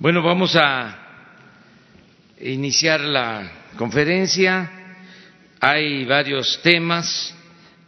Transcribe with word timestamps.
Bueno, 0.00 0.22
vamos 0.22 0.54
a 0.54 0.96
iniciar 2.40 3.00
la 3.00 3.50
conferencia. 3.76 4.70
Hay 5.58 6.04
varios 6.04 6.62
temas 6.62 7.34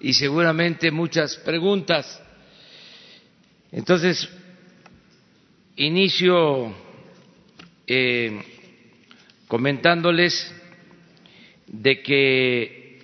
y 0.01 0.13
seguramente 0.13 0.91
muchas 0.91 1.37
preguntas. 1.37 2.21
Entonces, 3.71 4.29
inicio 5.77 6.75
eh, 7.87 8.43
comentándoles 9.47 10.53
de 11.69 12.03
que 12.03 12.99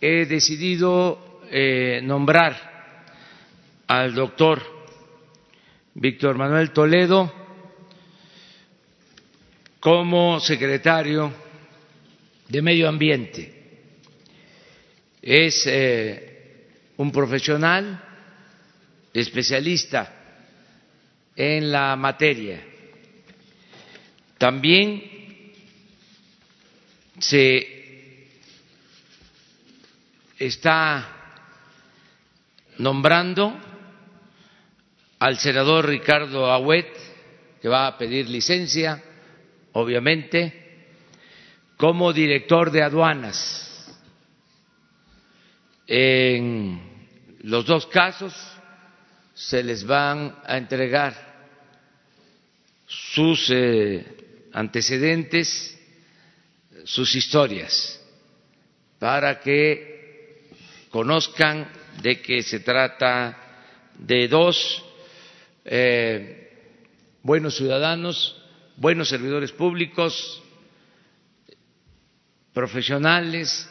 he 0.00 0.26
decidido 0.26 1.40
eh, 1.52 2.00
nombrar 2.02 3.04
al 3.86 4.12
doctor 4.12 4.60
Víctor 5.94 6.36
Manuel 6.36 6.72
Toledo 6.72 7.43
como 9.84 10.40
secretario 10.40 11.30
de 12.48 12.62
Medio 12.62 12.88
Ambiente. 12.88 13.52
Es 15.20 15.66
eh, 15.66 16.70
un 16.96 17.12
profesional 17.12 18.02
especialista 19.12 20.10
en 21.36 21.70
la 21.70 21.96
materia. 21.96 22.64
También 24.38 25.02
se 27.18 28.30
está 30.38 31.08
nombrando 32.78 33.54
al 35.18 35.36
senador 35.36 35.88
Ricardo 35.88 36.50
Agüet, 36.50 36.88
que 37.60 37.68
va 37.68 37.86
a 37.86 37.98
pedir 37.98 38.30
licencia 38.30 39.10
obviamente, 39.74 40.52
como 41.76 42.12
director 42.12 42.70
de 42.70 42.82
aduanas. 42.82 43.60
En 45.86 46.80
los 47.42 47.66
dos 47.66 47.86
casos 47.86 48.34
se 49.34 49.62
les 49.62 49.84
van 49.84 50.36
a 50.46 50.56
entregar 50.56 51.14
sus 52.86 53.50
eh, 53.50 54.06
antecedentes, 54.52 55.78
sus 56.84 57.14
historias, 57.14 58.00
para 58.98 59.40
que 59.40 60.48
conozcan 60.90 61.68
de 62.00 62.20
que 62.22 62.42
se 62.42 62.60
trata 62.60 63.36
de 63.98 64.28
dos 64.28 64.84
eh, 65.64 66.52
buenos 67.22 67.56
ciudadanos 67.56 68.40
buenos 68.76 69.08
servidores 69.08 69.52
públicos, 69.52 70.42
profesionales, 72.52 73.68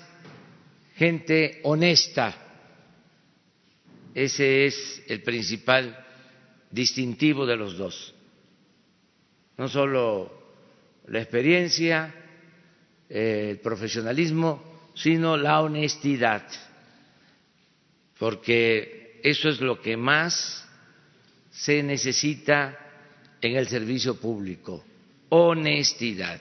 gente 0.96 1.60
honesta. 1.64 2.36
Ese 4.14 4.66
es 4.66 5.04
el 5.08 5.24
principal 5.24 6.06
distintivo 6.70 7.46
de 7.46 7.58
los 7.58 7.78
dos. 7.78 8.14
No 9.58 9.68
solo 9.68 10.44
la 11.08 11.20
experiencia, 11.20 12.14
el 13.10 13.60
profesionalismo, 13.60 14.92
sino 14.96 15.38
la 15.38 15.62
honestidad, 15.62 16.48
porque 18.20 19.20
eso 19.24 19.50
es 19.50 19.60
lo 19.60 19.82
que 19.82 19.98
más 19.98 20.68
se 21.52 21.84
necesita 21.84 22.78
en 23.42 23.56
el 23.58 23.68
servicio 23.68 24.20
público 24.20 24.84
honestidad. 25.36 26.40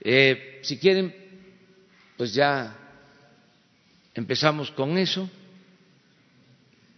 Eh, 0.00 0.60
si 0.62 0.78
quieren, 0.78 1.12
pues 2.16 2.32
ya 2.32 2.76
empezamos 4.14 4.70
con 4.70 4.96
eso, 4.96 5.28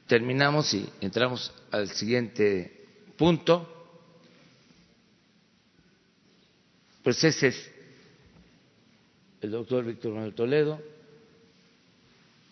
terminamos 0.07 0.75
y 0.75 0.87
entramos 1.01 1.51
al 1.71 1.89
siguiente 1.89 2.85
punto. 3.17 3.73
Pues 7.03 7.25
ese 7.25 7.47
es 7.47 7.73
el 9.41 9.53
doctor 9.53 9.87
Víctor 9.87 10.13
Manuel 10.13 10.35
Toledo 10.35 10.83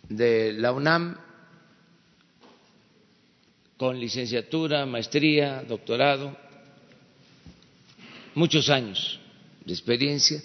de 0.08 0.54
la 0.54 0.72
UNAM 0.72 1.18
con 3.76 4.00
licenciatura, 4.00 4.86
maestría, 4.86 5.62
doctorado 5.64 6.43
muchos 8.34 8.68
años 8.68 9.20
de 9.64 9.72
experiencia. 9.72 10.42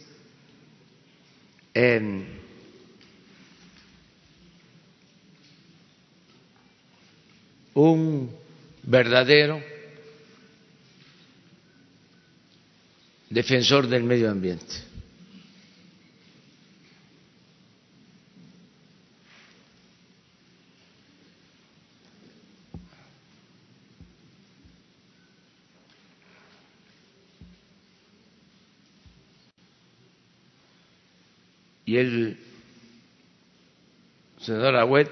un 7.73 8.29
verdadero 8.83 9.63
defensor 13.29 13.87
del 13.87 14.03
medio 14.03 14.29
ambiente. 14.29 14.88
Y 31.89 31.97
el 31.97 32.37
senador 34.39 34.75
Agüet 34.75 35.09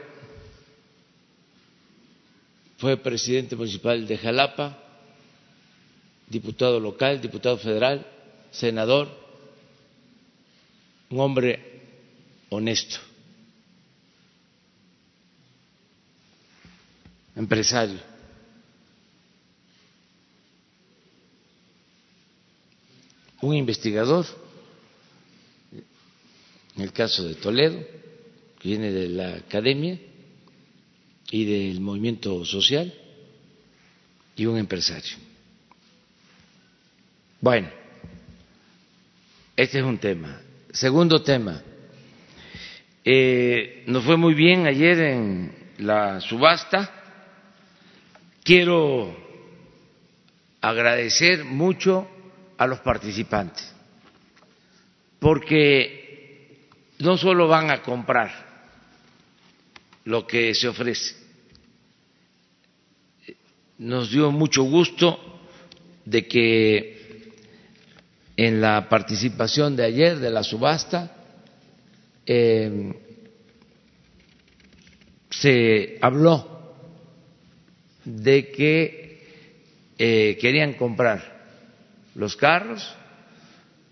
fue 2.77 2.97
presidente 2.97 3.55
municipal 3.55 4.05
de 4.05 4.15
Jalapa, 4.15 4.77
diputado 6.27 6.79
local, 6.79 7.19
diputado 7.19 7.57
federal, 7.57 8.05
senador, 8.51 9.09
un 11.09 11.19
hombre 11.19 11.81
honesto, 12.49 12.99
empresario. 17.35 17.99
un 23.39 23.53
investigador 23.53 24.25
en 26.77 26.83
el 26.83 26.93
caso 26.93 27.27
de 27.27 27.35
Toledo, 27.35 27.79
que 28.59 28.69
viene 28.69 28.91
de 28.91 29.09
la 29.09 29.35
academia 29.35 29.99
y 31.31 31.45
del 31.45 31.81
movimiento 31.81 32.45
social, 32.45 32.93
y 34.35 34.45
un 34.45 34.57
empresario. 34.57 35.17
Bueno, 37.41 37.69
este 39.55 39.79
es 39.79 39.83
un 39.83 39.97
tema. 39.97 40.39
Segundo 40.71 41.23
tema, 41.23 41.61
eh, 43.03 43.83
nos 43.87 44.03
fue 44.03 44.15
muy 44.15 44.35
bien 44.35 44.67
ayer 44.67 44.99
en 44.99 45.55
la 45.79 46.21
subasta. 46.21 46.93
Quiero 48.43 49.17
agradecer 50.61 51.43
mucho 51.43 52.07
a 52.57 52.67
los 52.67 52.79
participantes, 52.81 53.73
porque 55.19 56.06
no 56.99 57.17
solo 57.17 57.47
van 57.47 57.69
a 57.69 57.81
comprar 57.81 58.31
lo 60.05 60.25
que 60.25 60.53
se 60.55 60.67
ofrece, 60.67 61.15
nos 63.77 64.09
dio 64.09 64.31
mucho 64.31 64.63
gusto 64.63 65.19
de 66.05 66.27
que 66.27 67.33
en 68.35 68.61
la 68.61 68.87
participación 68.89 69.75
de 69.75 69.83
ayer 69.83 70.17
de 70.19 70.29
la 70.29 70.43
subasta 70.43 71.11
eh, 72.25 72.93
se 75.29 75.97
habló 76.01 76.75
de 78.05 78.49
que 78.51 79.07
eh, 79.97 80.37
querían 80.39 80.73
comprar 80.73 81.37
los 82.15 82.35
carros 82.35 82.95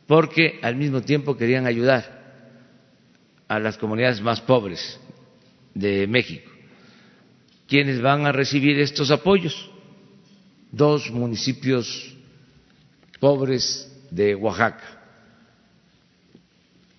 porque 0.08 0.60
al 0.62 0.76
mismo 0.76 1.02
tiempo 1.02 1.36
querían 1.36 1.66
ayudar 1.66 2.15
a 3.48 3.60
las 3.60 3.78
comunidades 3.78 4.22
más 4.22 4.42
pobres 4.42 5.00
de 5.74 6.08
México. 6.08 6.52
¿Quiénes 7.68 8.02
van 8.02 8.26
a 8.26 8.32
recibir 8.32 8.80
estos 8.80 9.12
apoyos? 9.12 9.70
Dos 10.72 11.10
municipios 11.12 12.16
pobres 13.20 13.92
de 14.12 14.36
Oaxaca, 14.36 15.02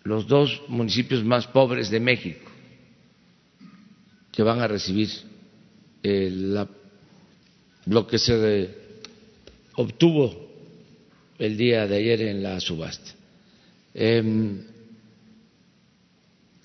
los 0.03 0.27
dos 0.27 0.63
municipios 0.69 1.25
más 1.25 1.47
pobres 1.47 1.91
de 1.91 2.01
México, 2.01 2.51
que 4.33 4.43
van 4.43 4.61
a 4.61 4.67
recibir 4.67 5.09
eh, 6.03 6.31
lo 7.87 8.07
que 8.07 8.19
se 8.19 8.75
obtuvo 9.75 10.47
el 11.39 11.57
día 11.57 11.87
de 11.87 11.97
ayer 11.97 12.23
en 12.23 12.43
la 12.43 12.61
subasta. 12.61 13.13
Em, 13.95 14.63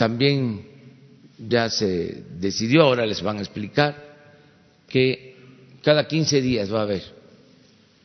también 0.01 0.65
ya 1.38 1.69
se 1.69 2.24
decidió, 2.39 2.81
ahora 2.81 3.06
les 3.06 3.21
van 3.21 3.38
a 3.38 3.42
explicar, 3.42 3.94
que 4.88 5.36
cada 5.83 6.07
15 6.07 6.42
días 6.42 6.74
va 6.74 6.80
a 6.80 6.83
haber 6.89 7.03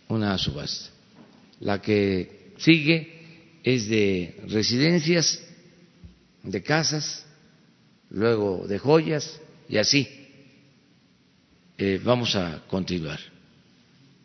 una 0.08 0.36
subasta. 0.36 0.90
La 1.60 1.80
que 1.80 2.52
sigue 2.58 3.60
es 3.64 3.88
de 3.88 4.42
residencias, 4.46 5.42
de 6.42 6.62
casas, 6.62 7.24
luego 8.10 8.66
de 8.68 8.78
joyas 8.78 9.40
y 9.66 9.78
así 9.78 10.06
eh, 11.78 11.98
vamos 12.04 12.36
a 12.36 12.62
continuar 12.68 13.20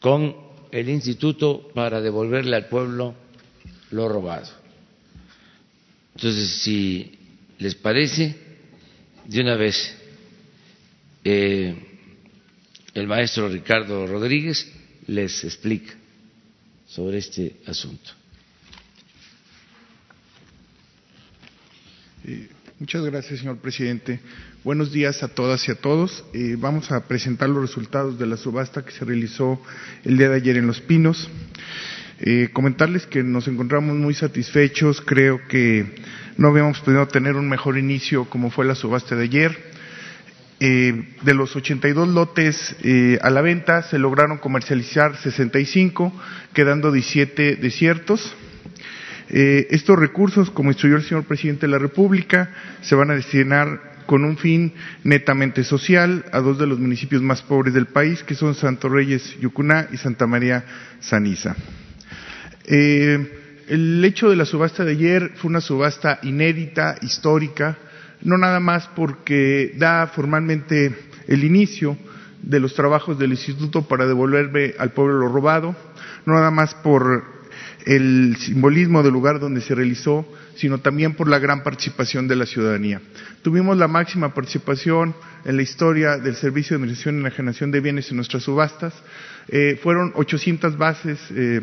con 0.01 0.35
el 0.73 0.89
instituto 0.89 1.69
para 1.73 2.01
devolverle 2.01 2.53
al 2.57 2.67
pueblo 2.67 3.15
lo 3.91 4.09
robado. 4.09 4.49
Entonces, 6.15 6.49
si 6.63 7.17
les 7.61 7.75
parece, 7.75 8.35
de 9.27 9.39
una 9.39 9.55
vez 9.55 9.95
eh, 11.23 11.75
el 12.95 13.05
maestro 13.05 13.47
Ricardo 13.49 14.07
Rodríguez 14.07 14.67
les 15.05 15.43
explica 15.43 15.93
sobre 16.87 17.19
este 17.19 17.57
asunto. 17.67 18.09
Eh, 22.25 22.49
muchas 22.79 23.05
gracias, 23.05 23.41
señor 23.41 23.59
presidente. 23.59 24.19
Buenos 24.63 24.91
días 24.91 25.21
a 25.21 25.27
todas 25.27 25.67
y 25.67 25.71
a 25.71 25.75
todos. 25.75 26.25
Eh, 26.33 26.55
vamos 26.57 26.91
a 26.91 27.07
presentar 27.07 27.47
los 27.47 27.61
resultados 27.61 28.17
de 28.17 28.25
la 28.25 28.37
subasta 28.37 28.83
que 28.83 28.91
se 28.91 29.05
realizó 29.05 29.61
el 30.03 30.17
día 30.17 30.29
de 30.29 30.37
ayer 30.37 30.57
en 30.57 30.65
Los 30.65 30.81
Pinos. 30.81 31.29
Comentarles 32.53 33.07
que 33.07 33.23
nos 33.23 33.47
encontramos 33.47 33.95
muy 33.95 34.13
satisfechos. 34.13 35.01
Creo 35.01 35.41
que 35.47 35.95
no 36.37 36.49
habíamos 36.49 36.79
podido 36.79 37.07
tener 37.07 37.35
un 37.35 37.49
mejor 37.49 37.77
inicio 37.77 38.25
como 38.25 38.51
fue 38.51 38.65
la 38.65 38.75
subasta 38.75 39.15
de 39.15 39.23
ayer. 39.23 39.71
Eh, 40.63 41.15
de 41.23 41.33
los 41.33 41.55
82 41.55 42.07
lotes 42.09 42.75
eh, 42.83 43.17
a 43.23 43.31
la 43.31 43.41
venta 43.41 43.81
se 43.81 43.97
lograron 43.97 44.37
comercializar 44.37 45.17
65, 45.17 46.13
quedando 46.53 46.91
17 46.91 47.55
desiertos. 47.55 48.35
Eh, 49.29 49.67
estos 49.71 49.97
recursos, 49.97 50.51
como 50.51 50.69
instruyó 50.69 50.97
el 50.97 51.03
señor 51.03 51.23
presidente 51.23 51.61
de 51.61 51.71
la 51.71 51.79
República, 51.79 52.53
se 52.81 52.93
van 52.93 53.09
a 53.09 53.15
destinar 53.15 54.03
con 54.05 54.23
un 54.23 54.37
fin 54.37 54.73
netamente 55.03 55.63
social 55.63 56.25
a 56.31 56.41
dos 56.41 56.59
de 56.59 56.67
los 56.67 56.79
municipios 56.79 57.23
más 57.23 57.41
pobres 57.41 57.73
del 57.73 57.87
país, 57.87 58.23
que 58.23 58.35
son 58.35 58.53
Santo 58.53 58.87
Reyes 58.87 59.39
Yucuná 59.39 59.87
y 59.91 59.97
Santa 59.97 60.27
María 60.27 60.63
Saniza. 60.99 61.55
El 63.67 64.03
hecho 64.03 64.29
de 64.29 64.35
la 64.35 64.45
subasta 64.45 64.83
de 64.83 64.91
ayer 64.91 65.31
fue 65.35 65.49
una 65.49 65.61
subasta 65.61 66.19
inédita, 66.23 66.97
histórica, 67.01 67.77
no 68.21 68.37
nada 68.37 68.59
más 68.59 68.87
porque 68.95 69.73
da 69.77 70.07
formalmente 70.07 70.95
el 71.27 71.43
inicio 71.43 71.97
de 72.41 72.59
los 72.59 72.73
trabajos 72.73 73.17
del 73.19 73.31
instituto 73.31 73.83
para 73.83 74.07
devolverme 74.07 74.73
al 74.77 74.91
pueblo 74.91 75.19
lo 75.19 75.29
robado, 75.29 75.75
no 76.25 76.33
nada 76.33 76.51
más 76.51 76.75
por 76.75 77.41
el 77.85 78.35
simbolismo 78.37 79.03
del 79.03 79.13
lugar 79.13 79.39
donde 79.39 79.61
se 79.61 79.75
realizó, 79.75 80.25
sino 80.55 80.79
también 80.79 81.15
por 81.15 81.27
la 81.27 81.39
gran 81.39 81.63
participación 81.63 82.27
de 82.27 82.35
la 82.35 82.45
ciudadanía. 82.45 83.01
Tuvimos 83.41 83.77
la 83.77 83.87
máxima 83.87 84.33
participación 84.33 85.15
en 85.45 85.55
la 85.55 85.63
historia 85.63 86.17
del 86.17 86.35
Servicio 86.35 86.75
de 86.75 86.81
Administración 86.81 87.15
y 87.15 87.19
Enajenación 87.21 87.71
de 87.71 87.79
Bienes 87.79 88.09
en 88.11 88.17
nuestras 88.17 88.43
subastas. 88.43 88.93
Eh, 89.47 89.79
fueron 89.81 90.11
800 90.15 90.77
bases 90.77 91.19
eh, 91.31 91.61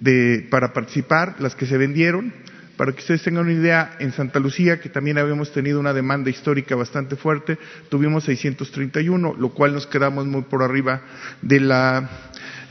de, 0.00 0.46
para 0.50 0.72
participar, 0.72 1.36
las 1.38 1.54
que 1.54 1.66
se 1.66 1.76
vendieron. 1.76 2.32
Para 2.76 2.92
que 2.92 3.00
ustedes 3.00 3.22
tengan 3.22 3.44
una 3.44 3.54
idea, 3.54 3.96
en 4.00 4.12
Santa 4.12 4.38
Lucía, 4.38 4.80
que 4.80 4.90
también 4.90 5.16
habíamos 5.16 5.50
tenido 5.50 5.80
una 5.80 5.94
demanda 5.94 6.28
histórica 6.28 6.76
bastante 6.76 7.16
fuerte, 7.16 7.58
tuvimos 7.88 8.24
631, 8.24 9.34
lo 9.38 9.48
cual 9.54 9.72
nos 9.72 9.86
quedamos 9.86 10.26
muy 10.26 10.42
por 10.42 10.62
arriba 10.62 11.00
de 11.40 11.60
la 11.60 12.10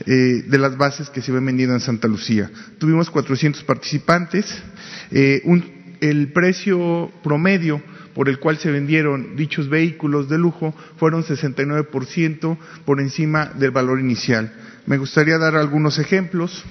eh, 0.04 0.44
de 0.46 0.58
las 0.58 0.76
bases 0.76 1.08
que 1.08 1.22
se 1.22 1.32
ven 1.32 1.46
vendiendo 1.46 1.74
en 1.74 1.80
Santa 1.80 2.06
Lucía. 2.06 2.50
Tuvimos 2.78 3.08
400 3.10 3.64
participantes. 3.64 4.62
Eh, 5.10 5.40
un, 5.44 5.96
el 6.00 6.32
precio 6.32 7.10
promedio 7.22 7.82
por 8.16 8.30
el 8.30 8.38
cual 8.38 8.56
se 8.56 8.70
vendieron 8.70 9.36
dichos 9.36 9.68
vehículos 9.68 10.30
de 10.30 10.38
lujo 10.38 10.74
fueron 10.96 11.22
69% 11.22 12.56
por 12.86 12.98
encima 12.98 13.52
del 13.56 13.72
valor 13.72 14.00
inicial. 14.00 14.54
Me 14.86 14.96
gustaría 14.96 15.36
dar 15.36 15.54
algunos 15.54 15.98
ejemplos 15.98 16.64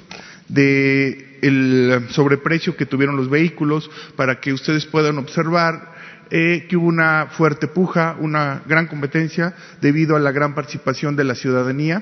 de 0.50 1.38
el 1.44 2.07
sobreprecio 2.09 2.75
que 2.75 2.88
tuvieron 2.88 3.15
los 3.15 3.30
vehículos 3.30 3.92
para 4.15 4.39
que 4.39 4.53
ustedes 4.53 4.88
puedan 4.88 5.19
observar 5.19 5.94
eh, 6.31 6.65
que 6.68 6.77
hubo 6.77 6.88
una 6.88 7.27
fuerte 7.27 7.68
puja, 7.68 8.18
una 8.19 8.63
gran 8.65 8.88
competencia 8.88 9.53
debido 9.81 10.15
a 10.15 10.19
la 10.19 10.31
gran 10.31 10.56
participación 10.56 11.15
de 11.15 11.25
la 11.25 11.36
ciudadanía 11.36 12.01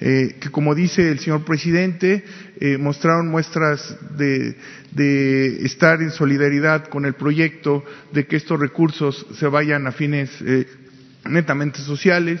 eh, 0.00 0.36
que 0.40 0.50
como 0.50 0.76
dice 0.76 1.10
el 1.10 1.18
señor 1.18 1.44
presidente, 1.44 2.24
eh, 2.60 2.78
mostraron 2.78 3.28
muestras 3.28 3.96
de, 4.16 4.56
estar 5.64 6.00
en 6.02 6.10
solidaridad 6.10 6.86
con 6.86 7.04
el 7.04 7.14
proyecto, 7.14 7.84
de 8.12 8.26
que 8.26 8.36
estos 8.36 8.60
recursos 8.60 9.26
se 9.34 9.48
vayan 9.48 9.86
a 9.86 9.92
fines 9.92 10.30
eh, 10.42 10.66
netamente 11.24 11.80
sociales, 11.80 12.40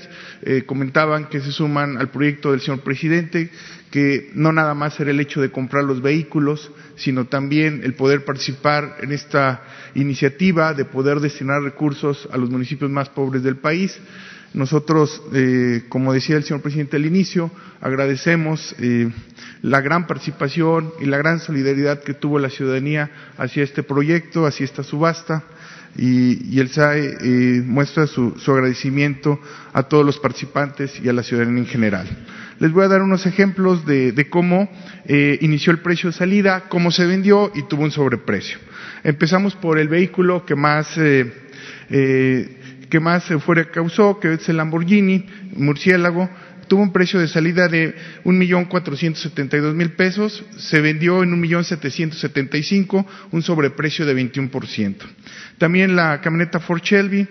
comentaban 0.66 1.26
que 1.26 1.40
se 1.40 1.52
suman 1.52 1.98
al 1.98 2.08
proyecto 2.10 2.52
del 2.52 2.60
señor 2.60 2.80
presidente, 2.80 3.50
que 3.90 4.30
no 4.34 4.50
nada 4.52 4.72
más 4.74 4.98
era 4.98 5.10
el 5.10 5.20
hecho 5.20 5.42
de 5.42 5.50
comprar 5.50 5.84
los 5.84 6.00
vehículos, 6.00 6.70
sino 6.96 7.26
también 7.26 7.82
el 7.84 7.94
poder 7.94 8.24
participar 8.24 8.96
en 9.02 9.12
esta 9.12 9.62
iniciativa 9.94 10.72
de 10.72 10.86
poder 10.86 11.20
destinar 11.20 11.62
recursos 11.62 12.28
a 12.32 12.38
los 12.38 12.48
municipios 12.48 12.90
más 12.90 13.10
pobres 13.10 13.42
del 13.42 13.56
país. 13.56 13.98
Nosotros, 14.54 15.22
eh, 15.34 15.84
como 15.88 16.12
decía 16.12 16.36
el 16.36 16.44
señor 16.44 16.62
presidente 16.62 16.96
al 16.96 17.04
inicio, 17.04 17.50
agradecemos 17.80 18.74
eh, 18.78 19.10
la 19.60 19.80
gran 19.82 20.06
participación 20.06 20.90
y 21.00 21.04
la 21.04 21.18
gran 21.18 21.38
solidaridad 21.38 22.02
que 22.02 22.14
tuvo 22.14 22.38
la 22.38 22.48
ciudadanía 22.48 23.10
hacia 23.36 23.62
este 23.62 23.82
proyecto, 23.82 24.46
hacia 24.46 24.64
esta 24.64 24.82
subasta, 24.82 25.44
y, 25.96 26.60
el 26.60 26.68
SAE 26.68 27.16
eh, 27.20 27.62
muestra 27.64 28.06
su, 28.06 28.34
agradecimiento 28.46 29.40
a 29.72 29.82
todos 29.82 30.04
los 30.04 30.18
participantes 30.18 30.98
y 31.02 31.08
a 31.08 31.12
la 31.12 31.22
ciudadanía 31.22 31.62
en 31.62 31.66
general. 31.66 32.06
Les 32.60 32.72
voy 32.72 32.84
a 32.84 32.88
dar 32.88 33.02
unos 33.02 33.26
ejemplos 33.26 33.84
de, 33.84 34.26
cómo 34.30 34.70
inició 35.06 35.72
el 35.72 35.78
precio 35.78 36.10
de 36.10 36.16
salida, 36.16 36.64
cómo 36.68 36.90
se 36.90 37.06
vendió 37.06 37.52
y 37.54 37.62
tuvo 37.64 37.84
un 37.84 37.90
sobreprecio. 37.90 38.58
Empezamos 39.04 39.54
por 39.54 39.78
el 39.78 39.88
vehículo 39.88 40.44
que 40.44 40.56
más 40.56 40.98
que 42.88 43.00
más 43.00 43.24
fuera 43.44 43.70
causó, 43.70 44.18
que 44.18 44.34
es 44.34 44.48
el 44.48 44.56
Lamborghini 44.56 45.26
Murciélago, 45.56 46.28
tuvo 46.68 46.82
un 46.82 46.92
precio 46.92 47.18
de 47.18 47.26
salida 47.26 47.66
de 47.66 47.94
un 48.24 48.38
millón 48.38 48.66
cuatrocientos 48.66 49.22
setenta 49.22 49.56
y 49.56 49.60
dos 49.60 49.74
mil 49.74 49.92
pesos, 49.92 50.44
se 50.58 50.80
vendió 50.80 51.22
en 51.22 51.32
un 51.32 51.40
millón 51.40 51.64
setecientos 51.64 52.20
setenta 52.20 52.56
y 52.56 52.62
cinco, 52.62 53.06
un 53.32 53.42
sobreprecio 53.42 54.06
de 54.06 54.14
21%. 54.14 54.96
También 55.56 55.96
la 55.96 56.20
camioneta 56.20 56.60
Ford 56.60 56.82
Shelby, 56.82 57.26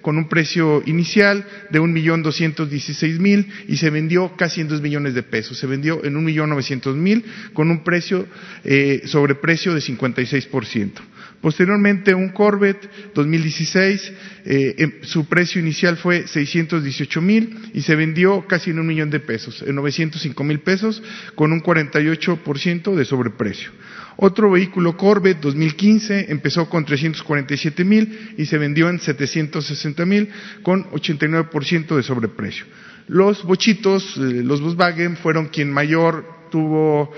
con 0.00 0.16
un 0.16 0.28
precio 0.28 0.82
inicial 0.86 1.44
de 1.70 1.80
un 1.80 1.92
millón 1.92 2.22
doscientos 2.22 2.70
dieciséis 2.70 3.18
mil 3.18 3.48
y 3.66 3.78
se 3.78 3.90
vendió 3.90 4.36
casi 4.36 4.60
en 4.60 4.68
dos 4.68 4.80
millones 4.80 5.14
de 5.14 5.22
pesos. 5.22 5.58
Se 5.58 5.66
vendió 5.66 6.04
en 6.04 6.16
un 6.16 6.24
millón 6.24 6.50
novecientos 6.50 6.94
mil 6.94 7.24
con 7.52 7.70
un 7.70 7.82
precio 7.82 8.26
eh, 8.64 9.02
sobreprecio 9.06 9.74
de 9.74 9.80
56%. 9.80 10.92
Posteriormente, 11.42 12.14
un 12.14 12.28
Corvette 12.28 12.88
2016, 13.14 14.12
eh, 14.44 15.00
su 15.02 15.26
precio 15.26 15.60
inicial 15.60 15.96
fue 15.96 16.28
618 16.28 17.20
mil 17.20 17.58
y 17.74 17.82
se 17.82 17.96
vendió 17.96 18.46
casi 18.46 18.70
en 18.70 18.78
un 18.78 18.86
millón 18.86 19.10
de 19.10 19.18
pesos, 19.18 19.60
en 19.66 19.74
905 19.74 20.44
mil 20.44 20.60
pesos, 20.60 21.02
con 21.34 21.52
un 21.52 21.60
48% 21.60 22.94
de 22.94 23.04
sobreprecio. 23.04 23.72
Otro 24.18 24.52
vehículo 24.52 24.96
Corvette 24.96 25.40
2015 25.40 26.30
empezó 26.30 26.68
con 26.68 26.84
347 26.84 27.84
mil 27.84 28.34
y 28.38 28.46
se 28.46 28.58
vendió 28.58 28.88
en 28.88 29.00
760 29.00 30.06
mil 30.06 30.28
con 30.62 30.84
89% 30.92 31.96
de 31.96 32.02
sobreprecio. 32.04 32.66
Los 33.08 33.42
bochitos, 33.42 34.16
eh, 34.16 34.42
los 34.44 34.60
Volkswagen 34.60 35.16
fueron 35.16 35.48
quien 35.48 35.72
mayor 35.72 36.24
tuvo 36.52 37.12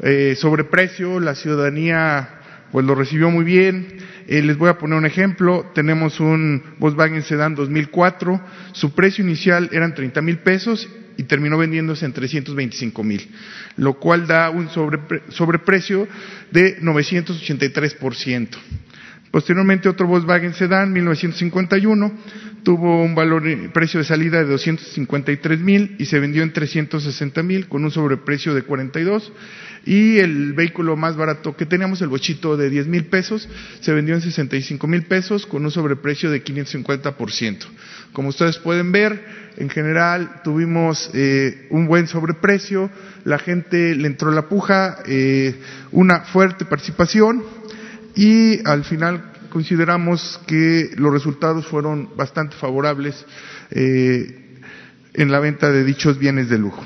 eh, 0.00 0.34
sobreprecio, 0.36 1.20
la 1.20 1.36
ciudadanía 1.36 2.37
pues 2.72 2.84
lo 2.84 2.94
recibió 2.94 3.30
muy 3.30 3.44
bien. 3.44 3.98
Eh, 4.26 4.42
les 4.42 4.56
voy 4.56 4.68
a 4.68 4.78
poner 4.78 4.98
un 4.98 5.06
ejemplo. 5.06 5.70
Tenemos 5.74 6.20
un 6.20 6.62
Volkswagen 6.78 7.22
Sedan 7.22 7.54
2004. 7.54 8.40
Su 8.72 8.94
precio 8.94 9.24
inicial 9.24 9.68
eran 9.72 9.94
30 9.94 10.20
mil 10.22 10.38
pesos 10.38 10.88
y 11.16 11.24
terminó 11.24 11.58
vendiéndose 11.58 12.06
en 12.06 12.12
325 12.12 13.02
mil, 13.02 13.28
lo 13.76 13.94
cual 13.94 14.26
da 14.26 14.50
un 14.50 14.68
sobrepre 14.68 15.22
sobreprecio 15.30 16.06
de 16.50 16.80
983%. 16.80 18.48
Posteriormente 19.30 19.88
otro 19.88 20.06
Volkswagen 20.06 20.54
Sedan 20.54 20.92
1951 20.92 22.12
tuvo 22.62 23.02
un 23.02 23.14
valor 23.14 23.42
precio 23.72 23.98
de 23.98 24.04
salida 24.04 24.38
de 24.38 24.44
253 24.44 25.60
mil 25.60 25.96
y 25.98 26.06
se 26.06 26.18
vendió 26.18 26.42
en 26.42 26.52
360 26.52 27.42
mil 27.42 27.66
con 27.68 27.84
un 27.84 27.90
sobreprecio 27.90 28.54
de 28.54 28.62
42 28.62 29.32
y 29.84 30.18
el 30.18 30.52
vehículo 30.52 30.96
más 30.96 31.16
barato 31.16 31.56
que 31.56 31.66
teníamos, 31.66 32.02
el 32.02 32.08
bochito 32.08 32.56
de 32.56 32.70
10 32.70 32.86
mil 32.88 33.04
pesos, 33.06 33.48
se 33.80 33.92
vendió 33.92 34.14
en 34.14 34.20
65 34.20 34.86
mil 34.86 35.04
pesos 35.04 35.46
con 35.46 35.64
un 35.64 35.70
sobreprecio 35.70 36.30
de 36.30 36.44
550%. 36.44 37.66
Como 38.12 38.28
ustedes 38.28 38.58
pueden 38.58 38.92
ver, 38.92 39.22
en 39.56 39.70
general 39.70 40.40
tuvimos 40.44 41.10
eh, 41.14 41.66
un 41.70 41.86
buen 41.86 42.06
sobreprecio, 42.06 42.90
la 43.24 43.38
gente 43.38 43.94
le 43.94 44.06
entró 44.06 44.30
la 44.30 44.48
puja, 44.48 44.98
eh, 45.06 45.54
una 45.92 46.20
fuerte 46.20 46.64
participación 46.64 47.42
y 48.14 48.66
al 48.66 48.84
final 48.84 49.32
consideramos 49.48 50.40
que 50.46 50.90
los 50.96 51.12
resultados 51.12 51.66
fueron 51.66 52.10
bastante 52.16 52.56
favorables 52.56 53.24
eh, 53.70 54.60
en 55.14 55.32
la 55.32 55.40
venta 55.40 55.70
de 55.70 55.84
dichos 55.84 56.18
bienes 56.18 56.48
de 56.48 56.58
lujo. 56.58 56.84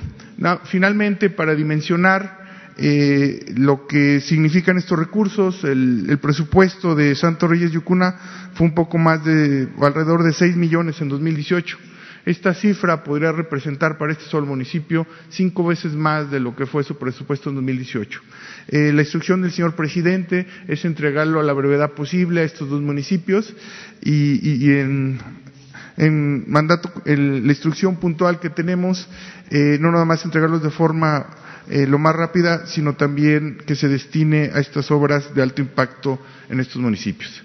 finalmente, 0.65 1.31
para 1.31 1.55
dimensionar 1.55 2.42
eh, 2.79 3.53
lo 3.57 3.87
que 3.87 4.21
significan 4.21 4.79
estos 4.79 4.99
recursos, 4.99 5.63
el, 5.65 6.19
presupuesto 6.21 6.95
de 6.95 7.15
Santo 7.15 7.47
Reyes 7.47 7.71
Yucuna 7.71 8.15
fue 8.55 8.67
un 8.67 8.75
poco 8.75 8.99
más 8.99 9.25
de, 9.25 9.69
alrededor 9.81 10.23
de 10.23 10.33
6 10.33 10.57
millones 10.57 11.01
en 11.01 11.09
2018. 11.09 11.79
Esta 12.25 12.55
cifra 12.55 13.03
podría 13.03 13.33
representar 13.33 13.99
para 13.99 14.13
este 14.13 14.25
solo 14.25 14.47
municipio 14.47 15.07
cinco 15.29 15.67
veces 15.67 15.93
más 15.93 16.31
de 16.31 16.39
lo 16.39 16.55
que 16.55 16.67
fue 16.67 16.85
su 16.85 16.97
presupuesto 16.97 17.51
en 17.51 17.57
2018. 17.57 18.21
Eh, 18.69 18.93
la 18.93 19.03
instrucción 19.03 19.43
del 19.43 19.51
señor 19.51 19.75
presidente 19.75 20.47
es 20.69 20.85
entregarlo 20.85 21.41
a 21.41 21.43
la 21.43 21.53
brevedad 21.53 21.91
posible 21.93 22.43
a 22.43 22.45
estos 22.45 22.71
dos 22.71 22.81
municipios 22.81 23.53
y, 24.01 24.71
en, 24.71 25.19
mandato, 26.47 26.93
la 27.05 27.53
instrucción 27.53 27.97
puntual 27.97 28.39
que 28.39 28.51
tenemos, 28.51 29.09
eh, 29.51 29.79
no 29.81 29.91
nada 29.91 30.05
más 30.05 30.25
entregarlos 30.25 30.63
de 30.63 30.71
forma 30.71 31.27
eh, 31.69 31.87
lo 31.87 31.99
más 31.99 32.15
rápida, 32.15 32.67
sino 32.67 32.95
también 32.97 33.59
que 33.67 33.75
se 33.75 33.89
destine 33.89 34.51
a 34.53 34.61
estas 34.61 34.91
obras 34.91 35.35
de 35.35 35.43
alto 35.43 35.63
impacto 35.63 36.19
en 36.49 36.61
estos 36.61 36.77
municipios. 36.77 37.43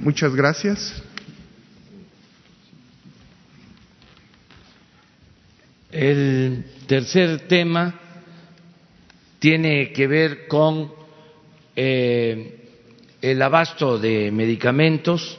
muchas 0.00 0.34
gracias. 0.34 1.02
El 5.90 6.64
tercer 6.86 7.48
tema 7.48 7.94
tiene 9.38 9.92
que 9.92 10.06
ver 10.06 10.46
con 10.46 10.92
eh, 11.74 12.66
el 13.22 13.40
abasto 13.40 13.98
de 13.98 14.30
medicamentos, 14.30 15.38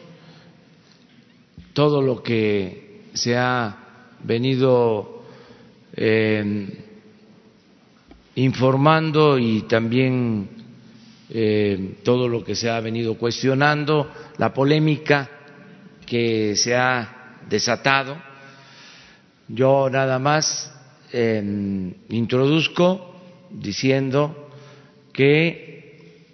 todo 1.74 2.01
lo 2.01 2.24
que 2.24 3.03
se 3.13 3.38
ha 3.38 3.77
venido 4.24 5.24
eh, 5.96 6.87
informando 8.38 9.38
y 9.38 9.63
también 9.63 10.50
eh, 11.29 11.98
todo 12.03 12.27
lo 12.27 12.44
que 12.44 12.56
se 12.56 12.70
ha 12.70 12.79
venido 12.79 13.17
cuestionando, 13.17 14.10
la 14.38 14.53
polémica 14.53 15.29
que 16.06 16.56
se 16.56 16.75
ha 16.75 17.39
desatado 17.50 18.27
yo 19.48 19.89
nada 19.89 20.20
más 20.20 20.74
em, 21.13 21.94
introduzco 22.10 23.15
diciendo 23.50 24.50
que 25.13 26.27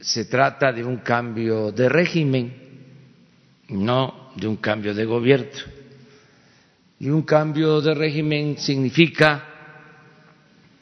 se 0.00 0.26
trata 0.26 0.72
de 0.72 0.84
un 0.84 0.98
cambio 0.98 1.72
de 1.72 1.88
régimen, 1.88 2.52
no 3.68 4.30
de 4.36 4.46
un 4.46 4.56
cambio 4.56 4.94
de 4.94 5.04
gobierno. 5.04 5.50
Y 7.00 7.10
un 7.10 7.22
cambio 7.22 7.80
de 7.80 7.94
régimen 7.94 8.56
significa 8.58 9.51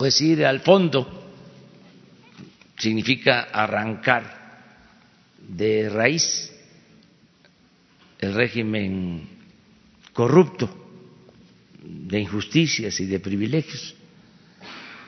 pues 0.00 0.18
ir 0.22 0.46
al 0.46 0.60
fondo, 0.60 1.06
significa 2.78 3.48
arrancar 3.52 4.72
de 5.46 5.90
raíz 5.90 6.50
el 8.18 8.32
régimen 8.32 9.28
corrupto 10.14 10.74
de 11.82 12.18
injusticias 12.18 12.98
y 12.98 13.04
de 13.04 13.20
privilegios. 13.20 13.94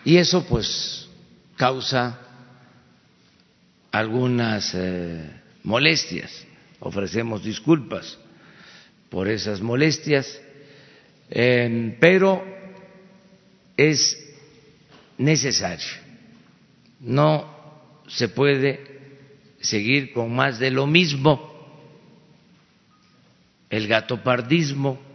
Y 0.04 0.18
eso 0.18 0.44
pues 0.46 1.08
causa 1.56 2.20
algunas 3.92 4.74
eh, 4.74 5.40
molestias. 5.62 6.44
Ofrecemos 6.80 7.42
disculpas 7.42 8.18
por 9.08 9.26
esas 9.26 9.62
molestias, 9.62 10.38
em, 11.30 11.96
pero 11.98 12.44
es 13.74 14.21
necesario. 15.18 15.86
No 17.00 17.44
se 18.08 18.28
puede 18.28 18.80
seguir 19.60 20.12
con 20.12 20.34
más 20.34 20.58
de 20.58 20.70
lo 20.70 20.86
mismo, 20.86 21.50
el 23.70 23.88
gatopardismo 23.88 25.12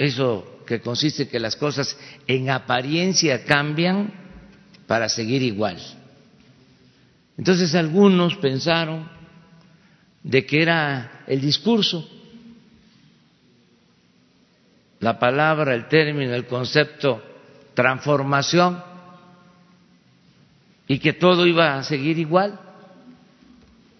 eso 0.00 0.62
que 0.66 0.80
consiste 0.80 1.28
que 1.28 1.38
las 1.38 1.56
cosas 1.56 1.94
en 2.26 2.48
apariencia 2.48 3.44
cambian 3.44 4.10
para 4.86 5.10
seguir 5.10 5.42
igual. 5.42 5.76
Entonces 7.36 7.74
algunos 7.74 8.36
pensaron 8.36 9.06
de 10.22 10.46
que 10.46 10.62
era 10.62 11.24
el 11.26 11.42
discurso, 11.42 12.08
la 15.00 15.18
palabra, 15.18 15.74
el 15.74 15.86
término, 15.86 16.34
el 16.34 16.46
concepto 16.46 17.22
transformación 17.74 18.82
y 20.86 20.98
que 20.98 21.12
todo 21.12 21.46
iba 21.46 21.78
a 21.78 21.84
seguir 21.84 22.18
igual. 22.18 22.58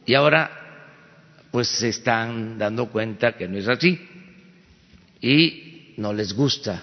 Y 0.07 0.15
ahora 0.15 0.51
pues 1.51 1.69
se 1.69 1.89
están 1.89 2.59
dando 2.59 2.91
cuenta 2.91 3.37
que 3.37 3.49
no 3.49 3.59
es 3.59 3.69
así. 3.69 3.99
Y 5.21 5.95
no 5.97 6.13
les 6.13 6.33
gusta, 6.33 6.83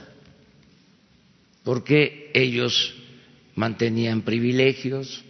porque 1.64 2.30
ellos 2.34 2.96
mantenían 3.56 4.22
privilegios, 4.22 5.24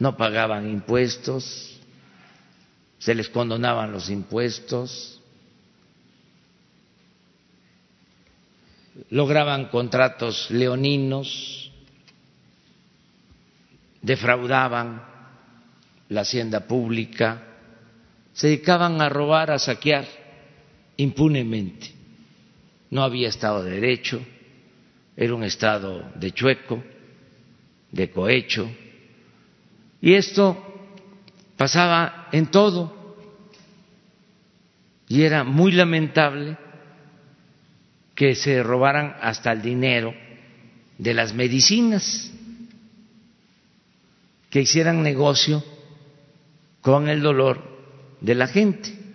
no 0.00 0.16
pagaban 0.16 0.68
impuestos, 0.68 1.78
se 2.98 3.14
les 3.14 3.28
condonaban 3.28 3.92
los 3.92 4.10
impuestos, 4.10 5.15
lograban 9.10 9.66
contratos 9.66 10.50
leoninos, 10.50 11.70
defraudaban 14.02 15.02
la 16.08 16.20
hacienda 16.20 16.66
pública, 16.66 17.42
se 18.32 18.48
dedicaban 18.48 19.00
a 19.00 19.08
robar, 19.08 19.50
a 19.50 19.58
saquear 19.58 20.06
impunemente. 20.96 21.92
No 22.90 23.02
había 23.02 23.28
Estado 23.28 23.64
de 23.64 23.72
Derecho, 23.72 24.20
era 25.16 25.34
un 25.34 25.44
Estado 25.44 26.12
de 26.14 26.32
chueco, 26.32 26.82
de 27.90 28.10
cohecho, 28.10 28.70
y 30.00 30.14
esto 30.14 30.62
pasaba 31.56 32.28
en 32.32 32.46
todo, 32.46 33.16
y 35.08 35.22
era 35.22 35.44
muy 35.44 35.72
lamentable 35.72 36.56
que 38.16 38.34
se 38.34 38.64
robaran 38.64 39.14
hasta 39.20 39.52
el 39.52 39.62
dinero 39.62 40.12
de 40.98 41.14
las 41.14 41.32
medicinas, 41.32 42.32
que 44.50 44.62
hicieran 44.62 45.04
negocio 45.04 45.62
con 46.80 47.08
el 47.08 47.22
dolor 47.22 47.62
de 48.20 48.34
la 48.34 48.48
gente. 48.48 49.06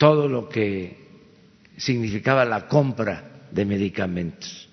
todo 0.00 0.28
lo 0.28 0.48
que 0.48 0.96
significaba 1.76 2.46
la 2.46 2.68
compra 2.68 3.42
de 3.50 3.66
medicamentos, 3.66 4.66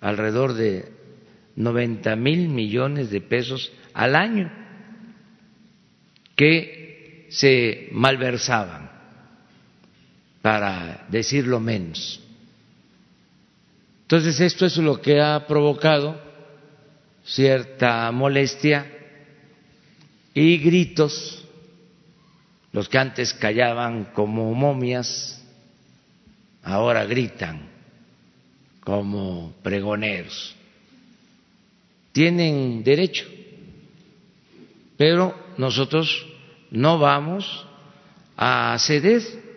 alrededor 0.00 0.54
de 0.54 0.90
90 1.54 2.16
mil 2.16 2.48
millones 2.48 3.08
de 3.08 3.20
pesos 3.20 3.70
al 3.94 4.16
año 4.16 4.50
que 6.34 7.28
se 7.30 7.88
malversaban, 7.92 8.90
para 10.48 11.04
decirlo 11.10 11.60
menos. 11.60 12.18
Entonces 14.00 14.40
esto 14.40 14.64
es 14.64 14.78
lo 14.78 14.98
que 14.98 15.20
ha 15.20 15.46
provocado 15.46 16.18
cierta 17.22 18.10
molestia 18.12 18.90
y 20.32 20.56
gritos 20.56 21.44
los 22.72 22.88
que 22.88 22.96
antes 22.96 23.34
callaban 23.34 24.06
como 24.14 24.54
momias, 24.54 25.44
ahora 26.62 27.04
gritan 27.04 27.68
como 28.80 29.52
pregoneros. 29.62 30.56
Tienen 32.12 32.82
derecho 32.82 33.26
Pero 34.96 35.38
nosotros 35.58 36.26
no 36.70 36.98
vamos 36.98 37.66
a 38.34 38.74
ceder. 38.78 39.47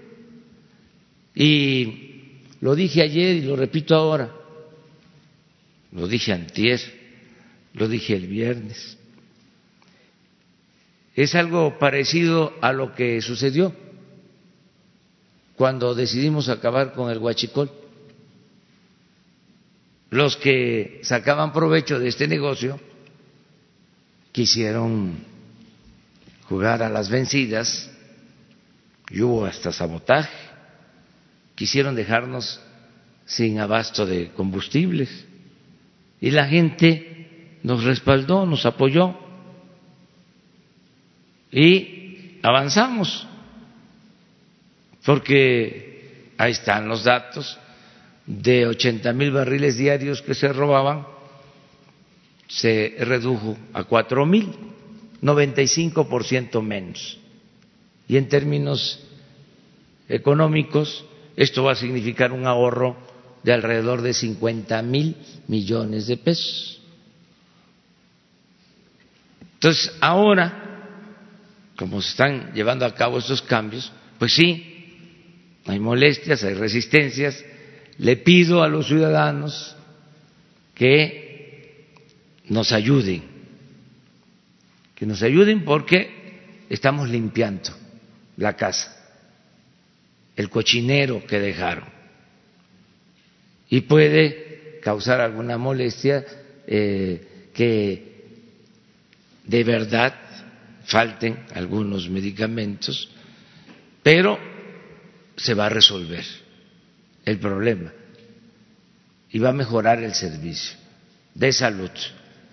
Y 1.36 2.44
lo 2.60 2.76
dije 2.76 3.02
ayer 3.02 3.38
y 3.38 3.42
lo 3.42 3.56
repito 3.56 3.96
ahora, 3.96 4.32
lo 5.92 6.08
dije 6.08 6.34
antier, 6.34 6.80
lo 7.74 7.88
dije 7.88 8.16
el 8.16 8.28
viernes. 8.28 8.98
Es 11.16 11.36
algo 11.36 11.78
parecido 11.78 12.54
a 12.62 12.72
lo 12.72 12.94
que 12.94 13.22
sucedió 13.22 13.74
cuando 15.56 15.94
decidimos 15.94 16.50
acabar 16.50 16.94
con 16.94 17.12
el 17.12 17.18
huachicol. 17.18 17.70
Los 20.10 20.36
que 20.38 21.00
sacaban 21.04 21.54
provecho 21.54 22.00
de 22.00 22.10
este 22.10 22.28
negocio 22.28 22.80
quisieron 24.32 25.24
jugar 26.44 26.84
a 26.84 26.90
las 26.90 27.10
vencidas 27.10 27.90
y 29.10 29.22
hubo 29.22 29.46
hasta 29.46 29.72
sabotaje. 29.72 30.51
Quisieron 31.62 31.94
dejarnos 31.94 32.60
sin 33.24 33.60
abasto 33.60 34.08
de 34.08 34.32
combustibles 34.32 35.28
y 36.20 36.32
la 36.32 36.48
gente 36.48 37.60
nos 37.62 37.84
respaldó, 37.84 38.48
nos 38.48 38.66
apoyó 38.66 39.16
y 41.52 42.40
avanzamos 42.42 43.28
porque 45.06 46.34
ahí 46.36 46.54
están 46.54 46.88
los 46.88 47.04
datos 47.04 47.60
de 48.26 48.66
80 48.66 49.14
mil 49.14 49.30
barriles 49.30 49.78
diarios 49.78 50.24
que 50.24 50.34
se 50.34 50.52
robaban, 50.52 51.06
se 52.48 52.96
redujo 53.02 53.56
a 53.74 53.84
cuatro 53.84 54.26
mil, 54.26 54.50
95% 55.22 56.60
menos. 56.64 57.20
Y 58.08 58.18
en 58.18 58.28
términos 58.30 59.00
económicos, 60.10 61.06
esto 61.36 61.64
va 61.64 61.74
a 61.74 61.76
significar 61.76 62.32
un 62.32 62.46
ahorro 62.46 62.98
de 63.44 63.54
alrededor 63.54 64.02
de 64.02 64.14
50 64.14 64.82
mil 64.82 65.16
millones 65.48 66.08
de 66.08 66.18
pesos. 66.18 66.82
Entonces, 69.54 69.96
ahora, 70.02 70.82
como 71.78 72.02
se 72.02 72.10
están 72.10 72.52
llevando 72.54 72.86
a 72.86 72.96
cabo 72.96 73.20
estos 73.20 73.42
cambios, 73.42 73.92
pues 74.18 74.34
sí, 74.34 74.72
hay 75.66 75.80
molestias, 75.80 76.44
hay 76.44 76.54
resistencias. 76.56 77.44
Le 77.98 78.18
pido 78.18 78.64
a 78.64 78.68
los 78.68 78.88
ciudadanos 78.88 79.76
que 80.74 81.86
nos 82.50 82.72
ayuden, 82.72 83.24
que 84.96 85.06
nos 85.06 85.22
ayuden 85.22 85.64
porque 85.64 86.66
estamos 86.70 87.10
limpiando 87.10 87.70
la 88.38 88.56
casa, 88.56 89.01
el 90.42 90.50
cochinero 90.50 91.26
que 91.26 91.40
dejaron. 91.40 91.88
Y 93.70 93.82
puede 93.82 94.80
causar 94.82 95.22
alguna 95.22 95.58
molestia 95.58 96.26
eh, 96.68 97.50
que 97.54 98.12
de 99.46 99.64
verdad 99.64 100.14
falten 100.84 101.46
algunos 101.54 102.10
medicamentos, 102.10 103.10
pero 104.04 104.38
se 105.38 105.54
va 105.54 105.68
a 105.68 105.70
resolver 105.70 106.26
el 107.24 107.38
problema 107.38 107.94
y 109.32 109.40
va 109.40 109.50
a 109.50 109.54
mejorar 109.54 110.04
el 110.04 110.14
servicio 110.14 110.76
de 111.36 111.54
salud. 111.54 111.92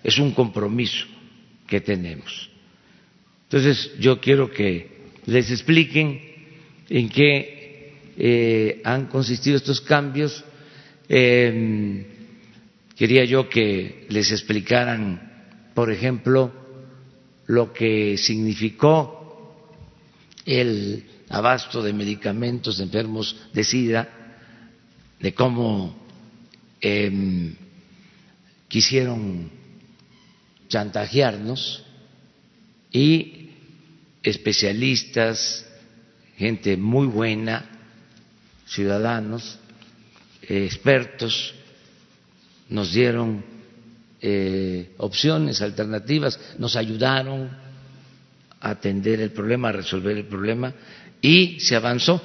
Es 0.03 0.19
un 0.19 0.31
compromiso 0.31 1.05
que 1.67 1.81
tenemos. 1.81 2.49
Entonces, 3.43 3.91
yo 3.99 4.21
quiero 4.21 4.51
que 4.51 4.99
les 5.25 5.49
expliquen 5.51 6.21
en 6.89 7.09
qué 7.09 7.58
eh, 8.21 8.81
han 8.83 9.07
consistido 9.07 9.55
estos 9.55 9.79
cambios. 9.79 10.43
Em, 11.07 12.03
quería 12.93 13.23
yo 13.23 13.47
que 13.47 14.05
les 14.09 14.29
explicaran, 14.31 15.71
por 15.73 15.89
ejemplo, 15.89 16.51
lo 17.47 17.71
que 17.71 18.17
significó 18.17 19.55
el 20.45 21.05
abasto 21.29 21.81
de 21.81 21.93
medicamentos 21.93 22.81
enfermos 22.81 23.37
de 23.53 23.63
SIDA, 23.63 24.09
de 25.21 25.33
cómo 25.33 25.95
em, 26.81 27.55
quisieron 28.67 29.49
chantajearnos 30.67 31.85
y 32.91 33.49
especialistas, 34.23 35.65
gente 36.35 36.75
muy 36.75 37.07
buena, 37.07 37.78
ciudadanos, 38.69 39.59
expertos, 40.41 41.53
nos 42.69 42.93
dieron 42.93 43.43
eh, 44.21 44.93
opciones, 44.97 45.61
alternativas, 45.61 46.39
nos 46.57 46.75
ayudaron 46.75 47.49
a 48.61 48.69
atender 48.69 49.21
el 49.21 49.31
problema, 49.31 49.69
a 49.69 49.73
resolver 49.73 50.17
el 50.17 50.25
problema 50.25 50.73
y 51.21 51.59
se 51.59 51.75
avanzó. 51.75 52.21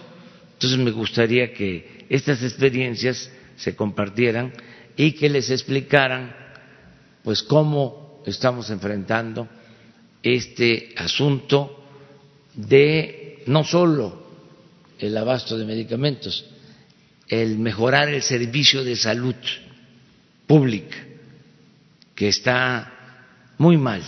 Entonces 0.54 0.78
me 0.78 0.90
gustaría 0.90 1.52
que 1.52 2.07
estas 2.11 2.42
experiencias 2.42 3.30
se 3.57 3.74
compartieran 3.74 4.52
y 4.96 5.12
que 5.12 5.28
les 5.30 5.50
explicaran 5.50 6.35
pues 7.22 7.42
cómo 7.42 8.22
estamos 8.26 8.68
enfrentando 8.70 9.48
este 10.22 10.92
asunto 10.96 11.85
de 12.54 13.42
no 13.46 13.64
solo 13.64 14.23
el 15.06 15.16
abasto 15.16 15.56
de 15.58 15.64
medicamentos, 15.64 16.44
el 17.28 17.58
mejorar 17.58 18.08
el 18.08 18.22
servicio 18.22 18.84
de 18.84 18.96
salud 18.96 19.34
pública, 20.46 20.96
que 22.14 22.28
está 22.28 22.92
muy 23.58 23.76
mal, 23.76 24.02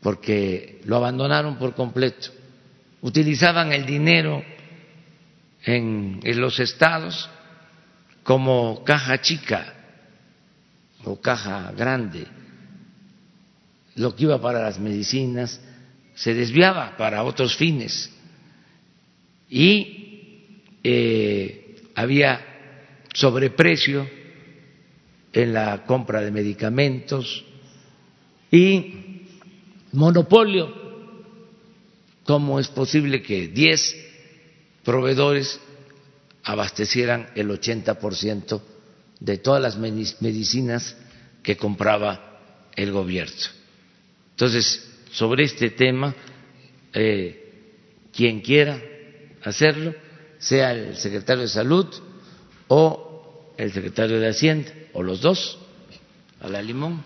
porque 0.00 0.80
lo 0.84 0.96
abandonaron 0.96 1.58
por 1.58 1.74
completo 1.74 2.40
utilizaban 3.02 3.72
el 3.72 3.86
dinero 3.86 4.42
en, 5.64 6.20
los 6.22 6.58
estados 6.60 7.28
como 8.22 8.84
caja 8.84 9.20
chica 9.20 9.74
o 11.04 11.20
caja 11.20 11.72
grande. 11.72 12.26
Lo 13.96 14.14
que 14.14 14.24
iba 14.24 14.40
para 14.40 14.62
las 14.62 14.78
medicinas 14.78 15.60
se 16.14 16.34
desviaba 16.34 16.96
para 16.96 17.24
otros 17.24 17.56
fines 17.56 18.10
y 19.50 20.62
eh, 20.82 21.76
había 21.94 22.40
sobreprecio 23.12 24.08
en 25.32 25.52
la 25.52 25.84
compra 25.84 26.20
de 26.20 26.30
medicamentos 26.30 27.44
y 28.50 29.26
monopolio 29.92 30.80
¿Cómo 32.30 32.60
es 32.60 32.68
posible 32.68 33.22
que 33.22 33.48
10 33.48 33.96
proveedores 34.84 35.58
abastecieran 36.44 37.28
el 37.34 37.48
80% 37.50 38.60
de 39.18 39.38
todas 39.38 39.60
las 39.60 39.76
medicinas 39.76 40.96
que 41.42 41.56
compraba 41.56 42.68
el 42.76 42.92
gobierno? 42.92 43.34
Entonces, 44.30 44.88
sobre 45.10 45.42
este 45.42 45.70
tema, 45.70 46.14
eh, 46.92 47.52
quien 48.14 48.42
quiera 48.42 48.80
hacerlo, 49.42 49.94
sea 50.38 50.72
el 50.72 50.96
secretario 50.96 51.42
de 51.42 51.48
Salud 51.48 51.86
o 52.68 53.52
el 53.56 53.72
secretario 53.72 54.18
de 54.20 54.28
Hacienda, 54.28 54.70
o 54.92 55.02
los 55.02 55.20
dos, 55.20 55.58
a 56.40 56.48
la 56.48 56.62
limón. 56.62 57.02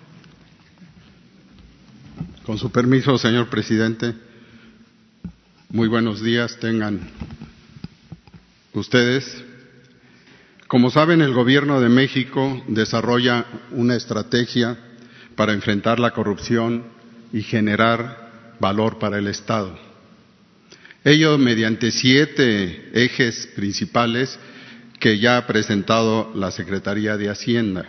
Con 2.44 2.58
su 2.58 2.70
permiso, 2.70 3.18
señor 3.18 3.48
presidente. 3.48 4.14
Muy 5.70 5.88
buenos 5.88 6.22
días 6.22 6.58
tengan 6.60 7.00
ustedes. 8.72 9.42
Como 10.68 10.90
saben, 10.90 11.22
el 11.22 11.32
Gobierno 11.32 11.80
de 11.80 11.88
México 11.88 12.62
desarrolla 12.68 13.46
una 13.72 13.96
estrategia 13.96 14.78
para 15.34 15.52
enfrentar 15.52 15.98
la 15.98 16.12
corrupción 16.12 16.84
y 17.32 17.42
generar 17.42 18.56
valor 18.60 18.98
para 18.98 19.18
el 19.18 19.26
Estado. 19.26 19.76
Ello 21.06 21.36
mediante 21.36 21.90
siete 21.90 22.90
ejes 22.94 23.46
principales 23.54 24.38
que 24.98 25.18
ya 25.18 25.36
ha 25.36 25.46
presentado 25.46 26.32
la 26.34 26.50
Secretaría 26.50 27.18
de 27.18 27.28
Hacienda. 27.28 27.84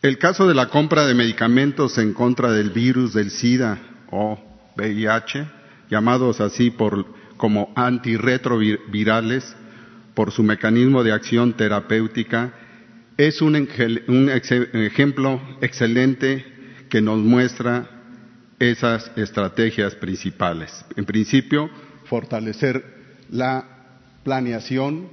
El 0.00 0.16
caso 0.16 0.48
de 0.48 0.54
la 0.54 0.70
compra 0.70 1.04
de 1.06 1.12
medicamentos 1.14 1.98
en 1.98 2.14
contra 2.14 2.52
del 2.52 2.70
virus 2.70 3.12
del 3.12 3.30
SIDA 3.30 3.78
o 4.10 4.42
VIH, 4.78 5.46
llamados 5.90 6.40
así 6.40 6.70
por, 6.70 7.04
como 7.36 7.70
antirretrovirales 7.76 9.54
por 10.14 10.32
su 10.32 10.42
mecanismo 10.42 11.04
de 11.04 11.12
acción 11.12 11.52
terapéutica, 11.52 12.54
es 13.18 13.42
un, 13.42 13.56
ejemplo 13.56 15.38
excelente 15.60 16.46
que 16.88 17.02
nos 17.02 17.18
muestra 17.18 17.93
esas 18.70 19.10
estrategias 19.16 19.94
principales. 19.94 20.84
En 20.96 21.04
principio, 21.04 21.70
fortalecer 22.04 22.84
la 23.30 23.64
planeación, 24.22 25.08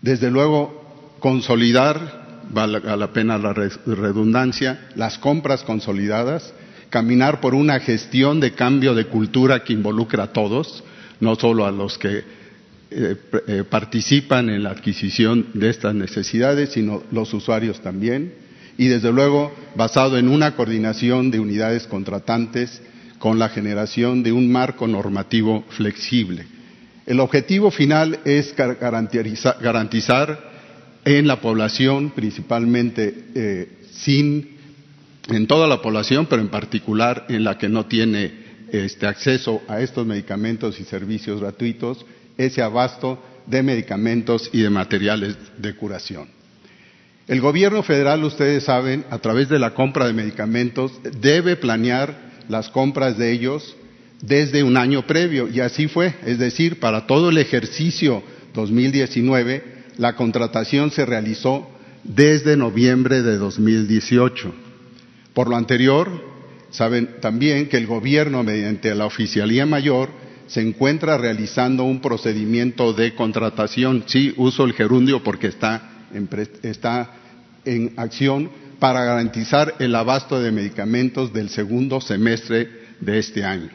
desde 0.00 0.30
luego 0.30 1.16
consolidar, 1.20 2.42
vale 2.50 2.80
la 2.80 3.12
pena 3.12 3.38
la 3.38 3.52
redundancia, 3.52 4.88
las 4.96 5.18
compras 5.18 5.62
consolidadas, 5.62 6.52
caminar 6.90 7.40
por 7.40 7.54
una 7.54 7.80
gestión 7.80 8.40
de 8.40 8.52
cambio 8.52 8.94
de 8.94 9.06
cultura 9.06 9.64
que 9.64 9.72
involucra 9.72 10.24
a 10.24 10.32
todos, 10.32 10.84
no 11.20 11.36
solo 11.36 11.64
a 11.64 11.70
los 11.70 11.96
que 11.96 12.24
eh, 12.90 13.16
eh, 13.46 13.64
participan 13.68 14.50
en 14.50 14.62
la 14.62 14.70
adquisición 14.70 15.46
de 15.54 15.70
estas 15.70 15.94
necesidades, 15.94 16.72
sino 16.72 17.02
los 17.10 17.32
usuarios 17.32 17.80
también, 17.80 18.34
y 18.78 18.88
desde 18.88 19.12
luego 19.12 19.52
basado 19.76 20.18
en 20.18 20.28
una 20.28 20.54
coordinación 20.56 21.30
de 21.30 21.40
unidades 21.40 21.86
contratantes 21.86 22.82
con 23.18 23.38
la 23.38 23.48
generación 23.48 24.22
de 24.22 24.32
un 24.32 24.50
marco 24.50 24.86
normativo 24.86 25.64
flexible. 25.70 26.46
El 27.06 27.20
objetivo 27.20 27.70
final 27.70 28.20
es 28.24 28.54
garantizar 28.56 30.50
en 31.04 31.26
la 31.26 31.40
población, 31.40 32.10
principalmente 32.10 33.24
eh, 33.34 33.68
sin 33.92 34.52
en 35.28 35.46
toda 35.46 35.66
la 35.68 35.80
población, 35.80 36.26
pero 36.26 36.42
en 36.42 36.48
particular 36.48 37.26
en 37.28 37.44
la 37.44 37.58
que 37.58 37.68
no 37.68 37.86
tiene 37.86 38.32
este 38.72 39.06
acceso 39.06 39.62
a 39.68 39.80
estos 39.80 40.06
medicamentos 40.06 40.80
y 40.80 40.84
servicios 40.84 41.40
gratuitos, 41.40 42.04
ese 42.36 42.62
abasto 42.62 43.22
de 43.46 43.62
medicamentos 43.62 44.48
y 44.52 44.62
de 44.62 44.70
materiales 44.70 45.36
de 45.58 45.74
curación. 45.74 46.41
El 47.32 47.40
gobierno 47.40 47.82
federal, 47.82 48.22
ustedes 48.24 48.64
saben, 48.64 49.06
a 49.08 49.16
través 49.16 49.48
de 49.48 49.58
la 49.58 49.72
compra 49.72 50.06
de 50.06 50.12
medicamentos, 50.12 50.92
debe 51.18 51.56
planear 51.56 52.14
las 52.50 52.68
compras 52.68 53.16
de 53.16 53.32
ellos 53.32 53.74
desde 54.20 54.62
un 54.62 54.76
año 54.76 55.06
previo, 55.06 55.48
y 55.48 55.60
así 55.60 55.88
fue, 55.88 56.14
es 56.26 56.38
decir, 56.38 56.78
para 56.78 57.06
todo 57.06 57.30
el 57.30 57.38
ejercicio 57.38 58.22
2019, 58.52 59.64
la 59.96 60.14
contratación 60.14 60.90
se 60.90 61.06
realizó 61.06 61.70
desde 62.04 62.58
noviembre 62.58 63.22
de 63.22 63.38
2018. 63.38 64.54
Por 65.32 65.48
lo 65.48 65.56
anterior, 65.56 66.10
saben 66.68 67.16
también 67.22 67.70
que 67.70 67.78
el 67.78 67.86
gobierno, 67.86 68.42
mediante 68.42 68.94
la 68.94 69.06
oficialía 69.06 69.64
mayor, 69.64 70.10
se 70.48 70.60
encuentra 70.60 71.16
realizando 71.16 71.84
un 71.84 72.02
procedimiento 72.02 72.92
de 72.92 73.14
contratación. 73.14 74.04
Sí, 74.04 74.34
uso 74.36 74.66
el 74.66 74.74
gerundio 74.74 75.22
porque 75.22 75.46
está 75.46 75.88
está 76.62 77.21
en 77.64 77.92
acción 77.96 78.50
para 78.78 79.04
garantizar 79.04 79.74
el 79.78 79.94
abasto 79.94 80.40
de 80.40 80.50
medicamentos 80.50 81.32
del 81.32 81.48
segundo 81.50 82.00
semestre 82.00 82.68
de 83.00 83.18
este 83.18 83.44
año. 83.44 83.68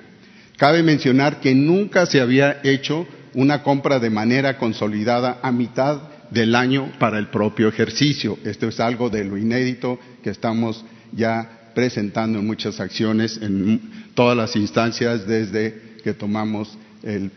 Cabe 0.57 0.83
mencionar 0.83 1.39
que 1.39 1.53
nunca 1.53 2.05
se 2.05 2.19
había 2.19 2.59
hecho 2.63 3.07
una 3.33 3.63
compra 3.63 3.99
de 3.99 4.09
manera 4.09 4.57
consolidada 4.57 5.39
a 5.41 5.51
mitad 5.51 6.01
del 6.31 6.55
año 6.55 6.91
para 6.99 7.19
el 7.19 7.27
propio 7.27 7.67
ejercicio. 7.67 8.37
Esto 8.43 8.67
es 8.67 8.79
algo 8.79 9.09
de 9.09 9.23
lo 9.23 9.37
inédito 9.37 9.99
que 10.23 10.31
estamos 10.31 10.83
ya 11.13 11.71
presentando 11.73 12.39
en 12.39 12.47
muchas 12.47 12.79
acciones 12.79 13.39
en 13.41 13.79
todas 14.15 14.35
las 14.35 14.55
instancias 14.55 15.27
desde 15.27 15.99
que 16.03 16.13
tomamos 16.13 16.75
el, 17.03 17.31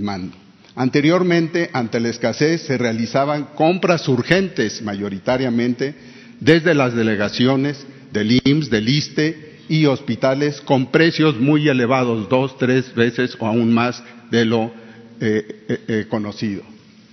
mando. 0.00 0.43
Anteriormente, 0.76 1.70
ante 1.72 2.00
la 2.00 2.08
escasez, 2.08 2.62
se 2.62 2.76
realizaban 2.78 3.44
compras 3.54 4.08
urgentes 4.08 4.82
mayoritariamente 4.82 5.94
desde 6.40 6.74
las 6.74 6.94
delegaciones 6.94 7.86
del 8.12 8.40
IMSS, 8.44 8.70
del 8.70 8.88
ISTE 8.88 9.54
y 9.68 9.86
hospitales 9.86 10.60
con 10.60 10.90
precios 10.90 11.38
muy 11.38 11.68
elevados, 11.68 12.28
dos, 12.28 12.58
tres 12.58 12.94
veces 12.94 13.36
o 13.38 13.46
aún 13.46 13.72
más 13.72 14.02
de 14.30 14.44
lo 14.44 14.72
eh, 15.20 15.64
eh, 15.68 15.80
eh, 15.86 16.06
conocido. 16.08 16.62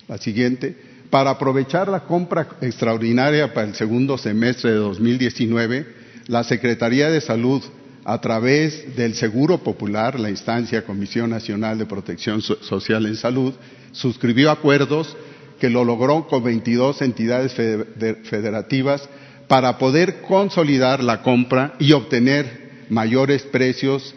La 0.07 0.17
siguiente 0.17 0.75
para 1.11 1.31
aprovechar 1.31 1.89
la 1.89 2.05
compra 2.05 2.47
extraordinaria 2.61 3.53
para 3.53 3.67
el 3.67 3.75
segundo 3.75 4.17
semestre 4.17 4.71
de 4.71 4.77
2019, 4.77 5.85
la 6.27 6.43
Secretaría 6.43 7.11
de 7.11 7.19
Salud, 7.19 7.61
a 8.03 8.19
través 8.19 8.95
del 8.95 9.15
Seguro 9.15 9.59
Popular, 9.59 10.19
la 10.19 10.29
instancia 10.29 10.85
Comisión 10.85 11.29
Nacional 11.29 11.77
de 11.77 11.85
Protección 11.85 12.41
Social 12.41 13.05
en 13.05 13.15
Salud, 13.15 13.53
suscribió 13.91 14.51
acuerdos 14.51 15.15
que 15.59 15.69
lo 15.69 15.83
logró 15.83 16.27
con 16.27 16.43
22 16.43 17.01
entidades 17.01 17.53
federativas 17.53 19.07
para 19.47 19.77
poder 19.77 20.21
consolidar 20.21 21.03
la 21.03 21.21
compra 21.21 21.75
y 21.77 21.91
obtener 21.91 22.85
mayores 22.89 23.43
precios 23.43 24.15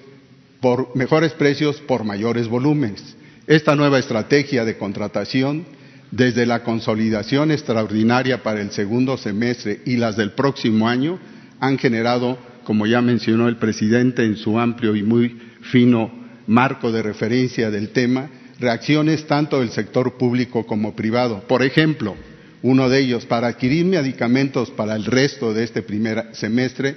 por 0.61 0.97
mejores 0.97 1.33
precios 1.33 1.81
por 1.81 2.05
mayores 2.05 2.49
volúmenes. 2.49 3.17
Esta 3.47 3.77
nueva 3.77 3.99
estrategia 3.99 4.65
de 4.65 4.79
contratación 4.79 5.67
desde 6.15 6.47
la 6.47 6.63
consolidación 6.63 7.51
extraordinaria 7.51 8.43
para 8.43 8.61
el 8.61 8.71
segundo 8.71 9.17
semestre 9.17 9.81
y 9.85 9.97
las 9.97 10.17
del 10.17 10.33
próximo 10.33 10.89
año, 10.89 11.19
han 11.59 11.77
generado, 11.77 12.39
como 12.65 12.87
ya 12.87 13.01
mencionó 13.01 13.49
el 13.49 13.57
presidente 13.57 14.25
en 14.25 14.37
su 14.37 14.59
amplio 14.59 14.97
y 14.97 15.03
muy 15.03 15.39
fino 15.63 16.11
marco 16.47 16.93
de 16.93 17.03
referencia 17.03 17.71
del 17.71 17.91
tema, 17.91 18.29
reacciones 18.59 19.27
tanto 19.27 19.61
del 19.61 19.71
sector 19.71 20.15
público 20.15 20.67
como 20.67 20.95
privado. 20.95 21.45
Por 21.47 21.63
ejemplo, 21.63 22.17
uno 22.63 22.89
de 22.89 23.01
ellos, 23.01 23.27
para 23.27 23.49
adquirir 23.49 23.85
medicamentos 23.85 24.71
para 24.71 24.97
el 24.97 25.05
resto 25.05 25.53
de 25.53 25.65
este 25.65 25.83
primer 25.83 26.29
semestre, 26.33 26.97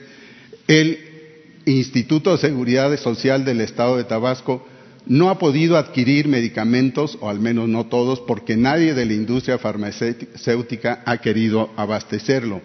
el 0.68 1.00
Instituto 1.66 2.32
de 2.32 2.38
Seguridad 2.38 2.96
Social 2.98 3.44
del 3.44 3.62
Estado 3.62 3.98
de 3.98 4.06
Tabasco 4.06 4.66
no 5.06 5.30
ha 5.30 5.40
podido 5.40 5.78
adquirir 5.78 6.28
medicamentos, 6.28 7.18
o 7.22 7.30
al 7.30 7.40
menos 7.40 7.68
no 7.68 7.86
todos, 7.88 8.22
porque 8.22 8.58
nadie 8.58 8.94
de 8.94 9.06
la 9.06 9.14
industria 9.14 9.58
farmacéutica 9.58 11.02
ha 11.06 11.18
querido 11.18 11.72
abastecerlo, 11.78 12.62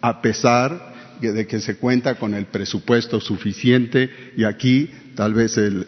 a 0.00 0.20
pesar 0.20 0.95
de 1.20 1.46
que 1.46 1.60
se 1.60 1.76
cuenta 1.76 2.16
con 2.16 2.34
el 2.34 2.46
presupuesto 2.46 3.20
suficiente 3.20 4.10
y 4.36 4.44
aquí 4.44 4.90
tal 5.14 5.34
vez 5.34 5.56
el, 5.56 5.86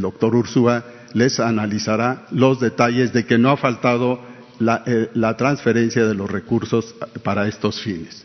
doctor 0.00 0.34
Ursúa 0.34 0.84
les 1.12 1.40
analizará 1.40 2.26
los 2.30 2.60
detalles 2.60 3.12
de 3.12 3.24
que 3.24 3.38
no 3.38 3.50
ha 3.50 3.56
faltado 3.56 4.20
la, 4.58 4.82
eh, 4.86 5.08
transferencia 5.36 6.04
de 6.06 6.14
los 6.14 6.30
recursos 6.30 6.94
para 7.22 7.48
estos 7.48 7.80
fines. 7.80 8.24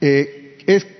Eh, 0.00 0.43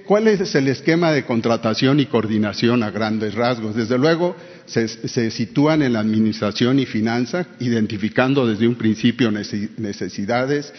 ¿Cuál 0.06 0.28
es 0.28 0.54
el 0.54 0.68
esquema 0.68 1.12
de 1.12 1.24
contratación 1.24 1.98
y 1.98 2.06
coordinación 2.06 2.82
a 2.82 2.90
grandes 2.90 3.34
rasgos? 3.34 3.74
Desde 3.74 3.96
luego, 3.96 4.36
se, 4.66 5.30
sitúan 5.30 5.80
en 5.80 5.94
la 5.94 6.00
administración 6.00 6.78
y 6.78 6.84
finanzas, 6.84 7.46
identificando 7.58 8.46
desde 8.46 8.68
un 8.68 8.74
principio 8.74 9.30
necesidades, 9.30 10.72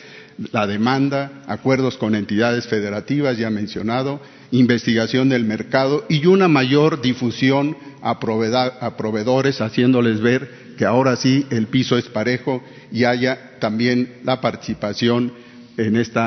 la 0.51 0.67
demanda, 0.67 1.43
acuerdos 1.47 1.97
con 1.97 2.13
entidades 2.13 2.67
federativas, 2.67 3.37
ya 3.37 3.49
mencionado, 3.49 4.21
investigación 4.51 5.29
del 5.29 5.45
mercado 5.45 6.05
y 6.07 6.27
una 6.27 6.47
mayor 6.47 7.01
difusión 7.01 7.75
a, 8.01 8.19
proveedores, 8.19 9.61
haciéndoles 9.61 10.21
ver 10.21 10.65
que 10.77 10.85
ahora 10.85 11.15
sí 11.15 11.47
el 11.49 11.67
piso 11.67 11.97
es 11.97 12.05
parejo 12.05 12.63
y 12.91 13.05
haya 13.05 13.57
también 13.59 14.17
la 14.23 14.41
participación 14.41 15.31
en 15.77 15.95
este 15.97 16.19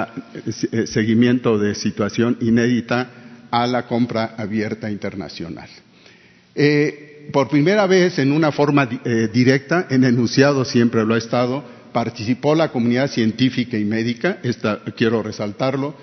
seguimiento 0.86 1.58
de 1.58 1.74
situación 1.74 2.36
inédita 2.40 3.10
a 3.50 3.66
la 3.66 3.86
compra 3.86 4.34
abierta 4.36 4.90
internacional. 4.90 5.68
Eh, 6.54 7.28
por 7.32 7.48
primera 7.48 7.86
vez, 7.86 8.18
en 8.18 8.32
una 8.32 8.52
forma 8.52 8.88
eh, 9.04 9.28
directa, 9.32 9.86
en 9.90 10.04
enunciado 10.04 10.64
siempre 10.64 11.04
lo 11.04 11.14
ha 11.14 11.18
estado, 11.18 11.64
participó 11.92 12.54
la 12.54 12.70
comunidad 12.70 13.10
científica 13.10 13.76
y 13.78 13.84
médica, 13.84 14.38
esta, 14.42 14.80
quiero 14.96 15.22
resaltarlo, 15.22 15.94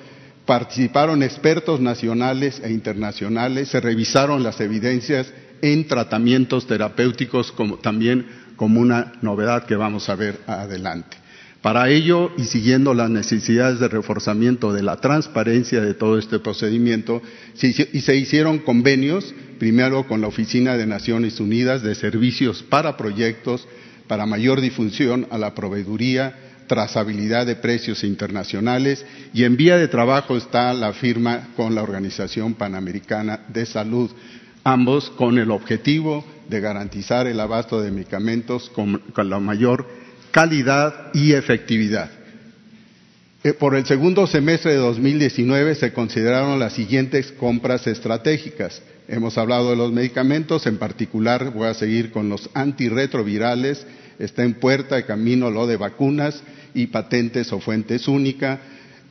participaron 0.46 1.24
expertos 1.24 1.80
nacionales 1.80 2.62
e 2.64 2.72
internacionales, 2.72 3.70
se 3.70 3.82
revisaron 3.82 4.44
las 4.44 4.62
evidencias 4.62 5.32
en 5.62 5.88
tratamientos 5.88 6.68
terapéuticos 6.68 7.52
como, 7.52 7.78
también 7.78 8.28
como 8.56 8.80
una 8.80 9.14
novedad 9.22 9.66
que 9.66 9.76
vamos 9.76 10.10
a 10.10 10.16
ver 10.16 10.40
adelante. 10.48 11.18
Para 11.66 11.90
ello, 11.90 12.30
y 12.38 12.44
siguiendo 12.44 12.94
las 12.94 13.10
necesidades 13.10 13.80
de 13.80 13.88
reforzamiento 13.88 14.72
de 14.72 14.84
la 14.84 14.98
transparencia 14.98 15.82
de 15.82 15.96
todo 15.96 16.20
este 16.20 16.38
procedimiento, 16.38 17.24
se 17.56 18.16
hicieron 18.16 18.60
convenios, 18.60 19.34
primero 19.58 20.08
con 20.08 20.22
la 20.22 20.28
Oficina 20.28 20.78
de 20.78 20.86
Naciones 20.86 21.40
Unidas 21.40 21.82
de 21.82 21.96
Servicios 21.96 22.62
para 22.62 22.98
Proyectos 22.98 23.68
para 24.06 24.28
mayor 24.28 24.62
difusión 24.62 25.26
a 25.32 25.40
la 25.40 25.56
proveeduría, 25.56 26.36
trazabilidad 26.68 27.48
de 27.48 27.56
precios 27.56 28.04
internacionales 28.04 29.04
y 29.34 29.44
en 29.44 29.58
vía 29.58 29.80
de 29.80 29.88
trabajo 29.88 30.38
está 30.38 30.72
la 30.76 30.94
firma 30.94 31.48
con 31.58 31.74
la 31.74 31.82
Organización 31.82 32.54
Panamericana 32.54 33.40
de 33.48 33.66
Salud, 33.66 34.12
ambos 34.64 35.10
con 35.10 35.40
el 35.40 35.50
objetivo 35.50 36.24
de 36.48 36.60
garantizar 36.60 37.26
el 37.26 37.40
abasto 37.40 37.82
de 37.82 37.90
medicamentos 37.90 38.70
con 38.70 39.02
la 39.16 39.40
mayor 39.40 40.05
calidad 40.36 41.14
y 41.14 41.32
efectividad. 41.32 42.12
Eh, 43.42 43.54
por 43.54 43.74
el 43.74 43.86
segundo 43.86 44.28
semestre 44.28 44.72
de 44.72 44.80
2019 44.80 45.76
se 45.76 45.94
consideraron 45.94 46.60
las 46.60 46.74
siguientes 46.74 47.32
compras 47.32 47.88
estratégicas. 47.88 48.82
Hemos 49.08 49.38
hablado 49.38 49.70
de 49.70 49.78
los 49.78 49.94
medicamentos, 49.94 50.68
en 50.68 50.78
particular 50.78 51.54
voy 51.54 51.70
a 51.70 51.74
seguir 51.74 52.12
con 52.12 52.28
los 52.28 52.50
antirretrovirales, 52.54 53.88
está 54.20 54.44
en 54.44 54.56
puerta 54.56 54.98
de 54.98 55.06
camino 55.06 55.50
lo 55.50 55.68
de 55.68 55.78
vacunas 55.78 56.44
y 56.74 56.88
patentes 56.88 57.54
o 57.54 57.62
fuentes 57.62 58.10
únicas. 58.10 58.60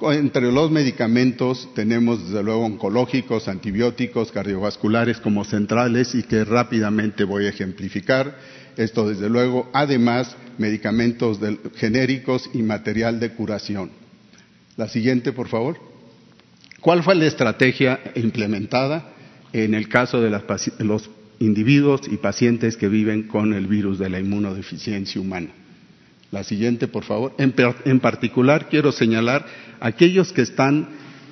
Entre 0.03 0.53
los 0.53 0.71
medicamentos 0.71 1.71
tenemos 1.75 2.23
desde 2.27 2.43
luego 2.43 2.67
oncológicos, 2.67 3.49
antibióticos, 3.49 4.31
cardiovasculares 4.31 5.21
como 5.21 5.47
centrales 5.47 6.15
y 6.15 6.23
que 6.25 6.45
rápidamente 6.45 7.25
voy 7.25 7.47
a 7.47 7.49
ejemplificar. 7.49 8.37
Esto 8.77 9.09
desde 9.09 9.31
luego, 9.31 9.71
además, 9.73 10.37
medicamentos 10.59 11.38
genéricos 11.77 12.51
y 12.53 12.62
material 12.62 13.21
de 13.21 13.31
curación. 13.33 13.90
La 14.77 14.88
siguiente, 14.88 15.33
por 15.33 15.49
favor. 15.49 15.79
¿Cuál 16.81 17.03
fue 17.03 17.14
la 17.14 17.27
estrategia 17.27 18.01
implementada 18.14 19.11
en 19.53 19.75
el 19.75 19.88
caso 19.88 20.21
de 20.21 20.31
los 20.81 21.11
individuos 21.38 22.03
y 22.11 22.17
pacientes 22.17 22.77
que 22.77 22.88
viven 22.88 23.25
con 23.25 23.55
el 23.55 23.67
virus 23.67 23.99
de 23.99 24.11
la 24.11 24.21
inmunodeficiencia 24.21 25.21
humana? 25.21 25.51
La 26.31 26.43
siguiente, 26.43 26.88
por 26.88 27.05
favor. 27.05 27.35
En, 27.38 27.55
en 27.85 28.01
particular, 28.01 28.69
quiero 28.69 28.90
señalar 28.90 29.47
aquellos 29.81 30.33
que 30.33 30.43
están 30.43 30.88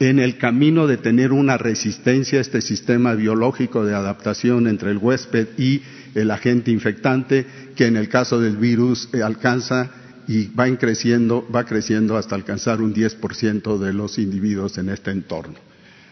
en 0.08 0.18
el 0.18 0.36
camino 0.36 0.86
de 0.86 0.96
tener 0.96 1.32
una 1.32 1.56
resistencia 1.56 2.38
a 2.38 2.42
este 2.42 2.60
sistema 2.60 3.14
biológico 3.14 3.84
de 3.84 3.94
adaptación 3.94 4.66
entre 4.66 4.90
el 4.90 4.98
huésped 4.98 5.48
y 5.58 5.82
el 6.14 6.30
agente 6.30 6.70
infectante, 6.70 7.46
que 7.76 7.86
en 7.86 7.96
el 7.96 8.08
caso 8.08 8.40
del 8.40 8.56
virus 8.56 9.08
eh, 9.12 9.22
alcanza 9.22 9.90
y 10.26 10.48
va 10.48 10.66
creciendo, 10.76 11.46
va 11.54 11.64
creciendo 11.64 12.16
hasta 12.16 12.34
alcanzar 12.34 12.80
un 12.80 12.94
10% 12.94 13.78
de 13.78 13.92
los 13.92 14.18
individuos 14.18 14.76
en 14.78 14.88
este 14.88 15.12
entorno. 15.12 15.54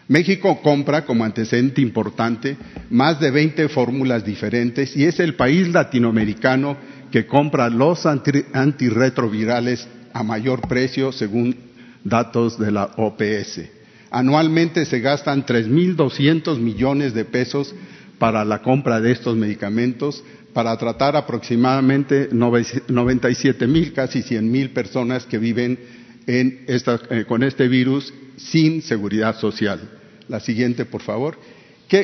México 0.07 0.61
compra 0.61 1.05
como 1.05 1.23
antecedente 1.23 1.81
importante 1.81 2.57
más 2.89 3.19
de 3.19 3.31
20 3.31 3.69
fórmulas 3.69 4.25
diferentes 4.25 4.95
y 4.97 5.05
es 5.05 5.19
el 5.19 5.35
país 5.35 5.67
latinoamericano 5.69 6.77
que 7.11 7.25
compra 7.25 7.69
los 7.69 8.05
antirretrovirales 8.05 9.87
a 10.13 10.23
mayor 10.23 10.67
precio 10.67 11.11
según 11.11 11.55
datos 12.03 12.57
de 12.59 12.71
la 12.71 12.91
OPS. 12.97 13.80
Anualmente 14.11 14.85
se 14.85 14.99
gastan 14.99 15.45
3.200 15.45 16.57
millones 16.59 17.13
de 17.13 17.23
pesos 17.23 17.73
para 18.19 18.43
la 18.43 18.61
compra 18.61 18.99
de 18.99 19.13
estos 19.13 19.37
medicamentos, 19.37 20.23
para 20.53 20.77
tratar 20.77 21.15
aproximadamente 21.15 22.29
97 22.31 23.67
mil, 23.67 23.93
casi 23.93 24.21
100 24.21 24.51
mil 24.51 24.71
personas 24.71 25.25
que 25.25 25.37
viven 25.37 25.79
eh, 26.27 27.25
con 27.25 27.41
este 27.41 27.69
virus 27.69 28.13
sin 28.35 28.81
seguridad 28.81 29.39
social. 29.39 29.79
La 30.27 30.39
siguiente, 30.41 30.85
por 30.85 31.01
favor. 31.01 31.37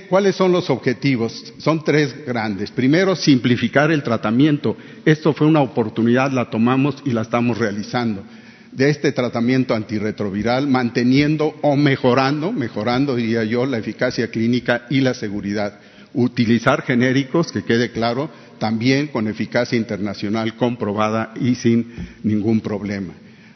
¿Cuáles 0.09 0.35
son 0.35 0.51
los 0.51 0.69
objetivos? 0.69 1.53
Son 1.59 1.83
tres 1.83 2.25
grandes. 2.25 2.71
Primero, 2.71 3.15
simplificar 3.15 3.89
el 3.91 4.03
tratamiento. 4.03 4.75
Esto 5.05 5.33
fue 5.33 5.47
una 5.47 5.61
oportunidad, 5.61 6.31
la 6.31 6.49
tomamos 6.49 7.01
y 7.05 7.11
la 7.11 7.21
estamos 7.21 7.57
realizando. 7.57 8.23
De 8.77 8.91
este 8.91 9.11
tratamiento 9.11 9.73
antirretroviral, 9.73 10.67
manteniendo 10.67 11.55
o 11.63 11.75
mejorando, 11.75 12.51
mejorando 12.51 13.15
diría 13.15 13.43
yo, 13.43 13.65
la 13.65 13.79
eficacia 13.79 14.29
clínica 14.29 14.85
y 14.91 15.01
la 15.01 15.15
seguridad 15.15 15.79
utilizar 16.13 16.83
genéricos, 16.83 17.51
que 17.51 17.63
quede 17.63 17.89
claro, 17.89 18.29
también 18.59 19.07
con 19.07 19.27
eficacia 19.27 19.79
internacional 19.79 20.55
comprobada 20.55 21.33
y 21.41 21.55
sin 21.55 21.87
ningún 22.21 22.61
problema. 22.61 23.15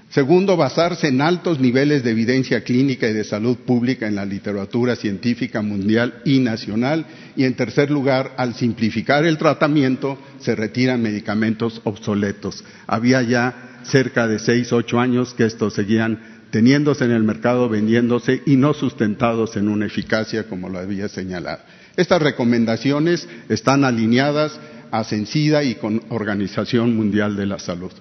Segundo, 0.10 0.58
basarse 0.58 1.10
en 1.10 1.22
altos 1.22 1.60
niveles 1.60 2.04
de 2.04 2.12
evidencia 2.12 2.64
clínica 2.64 3.08
y 3.08 3.14
de 3.14 3.24
salud 3.24 3.58
pública 3.58 4.08
en 4.08 4.16
la 4.16 4.26
literatura 4.26 4.96
científica 4.96 5.62
mundial 5.62 6.22
y 6.26 6.40
nacional. 6.40 7.06
Y 7.36 7.44
en 7.46 7.54
tercer 7.54 7.92
lugar, 7.92 8.34
al 8.38 8.56
simplificar 8.56 9.24
el 9.24 9.38
tratamiento, 9.38 10.18
se 10.40 10.56
retiran 10.56 11.02
medicamentos 11.02 11.80
obsoletos. 11.84 12.64
Había 12.88 13.22
ya 13.22 13.71
cerca 13.84 14.28
de 14.28 14.40
seis, 14.40 14.72
ocho 14.72 15.00
años 15.00 15.34
que 15.34 15.46
estos 15.46 15.74
seguían 15.74 16.20
teniéndose 16.52 17.06
en 17.06 17.12
el 17.12 17.24
mercado, 17.24 17.70
vendiéndose 17.70 18.42
y 18.46 18.58
no 18.58 18.74
sustentados 18.74 19.56
en 19.56 19.70
una 19.70 19.86
eficacia 19.86 20.48
como 20.48 20.70
lo 20.70 20.80
había 20.80 21.08
señalado. 21.08 21.62
Estas 21.96 22.22
recomendaciones 22.22 23.28
están 23.50 23.84
alineadas 23.84 24.60
a 24.92 25.04
Censida 25.04 25.64
y 25.64 25.76
con 25.76 26.02
Organización 26.10 26.96
Mundial 26.96 27.36
de 27.36 27.46
la 27.46 27.60
Salud. 27.60 27.92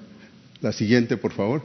La 0.61 0.73
siguiente, 0.73 1.17
por 1.17 1.33
favor. 1.33 1.63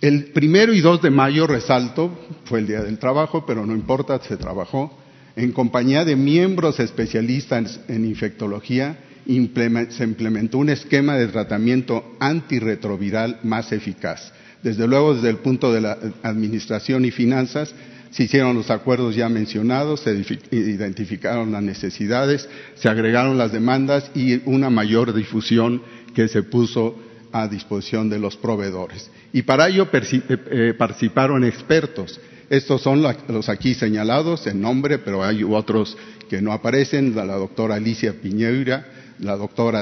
El 0.00 0.26
primero 0.32 0.72
y 0.74 0.80
dos 0.80 1.00
de 1.00 1.10
mayo, 1.10 1.46
resalto, 1.46 2.18
fue 2.44 2.58
el 2.58 2.66
Día 2.66 2.82
del 2.82 2.98
Trabajo, 2.98 3.46
pero 3.46 3.64
no 3.64 3.72
importa, 3.72 4.20
se 4.20 4.36
trabajó, 4.36 4.98
en 5.36 5.52
compañía 5.52 6.04
de 6.04 6.16
miembros 6.16 6.80
especialistas 6.80 7.80
en 7.88 8.04
infectología, 8.04 8.98
se 9.24 10.04
implementó 10.04 10.58
un 10.58 10.70
esquema 10.70 11.16
de 11.16 11.28
tratamiento 11.28 12.16
antirretroviral 12.20 13.38
más 13.42 13.72
eficaz. 13.72 14.32
Desde 14.62 14.86
luego, 14.86 15.14
desde 15.14 15.30
el 15.30 15.38
punto 15.38 15.72
de 15.72 15.80
la 15.80 15.98
administración 16.22 17.04
y 17.04 17.10
finanzas, 17.10 17.74
se 18.10 18.24
hicieron 18.24 18.54
los 18.54 18.70
acuerdos 18.70 19.16
ya 19.16 19.28
mencionados, 19.28 20.00
se 20.00 20.24
identificaron 20.50 21.50
las 21.50 21.62
necesidades, 21.62 22.48
se 22.74 22.88
agregaron 22.88 23.38
las 23.38 23.52
demandas 23.52 24.10
y 24.14 24.42
una 24.44 24.68
mayor 24.70 25.14
difusión 25.14 25.82
que 26.14 26.28
se 26.28 26.42
puso 26.42 26.98
a 27.32 27.48
disposición 27.48 28.10
de 28.10 28.18
los 28.18 28.36
proveedores. 28.36 29.10
Y 29.32 29.42
para 29.42 29.68
ello 29.68 29.88
eh, 29.90 30.20
eh, 30.28 30.74
participaron 30.76 31.42
expertos. 31.44 32.20
Estos 32.50 32.82
son 32.82 33.02
los 33.02 33.48
aquí 33.48 33.72
señalados 33.72 34.46
en 34.46 34.60
nombre, 34.60 34.98
pero 34.98 35.24
hay 35.24 35.42
otros 35.42 35.96
que 36.28 36.42
no 36.42 36.52
aparecen, 36.52 37.16
la, 37.16 37.24
doctora 37.24 37.76
Alicia 37.76 38.12
Piñeira, 38.20 38.86
la 39.22 39.36
doctora 39.36 39.80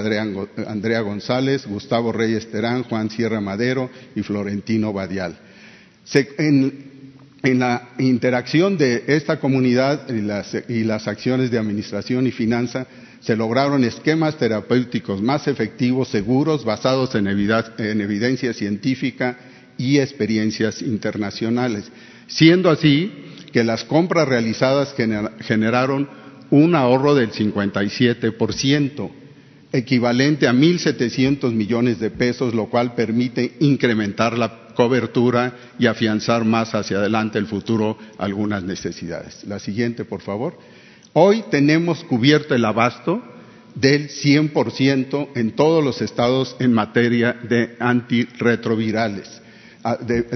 Andrea 0.66 1.00
González, 1.00 1.66
Gustavo 1.66 2.12
Reyes 2.12 2.50
Terán, 2.50 2.82
Juan 2.84 3.10
Sierra 3.10 3.40
Madero 3.40 3.90
y 4.14 4.22
Florentino 4.22 4.92
Badial. 4.92 5.36
en, 6.14 6.90
la 7.42 7.88
interacción 7.98 8.76
de 8.76 9.04
esta 9.06 9.40
comunidad 9.40 10.10
y 10.10 10.82
las, 10.82 11.08
acciones 11.08 11.50
de 11.50 11.58
administración 11.58 12.26
y 12.26 12.32
finanza 12.32 12.86
se 13.20 13.34
lograron 13.34 13.82
esquemas 13.82 14.36
terapéuticos 14.36 15.22
más 15.22 15.48
efectivos, 15.48 16.08
seguros, 16.08 16.64
basados 16.66 17.14
en, 17.14 17.26
evidencia 17.26 18.52
científica 18.52 19.38
y 19.78 19.98
experiencias 19.98 20.82
internacionales, 20.82 21.90
siendo 22.26 22.68
así 22.68 23.10
que 23.52 23.64
las 23.64 23.84
compras 23.84 24.28
realizadas 24.28 24.94
generaron 25.40 26.08
un 26.50 26.74
ahorro 26.74 27.14
del 27.14 27.30
57%, 27.32 29.10
equivalente 29.72 30.48
a 30.48 30.52
1.700 30.52 31.52
millones 31.52 32.00
de 32.00 32.10
pesos, 32.10 32.54
lo 32.54 32.66
cual 32.66 32.94
permite 32.94 33.56
incrementar 33.60 34.36
la 34.36 34.68
cobertura 34.74 35.54
y 35.78 35.86
afianzar 35.86 36.44
más 36.44 36.74
hacia 36.74 36.98
adelante 36.98 37.38
el 37.38 37.46
futuro 37.46 37.98
algunas 38.18 38.62
necesidades. 38.62 39.44
La 39.46 39.58
siguiente, 39.58 40.04
por 40.04 40.20
favor. 40.20 40.58
Hoy 41.12 41.44
tenemos 41.50 42.04
cubierto 42.04 42.54
el 42.54 42.64
abasto 42.64 43.22
del 43.74 44.08
100% 44.08 45.28
en 45.34 45.52
todos 45.52 45.84
los 45.84 46.02
estados 46.02 46.56
en 46.58 46.72
materia 46.72 47.36
de 47.48 47.76
antirretrovirales, 47.78 49.40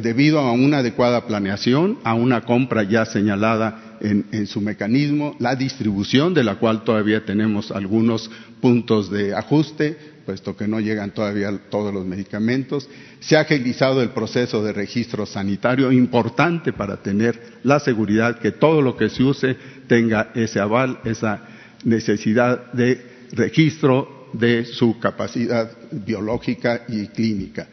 debido 0.02 0.38
a 0.40 0.52
una 0.52 0.78
adecuada 0.78 1.26
planeación, 1.26 1.98
a 2.04 2.14
una 2.14 2.42
compra 2.42 2.82
ya 2.84 3.04
señalada 3.04 3.83
en, 4.00 4.46
su 4.46 4.60
mecanismo, 4.60 5.36
la 5.38 5.56
distribución 5.56 6.34
de 6.34 6.44
la 6.44 6.56
cual 6.56 6.84
todavía 6.84 7.24
tenemos 7.24 7.70
algunos 7.70 8.30
puntos 8.60 9.10
de 9.10 9.34
ajuste, 9.34 9.96
puesto 10.24 10.56
que 10.56 10.66
no 10.66 10.80
llegan 10.80 11.12
todavía 11.12 11.50
todos 11.70 11.92
los 11.92 12.04
medicamentos. 12.06 12.88
Se 13.20 13.36
ha 13.36 13.40
agilizado 13.40 14.02
el 14.02 14.10
proceso 14.10 14.62
de 14.62 14.72
registro 14.72 15.26
sanitario, 15.26 15.92
importante 15.92 16.72
para 16.72 17.02
tener 17.02 17.58
la 17.62 17.80
seguridad 17.80 18.38
que 18.38 18.52
todo 18.52 18.82
lo 18.82 18.96
que 18.96 19.10
se 19.10 19.22
use 19.22 19.56
tenga 19.86 20.32
ese 20.34 20.60
aval, 20.60 21.00
esa 21.04 21.46
necesidad 21.84 22.72
de 22.72 23.00
registro 23.32 24.28
de 24.32 24.64
su 24.64 24.98
capacidad 24.98 25.70
biológica 25.90 26.84
y 26.88 27.06
clínica. 27.08 27.68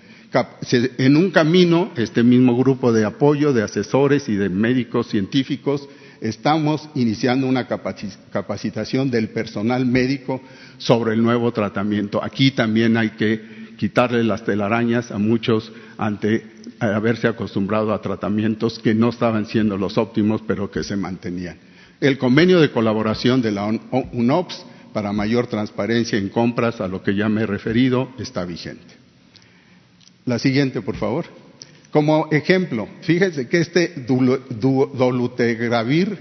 En 0.97 1.17
un 1.17 1.31
camino, 1.31 1.91
este 1.97 2.23
mismo 2.23 2.55
grupo 2.55 2.93
de 2.93 3.03
apoyo 3.03 3.51
de 3.51 3.63
asesores 3.63 4.29
y 4.29 4.36
de 4.36 4.47
médicos 4.47 5.07
científicos 5.07 5.89
estamos 6.21 6.88
iniciando 6.93 7.47
una 7.47 7.67
capacitación 7.67 9.10
del 9.10 9.29
personal 9.29 9.86
médico 9.86 10.39
sobre 10.77 11.13
el 11.13 11.23
nuevo 11.23 11.51
tratamiento. 11.51 12.23
Aquí 12.23 12.51
también 12.51 12.95
hay 12.95 13.10
que 13.12 13.75
quitarle 13.77 14.23
las 14.23 14.45
telarañas 14.45 15.12
a 15.12 15.17
muchos 15.17 15.73
ante 15.97 16.45
haberse 16.79 17.27
acostumbrado 17.27 17.93
a 17.93 18.01
tratamientos 18.01 18.77
que 18.79 18.93
no 18.93 19.10
estaban 19.10 19.47
siendo 19.47 19.77
los 19.77 19.97
óptimos, 19.97 20.41
pero 20.47 20.69
que 20.69 20.84
se 20.84 20.95
mantenían. 20.95 21.57
El 21.99 22.17
convenio 22.17 22.60
de 22.60 22.71
colaboración 22.71 23.41
de 23.41 23.51
la 23.51 23.65
UNOPS 23.65 24.65
para 24.93 25.12
mayor 25.13 25.47
transparencia 25.47 26.17
en 26.17 26.29
compras, 26.29 26.81
a 26.81 26.88
lo 26.88 27.01
que 27.01 27.15
ya 27.15 27.29
me 27.29 27.41
he 27.41 27.45
referido, 27.45 28.10
está 28.19 28.45
vigente. 28.45 28.95
La 30.25 30.38
siguiente, 30.38 30.81
por 30.81 30.95
favor. 30.97 31.25
Como 31.91 32.30
ejemplo, 32.32 32.88
fíjense 33.01 33.47
que 33.49 33.60
este 33.60 33.91
dolutegravir, 34.08 36.17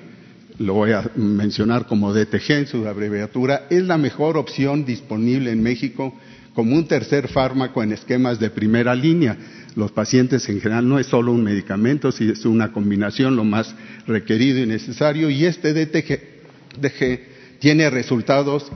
lo 0.59 0.75
voy 0.75 0.91
a 0.91 1.09
mencionar 1.15 1.87
como 1.87 2.13
DTG 2.13 2.51
en 2.51 2.67
su 2.67 2.89
abreviatura, 2.89 3.69
es 3.71 3.85
la 3.85 3.97
mejor 3.97 4.37
opción 4.37 4.85
disponible 4.85 5.53
en 5.53 5.63
México 5.63 6.13
como 6.55 6.75
un 6.75 6.89
tercer 6.89 7.29
fármaco 7.29 7.85
en 7.85 7.93
esquemas 7.93 8.41
de 8.41 8.51
primera 8.51 8.97
línea. 8.97 9.37
Los 9.77 9.93
pacientes 9.93 10.49
en 10.49 10.61
general 10.61 10.89
no 10.89 10.99
es 10.99 11.07
solo 11.07 11.31
un 11.31 11.45
medicamento, 11.45 12.11
sino 12.11 12.33
es 12.33 12.45
una 12.45 12.73
combinación 12.73 13.37
lo 13.37 13.45
más 13.45 13.73
requerido 14.09 14.59
y 14.59 14.67
necesario 14.67 15.31
y 15.31 15.45
este 15.45 15.73
DTG 15.73 17.61
tiene 17.61 17.91
resultados 17.91 18.67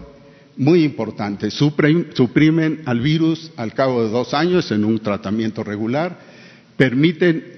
muy 0.56 0.84
importantes. 0.84 1.54
Suprimen 1.54 2.82
al 2.84 3.00
virus 3.00 3.50
al 3.56 3.74
cabo 3.74 4.04
de 4.04 4.10
dos 4.10 4.32
años 4.32 4.70
en 4.70 4.84
un 4.84 5.00
tratamiento 5.00 5.64
regular 5.64 6.33
permiten 6.76 7.54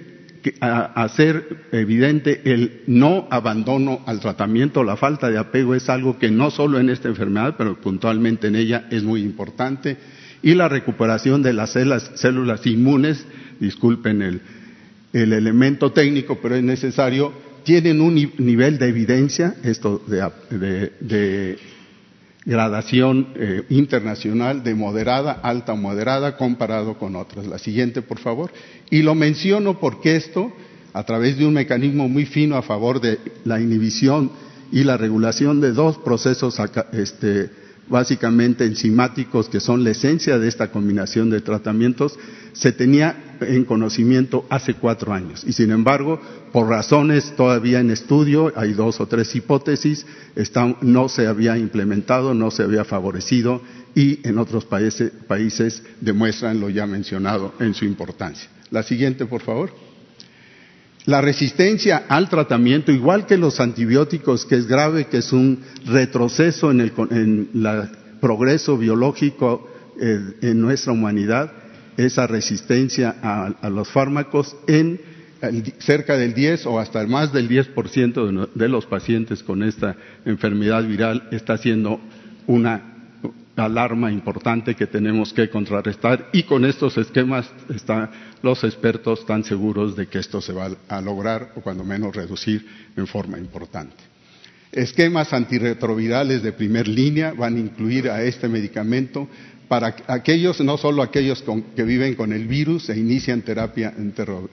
hacer 0.60 1.66
evidente 1.72 2.42
el 2.44 2.82
no 2.86 3.26
abandono 3.30 4.00
al 4.06 4.20
tratamiento, 4.20 4.84
la 4.84 4.96
falta 4.96 5.28
de 5.28 5.38
apego 5.38 5.74
es 5.74 5.88
algo 5.88 6.18
que 6.18 6.30
no 6.30 6.50
solo 6.50 6.78
en 6.78 6.88
esta 6.88 7.08
enfermedad, 7.08 7.56
pero 7.58 7.80
puntualmente 7.80 8.46
en 8.46 8.56
ella 8.56 8.86
es 8.90 9.02
muy 9.02 9.22
importante, 9.22 9.96
y 10.42 10.54
la 10.54 10.68
recuperación 10.68 11.42
de 11.42 11.52
las 11.52 11.70
células, 11.70 12.66
inmunes, 12.66 13.26
disculpen 13.58 14.22
el, 14.22 14.40
elemento 15.12 15.92
técnico, 15.92 16.38
pero 16.40 16.56
es 16.56 16.62
necesario, 16.62 17.32
tienen 17.64 18.00
un 18.00 18.14
nivel 18.38 18.78
de 18.78 18.88
evidencia, 18.88 19.54
esto 19.64 20.02
de 20.06 21.58
gradación 22.46 23.28
eh, 23.34 23.64
internacional 23.70 24.62
de 24.62 24.74
moderada, 24.74 25.40
alta 25.42 25.72
o 25.72 25.76
moderada 25.76 26.36
comparado 26.36 26.96
con 26.96 27.16
otras. 27.16 27.46
La 27.46 27.58
siguiente, 27.58 28.02
por 28.02 28.20
favor. 28.20 28.52
Y 28.88 29.02
lo 29.02 29.16
menciono 29.16 29.80
porque 29.80 30.14
esto, 30.14 30.52
a 30.92 31.02
través 31.04 31.36
de 31.36 31.44
un 31.44 31.54
mecanismo 31.54 32.08
muy 32.08 32.24
fino 32.24 32.56
a 32.56 32.62
favor 32.62 33.00
de 33.00 33.18
la 33.44 33.60
inhibición 33.60 34.30
y 34.70 34.84
la 34.84 34.96
regulación 34.96 35.60
de 35.60 35.72
dos 35.72 35.98
procesos 35.98 36.56
este, 36.92 37.50
básicamente 37.88 38.64
enzimáticos 38.64 39.48
que 39.48 39.60
son 39.60 39.82
la 39.82 39.90
esencia 39.90 40.38
de 40.38 40.48
esta 40.48 40.70
combinación 40.70 41.30
de 41.30 41.40
tratamientos, 41.40 42.16
se 42.52 42.70
tenía 42.72 43.25
en 43.40 43.64
conocimiento 43.64 44.46
hace 44.48 44.74
cuatro 44.74 45.12
años. 45.12 45.44
Y 45.46 45.52
sin 45.52 45.70
embargo, 45.70 46.20
por 46.52 46.68
razones 46.68 47.34
todavía 47.36 47.80
en 47.80 47.90
estudio, 47.90 48.52
hay 48.56 48.72
dos 48.72 49.00
o 49.00 49.06
tres 49.06 49.34
hipótesis, 49.34 50.06
no 50.80 51.08
se 51.08 51.26
había 51.26 51.56
implementado, 51.56 52.34
no 52.34 52.50
se 52.50 52.62
había 52.62 52.84
favorecido 52.84 53.62
y 53.94 54.20
en 54.28 54.38
otros 54.38 54.66
países, 54.66 55.82
demuestran 56.00 56.60
lo 56.60 56.68
ya 56.68 56.86
mencionado 56.86 57.54
en 57.60 57.74
su 57.74 57.84
importancia. 57.84 58.48
La 58.70 58.82
siguiente, 58.82 59.24
por 59.26 59.40
favor. 59.40 59.72
La 61.06 61.20
resistencia 61.20 62.04
al 62.08 62.28
tratamiento, 62.28 62.92
igual 62.92 63.26
que 63.26 63.38
los 63.38 63.60
antibióticos, 63.60 64.44
que 64.44 64.56
es 64.56 64.66
grave, 64.66 65.06
que 65.06 65.18
es 65.18 65.32
un 65.32 65.60
retroceso 65.86 66.70
en 66.70 66.80
el 66.80 66.92
progreso 68.20 68.76
biológico 68.76 69.70
eh, 69.98 70.20
en 70.42 70.60
nuestra 70.60 70.92
humanidad, 70.92 71.52
esa 71.96 72.26
resistencia 72.26 73.16
a, 73.22 73.68
los 73.70 73.88
fármacos 73.88 74.56
en 74.66 75.00
cerca 75.78 76.16
del 76.16 76.34
10 76.34 76.66
o 76.66 76.78
hasta 76.78 77.06
más 77.06 77.32
del 77.32 77.48
10% 77.48 78.48
de, 78.48 78.48
de 78.54 78.68
los 78.68 78.86
pacientes 78.86 79.42
con 79.42 79.62
esta 79.62 79.96
enfermedad 80.24 80.84
viral 80.84 81.28
está 81.30 81.56
siendo 81.58 82.00
una 82.46 82.96
alarma 83.56 84.12
importante 84.12 84.74
que 84.74 84.86
tenemos 84.86 85.32
que 85.32 85.48
contrarrestar 85.48 86.28
y 86.32 86.42
con 86.42 86.64
estos 86.64 86.96
esquemas 86.98 87.50
los 88.42 88.64
expertos 88.64 89.24
tan 89.24 89.44
seguros 89.44 89.96
de 89.96 90.06
que 90.06 90.18
esto 90.18 90.40
se 90.40 90.52
va 90.52 90.70
a 90.88 91.00
lograr 91.00 91.52
o 91.56 91.60
cuando 91.60 91.84
menos 91.84 92.14
reducir 92.14 92.66
en 92.96 93.06
forma 93.06 93.38
importante. 93.38 93.96
Esquemas 94.72 95.32
antirretrovirales 95.32 96.42
de 96.42 96.52
primer 96.52 96.86
línea 96.86 97.32
van 97.32 97.56
a 97.56 97.60
incluir 97.60 98.10
a 98.10 98.22
este 98.22 98.48
medicamento 98.48 99.28
para 99.68 99.96
aquellos, 100.06 100.60
no 100.60 100.76
solo 100.76 101.02
aquellos 101.02 101.44
que 101.74 101.82
viven 101.82 102.14
con 102.14 102.32
el 102.32 102.46
virus 102.46 102.88
e 102.88 102.98
inician 102.98 103.42
terapia 103.42 103.92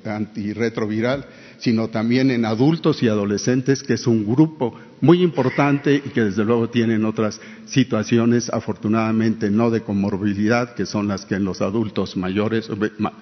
antirretroviral, 0.06 1.26
sino 1.60 1.90
también 1.90 2.32
en 2.32 2.46
adultos 2.46 3.04
y 3.04 3.08
adolescentes, 3.08 3.84
que 3.84 3.94
es 3.94 4.08
un 4.08 4.26
grupo 4.26 4.74
muy 5.02 5.22
importante 5.22 5.96
y 5.96 6.10
que 6.10 6.22
desde 6.22 6.44
luego 6.44 6.70
tienen 6.70 7.06
otras 7.06 7.40
situaciones, 7.66 8.50
afortunadamente 8.50 9.52
no 9.52 9.70
de 9.70 9.82
comorbilidad, 9.82 10.74
que 10.74 10.86
son 10.86 11.08
las 11.08 11.26
que 11.26 11.36
en 11.36 11.46
los 11.46 11.62
adultos 11.62 12.18
mayores, 12.18 12.68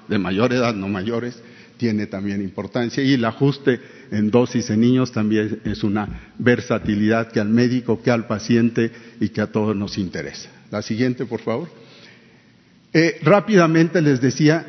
de 0.08 0.17
mayor 0.17 0.54
edad, 0.54 0.73
no 0.73 0.88
mayores, 0.88 1.41
tiene 1.77 2.06
también 2.06 2.41
importancia. 2.41 3.04
Y 3.04 3.13
el 3.15 3.25
ajuste 3.25 3.82
en 4.12 4.30
dosis 4.30 4.69
en 4.69 4.82
niños 4.82 5.12
también 5.12 5.62
es 5.65 5.84
una 5.84 6.32
versatilidad 6.38 7.32
que 7.32 7.39
al 7.39 7.49
médico, 7.49 8.01
que 8.01 8.12
al 8.12 8.27
paciente 8.27 8.91
y 9.19 9.30
que 9.30 9.41
a 9.41 9.47
todos 9.47 9.75
nos 9.75 9.97
interesa. 9.97 10.49
La 10.69 10.82
siguiente, 10.82 11.25
por 11.25 11.41
favor. 11.41 11.81
Eh, 12.93 13.19
rápidamente 13.23 14.01
les 14.01 14.19
decía, 14.19 14.65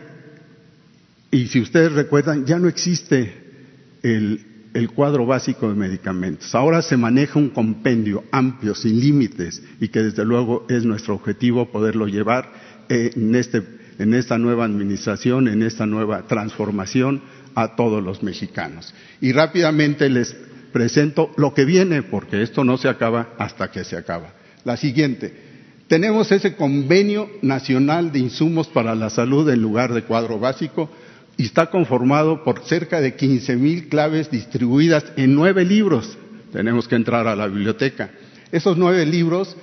y 1.30 1.46
si 1.48 1.61
ustedes 1.61 1.92
recuerdan, 1.92 2.44
ya 2.44 2.58
no 2.58 2.68
existe 2.68 3.35
el, 4.02 4.46
cuadro 4.94 5.26
básico 5.26 5.68
de 5.68 5.74
medicamentos. 5.74 6.54
Ahora 6.54 6.82
se 6.82 6.96
maneja 6.96 7.38
un 7.38 7.50
compendio 7.50 8.24
amplio, 8.30 8.74
sin 8.74 9.00
límites, 9.00 9.62
y 9.80 9.88
que 9.88 10.02
desde 10.02 10.24
luego 10.24 10.66
es 10.68 10.85
nuestro 10.85 11.14
objetivo 11.14 11.70
poderlo 11.70 12.06
llevar 12.06 12.52
eh, 12.88 13.11
en, 13.14 13.35
este, 13.35 13.62
en 13.98 14.14
esta 14.14 14.38
nueva 14.38 14.64
administración, 14.64 15.48
en 15.48 15.62
esta 15.62 15.87
nueva 15.87 16.26
transformación 16.26 17.22
a 17.54 17.76
todos 17.76 18.02
los 18.02 18.22
mexicanos. 18.22 18.94
Y 19.20 19.32
rápidamente 19.32 20.08
les 20.08 20.35
presento 20.72 21.32
lo 21.37 21.54
que 21.54 21.64
viene, 21.64 22.02
porque 22.02 22.42
esto 22.42 22.64
no 22.64 22.76
se 22.78 22.88
acaba 22.88 23.35
hasta 23.38 23.70
que 23.70 23.85
se 23.85 23.96
acaba. 23.96 24.32
La 24.64 24.76
siguiente. 24.76 25.52
Tenemos 25.88 26.33
ese 26.33 26.55
convenio 26.57 27.31
nacional 27.42 28.12
de 28.12 28.21
insumos 28.21 28.68
para 28.68 28.95
la 28.95 29.11
salud 29.11 29.49
en 29.51 29.61
lugar 29.61 29.92
de 29.92 30.05
cuadro 30.05 30.38
básico 30.38 30.90
y 31.37 31.45
está 31.45 31.71
conformado 31.71 32.45
por 32.45 32.64
cerca 32.64 33.01
de 33.01 33.14
15 33.14 33.57
mil 33.57 33.88
claves 33.88 34.31
distribuidas 34.31 35.05
en 35.16 35.35
nueve 35.35 35.64
libros. 35.64 36.16
Tenemos 36.53 36.88
que 36.88 36.97
entrar 36.97 37.27
a 37.27 37.37
la 37.37 37.47
biblioteca. 37.47 38.11
Esos 38.51 38.77
nueve 38.77 39.07
libros 39.07 39.57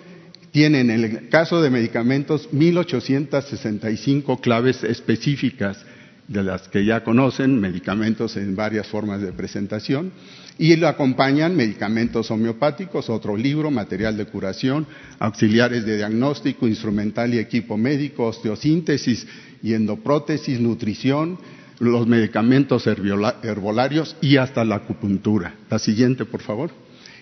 tienen, 0.52 0.90
en 0.90 1.04
el 1.04 1.30
caso 1.30 1.62
de 1.62 1.70
medicamentos, 1.70 2.50
1.865 2.52 4.40
claves 4.42 4.84
específicas 4.84 5.86
de 6.28 6.44
las 6.44 6.68
que 6.68 6.86
ya 6.86 7.04
conocen, 7.04 7.60
medicamentos 7.60 8.38
en 8.38 8.56
varias 8.56 8.88
formas 8.88 9.22
de 9.22 9.32
presentación, 9.32 10.12
y 10.60 10.76
lo 10.76 10.90
acompañan 10.90 11.56
medicamentos 11.56 12.30
homeopáticos, 12.30 13.10
otro 13.10 13.38
libro, 13.38 13.72
material 13.72 14.18
de 14.18 14.26
curación, 14.26 14.86
auxiliares 15.18 15.86
de 15.86 15.96
diagnóstico, 15.96 16.68
instrumental 16.68 17.34
y 17.34 17.40
equipo 17.40 17.78
médico, 17.78 18.26
osteosíntesis 18.26 19.26
y 19.64 19.74
endoprótesis, 19.74 20.60
nutrición, 20.60 21.40
los 21.80 22.06
medicamentos 22.08 22.86
herbolarios 22.88 24.18
y 24.20 24.36
hasta 24.36 24.66
la 24.66 24.76
acupuntura. 24.76 25.56
La 25.70 25.80
siguiente, 25.80 26.26
por 26.26 26.42
favor. 26.42 26.72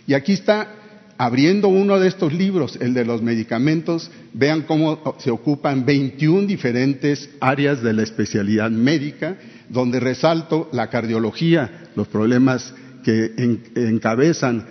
Y 0.08 0.15
aquí 0.15 0.34
está 0.34 0.73
abriendo 1.15 1.67
uno 1.67 2.00
de 2.00 2.08
estos 2.08 2.34
libros, 2.34 2.80
el 2.82 2.95
de 2.95 3.06
los 3.06 3.21
medicamentos, 3.21 4.10
vean 4.34 4.63
cómo 4.63 5.15
se 5.19 5.30
ocupan 5.30 5.86
21 5.86 6.47
diferentes 6.47 7.30
áreas 7.39 7.84
de 7.84 7.93
la 7.93 8.02
especialidad 8.02 8.71
médica, 8.71 9.38
donde 9.69 10.00
resalto 10.00 10.69
la 10.71 10.89
cardiología, 10.89 11.89
los 11.95 12.08
problemas 12.08 12.73
que 13.08 13.32
encabezan 13.76 14.65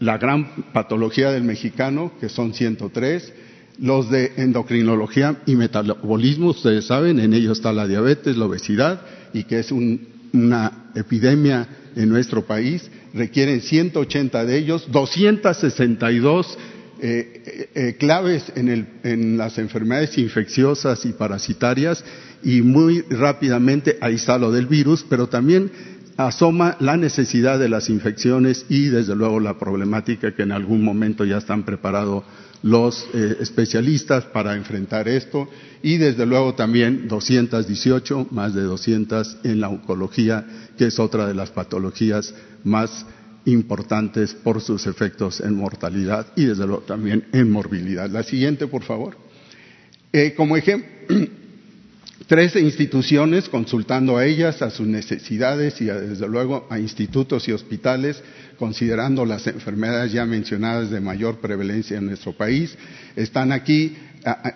la 0.00 0.16
gran 0.16 0.72
patología 0.72 1.30
del 1.30 1.44
mexicano, 1.44 2.12
que 2.18 2.30
son 2.30 2.54
103, 2.54 3.30
los 3.78 4.10
de 4.10 4.32
endocrinología 4.38 5.42
y 5.44 5.54
metabolismo, 5.54 6.48
ustedes 6.48 6.86
saben, 6.86 7.20
en 7.20 7.34
ellos 7.34 7.58
está 7.58 7.74
la 7.74 7.86
diabetes, 7.86 8.38
la 8.38 8.46
obesidad, 8.46 9.02
y 9.34 9.44
que 9.44 9.58
es 9.58 9.70
una 9.70 10.86
epidemia 10.94 11.68
en 11.94 12.08
nuestro 12.08 12.46
país, 12.46 12.90
requieren 13.12 13.60
180 13.60 14.46
de 14.46 14.56
ellos, 14.56 14.90
262 14.90 16.58
eh, 17.02 17.42
eh, 17.44 17.68
eh, 17.74 17.96
claves 17.98 18.50
en, 18.56 18.88
en, 19.02 19.36
las 19.36 19.58
enfermedades 19.58 20.16
infecciosas 20.16 21.04
y 21.04 21.12
parasitarias 21.12 22.02
y 22.42 22.62
muy 22.62 23.02
rápidamente 23.10 23.98
ahí 24.00 24.14
está 24.14 24.38
del 24.38 24.66
virus, 24.66 25.04
pero 25.06 25.28
también 25.28 25.70
asoma 26.16 26.76
la 26.80 26.96
necesidad 26.96 27.58
de 27.58 27.68
las 27.68 27.90
infecciones 27.90 28.66
y 28.68 28.86
desde 28.86 29.16
luego 29.16 29.40
la 29.40 29.58
problemática 29.58 30.34
que 30.34 30.42
en 30.42 30.52
algún 30.52 30.82
momento 30.84 31.24
ya 31.24 31.38
están 31.38 31.64
preparados 31.64 32.24
los 32.62 33.06
eh, 33.12 33.36
especialistas 33.40 34.24
para 34.24 34.54
enfrentar 34.56 35.06
esto 35.06 35.48
y 35.82 35.98
desde 35.98 36.24
luego 36.24 36.54
también 36.54 37.08
218, 37.08 38.28
más 38.30 38.54
de 38.54 38.62
200 38.62 39.38
en 39.44 39.60
la 39.60 39.68
oncología, 39.68 40.46
que 40.78 40.86
es 40.86 40.98
otra 40.98 41.26
de 41.26 41.34
las 41.34 41.50
patologías 41.50 42.34
más 42.64 43.04
importantes 43.44 44.32
por 44.34 44.62
sus 44.62 44.86
efectos 44.86 45.40
en 45.40 45.54
mortalidad 45.56 46.26
y 46.36 46.46
desde 46.46 46.66
luego 46.66 46.82
también 46.82 47.26
en 47.32 47.50
morbilidad. 47.50 48.08
La 48.08 48.22
siguiente, 48.22 48.66
por 48.66 48.82
favor. 48.82 49.18
Eh, 50.12 50.32
como 50.34 50.56
ejemplo, 50.56 50.88
Trece 52.26 52.60
instituciones, 52.60 53.50
consultando 53.50 54.16
a 54.16 54.24
ellas, 54.24 54.62
a 54.62 54.70
sus 54.70 54.86
necesidades 54.86 55.78
y 55.80 55.86
desde 55.86 56.26
luego 56.26 56.66
a 56.70 56.78
institutos 56.78 57.46
y 57.48 57.52
hospitales, 57.52 58.22
considerando 58.58 59.26
las 59.26 59.46
enfermedades 59.46 60.12
ya 60.12 60.24
mencionadas 60.24 60.90
de 60.90 61.00
mayor 61.00 61.40
prevalencia 61.40 61.98
en 61.98 62.06
nuestro 62.06 62.32
país, 62.32 62.78
están 63.14 63.52
aquí 63.52 63.94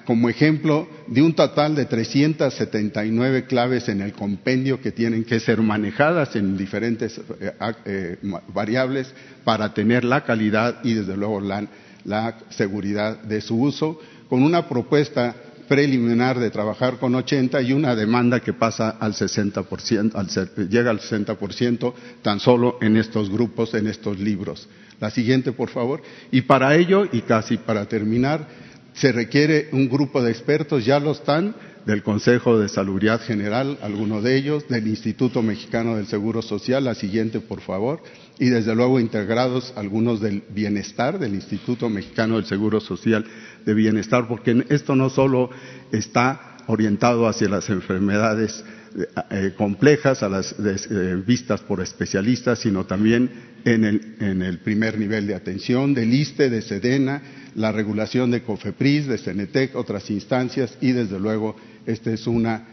como 0.06 0.30
ejemplo 0.30 0.88
de 1.08 1.20
un 1.20 1.34
total 1.34 1.74
de 1.74 1.84
379 1.84 3.44
claves 3.44 3.90
en 3.90 4.00
el 4.00 4.12
compendio 4.14 4.80
que 4.80 4.92
tienen 4.92 5.24
que 5.24 5.38
ser 5.38 5.60
manejadas 5.60 6.36
en 6.36 6.56
diferentes 6.56 7.20
eh, 7.40 7.52
eh, 7.84 8.16
variables 8.54 9.12
para 9.44 9.74
tener 9.74 10.04
la 10.04 10.24
calidad 10.24 10.82
y 10.84 10.94
desde 10.94 11.18
luego 11.18 11.42
la 11.42 12.38
seguridad 12.48 13.22
de 13.24 13.42
su 13.42 13.60
uso, 13.60 14.00
con 14.30 14.42
una 14.42 14.66
propuesta 14.68 15.36
preliminar 15.68 16.38
de 16.38 16.50
trabajar 16.50 16.98
con 16.98 17.14
80 17.14 17.60
y 17.62 17.72
una 17.72 17.94
demanda 17.94 18.40
que 18.40 18.52
pasa 18.52 18.90
al 18.90 19.12
60%, 19.12 20.12
al, 20.14 20.68
llega 20.68 20.90
al 20.90 21.00
60% 21.00 21.94
tan 22.22 22.40
solo 22.40 22.78
en 22.80 22.96
estos 22.96 23.30
grupos, 23.30 23.74
en 23.74 23.86
estos 23.86 24.18
libros. 24.18 24.68
La 25.00 25.10
siguiente, 25.10 25.52
por 25.52 25.68
favor. 25.68 26.02
Y 26.32 26.42
para 26.42 26.74
ello, 26.74 27.06
y 27.10 27.20
casi 27.20 27.56
para 27.56 27.86
terminar, 27.86 28.48
se 28.94 29.12
requiere 29.12 29.68
un 29.72 29.88
grupo 29.88 30.22
de 30.22 30.30
expertos, 30.30 30.84
ya 30.84 30.98
lo 30.98 31.12
están, 31.12 31.54
del 31.88 32.02
Consejo 32.02 32.58
de 32.58 32.68
Salubridad 32.68 33.20
General, 33.22 33.78
algunos 33.80 34.22
de 34.22 34.36
ellos, 34.36 34.68
del 34.68 34.86
Instituto 34.88 35.40
Mexicano 35.40 35.96
del 35.96 36.06
Seguro 36.06 36.42
Social, 36.42 36.84
la 36.84 36.94
siguiente, 36.94 37.40
por 37.40 37.62
favor, 37.62 38.02
y 38.38 38.50
desde 38.50 38.74
luego 38.74 39.00
integrados 39.00 39.72
algunos 39.74 40.20
del 40.20 40.42
bienestar, 40.50 41.18
del 41.18 41.34
Instituto 41.34 41.88
Mexicano 41.88 42.36
del 42.36 42.44
Seguro 42.44 42.80
Social 42.80 43.24
de 43.68 43.74
Bienestar, 43.74 44.26
porque 44.26 44.64
esto 44.70 44.96
no 44.96 45.10
solo 45.10 45.50
está 45.92 46.56
orientado 46.68 47.28
hacia 47.28 47.50
las 47.50 47.68
enfermedades 47.68 48.64
eh, 48.98 49.04
eh, 49.30 49.54
complejas, 49.58 50.22
a 50.22 50.30
las 50.30 50.52
eh, 50.58 51.22
vistas 51.26 51.60
por 51.60 51.82
especialistas, 51.82 52.60
sino 52.60 52.86
también 52.86 53.30
en 53.66 53.84
el, 53.84 54.58
primer 54.60 54.98
nivel 54.98 55.26
de 55.26 55.34
atención 55.34 55.92
del 55.92 56.14
ISTE, 56.14 56.48
de 56.48 56.62
SEDENA, 56.62 57.20
la 57.56 57.70
regulación 57.70 58.30
de 58.30 58.42
COFEPRIS, 58.42 59.06
de 59.06 59.18
CENETEC, 59.18 59.76
otras 59.76 60.08
instancias 60.10 60.78
y 60.80 60.92
desde 60.92 61.20
luego 61.20 61.54
esta 61.84 62.10
es 62.10 62.26
una 62.26 62.68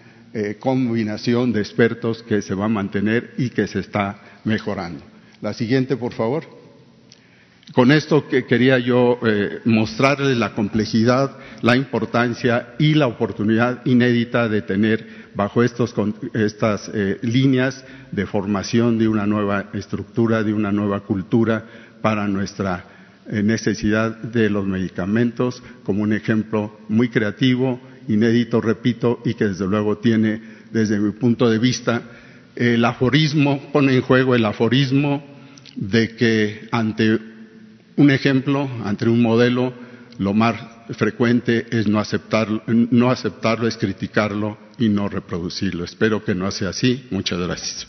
combinación 0.59 1.51
de 1.51 1.59
expertos 1.61 2.23
que 2.23 2.41
se 2.41 2.53
va 2.53 2.65
a 2.65 2.69
mantener 2.69 3.33
y 3.37 3.49
que 3.49 3.67
se 3.67 3.79
está 3.79 4.39
mejorando. 4.45 5.01
La 5.41 5.53
siguiente, 5.53 5.97
por 5.97 6.13
favor. 6.13 6.64
Con 7.73 7.91
esto 7.91 8.27
que 8.27 8.45
quería 8.45 8.77
yo 8.77 9.19
eh, 9.25 9.59
mostrarles 9.65 10.37
la 10.37 10.53
complejidad, 10.53 11.37
la 11.61 11.75
importancia 11.75 12.75
y 12.77 12.93
la 12.93 13.07
oportunidad 13.07 13.83
inédita 13.85 14.47
de 14.47 14.61
tener 14.61 15.25
bajo 15.33 15.63
estas 15.63 16.91
eh, 16.93 17.17
líneas 17.23 17.83
de 18.11 18.25
formación 18.27 18.97
de 18.99 19.07
una 19.07 19.25
nueva 19.25 19.71
estructura, 19.73 20.43
de 20.43 20.53
una 20.53 20.71
nueva 20.71 21.01
cultura 21.01 21.65
para 22.01 22.27
nuestra 22.27 22.85
eh, 23.27 23.41
necesidad 23.41 24.15
de 24.15 24.49
los 24.49 24.65
medicamentos, 24.65 25.61
como 25.83 26.03
un 26.03 26.13
ejemplo 26.13 26.79
muy 26.87 27.09
creativo, 27.09 27.81
inédito, 28.07 28.61
repito, 28.61 29.21
y 29.25 29.33
que 29.33 29.45
desde 29.45 29.65
luego 29.65 29.97
tiene, 29.97 30.39
desde 30.71 30.99
mi 30.99 31.11
punto 31.11 31.49
de 31.49 31.57
vista, 31.57 32.03
el 32.55 32.85
aforismo, 32.85 33.71
pone 33.73 33.95
en 33.95 34.01
juego 34.01 34.35
el 34.35 34.45
aforismo 34.45 35.25
de 35.75 36.15
que 36.15 36.69
ante 36.71 37.34
un 37.97 38.11
ejemplo, 38.11 38.69
ante 38.83 39.07
un 39.07 39.21
modelo, 39.21 39.73
lo 40.17 40.33
más 40.33 40.55
frecuente 40.91 41.65
es 41.71 41.87
no 41.87 41.99
aceptarlo, 41.99 42.61
no 42.67 43.09
aceptarlo, 43.09 43.67
es 43.67 43.77
criticarlo 43.77 44.57
y 44.77 44.89
no 44.89 45.07
reproducirlo. 45.09 45.83
Espero 45.83 46.23
que 46.23 46.35
no 46.35 46.49
sea 46.51 46.69
así. 46.69 47.07
Muchas 47.11 47.39
gracias. 47.39 47.87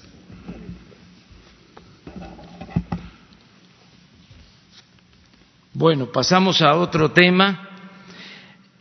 Bueno, 5.73 6.11
pasamos 6.11 6.63
a 6.63 6.75
otro 6.75 7.11
tema. 7.11 7.69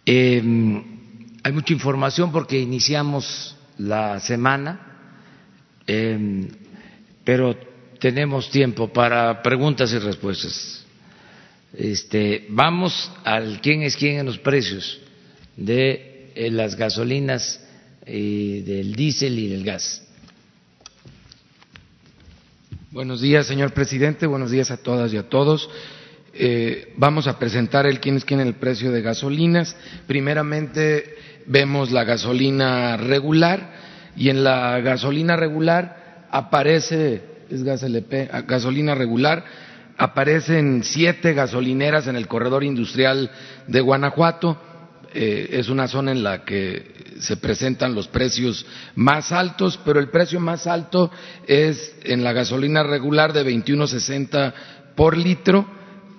Eh, 0.05 0.41
hay 1.43 1.51
mucha 1.51 1.73
información 1.73 2.31
porque 2.31 2.57
iniciamos 2.57 3.57
la 3.77 4.19
semana, 4.19 4.79
eh, 5.85 6.47
pero 7.23 7.55
tenemos 7.99 8.49
tiempo 8.49 8.87
para 8.87 9.41
preguntas 9.41 9.91
y 9.91 9.99
respuestas. 9.99 10.84
Este, 11.77 12.45
vamos 12.49 13.11
al 13.23 13.59
quién 13.61 13.83
es 13.83 13.97
quién 13.97 14.19
en 14.19 14.25
los 14.25 14.39
precios 14.39 14.99
de 15.57 16.31
eh, 16.35 16.49
las 16.51 16.75
gasolinas, 16.75 17.61
y 18.07 18.61
del 18.61 18.95
diésel 18.95 19.37
y 19.39 19.49
del 19.49 19.63
gas. 19.63 20.03
Buenos 22.91 23.21
días, 23.21 23.47
señor 23.47 23.73
presidente. 23.73 24.25
Buenos 24.25 24.51
días 24.51 24.71
a 24.71 24.77
todas 24.77 25.11
y 25.13 25.17
a 25.17 25.27
todos. 25.27 25.69
Eh, 26.33 26.93
vamos 26.97 27.27
a 27.27 27.39
presentar 27.39 27.85
el 27.85 27.99
quién 27.99 28.15
es 28.15 28.25
quién 28.25 28.39
en 28.39 28.47
el 28.47 28.55
precio 28.55 28.91
de 28.91 29.01
gasolinas. 29.01 29.75
Primeramente 30.07 31.15
vemos 31.45 31.91
la 31.91 32.03
gasolina 32.03 32.95
regular 32.97 33.73
y 34.15 34.29
en 34.29 34.43
la 34.43 34.79
gasolina 34.79 35.35
regular 35.35 36.27
aparece 36.31 37.21
es 37.49 37.63
gas 37.63 37.83
LP, 37.83 38.29
gasolina 38.47 38.95
regular. 38.95 39.45
Aparecen 39.97 40.83
siete 40.83 41.33
gasolineras 41.33 42.07
en 42.07 42.15
el 42.15 42.27
corredor 42.27 42.63
industrial 42.63 43.31
de 43.67 43.81
Guanajuato. 43.81 44.57
Eh, 45.13 45.49
es 45.51 45.69
una 45.69 45.87
zona 45.87 46.11
en 46.11 46.21
la 46.21 46.43
que 46.43 47.15
se 47.19 47.37
presentan 47.37 47.95
los 47.95 48.09
precios 48.09 48.65
más 48.95 49.31
altos, 49.31 49.79
pero 49.85 50.01
el 50.01 50.09
precio 50.09 50.41
más 50.41 50.67
alto 50.67 51.09
es 51.47 51.95
en 52.03 52.23
la 52.25 52.33
gasolina 52.33 52.83
regular 52.83 53.31
de 53.31 53.45
21.60 53.45 54.53
por 54.95 55.15
litro, 55.15 55.65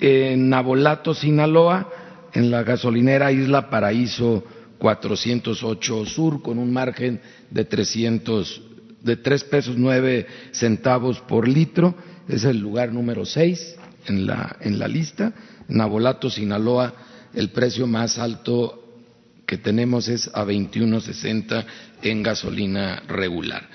en 0.00 0.48
Nabolato, 0.48 1.12
Sinaloa, 1.14 1.90
en 2.32 2.50
la 2.50 2.62
gasolinera 2.62 3.32
Isla 3.32 3.68
Paraíso 3.68 4.44
408 4.78 6.06
Sur, 6.06 6.42
con 6.42 6.58
un 6.58 6.72
margen 6.72 7.20
de 7.50 7.64
300 7.64 8.62
de 9.02 9.16
tres 9.16 9.44
pesos 9.44 9.76
nueve 9.78 10.26
centavos 10.50 11.20
por 11.20 11.46
litro, 11.46 11.94
es 12.28 12.44
el 12.44 12.58
lugar 12.58 12.92
número 12.92 13.24
seis 13.24 13.76
en 14.06 14.26
la, 14.26 14.56
en 14.60 14.78
la 14.78 14.88
lista. 14.88 15.32
En 15.68 15.80
Abolato, 15.80 16.30
Sinaloa, 16.30 16.92
el 17.34 17.50
precio 17.50 17.86
más 17.86 18.18
alto 18.18 18.82
que 19.46 19.58
tenemos 19.58 20.08
es 20.08 20.28
a 20.34 20.44
21.60 20.44 21.64
en 22.02 22.22
gasolina 22.22 23.02
regular. 23.08 23.68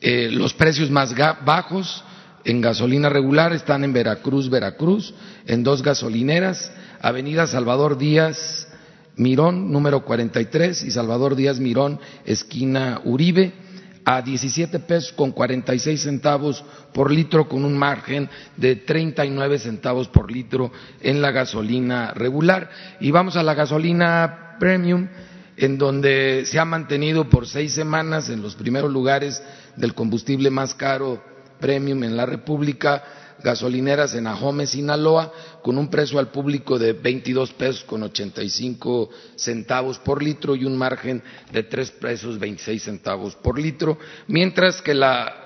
Eh, 0.00 0.28
los 0.30 0.54
precios 0.54 0.90
más 0.90 1.14
bajos 1.44 2.04
en 2.44 2.60
gasolina 2.60 3.08
regular 3.08 3.52
están 3.52 3.84
en 3.84 3.92
Veracruz, 3.92 4.50
Veracruz, 4.50 5.14
en 5.46 5.62
dos 5.62 5.82
gasolineras, 5.82 6.72
Avenida 7.00 7.46
Salvador 7.46 7.96
Díaz 7.96 8.68
Mirón, 9.16 9.70
número 9.70 10.04
43, 10.04 10.82
y 10.82 10.90
Salvador 10.90 11.36
Díaz 11.36 11.60
Mirón, 11.60 12.00
esquina 12.26 13.00
Uribe 13.04 13.63
a 14.04 14.20
17 14.20 14.80
pesos 14.80 15.12
con 15.12 15.32
46 15.32 16.02
centavos 16.02 16.64
por 16.92 17.10
litro 17.10 17.48
con 17.48 17.64
un 17.64 17.76
margen 17.76 18.28
de 18.56 18.76
39 18.76 19.58
centavos 19.58 20.08
por 20.08 20.30
litro 20.30 20.70
en 21.00 21.22
la 21.22 21.30
gasolina 21.30 22.12
regular. 22.12 22.70
Y 23.00 23.10
vamos 23.10 23.36
a 23.36 23.42
la 23.42 23.54
gasolina 23.54 24.56
premium, 24.58 25.08
en 25.56 25.78
donde 25.78 26.44
se 26.46 26.58
ha 26.58 26.64
mantenido 26.64 27.28
por 27.28 27.46
seis 27.46 27.72
semanas 27.72 28.28
en 28.28 28.42
los 28.42 28.54
primeros 28.54 28.90
lugares 28.90 29.42
del 29.76 29.94
combustible 29.94 30.50
más 30.50 30.74
caro 30.74 31.22
premium 31.58 32.04
en 32.04 32.16
la 32.16 32.26
República 32.26 33.02
gasolineras 33.44 34.14
en 34.14 34.26
Ajome, 34.26 34.66
Sinaloa, 34.66 35.30
con 35.62 35.76
un 35.76 35.88
precio 35.88 36.18
al 36.18 36.28
público 36.28 36.78
de 36.78 36.94
22 36.94 37.52
pesos 37.52 37.84
con 37.84 38.02
85 38.02 39.10
centavos 39.36 39.98
por 39.98 40.22
litro 40.22 40.56
y 40.56 40.64
un 40.64 40.76
margen 40.76 41.22
de 41.52 41.62
3 41.62 41.90
pesos 41.92 42.38
26 42.38 42.82
centavos 42.82 43.36
por 43.36 43.58
litro, 43.58 43.98
mientras 44.28 44.80
que 44.80 44.94
la 44.94 45.42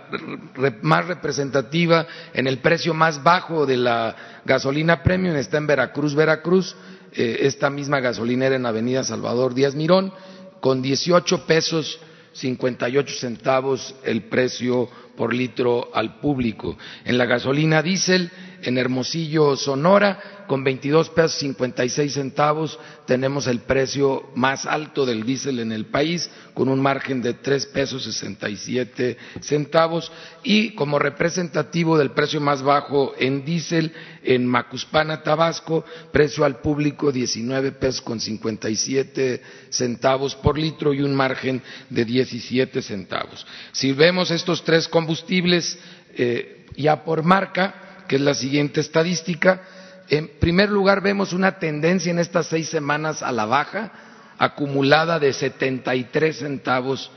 más 0.80 1.06
representativa 1.06 2.06
en 2.32 2.46
el 2.46 2.58
precio 2.58 2.94
más 2.94 3.22
bajo 3.22 3.66
de 3.66 3.76
la 3.76 4.16
gasolina 4.44 5.02
premium 5.02 5.36
está 5.36 5.58
en 5.58 5.66
Veracruz, 5.66 6.14
Veracruz, 6.14 6.76
eh, 7.12 7.40
esta 7.42 7.68
misma 7.68 8.00
gasolinera 8.00 8.54
en 8.54 8.64
Avenida 8.64 9.02
Salvador 9.02 9.54
Díaz 9.54 9.74
Mirón, 9.74 10.12
con 10.60 10.82
18 10.82 11.46
pesos 11.46 11.98
58 12.32 13.14
centavos 13.14 13.94
el 14.04 14.24
precio 14.24 14.88
por 15.16 15.34
litro 15.34 15.90
al 15.92 16.20
público. 16.20 16.78
En 17.04 17.18
la 17.18 17.26
gasolina 17.26 17.82
diésel 17.82 18.30
en 18.62 18.78
Hermosillo, 18.78 19.56
Sonora, 19.56 20.44
con 20.48 20.64
22 20.64 21.10
pesos 21.10 21.38
56 21.38 22.12
centavos 22.12 22.78
tenemos 23.06 23.46
el 23.46 23.60
precio 23.60 24.30
más 24.34 24.66
alto 24.66 25.04
del 25.06 25.24
diésel 25.24 25.60
en 25.60 25.72
el 25.72 25.86
país, 25.86 26.30
con 26.54 26.68
un 26.68 26.80
margen 26.80 27.22
de 27.22 27.34
3 27.34 27.66
pesos 27.66 28.04
67 28.04 29.16
centavos. 29.40 30.10
Y 30.42 30.74
como 30.74 30.98
representativo 30.98 31.98
del 31.98 32.12
precio 32.12 32.40
más 32.40 32.62
bajo 32.62 33.12
en 33.18 33.44
diésel, 33.44 33.92
en 34.22 34.46
Macuspana, 34.46 35.22
Tabasco, 35.22 35.84
precio 36.12 36.44
al 36.44 36.60
público 36.60 37.12
19 37.12 37.72
pesos 37.72 38.00
con 38.00 38.18
57 38.18 39.42
centavos 39.68 40.34
por 40.34 40.58
litro 40.58 40.92
y 40.92 41.02
un 41.02 41.14
margen 41.14 41.62
de 41.90 42.04
17 42.04 42.82
centavos. 42.82 43.46
Si 43.72 43.92
vemos 43.92 44.30
estos 44.30 44.64
tres 44.64 44.88
combustibles 44.88 45.78
eh, 46.14 46.66
ya 46.76 47.04
por 47.04 47.22
marca, 47.22 47.87
que 48.08 48.16
es 48.16 48.22
la 48.22 48.34
siguiente 48.34 48.80
estadística, 48.80 49.62
en 50.08 50.28
primer 50.40 50.70
lugar, 50.70 51.02
vemos 51.02 51.32
una 51.32 51.58
tendencia 51.58 52.10
en 52.10 52.18
estas 52.18 52.46
seis 52.46 52.68
semanas 52.68 53.22
a 53.22 53.30
la 53.30 53.44
baja, 53.44 53.92
acumulada 54.38 55.18
de 55.18 55.32
73 55.32 56.36
centavos 56.36 57.10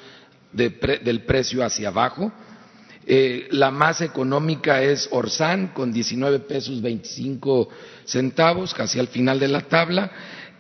del 0.52 1.24
precio 1.26 1.64
hacia 1.64 1.88
abajo. 1.88 2.32
Eh, 3.08 3.48
la 3.52 3.72
más 3.72 4.02
económica 4.02 4.82
es 4.82 5.08
Orsan, 5.12 5.70
con 5.70 5.92
19 5.94 6.40
pesos 6.40 6.82
25 6.82 7.70
centavos, 8.06 8.74
casi 8.74 9.00
al 9.00 9.08
final 9.08 9.40
de 9.40 9.48
la 9.48 9.62
tabla 9.62 10.12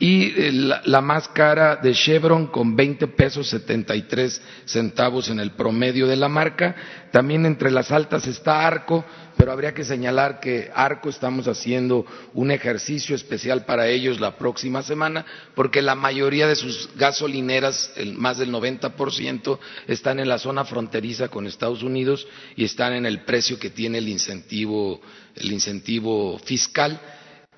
y 0.01 0.33
eh, 0.35 0.51
la, 0.51 1.01
más 1.01 1.27
cara 1.27 1.75
de 1.75 1.93
Chevron 1.93 2.47
con 2.47 2.75
20 2.75 3.05
pesos 3.09 3.49
73 3.49 4.41
centavos 4.65 5.29
en 5.29 5.39
el 5.39 5.51
promedio 5.51 6.07
de 6.07 6.15
la 6.15 6.27
marca. 6.27 6.75
También 7.11 7.45
entre 7.45 7.69
las 7.69 7.91
altas 7.91 8.25
está 8.25 8.65
Arco, 8.65 9.05
pero 9.37 9.51
habría 9.51 9.75
que 9.75 9.83
señalar 9.83 10.39
que 10.39 10.71
Arco 10.73 11.07
estamos 11.09 11.47
haciendo 11.47 12.03
un 12.33 12.49
ejercicio 12.49 13.15
especial 13.15 13.63
para 13.65 13.89
ellos 13.89 14.19
la 14.19 14.37
próxima 14.37 14.81
semana, 14.81 15.23
porque 15.53 15.83
la 15.83 15.93
mayoría 15.93 16.47
de 16.47 16.55
sus 16.55 16.89
gasolineras, 16.95 17.93
más 18.15 18.39
del 18.39 18.51
90%, 18.51 19.59
están 19.87 20.19
en 20.19 20.29
la 20.29 20.39
zona 20.39 20.65
fronteriza 20.65 21.27
con 21.27 21.45
Estados 21.45 21.83
Unidos 21.83 22.27
y 22.55 22.63
están 22.65 22.93
en 22.93 23.05
el 23.05 23.21
precio 23.23 23.59
que 23.59 23.69
tiene 23.69 23.99
el 23.99 24.09
incentivo, 24.09 24.99
el 25.35 25.51
incentivo 25.51 26.39
fiscal 26.39 26.99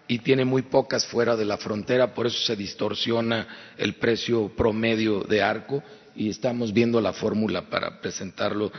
y 0.08 0.20
tiene 0.20 0.46
muy 0.46 0.64
pocas 0.64 1.06
fuera 1.06 1.36
de 1.36 1.46
la 1.46 1.58
frontera, 1.58 2.14
por 2.14 2.28
eso 2.28 2.40
se 2.40 2.56
distorsiona 2.56 3.74
el 3.78 3.96
precio 3.96 4.50
promedio 4.50 5.22
de 5.22 5.42
arco 5.42 5.84
y 6.16 6.30
estamos 6.30 6.74
viendo 6.74 7.02
la 7.02 7.14
fórmula 7.14 7.70
para 7.70 8.00
presentarlo 8.00 8.72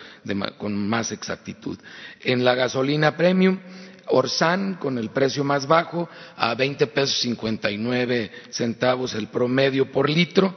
con 0.59 0.77
más 0.77 1.13
exactitud. 1.13 1.79
En 2.23 2.45
la 2.45 2.55
gasolina 2.55 3.17
premium, 3.17 3.59
Orsan 4.07 4.75
con 4.75 4.99
el 4.99 5.11
precio 5.11 5.45
más 5.45 5.67
bajo 5.67 6.09
a 6.37 6.55
20 6.55 6.89
pesos 6.89 7.21
59 7.21 8.31
centavos 8.51 9.15
el 9.15 9.29
promedio 9.29 9.91
por 9.91 10.11
litro 10.11 10.57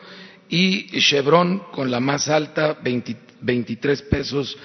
y 0.50 1.00
Chevron 1.00 1.60
con 1.72 1.90
la 1.90 2.00
más 2.00 2.28
alta 2.28 2.78
23 2.82 4.02
pesos 4.04 4.58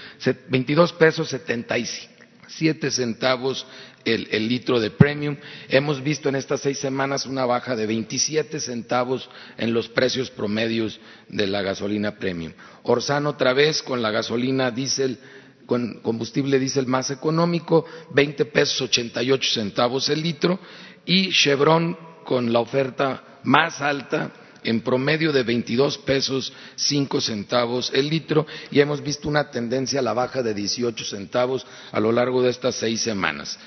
22 0.48 0.92
pesos 0.94 1.28
77 1.28 2.90
centavos 2.90 3.66
el, 4.04 4.48
litro 4.48 4.80
de 4.80 4.90
premium. 4.90 5.36
Hemos 5.68 6.02
visto 6.02 6.28
en 6.28 6.36
estas 6.36 6.60
seis 6.60 6.78
semanas 6.78 7.26
una 7.26 7.44
baja 7.46 7.76
de 7.76 7.86
27 7.86 8.60
centavos 8.60 9.28
en 9.58 9.72
los 9.72 9.88
precios 9.88 10.30
promedios 10.30 11.00
de 11.28 11.46
la 11.46 11.62
gasolina 11.62 12.16
premium. 12.16 12.52
Orsan 12.82 13.26
otra 13.26 13.52
vez 13.52 13.82
con 13.82 14.02
la 14.02 14.10
gasolina 14.10 14.70
diésel 14.70 15.18
con 15.66 16.00
combustible 16.02 16.58
diésel 16.58 16.86
más 16.86 17.10
económico, 17.10 17.86
20 18.14 18.44
pesos 18.46 18.82
88 18.82 19.50
centavos 19.54 20.08
el 20.08 20.20
litro, 20.20 20.58
y 21.06 21.30
Chevron 21.30 21.96
con 22.24 22.52
la 22.52 22.60
oferta 22.60 23.40
más 23.44 23.80
alta, 23.80 24.32
en 24.64 24.80
promedio 24.80 25.32
de 25.32 25.42
22 25.42 25.98
pesos 25.98 26.52
5 26.76 27.20
centavos 27.20 27.90
el 27.94 28.08
litro 28.08 28.46
y 28.70 28.80
hemos 28.80 29.02
visto 29.02 29.28
una 29.28 29.50
tendencia 29.50 30.00
a 30.00 30.02
la 30.02 30.12
baja 30.12 30.42
de 30.42 30.54
18 30.54 31.04
centavos 31.04 31.66
a 31.90 32.00
lo 32.00 32.12
largo 32.12 32.42
de 32.42 32.50
estas 32.50 32.76
seis 32.76 33.00
semanas. 33.00 33.58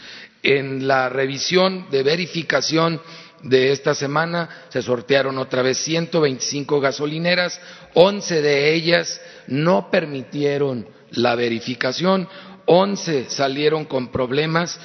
En 0.43 0.87
la 0.87 1.09
revisión 1.09 1.87
de 1.89 2.03
verificación 2.03 3.01
de 3.43 3.71
esta 3.71 3.93
semana 3.93 4.49
se 4.69 4.81
sortearon 4.81 5.37
otra 5.37 5.61
vez 5.61 5.77
125 5.79 6.79
gasolineras, 6.79 7.59
11 7.93 8.41
de 8.41 8.73
ellas 8.73 9.21
no 9.47 9.89
permitieron 9.91 10.87
la 11.11 11.35
verificación, 11.35 12.27
11 12.65 13.29
salieron 13.29 13.85
con 13.85 14.11
problemas, 14.11 14.79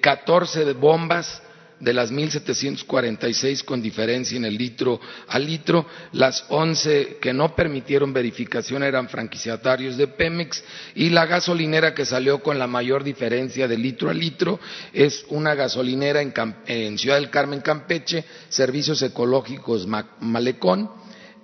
14 0.00 0.62
eh, 0.62 0.64
de 0.64 0.72
bombas 0.72 1.42
de 1.80 1.94
las 1.94 2.12
1.746 2.12 3.64
con 3.64 3.80
diferencia 3.80 4.36
en 4.36 4.44
el 4.44 4.56
litro 4.56 5.00
a 5.28 5.38
litro, 5.38 5.86
las 6.12 6.44
11 6.48 7.16
que 7.20 7.32
no 7.32 7.56
permitieron 7.56 8.12
verificación 8.12 8.82
eran 8.82 9.08
franquiciatarios 9.08 9.96
de 9.96 10.06
Pemex 10.06 10.62
y 10.94 11.08
la 11.08 11.26
gasolinera 11.26 11.94
que 11.94 12.04
salió 12.04 12.42
con 12.42 12.58
la 12.58 12.66
mayor 12.66 13.02
diferencia 13.02 13.66
de 13.66 13.78
litro 13.78 14.10
a 14.10 14.14
litro 14.14 14.60
es 14.92 15.24
una 15.30 15.54
gasolinera 15.54 16.20
en, 16.20 16.98
Ciudad 16.98 17.16
del 17.16 17.30
Carmen, 17.30 17.60
Campeche, 17.60 18.24
Servicios 18.48 19.00
Ecológicos 19.02 19.86
Malecón, 20.20 20.90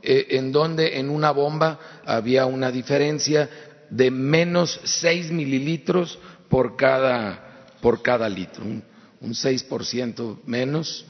eh, 0.03 0.27
en 0.31 0.53
donde 0.53 0.99
en 0.99 1.09
una 1.09 1.31
bomba 1.31 2.03
había 2.05 2.45
una 2.47 2.71
diferencia 2.71 3.49
de 3.89 4.11
menos 4.11 4.81
6 4.85 5.31
mililitros 5.31 6.19
por 6.49 6.77
cada, 6.77 7.69
por 7.81 8.03
cada 8.03 8.29
litro 8.29 8.65
un 9.27 9.35
6% 9.35 10.39
menos. 10.47 11.05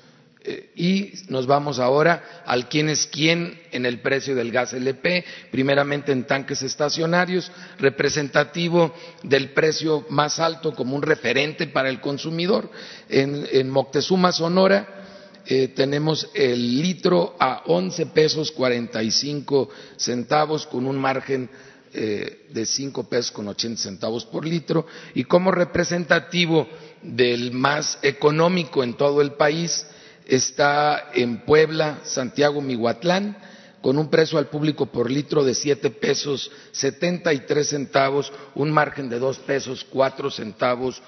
Eh, 0.48 0.70
y 0.76 1.12
nos 1.28 1.46
vamos 1.46 1.80
ahora 1.80 2.42
al 2.46 2.68
quién 2.68 2.88
es 2.88 3.06
quién 3.08 3.60
en 3.72 3.84
el 3.84 4.00
precio 4.00 4.34
del 4.34 4.52
gas 4.52 4.72
LP, 4.72 5.24
primeramente 5.50 6.12
en 6.12 6.24
tanques 6.24 6.62
estacionarios, 6.62 7.50
representativo 7.78 8.94
del 9.24 9.50
precio 9.50 10.06
más 10.08 10.38
alto 10.38 10.72
como 10.72 10.94
un 10.94 11.02
referente 11.02 11.66
para 11.66 11.88
el 11.88 12.00
consumidor. 12.00 12.70
En, 13.08 13.68
Moctezuma, 13.68 14.30
Sonora, 14.30 15.42
eh, 15.46 15.68
tenemos 15.68 16.28
el 16.32 16.80
litro 16.80 17.34
a 17.40 17.62
11 17.66 18.06
pesos 18.06 18.52
45 18.52 19.68
centavos 19.96 20.66
con 20.66 20.86
un 20.86 20.96
margen 20.96 21.50
eh, 21.92 22.46
de 22.50 22.66
5 22.66 23.08
pesos 23.08 23.32
con 23.32 23.48
80 23.48 23.80
centavos 23.80 24.26
por 24.26 24.46
litro 24.46 24.86
y 25.14 25.24
como 25.24 25.50
representativo 25.50 26.68
del 27.14 27.52
más 27.52 27.98
económico 28.02 28.82
en 28.82 28.94
todo 28.94 29.20
el 29.20 29.32
país 29.32 29.86
está 30.26 31.10
en 31.14 31.44
Puebla, 31.44 32.00
Santiago, 32.04 32.60
Mihuatlán, 32.60 33.36
con 33.80 33.98
un 33.98 34.10
precio 34.10 34.38
al 34.38 34.48
público 34.48 34.86
por 34.86 35.10
litro 35.10 35.44
de 35.44 35.54
siete 35.54 35.90
pesos 35.90 36.50
setenta 36.72 37.32
y 37.32 37.40
tres 37.40 37.68
centavos, 37.68 38.32
un 38.54 38.72
margen 38.72 39.08
de 39.08 39.20
dos 39.20 39.38
pesos 39.38 39.86
cuatro 39.88 40.30
centavos 40.30 41.00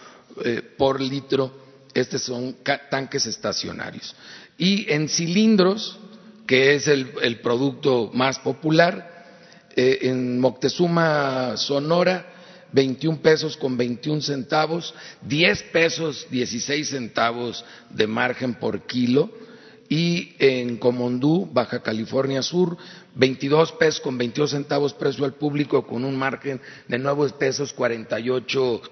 eh, 0.44 0.62
por 0.76 1.01
litro. 1.01 1.66
Estos 1.92 2.22
son 2.22 2.59
tanques 2.90 3.26
estacionarios. 3.26 4.14
Y 4.57 4.92
en 4.92 5.09
cilindros, 5.09 5.99
que 6.46 6.76
es 6.76 6.86
el, 6.86 7.40
producto 7.40 8.11
más 8.14 8.38
popular, 8.38 9.24
eh, 9.74 9.99
en 10.03 10.38
Moctezuma, 10.38 11.57
Sonora, 11.57 12.38
21 12.72 13.20
pesos 13.20 13.56
con 13.56 13.76
21 13.76 14.20
centavos, 14.22 14.94
10 15.22 15.62
pesos 15.64 16.26
16 16.30 16.88
centavos 16.88 17.64
de 17.90 18.06
margen 18.06 18.54
por 18.54 18.82
kilo. 18.82 19.30
Y 19.90 20.34
en 20.38 20.76
Comondú, 20.76 21.48
Baja 21.50 21.80
California 21.82 22.42
Sur, 22.42 22.76
22 23.14 23.72
pesos 23.72 24.00
con 24.00 24.18
22 24.18 24.50
centavos 24.50 24.92
precio 24.92 25.24
al 25.24 25.34
público 25.34 25.86
con 25.86 26.04
un 26.04 26.14
margen 26.14 26.60
de 26.88 26.98
9 26.98 27.30
pesos 27.38 27.72
48 27.72 28.82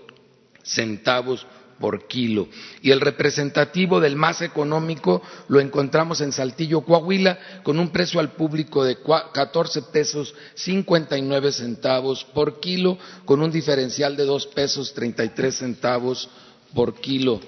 centavos 0.62 1.46
por 1.78 2.06
kilo. 2.06 2.48
Y 2.82 2.90
el 2.90 3.00
representativo 3.00 4.00
del 4.00 4.16
más 4.16 4.42
económico 4.42 5.22
lo 5.48 5.60
encontramos 5.60 6.20
en 6.20 6.32
Saltillo, 6.32 6.82
Coahuila, 6.82 7.38
con 7.62 7.78
un 7.78 7.90
precio 7.90 8.20
al 8.20 8.32
público 8.32 8.84
de 8.84 8.98
14 9.32 9.82
pesos 9.82 10.34
59 10.54 11.52
centavos 11.52 12.24
por 12.24 12.60
kilo, 12.60 12.98
con 13.24 13.40
un 13.42 13.50
diferencial 13.50 14.16
de 14.16 14.24
2 14.24 14.46
pesos 14.48 14.94
33 14.94 15.54
centavos 15.54 16.28
por 16.74 16.94
kilo. 16.94 17.40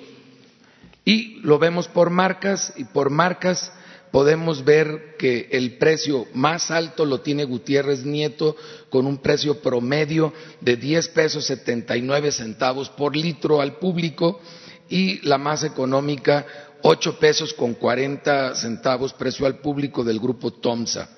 Y 1.04 1.40
lo 1.40 1.58
vemos 1.58 1.88
por 1.88 2.10
marcas 2.10 2.72
y 2.76 2.84
por 2.84 3.10
marcas 3.10 3.72
podemos 4.10 4.64
ver 4.64 5.16
que 5.18 5.48
el 5.52 5.78
precio 5.78 6.26
más 6.34 6.70
alto 6.70 7.04
lo 7.04 7.20
tiene 7.20 7.44
Gutiérrez 7.44 8.04
Nieto 8.04 8.56
con 8.88 9.06
un 9.06 9.18
precio 9.18 9.60
promedio 9.60 10.32
de 10.60 10.76
10 10.76 11.08
pesos 11.08 11.46
79 11.46 12.32
centavos 12.32 12.88
por 12.90 13.16
litro 13.16 13.60
al 13.60 13.76
público 13.76 14.40
y 14.88 15.20
la 15.26 15.38
más 15.38 15.64
económica 15.64 16.46
8 16.82 17.18
pesos 17.18 17.52
con 17.52 17.74
40 17.74 18.54
centavos 18.54 19.12
precio 19.12 19.46
al 19.46 19.58
público 19.58 20.04
del 20.04 20.20
grupo 20.20 20.52
Tomsa. 20.52 21.10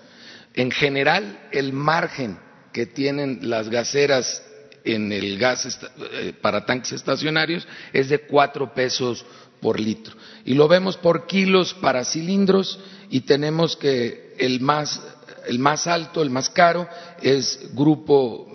En 0.55 0.71
general, 0.71 1.49
el 1.53 1.73
margen 1.73 2.39
que 2.73 2.87
tienen 2.87 3.41
las 3.43 3.69
gaseras 3.69 4.43
en 4.85 5.13
el 5.13 5.39
gas 5.39 5.79
eh, 6.13 6.33
para 6.41 6.65
tanques 6.65 6.93
estacionarios 6.93 7.67
es 7.93 8.09
de 8.09 8.21
cuatro 8.21 8.73
pesos 8.73 9.25
por 9.61 9.79
litro. 9.79 10.17
Y 10.45 10.55
lo 10.55 10.69
vemos 10.69 10.97
por 10.97 11.27
kilos 11.27 11.75
para 11.75 12.05
cilindros 12.05 12.79
y 13.11 13.23
tenemos 13.23 13.77
que 13.77 14.35
el 14.39 14.61
más, 14.61 15.01
el 15.47 15.59
más 15.59 15.87
alto, 15.87 16.23
el 16.23 16.31
más 16.31 16.51
caro, 16.51 16.89
es 17.23 17.71
Grupo 17.75 18.47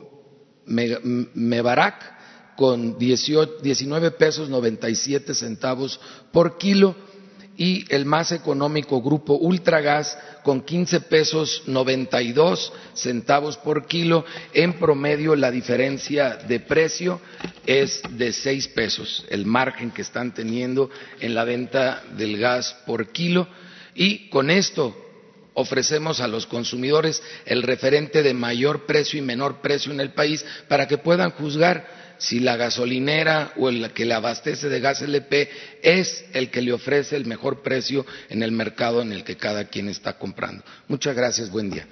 Mebarak 0.66 2.16
con 2.56 2.98
19 2.98 4.12
pesos 4.12 4.50
97 4.50 5.34
centavos 5.34 6.00
por 6.32 6.58
kilo 6.58 6.96
y 7.58 7.86
el 7.90 8.06
más 8.06 8.32
económico 8.32 9.02
grupo 9.02 9.36
Ultragas 9.36 10.18
con 10.44 10.62
15 10.62 11.02
pesos 11.02 11.64
92 11.68 12.74
centavos 12.94 13.58
por 13.58 13.88
kilo. 13.88 14.26
En 14.54 14.74
promedio 14.74 15.36
la 15.36 15.52
diferencia 15.52 16.36
de 16.36 16.60
precio 16.60 17.22
es 17.66 18.02
de 18.10 18.32
6 18.34 18.68
pesos, 18.70 19.26
el 19.30 19.46
margen 19.46 19.92
que 19.92 20.02
están 20.02 20.34
teniendo 20.34 20.90
en 21.20 21.34
la 21.34 21.44
venta 21.46 22.04
del 22.18 22.38
gas 22.38 22.76
por 22.86 23.12
kilo. 23.12 23.48
Y 23.94 24.30
con 24.30 24.50
esto 24.50 24.96
ofrecemos 25.54 26.20
a 26.20 26.28
los 26.28 26.46
consumidores 26.46 27.24
el 27.46 27.64
referente 27.64 28.22
de 28.22 28.34
mayor 28.34 28.86
precio 28.86 29.18
y 29.18 29.22
menor 29.22 29.62
precio 29.62 29.92
en 29.92 30.02
el 30.02 30.12
país 30.12 30.46
para 30.68 30.88
que 30.88 30.98
puedan 30.98 31.32
juzgar 31.32 32.05
si 32.18 32.40
la 32.40 32.56
gasolinera 32.56 33.54
o 33.58 33.70
el 33.70 33.92
que 33.92 34.06
le 34.06 34.14
abastece 34.14 34.70
de 34.70 34.80
gas 34.80 35.02
LP 35.02 35.50
es 35.82 36.26
el 36.34 36.50
que 36.50 36.62
le 36.62 36.74
ofrece 36.74 37.16
el 37.16 37.26
mejor 37.26 37.62
precio 37.62 38.06
en 38.30 38.44
el 38.44 38.52
mercado 38.52 39.02
en 39.02 39.12
el 39.12 39.24
que 39.24 39.38
cada 39.38 39.66
quien 39.66 39.90
está 39.90 40.18
comprando. 40.18 40.64
Muchas 40.88 41.16
gracias, 41.16 41.50
buen 41.50 41.70
día. 41.70 41.88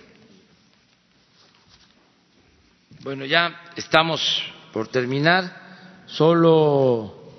Bueno, 3.02 3.26
ya 3.26 3.62
estamos 3.76 4.44
por 4.72 4.88
terminar. 4.88 5.62
Solo 6.06 7.32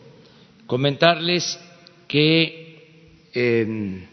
comentarles 0.66 1.58
que 2.06 3.28
em, 3.32 4.06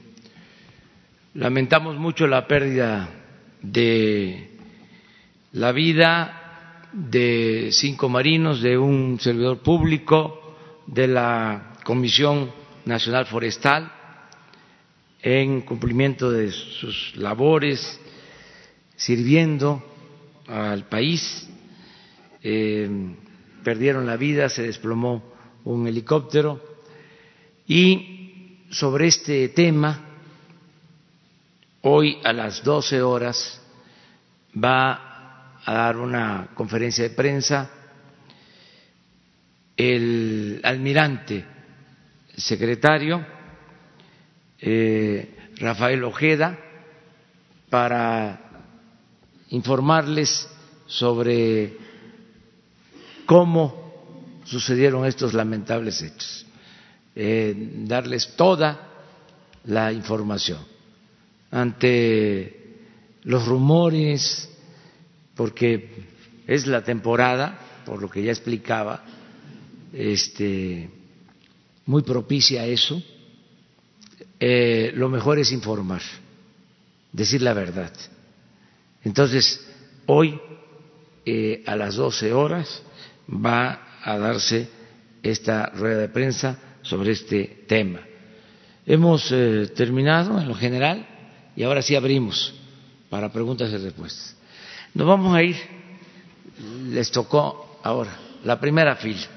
lamentamos 1.34 1.98
mucho 1.98 2.28
la 2.28 2.48
pérdida 2.48 3.10
de 3.62 4.50
la 5.54 5.72
vida 5.72 6.41
de 6.94 7.70
cinco 7.72 8.10
marinos, 8.10 8.62
de 8.62 8.78
un 8.78 9.20
servidor 9.20 9.60
público, 9.60 10.56
de 10.88 11.08
la 11.08 11.74
Comisión 11.84 12.52
Nacional 12.86 13.26
Forestal, 13.26 13.92
en 15.22 15.62
cumplimiento 15.62 16.32
de 16.32 16.52
sus 16.52 17.16
labores, 17.16 18.00
sirviendo 18.96 19.84
al 20.48 20.86
país. 20.86 21.50
Eh, 22.44 22.89
perdieron 23.64 24.06
la 24.06 24.18
vida, 24.18 24.50
se 24.50 24.64
desplomó 24.64 25.24
un 25.64 25.88
helicóptero 25.88 26.60
y 27.68 28.68
sobre 28.72 29.08
este 29.08 29.50
tema, 29.50 30.02
hoy 31.82 32.18
a 32.24 32.34
las 32.34 32.64
12 32.64 33.02
horas 33.02 33.62
va 34.54 35.11
a 35.66 35.74
dar 35.74 35.97
una 35.97 36.49
conferencia 36.53 37.03
de 37.03 37.12
prensa. 37.12 37.70
El 39.78 40.59
almirante 40.64 41.45
secretario 42.36 43.26
eh, 44.59 45.36
Rafael 45.57 46.03
Ojeda 46.03 46.57
para 47.70 48.39
informarles 49.49 50.47
sobre 50.88 51.78
cómo 53.26 54.41
sucedieron 54.43 55.05
estos 55.05 55.34
lamentables 55.34 56.01
hechos, 56.01 56.45
eh, 57.16 57.55
darles 57.86 58.36
toda 58.36 58.89
la 59.66 59.91
información. 59.93 60.59
Ante 61.49 62.78
los 63.24 63.45
rumores 63.45 64.51
porque 65.42 65.89
es 66.46 66.68
la 66.68 66.84
temporada, 66.84 67.82
por 67.84 68.00
lo 68.00 68.08
que 68.12 68.22
ya 68.22 68.30
explicaba, 68.30 69.04
este, 69.92 70.88
muy 71.88 72.04
propicia 72.04 72.62
a 72.62 72.68
eso. 72.68 73.02
Eh, 74.39 74.92
lo 74.94 75.10
mejor 75.10 75.39
es 75.39 75.52
informar, 75.52 76.04
decir 77.12 77.42
la 77.42 77.56
verdad. 77.56 77.92
Entonces, 79.04 79.68
hoy 80.06 80.39
eh, 81.26 81.64
a 81.66 81.76
las 81.76 81.96
12 81.96 82.34
horas 82.34 82.84
va 83.28 83.98
a 84.04 84.16
darse 84.20 84.70
esta 85.24 85.72
rueda 85.72 86.02
de 86.02 86.10
prensa 86.10 86.60
sobre 86.84 87.14
este 87.14 87.64
tema. 87.68 88.02
Hemos 88.86 89.32
eh, 89.32 89.72
terminado 89.76 90.39
en 90.39 90.48
lo 90.48 90.54
general 90.54 91.08
y 91.56 91.64
ahora 91.64 91.82
sí 91.82 91.96
abrimos 91.96 92.54
para 93.10 93.34
preguntas 93.34 93.72
y 93.72 93.78
respuestas. 93.78 94.36
Nos 94.94 95.08
vamos 95.08 95.34
a 95.36 95.42
ir, 95.42 95.56
les 96.89 97.10
tocó 97.12 97.80
ahora 97.84 98.12
la 98.44 98.60
primera 98.60 98.96
fila. 98.96 99.28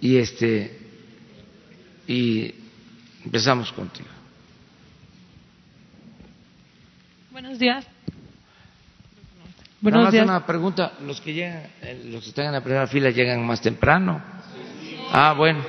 Y 0.00 0.16
este 0.16 0.78
y 2.06 2.54
empezamos 3.24 3.72
contigo. 3.72 4.08
Buenos 7.30 7.58
días. 7.58 7.86
Buenos 9.80 10.12
días. 10.12 10.24
una 10.24 10.46
pregunta, 10.46 10.92
los 11.04 11.20
que 11.20 11.32
llegan, 11.32 11.62
eh, 11.82 12.04
los 12.06 12.22
que 12.22 12.30
están 12.30 12.46
en 12.46 12.52
la 12.52 12.62
primera 12.62 12.86
fila 12.86 13.10
llegan 13.10 13.46
más 13.46 13.60
temprano. 13.60 14.22
Ah, 15.12 15.34
bueno. 15.36 15.62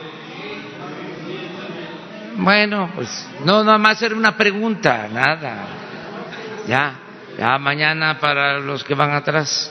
Bueno, 2.37 2.91
pues 2.95 3.09
no 3.45 3.63
nada 3.63 3.77
más 3.77 4.01
era 4.01 4.15
una 4.15 4.35
pregunta, 4.35 5.07
nada. 5.07 5.67
Ya. 6.67 7.04
Ya 7.37 7.57
mañana 7.57 8.17
para 8.19 8.59
los 8.59 8.83
que 8.83 8.93
van 8.93 9.11
atrás. 9.11 9.69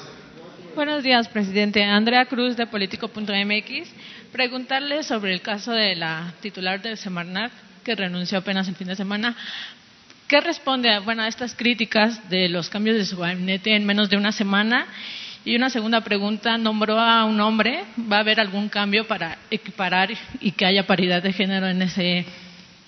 Buenos 0.75 1.03
días, 1.03 1.29
presidente. 1.29 1.83
Andrea 1.83 2.27
Cruz 2.27 2.57
de 2.57 2.67
Político.mx. 2.67 3.89
Preguntarle 4.33 5.03
sobre 5.03 5.33
el 5.33 5.41
caso 5.41 5.73
de 5.73 5.97
la 5.97 6.35
titular 6.43 6.83
de 6.83 6.97
Semarnat 6.97 7.51
que 7.83 7.95
renunció 7.95 8.39
apenas 8.39 8.69
el 8.69 8.75
fin 8.75 8.89
de 8.89 8.97
semana. 8.97 9.35
¿Qué 10.29 10.41
responde 10.41 10.99
bueno, 11.01 11.23
a 11.23 11.29
estas 11.29 11.55
críticas 11.55 12.29
de 12.29 12.49
los 12.51 12.69
cambios 12.69 12.97
de 12.97 13.07
su 13.07 13.17
gabinete 13.17 13.75
en 13.75 13.87
menos 13.87 14.11
de 14.11 14.19
una 14.19 14.33
semana? 14.33 14.87
Y 15.47 15.57
una 15.57 15.71
segunda 15.71 16.03
pregunta, 16.03 16.59
nombró 16.59 16.99
a 16.99 17.25
un 17.25 17.41
hombre, 17.41 17.85
¿va 18.11 18.19
a 18.19 18.21
haber 18.21 18.41
algún 18.41 18.69
cambio 18.69 19.07
para 19.07 19.39
equiparar 19.51 20.11
y 20.41 20.53
que 20.53 20.67
haya 20.67 20.87
paridad 20.87 21.23
de 21.23 21.33
género 21.33 21.67
en 21.69 21.81
ese 21.81 22.27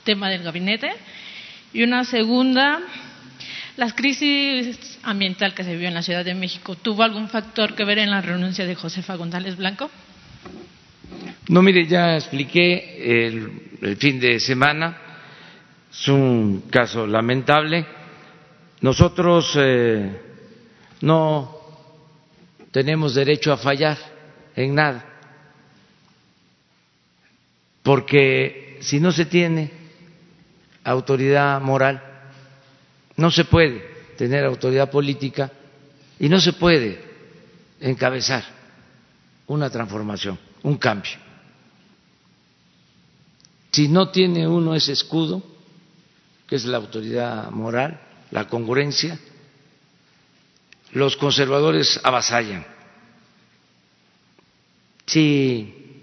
tema 0.05 0.29
del 0.29 0.43
gabinete? 0.43 0.91
Y 1.73 1.83
una 1.83 2.05
segunda, 2.05 2.81
¿La 3.77 3.91
crisis 3.95 4.99
ambiental 5.03 5.53
que 5.53 5.63
se 5.63 5.73
vivió 5.73 5.89
en 5.89 5.95
la 5.95 6.03
Ciudad 6.03 6.25
de 6.25 6.35
México 6.35 6.77
tuvo 6.77 7.03
algún 7.03 7.29
factor 7.29 7.75
que 7.75 7.85
ver 7.85 7.99
en 7.99 8.11
la 8.11 8.23
renuncia 8.23 8.67
de 8.67 8.75
Josefa 8.75 9.17
González 9.17 9.57
Blanco? 9.57 9.91
No, 11.49 11.61
mire, 11.61 11.87
ya 11.87 12.17
expliqué 12.17 13.27
el, 13.27 13.97
fin 13.99 14.19
de 14.19 14.41
semana. 14.41 14.97
Es 15.93 16.09
un 16.09 16.63
caso 16.71 17.07
lamentable. 17.07 17.85
Nosotros 18.81 19.53
eh, 19.57 20.23
no 21.03 21.59
tenemos 22.71 23.15
derecho 23.15 23.53
a 23.53 23.59
fallar 23.59 23.99
en 24.55 24.75
nada, 24.75 25.05
porque 27.83 28.79
si 28.81 29.01
no 29.01 29.13
se 29.13 29.27
tiene 29.27 29.71
autoridad 30.83 31.61
moral, 31.61 32.16
no 33.17 33.31
se 33.31 33.45
puede 33.45 33.81
tener 34.17 34.45
autoridad 34.45 34.91
política 34.91 35.51
y 36.19 36.29
no 36.29 36.41
se 36.41 36.53
puede 36.53 37.03
encabezar 37.81 38.45
una 39.47 39.71
transformación, 39.71 40.39
un 40.63 40.77
cambio. 40.77 41.13
Si 43.71 43.89
no 43.89 44.09
tiene 44.11 44.49
uno 44.49 44.75
ese 44.75 44.93
escudo, 44.93 45.43
que 46.47 46.57
es 46.57 46.65
la 46.65 46.79
autoridad 46.79 47.51
moral, 47.51 48.01
la 48.31 48.49
congruencia, 48.49 49.19
los 50.93 51.17
conservadores 51.17 52.01
avasallan. 52.03 52.65
Si 55.05 56.03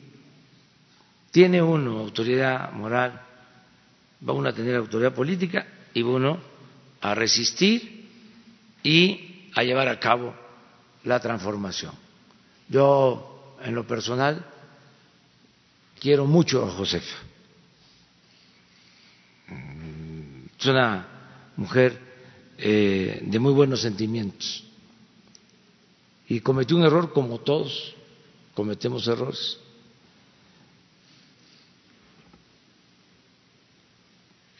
tiene 1.32 1.62
uno 1.62 2.00
autoridad 2.00 2.72
moral, 2.74 3.20
va 4.28 4.34
uno 4.34 4.50
a 4.50 4.54
tener 4.54 4.76
autoridad 4.76 5.14
política 5.14 5.66
y 5.94 6.04
uno 6.04 6.53
a 7.04 7.14
resistir 7.14 8.08
y 8.82 9.50
a 9.54 9.62
llevar 9.62 9.90
a 9.90 10.00
cabo 10.00 10.34
la 11.04 11.20
transformación. 11.20 11.94
Yo, 12.70 13.58
en 13.62 13.76
lo 13.76 13.86
personal, 13.86 14.46
quiero 16.00 16.26
mucho 16.26 16.66
a 16.66 16.72
Josefa. 16.72 17.18
Es 20.58 20.66
una 20.66 21.52
mujer 21.58 22.00
eh, 22.58 23.22
de 23.22 23.40
muy 23.40 23.52
buenos 23.52 23.82
sentimientos 23.82 24.64
y 26.30 26.40
cometí 26.40 26.74
un 26.74 26.86
error 26.86 27.12
como 27.12 27.40
todos 27.40 27.96
cometemos 28.54 29.06
errores. 29.10 29.58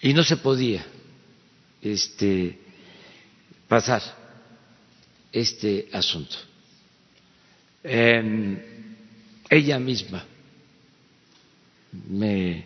Y 0.02 0.14
no 0.14 0.24
se 0.24 0.36
podía 0.36 0.86
este, 1.84 2.58
pasar 3.68 4.02
este 5.32 5.90
asunto. 5.92 6.38
ella 7.84 9.80
misma 9.80 10.26
me 12.10 12.66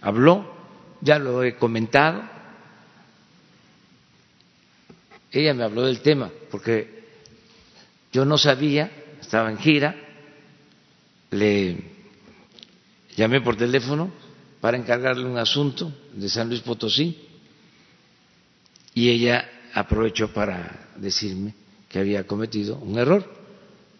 habló, 0.00 0.52
ya 1.00 1.18
lo 1.18 1.42
he 1.44 1.56
comentado, 1.56 2.22
ella 5.30 5.54
me 5.54 5.62
habló 5.62 5.82
del 5.82 6.00
tema, 6.00 6.30
porque 6.50 7.04
yo 8.12 8.24
no 8.24 8.36
sabía, 8.36 8.90
estaba 9.20 9.50
en 9.50 9.58
gira, 9.58 9.94
le 11.30 11.76
llamé 13.16 13.40
por 13.40 13.56
teléfono 13.56 14.10
para 14.60 14.76
encargarle 14.76 15.24
un 15.24 15.38
asunto 15.38 15.92
de 16.12 16.28
San 16.28 16.48
Luis 16.48 16.60
Potosí 16.60 17.25
y 18.96 19.10
ella 19.10 19.48
aprovechó 19.74 20.32
para 20.32 20.88
decirme 20.96 21.54
que 21.88 21.98
había 22.00 22.26
cometido 22.26 22.78
un 22.78 22.98
error 22.98 23.22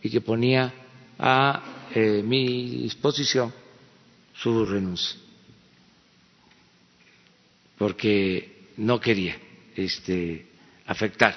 y 0.03 0.09
que 0.11 0.23
ponía 0.23 0.73
a 1.19 1.87
eh, 1.95 2.23
mi 2.25 2.81
disposición 2.83 3.53
su 4.35 4.65
renuncia 4.65 5.21
porque 7.79 8.71
no 8.79 8.99
quería 9.01 9.37
este, 9.75 10.47
afectar 10.87 11.35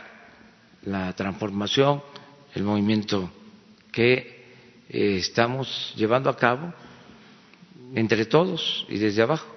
la 0.83 1.13
transformación, 1.13 2.01
el 2.55 2.63
movimiento 2.63 3.29
que 3.91 4.45
eh, 4.89 5.17
estamos 5.17 5.93
llevando 5.95 6.29
a 6.29 6.37
cabo 6.37 6.73
entre 7.93 8.25
todos 8.25 8.85
y 8.89 8.97
desde 8.97 9.21
abajo. 9.21 9.47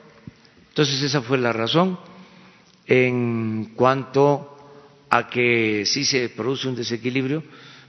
Entonces 0.69 1.03
esa 1.03 1.23
fue 1.23 1.39
la 1.39 1.53
razón. 1.53 1.99
En 2.95 3.73
cuanto 3.75 4.55
a 5.09 5.27
que 5.27 5.87
sí 5.87 6.05
se 6.05 6.29
produce 6.29 6.69
un 6.69 6.77
desequilibrio, 6.77 7.43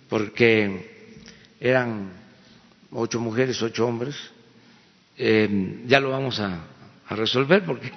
porque 0.08 1.12
eran 1.60 2.10
ocho 2.90 3.20
mujeres, 3.20 3.62
ocho 3.62 3.86
hombres, 3.86 4.16
eh, 5.18 5.82
ya 5.88 6.00
lo 6.00 6.12
vamos 6.12 6.40
a, 6.40 6.68
a 7.06 7.16
resolver 7.18 7.66
porque 7.66 7.92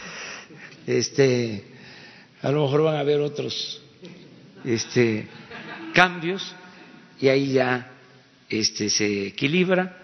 este 0.86 1.64
a 2.40 2.50
lo 2.50 2.62
mejor 2.62 2.84
van 2.84 2.96
a 2.96 3.00
haber 3.00 3.20
otros 3.20 3.82
este 4.64 5.28
cambios 5.92 6.56
y 7.20 7.28
ahí 7.28 7.52
ya 7.52 7.92
este 8.48 8.88
se 8.88 9.26
equilibra. 9.26 9.98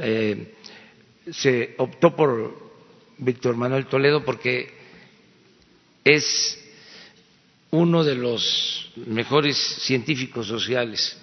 Eh, 0.00 0.54
se 1.30 1.74
optó 1.76 2.16
por 2.16 2.70
Víctor 3.18 3.56
Manuel 3.56 3.84
Toledo 3.84 4.24
porque 4.24 4.75
es 6.06 6.56
uno 7.72 8.04
de 8.04 8.14
los 8.14 8.92
mejores 8.94 9.56
científicos 9.56 10.46
sociales 10.46 11.16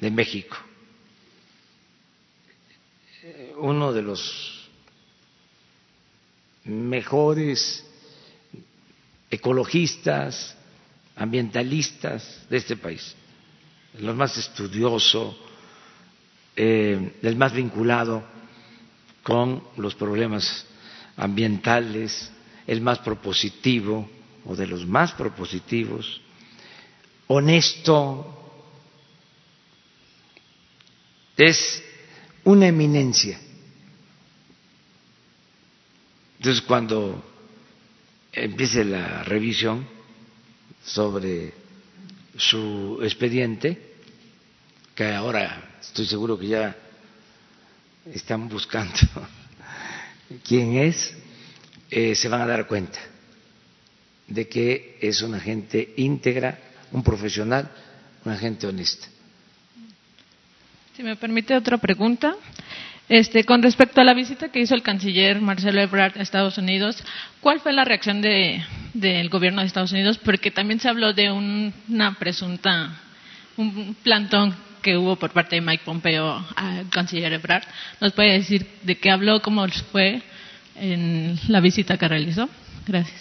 de 0.00 0.10
México, 0.10 0.56
uno 3.58 3.92
de 3.92 4.00
los 4.00 4.70
mejores 6.64 7.84
ecologistas, 9.30 10.56
ambientalistas 11.14 12.46
de 12.48 12.56
este 12.56 12.78
país, 12.78 13.14
los 14.00 14.16
más 14.16 14.38
estudioso, 14.38 15.36
eh, 16.56 17.12
el 17.20 17.36
más 17.36 17.52
vinculado 17.52 18.24
con 19.22 19.62
los 19.76 19.94
problemas 19.94 20.64
ambientales, 21.14 22.32
el 22.68 22.82
más 22.82 22.98
propositivo 22.98 24.08
o 24.44 24.54
de 24.54 24.66
los 24.66 24.86
más 24.86 25.12
propositivos, 25.12 26.20
honesto, 27.26 28.34
es 31.34 31.82
una 32.44 32.66
eminencia. 32.66 33.40
Entonces, 36.36 36.62
cuando 36.62 37.24
empiece 38.32 38.84
la 38.84 39.24
revisión 39.24 39.88
sobre 40.84 41.54
su 42.36 42.98
expediente, 43.02 43.96
que 44.94 45.14
ahora 45.14 45.78
estoy 45.80 46.04
seguro 46.04 46.38
que 46.38 46.48
ya 46.48 46.76
están 48.12 48.46
buscando 48.46 48.98
quién 50.46 50.76
es, 50.76 51.16
eh, 51.90 52.14
se 52.14 52.28
van 52.28 52.42
a 52.42 52.46
dar 52.46 52.66
cuenta 52.66 52.98
de 54.26 54.48
que 54.48 54.98
es 55.00 55.22
una 55.22 55.40
gente 55.40 55.94
íntegra, 55.96 56.58
un 56.92 57.02
profesional, 57.02 57.70
una 58.24 58.36
gente 58.36 58.66
honesta. 58.66 59.08
Si 60.96 61.02
me 61.02 61.16
permite 61.16 61.56
otra 61.56 61.78
pregunta. 61.78 62.36
Este, 63.08 63.44
con 63.44 63.62
respecto 63.62 64.02
a 64.02 64.04
la 64.04 64.12
visita 64.12 64.50
que 64.50 64.60
hizo 64.60 64.74
el 64.74 64.82
canciller 64.82 65.40
Marcelo 65.40 65.80
Ebrard 65.80 66.18
a 66.18 66.22
Estados 66.22 66.58
Unidos, 66.58 67.02
¿cuál 67.40 67.60
fue 67.60 67.72
la 67.72 67.84
reacción 67.84 68.20
del 68.20 69.28
gobierno 69.30 69.62
de 69.62 69.66
Estados 69.66 69.92
Unidos? 69.92 70.18
Porque 70.18 70.50
también 70.50 70.78
se 70.78 70.90
habló 70.90 71.14
de 71.14 71.30
una 71.30 72.18
presunta, 72.18 73.00
un 73.56 73.96
plantón 74.02 74.54
que 74.82 74.98
hubo 74.98 75.16
por 75.16 75.30
parte 75.30 75.56
de 75.56 75.62
Mike 75.62 75.84
Pompeo 75.86 76.44
al 76.54 76.90
canciller 76.90 77.32
Ebrard. 77.32 77.64
¿Nos 77.98 78.12
puede 78.12 78.32
decir 78.32 78.66
de 78.82 78.98
qué 78.98 79.10
habló, 79.10 79.40
cómo 79.40 79.66
fue 79.90 80.22
en 80.80 81.38
la 81.48 81.60
visita 81.60 81.96
que 81.96 82.08
realizó? 82.08 82.48
Gracias. 82.86 83.20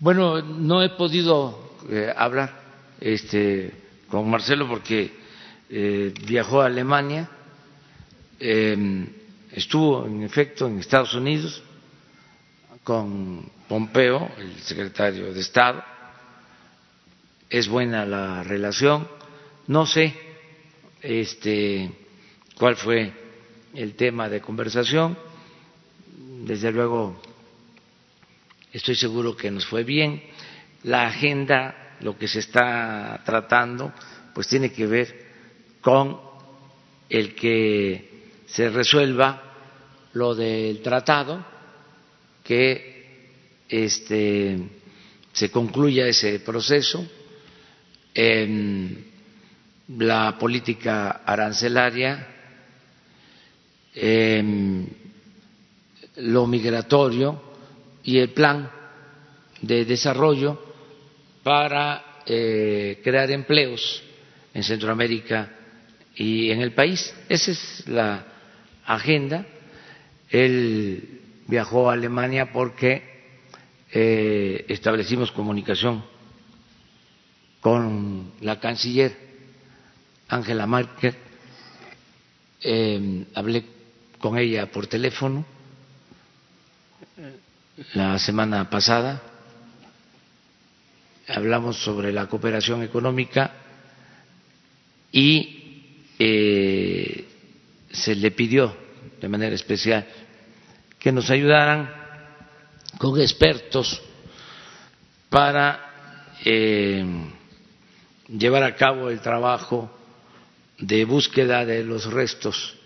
Bueno, 0.00 0.42
no 0.42 0.82
he 0.82 0.90
podido 0.90 1.76
eh, 1.90 2.12
hablar 2.16 2.52
este, 3.00 3.72
con 4.08 4.28
Marcelo 4.28 4.68
porque 4.68 5.12
eh, 5.70 6.12
viajó 6.26 6.62
a 6.62 6.66
Alemania, 6.66 7.28
em, 8.38 9.06
estuvo 9.52 10.06
en 10.06 10.22
efecto 10.22 10.66
en 10.66 10.78
Estados 10.78 11.14
Unidos 11.14 11.62
con 12.82 13.50
Pompeo, 13.66 14.30
el 14.38 14.60
secretario 14.60 15.32
de 15.32 15.40
Estado. 15.40 15.82
Es 17.48 17.66
buena 17.68 18.04
la 18.04 18.42
relación. 18.42 19.08
No 19.66 19.86
sé 19.86 20.14
este, 21.00 21.90
cuál 22.56 22.76
fue 22.76 23.12
el 23.74 23.94
tema 23.94 24.28
de 24.28 24.40
conversación. 24.40 25.16
Desde 26.44 26.70
luego, 26.70 27.20
estoy 28.72 28.94
seguro 28.94 29.34
que 29.34 29.50
nos 29.50 29.64
fue 29.64 29.82
bien. 29.82 30.22
La 30.82 31.06
agenda, 31.06 31.96
lo 32.00 32.18
que 32.18 32.28
se 32.28 32.40
está 32.40 33.22
tratando, 33.24 33.92
pues 34.34 34.46
tiene 34.48 34.70
que 34.70 34.86
ver 34.86 35.26
con 35.80 36.20
el 37.08 37.34
que 37.34 38.30
se 38.46 38.68
resuelva 38.68 39.42
lo 40.12 40.34
del 40.34 40.82
tratado, 40.82 41.44
que 42.42 43.30
este, 43.68 44.58
se 45.32 45.50
concluya 45.50 46.06
ese 46.06 46.40
proceso 46.40 47.08
la 49.88 50.36
política 50.38 51.22
arancelaria, 51.24 52.26
em, 53.94 54.86
lo 56.16 56.46
migratorio 56.46 57.40
y 58.02 58.18
el 58.18 58.30
plan 58.30 58.70
de 59.60 59.84
desarrollo 59.84 60.60
para 61.42 62.20
eh, 62.26 63.00
crear 63.02 63.30
empleos 63.30 64.02
en 64.52 64.62
Centroamérica 64.62 65.50
y 66.14 66.50
en 66.50 66.60
el 66.60 66.72
país. 66.72 67.14
Esa 67.28 67.50
es 67.50 67.88
la 67.88 68.24
agenda. 68.84 69.46
Él 70.30 71.20
viajó 71.46 71.90
a 71.90 71.94
Alemania 71.94 72.52
porque 72.52 73.02
eh, 73.92 74.64
establecimos 74.68 75.32
comunicación 75.32 76.04
con 77.60 78.32
la 78.40 78.60
canciller 78.60 79.16
Angela 80.28 80.66
Merkel, 80.66 81.14
eh, 82.60 83.26
hablé 83.34 83.64
con 84.18 84.38
ella 84.38 84.70
por 84.70 84.86
teléfono 84.86 85.44
la 87.94 88.18
semana 88.18 88.70
pasada, 88.70 89.20
hablamos 91.28 91.76
sobre 91.82 92.12
la 92.12 92.26
cooperación 92.26 92.82
económica 92.82 93.50
y 95.10 96.04
eh, 96.18 97.28
se 97.90 98.14
le 98.14 98.30
pidió 98.30 98.76
de 99.20 99.28
manera 99.28 99.54
especial 99.54 100.06
que 100.98 101.10
nos 101.10 101.30
ayudaran 101.30 101.90
con 102.98 103.20
expertos 103.20 104.00
para 105.28 106.32
eh, 106.44 107.04
llevar 108.28 108.62
a 108.62 108.76
cabo 108.76 109.10
el 109.10 109.20
trabajo 109.20 109.90
de 110.78 111.04
búsqueda 111.04 111.64
de 111.64 111.82
los 111.82 112.06
restos 112.06 112.76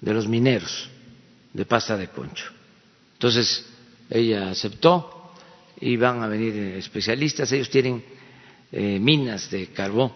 de 0.00 0.14
los 0.14 0.26
mineros 0.26 0.88
de 1.52 1.64
pasta 1.64 1.96
de 1.96 2.08
concho. 2.08 2.50
Entonces, 3.14 3.71
ella 4.12 4.50
aceptó 4.50 5.32
y 5.80 5.96
van 5.96 6.22
a 6.22 6.28
venir 6.28 6.54
especialistas. 6.76 7.50
Ellos 7.52 7.70
tienen 7.70 8.04
eh, 8.70 8.98
minas 9.00 9.50
de 9.50 9.68
carbón 9.68 10.12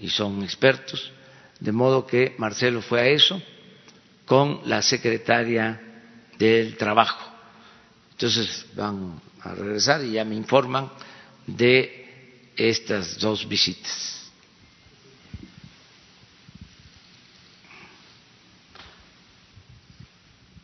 y 0.00 0.08
son 0.08 0.42
expertos, 0.44 1.12
de 1.58 1.72
modo 1.72 2.06
que 2.06 2.34
Marcelo 2.38 2.80
fue 2.80 3.00
a 3.00 3.06
eso 3.08 3.42
con 4.24 4.60
la 4.66 4.82
secretaria 4.82 5.80
del 6.38 6.76
Trabajo. 6.76 7.32
Entonces 8.12 8.66
van 8.76 9.20
a 9.40 9.54
regresar 9.54 10.04
y 10.04 10.12
ya 10.12 10.24
me 10.24 10.36
informan 10.36 10.90
de 11.46 12.50
estas 12.56 13.18
dos 13.18 13.48
visitas. 13.48 14.30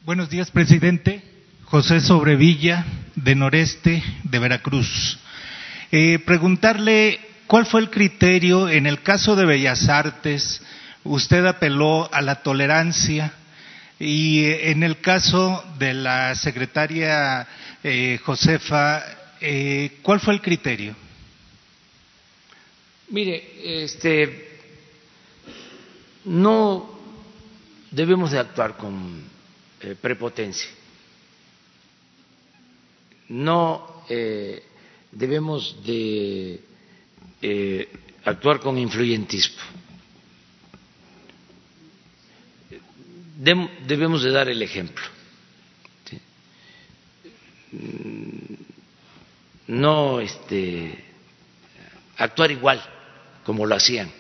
Buenos 0.05 0.29
días, 0.29 0.51
presidente. 0.51 1.34
José 1.65 2.01
Sobrevilla, 2.01 2.85
de 3.15 3.35
Noreste, 3.35 4.03
de 4.23 4.39
Veracruz. 4.39 5.19
Eh, 5.91 6.19
preguntarle 6.21 7.21
cuál 7.47 7.67
fue 7.67 7.81
el 7.81 7.91
criterio 7.91 8.69
en 8.69 8.87
el 8.87 9.03
caso 9.03 9.37
de 9.37 9.45
Bellas 9.45 9.89
Artes. 9.89 10.63
Usted 11.05 11.45
apeló 11.47 12.13
a 12.13 12.23
la 12.23 12.43
tolerancia 12.43 13.33
y 13.99 14.45
eh, 14.45 14.71
en 14.71 14.83
el 14.83 15.01
caso 15.01 15.65
de 15.79 15.95
la 15.95 16.35
secretaria 16.35 17.47
eh, 17.83 18.19
Josefa, 18.25 19.03
¿cuál 20.03 20.21
fue 20.21 20.35
el 20.35 20.41
criterio? 20.41 20.97
Mire, 23.09 23.85
este, 23.85 24.59
no 26.25 26.99
debemos 27.91 28.31
de 28.33 28.39
actuar 28.39 28.77
con 28.77 29.23
eh, 29.81 29.95
prepotencia. 30.01 30.69
No 33.35 34.05
eh, 34.09 34.63
debemos 35.11 35.85
de 35.85 36.61
eh, 37.43 37.89
actuar 38.25 38.61
con 38.61 38.79
influyentismo. 38.79 39.61
debemos 43.87 44.23
de 44.23 44.31
dar 44.31 44.49
el 44.49 44.63
ejemplo. 44.63 45.05
No 49.67 50.21
este, 50.21 51.05
actuar 52.17 52.53
igual 52.53 52.81
como 53.45 53.67
lo 53.67 53.75
hacían 53.75 54.11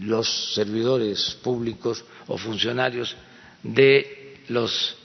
los 0.00 0.54
servidores 0.54 1.38
públicos 1.42 2.04
o 2.26 2.38
funcionarios 2.38 3.14
de 3.62 4.40
los 4.48 4.96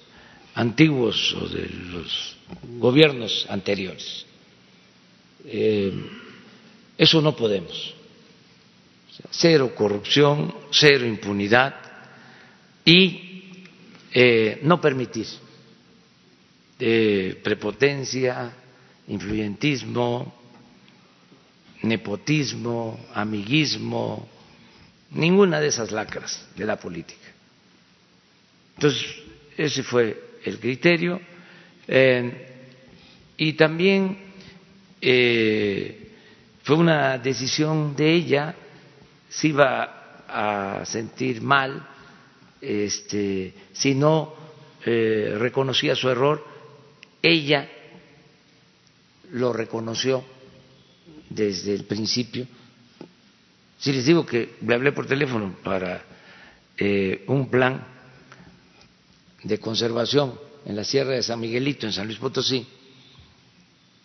antiguos 0.56 1.34
o 1.34 1.48
de 1.48 1.70
los 1.70 2.38
gobiernos 2.80 3.46
anteriores. 3.50 4.26
Eh, 5.46 5.94
eso 6.98 7.22
no 7.22 7.36
podemos. 7.36 7.96
Cero 9.32 9.74
corrupción, 9.76 10.54
cero 10.72 11.06
impunidad 11.06 11.76
y 12.86 13.66
eh, 14.14 14.60
no 14.64 14.80
permitir 14.82 15.28
eh, 16.80 17.40
prepotencia, 17.44 18.52
influyentismo, 19.08 20.34
nepotismo, 21.84 23.00
amiguismo, 23.14 24.28
ninguna 25.12 25.60
de 25.60 25.68
esas 25.68 25.92
lacras 25.92 26.46
de 26.56 26.66
la 26.66 26.78
política. 26.80 27.28
Entonces, 28.76 29.06
ese 29.58 29.84
fue 29.84 30.29
el 30.44 30.60
criterio. 30.60 31.20
Eh, 31.88 32.46
y 33.38 33.54
también 33.54 34.18
eh, 35.02 36.12
fue 36.64 36.76
una 36.76 37.18
decisión 37.18 37.96
de 37.96 38.14
ella, 38.14 38.56
si 39.30 39.50
iba 39.50 40.24
a 40.28 40.86
sentir 40.86 41.42
mal, 41.42 41.88
este, 42.62 43.54
si 43.72 43.96
no 43.96 44.34
eh, 44.86 45.36
reconocía 45.38 45.96
su 45.96 46.10
error, 46.10 46.46
ella 47.22 47.70
lo 49.32 49.54
reconoció 49.54 50.24
desde 51.30 51.74
el 51.74 51.86
principio. 51.86 52.46
Si 53.78 53.94
les 53.94 54.06
digo 54.06 54.26
que 54.26 54.56
le 54.62 54.76
hablé 54.76 54.92
por 54.92 55.06
teléfono 55.06 55.56
para 55.64 56.04
un 57.28 57.50
plan 57.50 57.99
de 59.44 59.60
conservación 59.60 60.40
en 60.66 60.76
la 60.76 60.84
Sierra 60.84 61.12
de 61.12 61.24
San 61.24 61.40
Miguelito, 61.40 61.86
en 61.86 61.94
San 61.94 62.06
Luis 62.06 62.20
Potosí, 62.20 62.66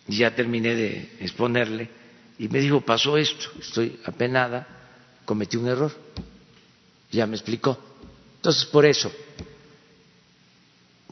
y 0.07 0.17
ya 0.17 0.35
terminé 0.35 0.75
de 0.75 1.17
exponerle, 1.19 1.89
y 2.37 2.47
me 2.47 2.59
dijo, 2.59 2.81
pasó 2.81 3.17
esto, 3.17 3.49
estoy 3.59 3.99
apenada, 4.05 4.67
cometí 5.25 5.57
un 5.57 5.67
error. 5.67 5.91
Ya 7.11 7.25
me 7.25 7.35
explicó. 7.35 7.77
Entonces, 8.37 8.65
por 8.65 8.85
eso, 8.85 9.11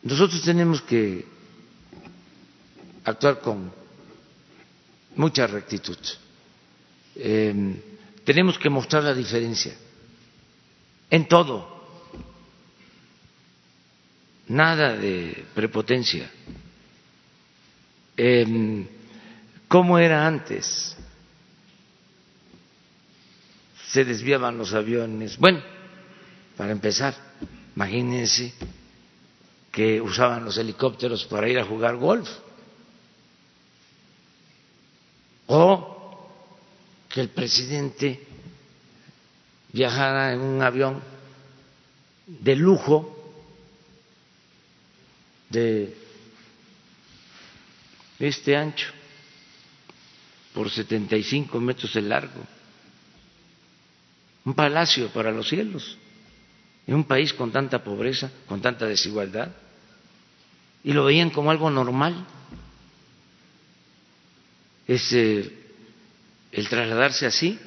nosotros 0.04 0.42
tenemos 0.42 0.82
que 0.82 1.26
actuar 3.06 3.40
con 3.40 3.72
mucha 5.16 5.48
rectitud. 5.48 5.98
Em, 7.16 7.80
tenemos 8.26 8.58
que 8.58 8.70
mostrar 8.70 9.04
la 9.04 9.14
diferencia 9.14 9.74
en 11.10 11.28
todo 11.28 11.73
nada 14.48 14.96
de 14.96 15.46
prepotencia. 15.54 16.30
Eh, 18.18 18.88
¿Cómo 19.68 19.98
era 19.98 20.28
antes? 20.28 20.96
Se 23.88 24.06
desviaban 24.06 24.58
los 24.58 24.74
aviones. 24.74 25.38
Bueno, 25.38 25.62
para 26.58 26.72
empezar, 26.72 27.16
imagínense 27.76 28.54
que 29.72 30.00
usaban 30.00 30.46
los 30.46 30.58
helicópteros 30.58 31.26
para 31.26 31.50
ir 31.50 31.58
a 31.58 31.66
jugar 31.66 31.96
golf. 31.96 32.30
O 35.48 36.30
que 37.10 37.22
el 37.22 37.30
presidente 37.30 38.26
viajara 39.72 40.34
en 40.34 40.42
un 40.42 40.62
avión 40.62 41.02
de 42.28 42.56
lujo 42.56 43.13
de 45.54 45.96
este 48.20 48.58
ancho 48.58 48.88
por 50.54 50.70
75 50.70 51.60
metros 51.60 51.94
de 51.94 52.02
largo, 52.02 52.44
un 54.46 54.54
palacio 54.54 55.08
para 55.10 55.32
los 55.32 55.48
cielos, 55.48 55.98
en 56.86 56.96
un 56.96 57.06
país 57.06 57.34
con 57.34 57.52
tanta 57.52 57.84
pobreza, 57.84 58.30
con 58.48 58.62
tanta 58.62 58.86
desigualdad, 58.86 59.52
y 60.84 60.92
lo 60.92 61.06
veían 61.06 61.30
como 61.30 61.50
algo 61.50 61.70
normal. 61.70 62.26
Es 64.86 65.14
el 65.14 66.68
trasladarse 66.70 67.26
así. 67.26 67.58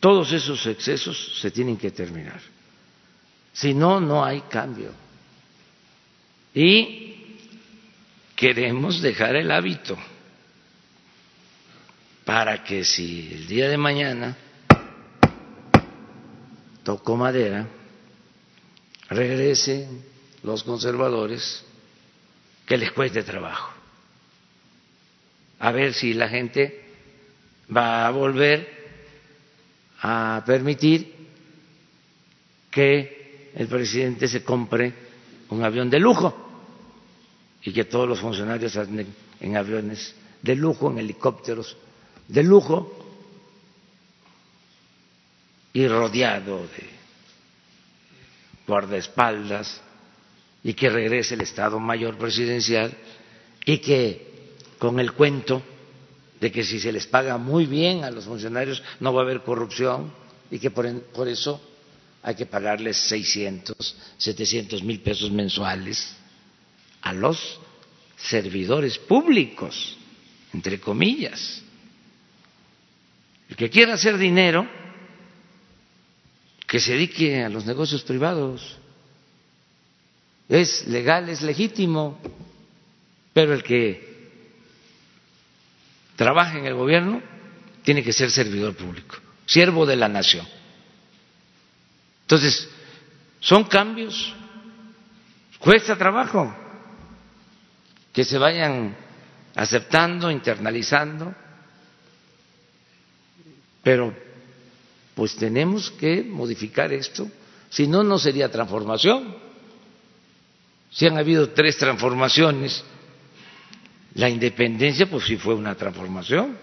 Todos 0.00 0.32
esos 0.32 0.66
excesos 0.66 1.38
se 1.40 1.50
tienen 1.50 1.76
que 1.76 1.90
terminar. 1.90 2.40
Si 3.56 3.72
no, 3.72 4.00
no 4.00 4.22
hay 4.22 4.42
cambio. 4.42 4.90
Y 6.52 7.38
queremos 8.34 9.00
dejar 9.00 9.34
el 9.34 9.50
hábito 9.50 9.96
para 12.26 12.62
que 12.62 12.84
si 12.84 13.32
el 13.32 13.46
día 13.46 13.70
de 13.70 13.78
mañana 13.78 14.36
tocó 16.82 17.16
madera, 17.16 17.66
regresen 19.08 20.04
los 20.42 20.62
conservadores 20.62 21.64
que 22.66 22.76
les 22.76 22.92
cueste 22.92 23.22
trabajo. 23.22 23.72
A 25.60 25.70
ver 25.72 25.94
si 25.94 26.12
la 26.12 26.28
gente 26.28 26.84
va 27.74 28.06
a 28.06 28.10
volver 28.10 28.68
a 30.02 30.42
permitir 30.44 31.14
que 32.70 33.15
el 33.56 33.68
presidente 33.68 34.28
se 34.28 34.44
compre 34.44 34.92
un 35.48 35.64
avión 35.64 35.88
de 35.88 35.98
lujo 35.98 36.34
y 37.62 37.72
que 37.72 37.84
todos 37.86 38.06
los 38.06 38.20
funcionarios 38.20 38.76
anden 38.76 39.08
en 39.40 39.56
aviones 39.56 40.14
de 40.42 40.54
lujo, 40.54 40.90
en 40.90 40.98
helicópteros 40.98 41.76
de 42.28 42.42
lujo 42.42 42.92
y 45.72 45.88
rodeado 45.88 46.58
de 46.58 46.96
guardaespaldas 48.66 49.80
y 50.62 50.74
que 50.74 50.90
regrese 50.90 51.34
el 51.34 51.40
Estado 51.40 51.80
Mayor 51.80 52.18
Presidencial 52.18 52.92
y 53.64 53.78
que 53.78 54.54
con 54.78 55.00
el 55.00 55.12
cuento 55.12 55.62
de 56.40 56.52
que 56.52 56.62
si 56.62 56.78
se 56.78 56.92
les 56.92 57.06
paga 57.06 57.38
muy 57.38 57.64
bien 57.64 58.04
a 58.04 58.10
los 58.10 58.26
funcionarios 58.26 58.82
no 59.00 59.14
va 59.14 59.22
a 59.22 59.24
haber 59.24 59.40
corrupción 59.40 60.12
y 60.50 60.58
que 60.58 60.70
por, 60.70 61.00
por 61.12 61.26
eso 61.26 61.60
hay 62.26 62.34
que 62.34 62.44
pagarles 62.44 62.96
600, 62.96 63.96
700 64.18 64.82
mil 64.82 64.98
pesos 64.98 65.30
mensuales 65.30 66.12
a 67.02 67.12
los 67.12 67.60
servidores 68.16 68.98
públicos, 68.98 69.96
entre 70.52 70.80
comillas. 70.80 71.62
El 73.48 73.54
que 73.54 73.70
quiera 73.70 73.94
hacer 73.94 74.18
dinero, 74.18 74.68
que 76.66 76.80
se 76.80 76.94
dedique 76.94 77.44
a 77.44 77.48
los 77.48 77.64
negocios 77.64 78.02
privados. 78.02 78.76
Es 80.48 80.84
legal, 80.88 81.28
es 81.28 81.42
legítimo, 81.42 82.18
pero 83.32 83.54
el 83.54 83.62
que 83.62 84.32
trabaja 86.16 86.58
en 86.58 86.66
el 86.66 86.74
gobierno 86.74 87.22
tiene 87.84 88.02
que 88.02 88.12
ser 88.12 88.32
servidor 88.32 88.74
público, 88.74 89.14
siervo 89.46 89.86
de 89.86 89.94
la 89.94 90.08
nación. 90.08 90.55
Entonces, 92.26 92.68
son 93.38 93.62
cambios, 93.64 94.34
cuesta 95.60 95.96
trabajo 95.96 96.52
que 98.12 98.24
se 98.24 98.36
vayan 98.36 98.96
aceptando, 99.54 100.28
internalizando, 100.28 101.32
pero 103.80 104.12
pues 105.14 105.36
tenemos 105.36 105.92
que 105.92 106.24
modificar 106.24 106.92
esto, 106.92 107.30
si 107.70 107.86
no, 107.86 108.02
no 108.02 108.18
sería 108.18 108.50
transformación. 108.50 109.36
Si 110.90 111.06
han 111.06 111.18
habido 111.18 111.50
tres 111.50 111.76
transformaciones, 111.78 112.82
la 114.14 114.28
independencia 114.28 115.08
pues 115.08 115.26
sí 115.26 115.36
fue 115.36 115.54
una 115.54 115.76
transformación. 115.76 116.58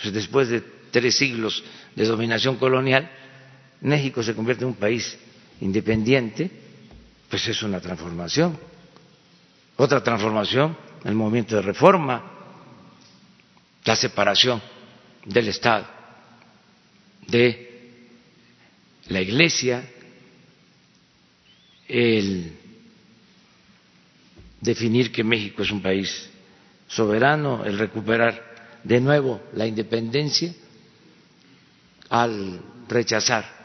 Pues 0.00 0.14
después 0.14 0.48
de 0.48 0.60
tres 0.92 1.16
siglos 1.16 1.64
de 1.96 2.04
dominación 2.04 2.54
colonial, 2.54 3.10
México 3.84 4.22
se 4.22 4.34
convierte 4.34 4.64
en 4.64 4.70
un 4.70 4.76
país 4.76 5.16
independiente, 5.60 6.50
pues 7.28 7.46
es 7.48 7.62
una 7.62 7.80
transformación. 7.80 8.58
Otra 9.76 10.02
transformación, 10.02 10.76
el 11.04 11.14
movimiento 11.14 11.56
de 11.56 11.62
reforma, 11.62 12.24
la 13.84 13.94
separación 13.94 14.62
del 15.26 15.48
Estado 15.48 15.86
de 17.26 18.00
la 19.08 19.20
Iglesia, 19.20 19.84
el 21.86 22.56
definir 24.62 25.12
que 25.12 25.22
México 25.22 25.62
es 25.62 25.70
un 25.70 25.82
país 25.82 26.30
soberano, 26.88 27.64
el 27.66 27.78
recuperar 27.78 28.80
de 28.82 28.98
nuevo 29.00 29.42
la 29.52 29.66
independencia 29.66 30.54
al 32.08 32.60
rechazar 32.88 33.63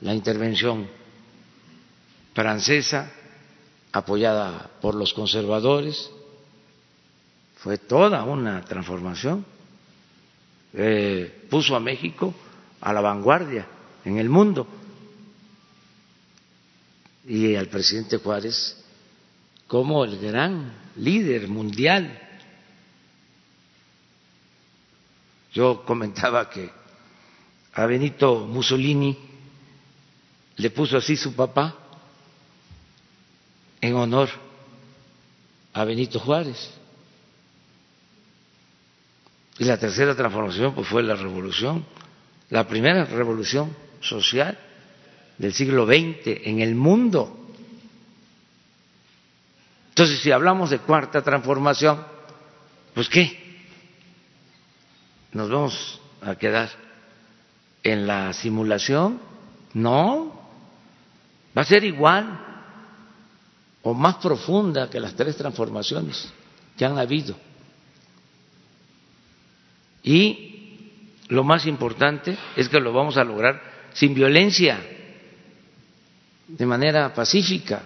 la 0.00 0.14
intervención 0.14 0.88
francesa 2.34 3.10
apoyada 3.92 4.70
por 4.80 4.94
los 4.94 5.12
conservadores. 5.12 6.10
Fue 7.56 7.78
toda 7.78 8.22
una 8.24 8.64
transformación. 8.64 9.44
Eh, 10.72 11.46
puso 11.50 11.74
a 11.74 11.80
México 11.80 12.34
a 12.80 12.92
la 12.92 13.00
vanguardia 13.00 13.66
en 14.04 14.18
el 14.18 14.28
mundo. 14.28 14.66
Y 17.26 17.54
al 17.56 17.68
presidente 17.68 18.18
Juárez 18.18 18.84
como 19.66 20.04
el 20.04 20.18
gran 20.18 20.72
líder 20.96 21.46
mundial. 21.48 22.18
Yo 25.52 25.84
comentaba 25.84 26.48
que 26.48 26.70
a 27.74 27.86
Benito 27.86 28.46
Mussolini 28.46 29.27
le 30.58 30.70
puso 30.70 30.98
así 30.98 31.16
su 31.16 31.34
papá 31.34 31.74
en 33.80 33.94
honor 33.94 34.28
a 35.72 35.84
Benito 35.84 36.20
Juárez. 36.20 36.70
Y 39.58 39.64
la 39.64 39.78
tercera 39.78 40.14
transformación 40.14 40.74
pues 40.74 40.86
fue 40.86 41.02
la 41.02 41.16
revolución 41.16 41.84
la 42.50 42.66
primera 42.66 43.04
revolución 43.04 43.74
social 44.00 44.58
del 45.36 45.52
siglo 45.52 45.86
XX 45.86 46.44
en 46.44 46.60
el 46.60 46.74
mundo. 46.74 47.34
Entonces, 49.90 50.20
si 50.20 50.30
hablamos 50.30 50.70
de 50.70 50.78
cuarta 50.78 51.22
transformación, 51.22 52.02
pues 52.94 53.08
¿qué? 53.08 53.58
¿Nos 55.32 55.50
vamos 55.50 56.00
a 56.22 56.36
quedar 56.36 56.70
en 57.82 58.06
la 58.06 58.32
simulación? 58.32 59.20
No, 59.74 60.37
va 61.58 61.62
a 61.62 61.64
ser 61.64 61.82
igual 61.82 62.38
o 63.82 63.92
más 63.92 64.16
profunda 64.18 64.88
que 64.88 65.00
las 65.00 65.14
tres 65.14 65.36
transformaciones 65.36 66.32
que 66.76 66.84
han 66.84 66.96
habido. 66.96 67.34
Y 70.04 70.92
lo 71.26 71.42
más 71.42 71.66
importante 71.66 72.38
es 72.54 72.68
que 72.68 72.78
lo 72.78 72.92
vamos 72.92 73.16
a 73.16 73.24
lograr 73.24 73.60
sin 73.92 74.14
violencia, 74.14 74.80
de 76.46 76.64
manera 76.64 77.12
pacífica. 77.12 77.82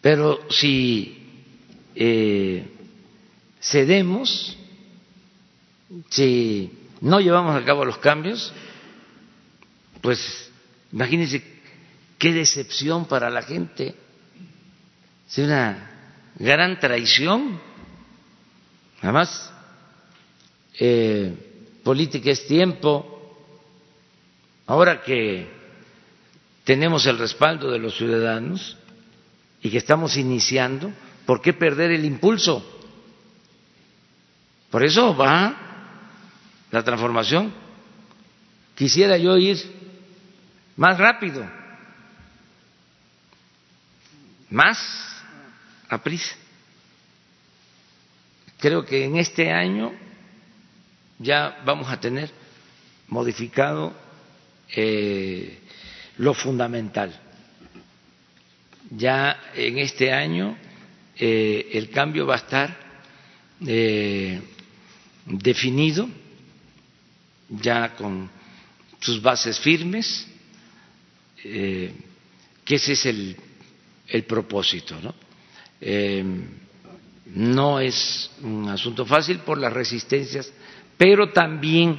Pero 0.00 0.40
si 0.50 1.46
eh, 1.94 2.66
cedemos, 3.60 4.58
si 6.10 6.72
no 7.00 7.20
llevamos 7.20 7.54
a 7.54 7.64
cabo 7.64 7.84
los 7.84 7.98
cambios, 7.98 8.52
pues 10.00 10.50
imagínense 10.92 11.51
qué 12.22 12.32
decepción 12.32 13.06
para 13.06 13.28
la 13.30 13.42
gente, 13.42 13.96
es 15.28 15.38
una 15.38 15.90
gran 16.36 16.78
traición. 16.78 17.60
Además, 19.00 19.52
eh, 20.78 21.34
política 21.82 22.30
es 22.30 22.46
tiempo. 22.46 23.44
Ahora 24.68 25.02
que 25.02 25.50
tenemos 26.62 27.06
el 27.06 27.18
respaldo 27.18 27.72
de 27.72 27.80
los 27.80 27.96
ciudadanos 27.96 28.76
y 29.60 29.68
que 29.70 29.78
estamos 29.78 30.16
iniciando, 30.16 30.92
¿por 31.26 31.42
qué 31.42 31.52
perder 31.52 31.90
el 31.90 32.04
impulso? 32.04 32.64
Por 34.70 34.84
eso 34.84 35.16
va 35.16 35.56
la 36.70 36.84
transformación. 36.84 37.52
Quisiera 38.76 39.18
yo 39.18 39.36
ir 39.36 39.58
más 40.76 40.96
rápido, 40.98 41.61
más 44.52 44.78
a 45.88 46.02
prisa. 46.02 46.36
Creo 48.58 48.84
que 48.84 49.04
en 49.04 49.16
este 49.16 49.50
año 49.50 49.92
ya 51.18 51.62
vamos 51.64 51.88
a 51.88 51.98
tener 51.98 52.30
modificado 53.08 53.92
eh, 54.76 55.58
lo 56.18 56.34
fundamental. 56.34 57.18
Ya 58.90 59.40
en 59.54 59.78
este 59.78 60.12
año 60.12 60.56
eh, 61.16 61.70
el 61.72 61.90
cambio 61.90 62.26
va 62.26 62.34
a 62.34 62.38
estar 62.38 62.76
eh, 63.66 64.40
definido, 65.26 66.08
ya 67.48 67.94
con 67.94 68.30
sus 69.00 69.20
bases 69.20 69.58
firmes, 69.58 70.28
que 71.42 71.94
ese 72.68 72.92
es 72.92 73.06
el, 73.06 73.36
el 74.08 74.24
propósito. 74.24 74.96
¿no? 75.00 75.14
no 77.34 77.80
es 77.80 78.30
un 78.42 78.68
asunto 78.68 79.04
fácil 79.04 79.38
por 79.38 79.58
las 79.58 79.72
resistencias 79.72 80.52
pero 81.02 81.30
también 81.30 81.98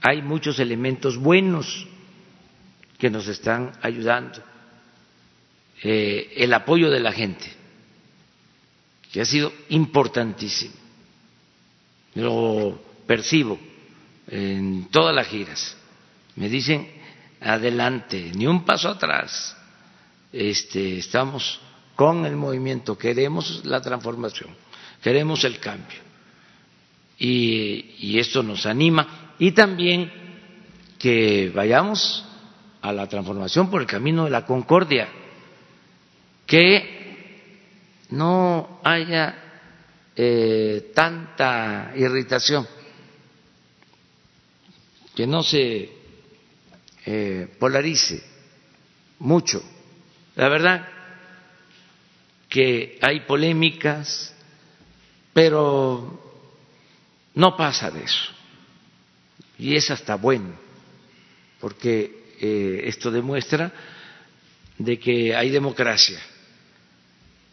hay 0.00 0.22
muchos 0.22 0.58
elementos 0.58 1.18
buenos 1.18 1.86
que 2.98 3.10
nos 3.10 3.28
están 3.28 3.72
ayudando. 3.82 4.42
Eh, 5.82 6.32
el 6.36 6.54
apoyo 6.54 6.90
de 6.90 7.00
la 7.00 7.12
gente, 7.12 7.52
que 9.12 9.20
ha 9.20 9.26
sido 9.26 9.52
importantísimo. 9.68 10.72
Lo 12.14 12.80
percibo 13.06 13.58
en 14.28 14.88
todas 14.90 15.14
las 15.14 15.26
giras. 15.26 15.76
Me 16.36 16.48
dicen, 16.48 16.88
adelante, 17.38 18.32
ni 18.34 18.46
un 18.46 18.64
paso 18.64 18.88
atrás. 18.88 19.54
Este, 20.32 20.98
estamos 20.98 21.60
con 21.94 22.24
el 22.24 22.36
movimiento, 22.36 22.96
queremos 22.96 23.64
la 23.66 23.82
transformación, 23.82 24.50
queremos 25.02 25.44
el 25.44 25.58
cambio. 25.58 26.00
Y, 27.18 28.18
esto 28.18 28.42
nos 28.42 28.66
anima. 28.66 29.34
Y 29.38 29.52
también 29.52 30.10
que 30.98 31.52
vayamos 31.54 32.24
a 32.80 32.92
la 32.92 33.08
transformación 33.08 33.70
por 33.70 33.82
el 33.82 33.86
camino 33.86 34.24
de 34.24 34.30
la 34.30 34.46
concordia, 34.46 35.08
que 36.46 38.00
no 38.10 38.80
haya 38.82 39.36
eh, 40.16 40.90
tanta 40.94 41.92
irritación, 41.94 42.66
que 45.14 45.26
no 45.26 45.42
se 45.42 45.90
eh, 47.06 47.56
polarice 47.58 48.22
mucho. 49.20 49.62
La 50.36 50.48
verdad 50.48 50.88
que 52.48 52.98
hay 53.00 53.20
polémicas, 53.20 54.34
pero 55.32 56.20
no 57.34 57.56
pasa 57.56 57.90
de 57.90 58.04
eso. 58.04 58.32
Y 59.58 59.74
es 59.74 59.90
hasta 59.90 60.16
bueno, 60.16 60.54
porque 61.60 62.34
eh, 62.40 62.82
esto 62.84 63.10
demuestra 63.10 63.72
de 64.78 64.98
que 64.98 65.34
hay 65.34 65.50
democracia, 65.50 66.20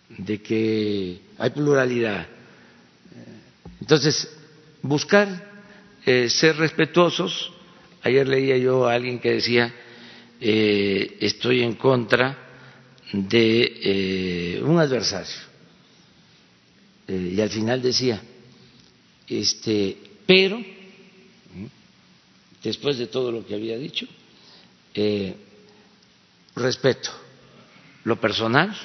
de 0.10 0.42
que 0.42 1.22
hay 1.38 1.50
pluralidad. 1.52 2.28
Entonces, 3.80 4.30
buscar 4.82 5.50
eh, 6.06 6.30
ser 6.30 6.58
respetuosos. 6.58 7.54
Ayer 8.02 8.28
leía 8.28 8.58
yo 8.58 8.88
a 8.88 8.94
alguien 8.94 9.20
que 9.20 9.34
decía, 9.34 9.74
eh, 10.42 11.18
estoy 11.22 11.64
en 11.64 11.76
contra 11.76 12.49
de 13.12 14.62
un 14.64 14.80
adversario. 14.80 15.50
y 17.08 17.40
al 17.42 17.50
final 17.50 17.82
decía, 17.82 18.22
este, 19.28 19.98
pero, 20.26 20.64
después 22.64 22.98
de 22.98 23.08
todo 23.08 23.32
lo 23.32 23.46
que 23.46 23.56
había 23.56 23.78
dicho, 23.78 24.06
eh, 24.94 25.36
respeto 26.56 27.12
lo 28.04 28.20
personal 28.20 28.76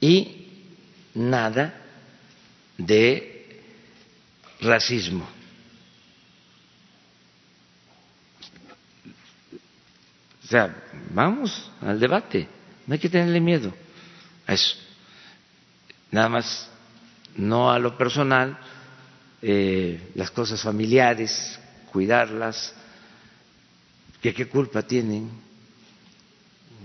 y 0.00 0.46
nada 1.14 1.74
de 2.76 3.60
racismo. 4.60 5.37
O 10.48 10.50
sea, 10.50 10.74
vamos 11.10 11.70
al 11.82 12.00
debate, 12.00 12.48
no 12.86 12.94
hay 12.94 12.98
que 12.98 13.10
tenerle 13.10 13.38
miedo 13.38 13.70
a 14.46 14.54
eso. 14.54 14.76
Nada 16.10 16.30
más 16.30 16.70
no 17.36 17.70
a 17.70 17.78
lo 17.78 17.98
personal, 17.98 18.58
eh, 19.42 20.10
las 20.14 20.30
cosas 20.30 20.62
familiares, 20.62 21.60
cuidarlas, 21.92 22.72
que 24.22 24.32
qué 24.32 24.48
culpa 24.48 24.80
tienen 24.84 25.30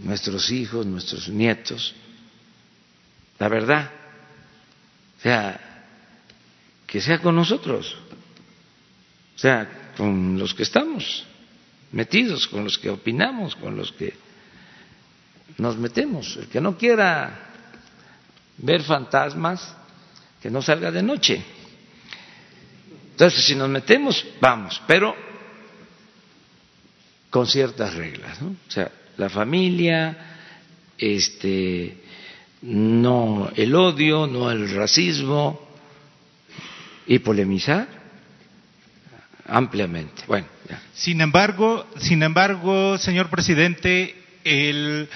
nuestros 0.04 0.52
hijos, 0.52 0.86
nuestros 0.86 1.30
nietos. 1.30 1.96
La 3.40 3.48
verdad, 3.48 3.90
o 5.20 5.22
sea, 5.22 5.88
que 6.86 7.00
sea 7.00 7.20
con 7.20 7.34
nosotros, 7.34 7.96
o 9.38 9.40
sea, 9.40 9.94
con 9.96 10.38
los 10.38 10.54
que 10.54 10.64
estamos 10.64 11.26
metidos, 11.94 12.48
con 12.48 12.66
los 12.66 12.78
que 12.78 12.90
opinamos, 12.90 13.56
con 13.56 13.78
los 13.78 13.92
que 13.94 14.14
nos 15.58 15.78
metemos. 15.78 16.36
El 16.38 16.48
que 16.48 16.60
no 16.60 16.78
quiera 16.78 17.52
ver 18.58 18.84
fantasmas, 18.84 19.76
que 20.42 20.50
no 20.50 20.62
salga 20.62 20.92
de 20.92 21.02
noche. 21.02 21.42
Entonces, 23.12 23.46
si 23.46 23.56
nos 23.56 23.70
metemos, 23.70 24.26
vamos, 24.42 24.82
pero 24.88 25.16
con 27.30 27.48
ciertas 27.48 27.94
reglas. 27.94 28.42
O 28.42 28.72
sea, 28.72 28.92
la 29.18 29.30
familia, 29.30 30.38
este, 30.98 31.98
no 32.64 33.52
el 33.56 33.76
odio, 33.76 34.26
no 34.26 34.50
el 34.52 34.70
racismo 34.74 35.60
y 37.06 37.20
polemizar 37.20 38.03
ampliamente. 39.48 40.24
Bueno, 40.28 40.48
Sin 40.94 41.22
embargo, 41.22 41.86
sin 41.98 42.24
embargo, 42.24 42.98
señor 42.98 43.30
presidente, 43.30 44.16
el 44.44 45.10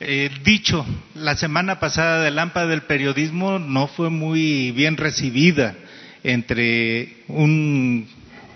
eh, 0.00 0.30
dicho 0.44 0.84
la 1.14 1.36
semana 1.36 1.78
pasada 1.80 2.22
del 2.22 2.36
lámpara 2.36 2.66
del 2.66 2.82
periodismo 2.82 3.58
no 3.58 3.86
fue 3.86 4.10
muy 4.10 4.72
bien 4.72 4.96
recibida 4.96 5.74
entre 6.22 7.24
un 7.28 8.08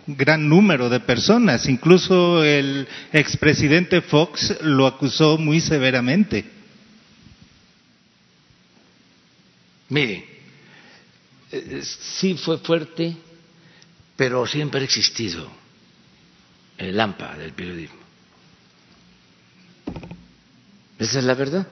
gran 0.07 0.49
número 0.49 0.89
de 0.89 1.01
personas. 1.01 1.69
Incluso 1.69 2.43
el 2.43 2.89
expresidente 3.13 4.01
Fox 4.01 4.57
lo 4.63 4.87
acusó 4.87 5.39
muy 5.39 5.61
severamente. 5.61 6.45
Mire, 9.91 10.25
eh, 11.53 11.81
sí 11.83 12.35
fue 12.35 12.59
fuerte, 12.59 13.17
pero 14.19 14.45
siempre 14.49 14.81
ha 14.81 14.85
existido 14.85 15.49
el 16.77 16.97
lámpara 16.97 17.39
del 17.39 17.53
periodismo. 17.53 18.01
Esa 20.99 21.21
es 21.21 21.25
la 21.25 21.35
verdad. 21.35 21.69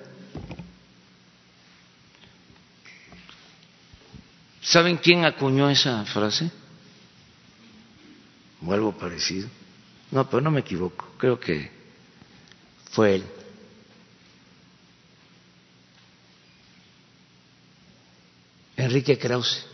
¿Saben 4.63 4.97
quién 4.99 5.25
acuñó 5.25 5.69
esa 5.69 6.05
frase? 6.05 6.53
O 8.65 8.73
algo 8.73 8.97
parecido. 8.97 9.49
No, 10.13 10.31
pero 10.31 10.41
no 10.41 10.53
me 10.53 10.61
equivoco. 10.61 11.15
Creo 11.19 11.41
que 11.41 11.69
fue 12.93 13.17
él. 13.17 13.25
Enrique 18.77 19.19
Krause. 19.19 19.67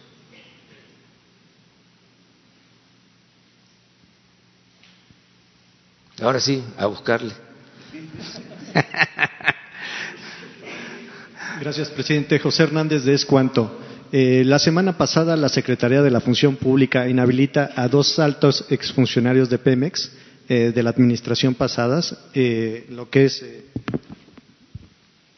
Ahora 6.23 6.39
sí, 6.39 6.63
a 6.79 6.87
buscarle. 6.87 7.33
Gracias, 11.61 11.91
presidente. 11.91 12.39
José 12.39 12.63
Hernández 12.63 13.03
de 13.03 13.15
Escuanto. 13.15 13.81
Eh, 14.13 14.45
la 14.45 14.61
semana 14.61 14.97
pasada 14.97 15.37
la 15.37 15.49
Secretaría 15.49 16.01
de 16.01 16.11
la 16.13 16.21
Función 16.21 16.55
Pública 16.57 17.09
inhabilita 17.09 17.73
a 17.75 17.89
dos 17.89 18.21
altos 18.21 18.67
exfuncionarios 18.71 19.51
de 19.51 19.59
Pemex 19.59 20.13
eh, 20.49 20.71
de 20.73 20.83
la 20.83 20.91
administración 20.91 21.55
pasadas, 21.55 22.17
eh, 22.35 22.87
lo 22.91 23.11
que 23.11 23.25
es 23.25 23.45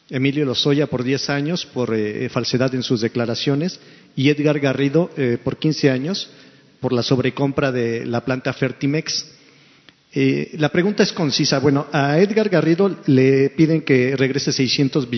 Emilio 0.09 0.45
Lozoya 0.45 0.85
por 0.85 1.03
10 1.03 1.29
años 1.31 1.65
por 1.65 1.97
falsedad 2.29 2.75
en 2.75 2.83
sus 2.83 3.01
declaraciones 3.01 3.79
y 4.15 4.29
Edgar 4.29 4.59
Garrido 4.59 5.09
por 5.43 5.57
15 5.57 5.89
años 5.89 6.29
por 6.79 6.93
la 6.93 7.01
sobrecompra 7.01 7.71
de 7.71 8.05
la 8.05 8.23
planta 8.23 8.53
Fertimex. 8.53 9.34
Eh, 10.17 10.55
la 10.57 10.69
pregunta 10.69 11.03
es 11.03 11.11
concisa. 11.11 11.59
Bueno, 11.59 11.87
a 11.91 12.17
Edgar 12.19 12.47
Garrido 12.47 12.95
le 13.05 13.49
piden 13.49 13.81
que 13.81 14.15
regrese 14.15 14.53
600, 14.53 15.09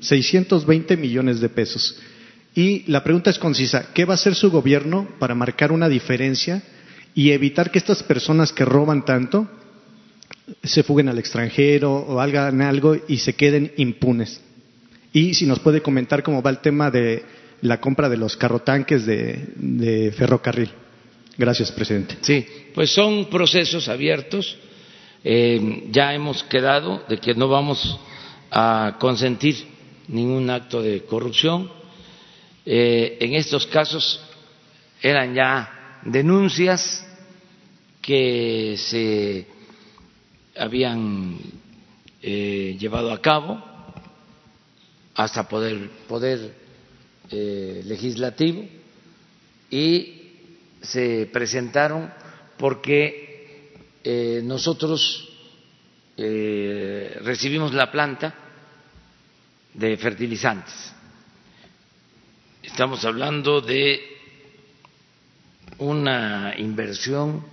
620 0.00 0.96
millones 0.96 1.40
de 1.40 1.48
pesos. 1.48 1.96
Y 2.56 2.82
la 2.90 3.04
pregunta 3.04 3.30
es 3.30 3.38
concisa. 3.38 3.92
¿Qué 3.94 4.04
va 4.04 4.14
a 4.14 4.16
hacer 4.16 4.34
su 4.34 4.50
gobierno 4.50 5.08
para 5.20 5.36
marcar 5.36 5.70
una 5.70 5.88
diferencia 5.88 6.64
y 7.14 7.30
evitar 7.30 7.70
que 7.70 7.78
estas 7.78 8.02
personas 8.02 8.52
que 8.52 8.64
roban 8.64 9.04
tanto 9.04 9.48
se 10.64 10.82
fuguen 10.82 11.08
al 11.08 11.20
extranjero 11.20 11.94
o 11.94 12.20
hagan 12.20 12.60
algo 12.60 12.96
y 13.06 13.18
se 13.18 13.34
queden 13.34 13.72
impunes? 13.76 14.40
Y 15.12 15.34
si 15.34 15.46
nos 15.46 15.60
puede 15.60 15.80
comentar 15.80 16.24
cómo 16.24 16.42
va 16.42 16.50
el 16.50 16.58
tema 16.58 16.90
de 16.90 17.22
la 17.60 17.80
compra 17.80 18.08
de 18.08 18.16
los 18.16 18.36
carrotanques 18.36 19.06
de 19.06 20.12
ferrocarril. 20.16 20.70
Gracias, 21.40 21.72
presidente. 21.72 22.18
Sí, 22.20 22.46
pues 22.74 22.92
son 22.92 23.30
procesos 23.30 23.88
abiertos. 23.88 24.58
Eh, 25.24 25.84
ya 25.90 26.12
hemos 26.12 26.42
quedado 26.42 27.02
de 27.08 27.16
que 27.16 27.32
no 27.32 27.48
vamos 27.48 27.98
a 28.50 28.98
consentir 29.00 29.56
ningún 30.08 30.50
acto 30.50 30.82
de 30.82 31.02
corrupción. 31.04 31.72
Eh, 32.66 33.16
en 33.20 33.32
estos 33.36 33.66
casos 33.66 34.20
eran 35.00 35.34
ya 35.34 36.02
denuncias 36.04 37.08
que 38.02 38.74
se 38.76 39.46
habían 40.58 41.38
eh, 42.20 42.76
llevado 42.78 43.12
a 43.12 43.22
cabo 43.22 43.64
hasta 45.14 45.48
poder 45.48 45.88
poder 46.06 46.54
legislativo 47.30 48.62
y 49.70 50.19
se 50.80 51.28
presentaron 51.32 52.12
porque 52.56 53.74
eh, 54.02 54.40
nosotros 54.44 55.28
eh, 56.16 57.18
recibimos 57.22 57.72
la 57.74 57.90
planta 57.90 58.34
de 59.74 59.96
fertilizantes. 59.96 60.92
Estamos 62.62 63.04
hablando 63.04 63.60
de 63.60 64.00
una 65.78 66.54
inversión 66.58 67.44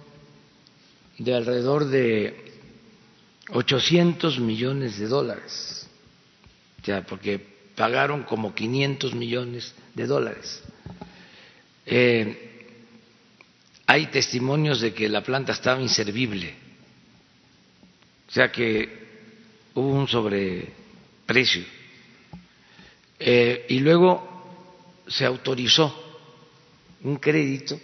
de 1.18 1.34
alrededor 1.34 1.86
de 1.86 2.46
800 3.50 4.40
millones 4.40 5.00
de 5.00 5.08
dólares, 5.08 5.88
ya 6.84 7.04
porque 7.04 7.40
pagaron 7.76 8.24
como 8.24 8.54
500 8.54 9.16
millones 9.16 9.74
de 9.96 10.06
dólares. 10.06 10.62
Eh, 11.86 12.47
hay 13.88 14.08
testimonios 14.08 14.82
de 14.82 14.94
que 14.94 15.08
la 15.08 15.24
planta 15.24 15.54
estaba 15.54 15.82
inservible, 15.82 16.54
o 18.28 18.32
sea 18.32 18.52
que 18.52 19.08
hubo 19.74 19.88
un 19.88 20.08
sobreprecio. 20.08 21.64
Eh, 23.20 23.66
y 23.70 23.80
luego 23.80 25.04
se 25.08 25.26
autorizó 25.26 26.04
un 27.04 27.16
crédito 27.16 27.80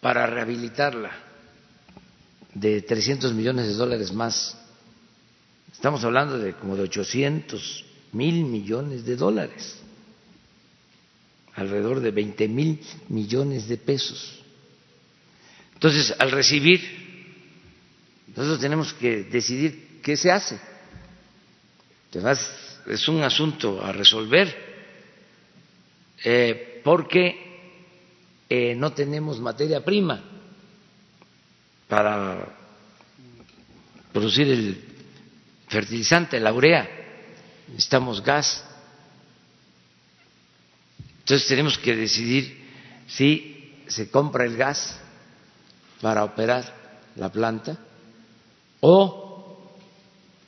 para 0.00 0.26
rehabilitarla 0.26 1.10
de 2.54 2.82
300 2.82 3.34
millones 3.34 3.66
de 3.66 3.74
dólares 3.74 4.12
más. 4.12 4.56
Estamos 5.72 6.04
hablando 6.04 6.38
de 6.38 6.54
como 6.54 6.76
de 6.76 6.82
800 6.82 7.84
mil 8.12 8.44
millones 8.44 9.04
de 9.04 9.16
dólares, 9.16 9.78
alrededor 11.54 12.00
de 12.00 12.10
20 12.12 12.48
mil 12.48 12.80
millones 13.08 13.68
de 13.68 13.76
pesos. 13.76 14.39
Entonces, 15.80 16.14
al 16.18 16.30
recibir, 16.30 16.82
nosotros 18.36 18.60
tenemos 18.60 18.92
que 18.92 19.22
decidir 19.24 20.00
qué 20.02 20.14
se 20.14 20.30
hace. 20.30 20.60
Además, 22.10 22.82
es 22.86 23.08
un 23.08 23.22
asunto 23.22 23.82
a 23.82 23.90
resolver, 23.90 24.54
eh, 26.22 26.82
porque 26.84 27.72
eh, 28.46 28.74
no 28.74 28.92
tenemos 28.92 29.40
materia 29.40 29.82
prima 29.82 30.22
para 31.88 32.46
producir 34.12 34.48
el 34.50 34.84
fertilizante, 35.66 36.38
la 36.40 36.52
urea, 36.52 36.90
necesitamos 37.68 38.22
gas. 38.22 38.62
Entonces 41.20 41.48
tenemos 41.48 41.78
que 41.78 41.96
decidir 41.96 42.66
si 43.06 43.82
se 43.88 44.10
compra 44.10 44.44
el 44.44 44.58
gas 44.58 45.00
para 46.00 46.24
operar 46.24 46.64
la 47.16 47.30
planta 47.30 47.78
o 48.80 49.70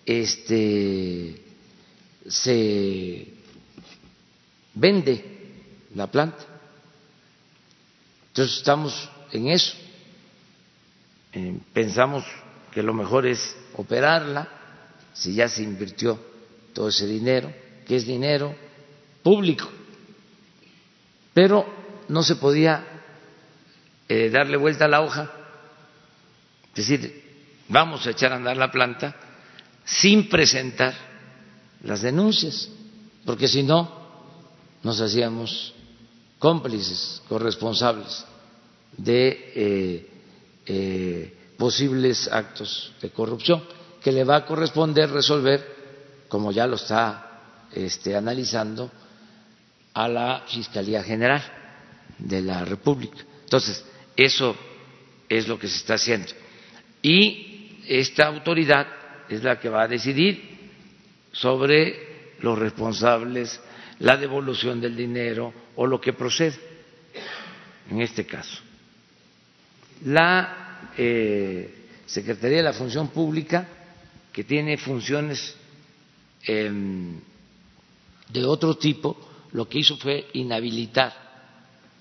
este 0.07 1.43
se 2.27 3.27
vende 4.75 5.25
la 5.95 6.07
planta. 6.07 6.45
Entonces 8.29 8.57
estamos 8.59 9.11
en 9.33 9.49
eso. 9.49 9.77
Eh, 11.33 11.59
pensamos 11.73 12.25
que 12.73 12.83
lo 12.83 12.95
mejor 12.95 13.27
es 13.27 13.57
operarla 13.77 14.49
si 15.13 15.35
ya 15.35 15.49
se 15.49 15.63
invirtió 15.63 16.19
todo 16.73 16.89
ese 16.89 17.07
dinero, 17.07 17.53
que 17.87 17.97
es 17.97 18.07
dinero 18.07 18.55
público. 19.23 19.69
Pero 21.35 21.67
no 22.09 22.23
se 22.23 22.37
podía 22.37 22.85
eh, 24.09 24.31
darle 24.31 24.57
vuelta 24.57 24.87
a 24.87 24.89
la 24.89 25.03
hoja, 25.03 25.31
es 26.75 26.89
decir, 26.89 27.23
vamos 27.69 28.07
a 28.07 28.11
echar 28.11 28.33
a 28.33 28.37
andar 28.37 28.57
la 28.57 28.71
planta 28.71 29.15
sin 29.85 30.29
presentar 30.29 30.95
las 31.83 32.03
denuncias, 32.03 32.69
porque 33.25 33.49
si 33.49 33.63
no, 33.63 34.01
nos 34.83 35.01
hacíamos 35.01 35.75
cómplices, 36.39 37.23
corresponsables 37.29 38.25
de 38.97 39.53
eh, 39.55 40.11
eh, 40.67 41.37
posibles 41.57 42.29
actos 42.29 42.93
de 43.01 43.11
corrupción 43.11 43.63
que 44.03 44.13
le 44.13 44.25
va 44.25 44.37
a 44.37 44.47
corresponder 44.47 45.11
resolver, 45.11 46.25
como 46.29 46.51
ya 46.51 46.67
lo 46.67 46.77
está 46.77 47.69
este, 47.73 48.17
analizando, 48.17 48.91
a 49.95 50.09
la 50.09 50.45
Fiscalía 50.49 51.03
General 51.03 51.43
de 52.19 52.41
la 52.41 52.65
República. 52.65 53.19
Entonces, 53.45 53.85
eso 54.17 54.57
es 55.29 55.47
lo 55.47 55.59
que 55.59 55.69
se 55.69 55.77
está 55.77 55.95
haciendo. 55.95 56.33
Y 57.03 57.83
esta 57.89 58.29
autoridad 58.29 58.87
es 59.29 59.43
la 59.43 59.59
que 59.59 59.69
va 59.69 59.83
a 59.83 59.89
decidir 59.89 60.41
sobre 61.33 62.37
los 62.41 62.59
responsables, 62.59 63.61
la 63.99 64.17
devolución 64.17 64.81
del 64.81 64.97
dinero 64.97 65.53
o 65.77 65.87
lo 65.87 66.01
que 66.01 66.13
procede 66.13 66.59
en 67.91 68.01
este 68.01 68.25
caso. 68.27 68.61
La 70.05 70.91
eh, 70.97 71.83
Secretaría 72.07 72.59
de 72.59 72.63
la 72.65 72.73
Función 72.73 73.09
Pública 73.09 73.67
que 74.33 74.45
tiene 74.45 74.77
funciones 74.79 75.55
em, 76.45 77.21
de 78.29 78.45
otro 78.45 78.77
tipo, 78.77 79.17
lo 79.53 79.69
que 79.69 79.79
hizo 79.79 79.97
fue 79.97 80.29
inhabilitar 80.33 81.13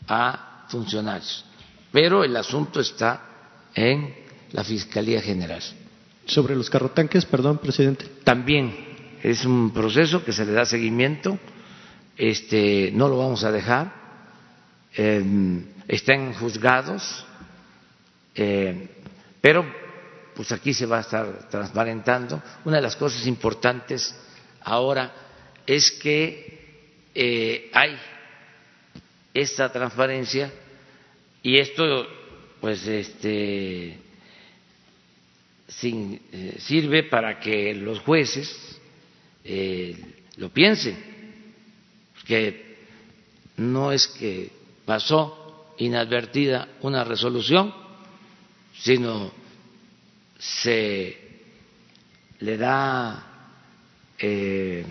a 0.07 0.65
funcionarios. 0.69 1.45
Pero 1.91 2.23
el 2.23 2.35
asunto 2.35 2.79
está 2.79 3.69
en 3.75 4.15
la 4.51 4.63
Fiscalía 4.63 5.21
General. 5.21 5.61
Sobre 6.25 6.55
los 6.55 6.69
carrotanques, 6.69 7.25
perdón, 7.25 7.57
presidente. 7.57 8.05
También 8.23 8.73
es 9.23 9.45
un 9.45 9.71
proceso 9.73 10.23
que 10.23 10.33
se 10.33 10.45
le 10.45 10.53
da 10.53 10.65
seguimiento. 10.65 11.37
Este, 12.17 12.91
no 12.93 13.07
lo 13.07 13.17
vamos 13.17 13.43
a 13.43 13.51
dejar. 13.51 13.93
Eh, 14.95 15.23
están 15.87 16.33
juzgados, 16.33 17.25
eh, 18.35 18.89
pero 19.39 19.65
pues 20.35 20.51
aquí 20.51 20.73
se 20.73 20.85
va 20.85 20.97
a 20.97 21.01
estar 21.01 21.49
transparentando. 21.49 22.41
Una 22.65 22.77
de 22.77 22.81
las 22.83 22.95
cosas 22.95 23.27
importantes 23.27 24.15
ahora 24.61 25.11
es 25.65 25.91
que 25.91 27.05
eh, 27.13 27.69
hay 27.73 27.97
esta 29.33 29.71
transparencia 29.71 30.51
y 31.43 31.57
esto 31.57 31.83
pues 32.59 32.85
este 32.87 33.97
eh, 35.83 36.55
sirve 36.59 37.03
para 37.03 37.39
que 37.39 37.73
los 37.73 37.99
jueces 37.99 38.79
eh, 39.43 39.95
lo 40.37 40.49
piensen. 40.49 40.97
Que 42.25 42.77
no 43.57 43.91
es 43.91 44.07
que 44.07 44.49
pasó 44.85 45.73
inadvertida 45.77 46.67
una 46.81 47.03
resolución 47.03 47.73
sino 48.73 49.31
se 50.37 51.17
le 52.39 52.57
da 52.57 53.23
eh, 54.17 54.85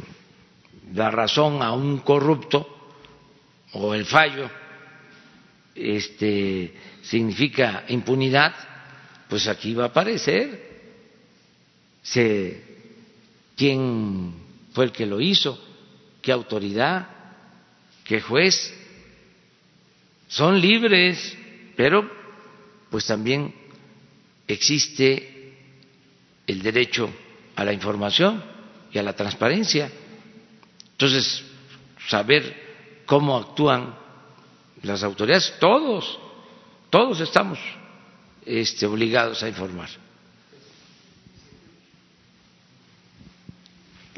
la 0.95 1.11
razón 1.11 1.63
a 1.63 1.73
un 1.73 1.99
corrupto 1.99 2.95
o 3.73 3.95
el 3.95 4.05
fallo 4.05 4.51
este, 5.75 6.75
significa 7.03 7.85
impunidad, 7.89 8.55
pues 9.29 9.49
aquí 9.49 9.75
va 9.75 9.85
a 9.85 9.89
aparecer 9.89 10.70
se, 12.03 12.63
quién 13.57 14.35
fue 14.73 14.87
el 14.87 14.93
que 14.93 15.07
lo 15.07 15.21
hizo, 15.21 15.59
qué 16.23 16.33
autoridad, 16.33 17.09
qué 18.05 18.21
juez. 18.21 18.75
Son 20.29 20.61
libres, 20.61 21.37
pero 21.77 22.09
pues 22.91 23.07
también 23.07 23.55
existe 24.47 25.55
el 26.47 26.63
derecho 26.63 27.11
a 27.57 27.65
la 27.65 27.73
información 27.73 28.43
y 28.93 28.99
a 28.99 29.03
la 29.03 29.15
transparencia. 29.15 29.91
Entonces, 30.93 31.45
saber 32.09 33.03
cómo 33.07 33.37
actúan 33.37 33.95
las 34.83 35.03
autoridades, 35.03 35.55
todos, 35.61 36.19
todos 36.89 37.21
estamos 37.21 37.59
este, 38.45 38.87
obligados 38.87 39.43
a 39.43 39.49
informar. 39.49 39.89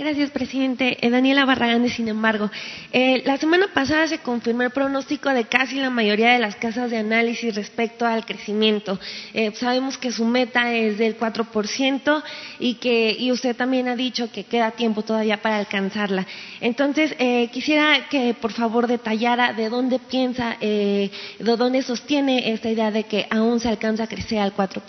Gracias, 0.02 0.30
presidente. 0.30 0.98
Eh, 1.00 1.10
Daniela 1.10 1.44
Barragán, 1.44 1.88
sin 1.88 2.08
embargo. 2.08 2.50
Eh, 2.92 3.22
la 3.24 3.36
semana 3.36 3.68
pasada 3.72 4.08
se 4.08 4.18
confirmó 4.18 4.62
el 4.62 4.70
pronóstico 4.70 5.28
de 5.28 5.44
casi 5.44 5.76
la 5.76 5.90
mayoría 5.90 6.32
de 6.32 6.40
las 6.40 6.56
casas 6.56 6.90
de 6.90 6.96
análisis 6.96 7.54
respecto 7.54 8.04
al 8.04 8.26
crecimiento. 8.26 8.98
Eh, 9.32 9.52
sabemos 9.54 9.98
que 9.98 10.10
su 10.10 10.24
meta 10.24 10.74
es 10.74 10.98
del 10.98 11.16
4% 11.16 12.20
y 12.58 12.74
que 12.74 13.16
y 13.16 13.30
usted 13.30 13.54
también 13.54 13.86
ha 13.86 13.94
dicho 13.94 14.28
que 14.32 14.42
queda 14.42 14.72
tiempo 14.72 15.02
todavía 15.02 15.40
para 15.40 15.58
alcanzarla. 15.58 16.26
Entonces, 16.60 17.14
quisiera 17.52 18.08
que 18.08 18.34
por 18.34 18.50
favor 18.50 18.88
detallara 18.88 19.52
de 19.52 19.68
dónde 19.68 20.00
piensa, 20.00 20.56
de 20.60 21.10
dónde 21.38 21.82
sostiene 21.82 22.52
esta 22.52 22.68
idea 22.68 22.90
de 22.90 23.04
que 23.04 23.28
aún 23.30 23.60
se 23.60 23.68
alcanza 23.68 24.04
a 24.04 24.06
crecer 24.08 24.40
al 24.40 24.52
4%. 24.52 24.80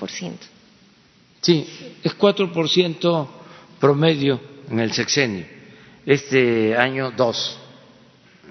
Sí, 1.41 1.67
es 2.03 2.17
4% 2.17 3.27
promedio 3.79 4.52
en 4.69 4.79
el 4.79 4.91
sexenio, 4.91 5.45
este 6.05 6.75
año 6.75 7.11
dos. 7.11 7.59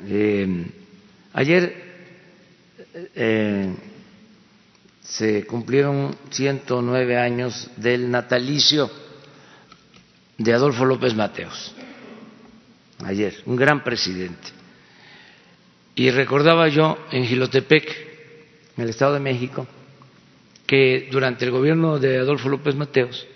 Eh, 0.07 0.67
ayer 1.33 1.83
eh, 3.15 3.75
se 5.03 5.45
cumplieron 5.47 6.17
109 6.31 7.19
años 7.19 7.71
del 7.77 8.11
natalicio 8.11 8.91
de 10.39 10.53
Adolfo 10.53 10.85
López 10.85 11.15
Mateos. 11.15 11.75
ayer, 13.05 13.43
un 13.47 13.57
gran 13.57 13.83
presidente. 13.83 14.49
Y 15.95 16.11
recordaba 16.11 16.69
yo 16.69 16.97
en 17.11 17.25
Gilotepec, 17.25 17.87
en 18.77 18.85
el 18.85 18.91
Estado 18.91 19.15
de 19.15 19.21
México, 19.21 19.67
que 20.67 21.09
durante 21.11 21.45
el 21.45 21.51
gobierno 21.51 21.99
de 21.99 22.19
Adolfo 22.19 22.49
López 22.49 22.75
Mateos 22.75 23.27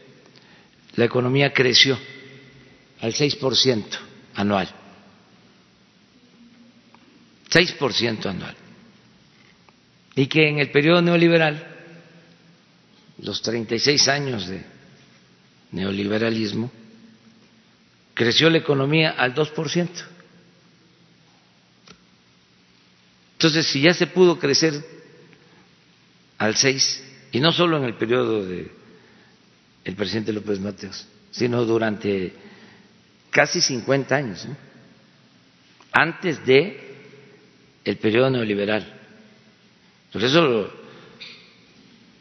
la 0.94 1.04
economía 1.04 1.52
creció 1.52 1.98
al 3.00 3.12
6% 3.12 3.84
anual. 4.34 4.68
6% 7.50 8.26
anual. 8.26 8.56
Y 10.14 10.26
que 10.26 10.48
en 10.48 10.58
el 10.58 10.70
periodo 10.70 11.02
neoliberal, 11.02 11.74
los 13.18 13.42
36 13.42 14.08
años 14.08 14.46
de 14.46 14.64
neoliberalismo, 15.72 16.70
creció 18.14 18.48
la 18.50 18.58
economía 18.58 19.10
al 19.10 19.34
2%. 19.34 19.88
Entonces, 23.34 23.66
si 23.66 23.82
ya 23.82 23.92
se 23.92 24.06
pudo 24.06 24.38
crecer 24.38 24.82
al 26.38 26.56
6, 26.56 27.04
y 27.32 27.40
no 27.40 27.52
solo 27.52 27.76
en 27.76 27.84
el 27.84 27.94
periodo 27.94 28.44
de 28.44 28.70
el 29.84 29.94
presidente 29.94 30.32
López 30.32 30.58
Mateos, 30.58 31.06
sino 31.30 31.64
durante 31.64 32.34
casi 33.36 33.60
50 33.60 34.16
años, 34.16 34.48
antes 35.92 36.42
de 36.46 36.96
el 37.84 37.98
periodo 37.98 38.30
neoliberal. 38.30 38.98
Por 40.10 40.24
eso 40.24 40.72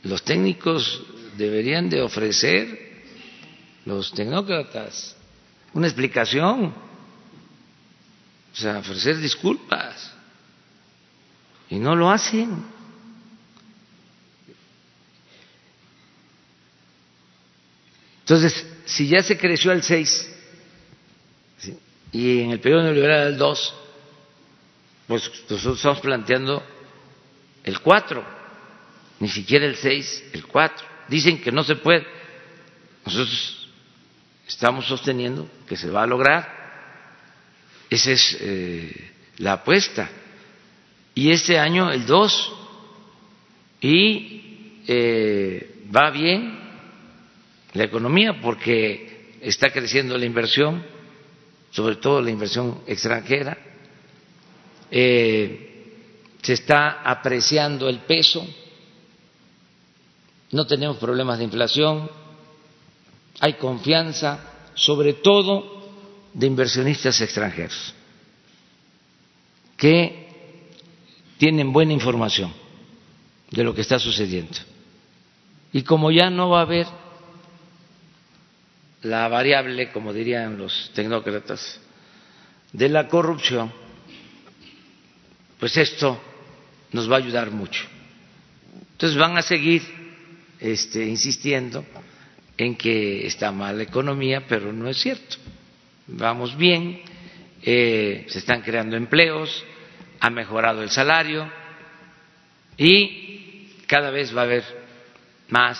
los 0.03 0.23
técnicos 0.23 1.05
deberían 1.37 1.89
de 1.89 2.01
ofrecer, 2.01 3.05
los 3.85 4.11
tecnócratas, 4.11 5.15
una 5.71 5.87
explicación, 5.87 6.73
o 8.51 8.55
sea, 8.55 8.79
ofrecer 8.79 9.17
disculpas, 9.17 10.11
y 11.69 11.79
no 11.79 11.95
lo 11.95 12.11
hacen. 12.11 12.61
Entonces, 18.19 18.67
si 18.83 19.07
ya 19.07 19.23
se 19.23 19.37
creció 19.37 19.71
al 19.71 19.81
6 19.81 20.33
y 22.11 22.41
en 22.41 22.51
el 22.51 22.59
periodo 22.59 22.83
neoliberal 22.83 23.27
al 23.27 23.37
2, 23.37 23.75
pues 25.07 25.29
nosotros 25.49 25.77
estamos 25.77 25.99
planteando 25.99 26.63
el 27.63 27.79
4, 27.79 28.23
ni 29.19 29.29
siquiera 29.29 29.65
el 29.65 29.75
6, 29.75 30.29
el 30.33 30.45
4. 30.45 30.87
Dicen 31.07 31.41
que 31.41 31.51
no 31.51 31.63
se 31.63 31.75
puede. 31.75 32.05
Nosotros 33.05 33.69
estamos 34.47 34.85
sosteniendo 34.85 35.49
que 35.67 35.75
se 35.75 35.89
va 35.89 36.03
a 36.03 36.07
lograr. 36.07 36.65
Esa 37.89 38.11
es 38.11 38.37
eh, 38.39 39.11
la 39.37 39.53
apuesta. 39.53 40.09
Y 41.13 41.31
este 41.31 41.59
año 41.59 41.91
el 41.91 42.05
2. 42.05 42.53
Y 43.81 44.81
eh, 44.87 45.83
va 45.95 46.09
bien 46.09 46.59
la 47.73 47.83
economía 47.83 48.39
porque 48.41 49.37
está 49.41 49.69
creciendo 49.69 50.17
la 50.17 50.25
inversión, 50.25 50.83
sobre 51.75 51.97
todo 51.97 52.21
la 52.21 52.31
inversión 52.31 52.83
extranjera 52.87 53.57
eh, 54.89 55.91
se 56.41 56.53
está 56.53 57.01
apreciando 57.01 57.89
el 57.89 57.99
peso, 57.99 58.47
no 60.51 60.65
tenemos 60.65 60.95
problemas 60.97 61.37
de 61.37 61.43
inflación, 61.43 62.09
hay 63.41 63.55
confianza, 63.55 64.39
sobre 64.73 65.15
todo 65.15 65.89
de 66.33 66.47
inversionistas 66.47 67.19
extranjeros, 67.19 67.93
que 69.75 70.29
tienen 71.37 71.73
buena 71.73 71.91
información 71.91 72.53
de 73.51 73.63
lo 73.65 73.75
que 73.75 73.81
está 73.81 73.99
sucediendo. 73.99 74.57
Y 75.73 75.81
como 75.81 76.09
ya 76.09 76.29
no 76.29 76.51
va 76.51 76.59
a 76.59 76.61
haber 76.61 76.87
la 79.05 79.27
variable, 79.27 79.91
como 79.91 80.11
dirían 80.11 80.57
los 80.57 80.91
tecnócratas, 80.93 81.79
de 82.73 82.89
la 82.89 83.07
corrupción, 83.07 83.71
pues 85.59 85.77
esto 85.77 86.19
nos 86.91 87.09
va 87.09 87.15
a 87.15 87.19
ayudar 87.19 87.51
mucho. 87.51 87.85
Entonces 88.91 89.17
van 89.17 89.37
a 89.37 89.41
seguir 89.41 89.83
este, 90.59 91.05
insistiendo 91.05 91.85
en 92.57 92.75
que 92.75 93.27
está 93.27 93.51
mal 93.51 93.77
la 93.77 93.83
economía, 93.83 94.45
pero 94.47 94.73
no 94.73 94.89
es 94.89 94.97
cierto. 94.97 95.37
Vamos 96.07 96.57
bien, 96.57 97.01
eh, 97.61 98.25
se 98.27 98.39
están 98.39 98.61
creando 98.61 98.95
empleos, 98.95 99.63
ha 100.19 100.29
mejorado 100.29 100.81
el 100.81 100.89
salario 100.89 101.51
y 102.77 103.69
cada 103.87 104.09
vez 104.09 104.35
va 104.35 104.41
a 104.41 104.45
haber 104.45 104.63
más 105.49 105.77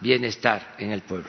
bienestar 0.00 0.74
en 0.78 0.92
el 0.92 1.02
pueblo. 1.02 1.28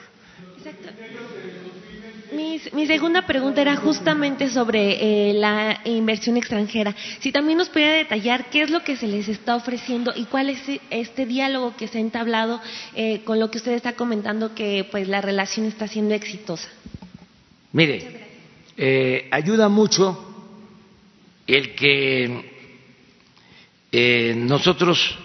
Mi, 2.72 2.86
segunda 2.86 3.26
pregunta 3.26 3.60
era 3.60 3.76
justamente 3.76 4.48
sobre 4.48 5.30
eh, 5.30 5.34
la 5.34 5.80
inversión 5.84 6.36
extranjera. 6.36 6.94
Si 7.20 7.32
también 7.32 7.58
nos 7.58 7.68
pudiera 7.68 7.94
detallar 7.94 8.48
qué 8.50 8.62
es 8.62 8.70
lo 8.70 8.84
que 8.84 8.96
se 8.96 9.08
les 9.08 9.28
está 9.28 9.56
ofreciendo 9.56 10.12
y 10.14 10.24
cuál 10.26 10.50
es 10.50 10.60
este 10.90 11.26
diálogo 11.26 11.74
que 11.76 11.88
se 11.88 11.98
ha 11.98 12.00
entablado 12.00 12.60
eh, 12.94 13.22
con 13.24 13.40
lo 13.40 13.50
que 13.50 13.58
usted 13.58 13.72
está 13.72 13.94
comentando 13.94 14.54
que 14.54 14.86
pues 14.90 15.08
la 15.08 15.20
relación 15.20 15.66
está 15.66 15.88
siendo 15.88 16.14
exitosa. 16.14 16.68
Mire, 17.72 18.20
eh, 18.76 19.28
ayuda 19.32 19.68
mucho 19.68 20.30
el 21.46 21.74
que 21.74 22.52
nosotros 24.36 25.18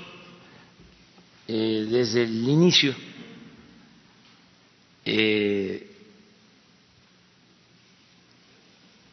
desde 1.48 2.24
el 2.24 2.48
inicio 2.48 2.94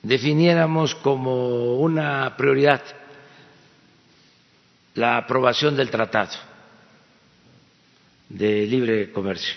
definiéramos 0.06 0.94
como 0.94 1.78
una 1.78 2.36
prioridad 2.36 2.80
la 4.94 5.18
aprobación 5.18 5.76
del 5.76 5.90
tratado 5.90 6.32
de 8.28 8.66
libre 8.66 9.10
comercio 9.12 9.54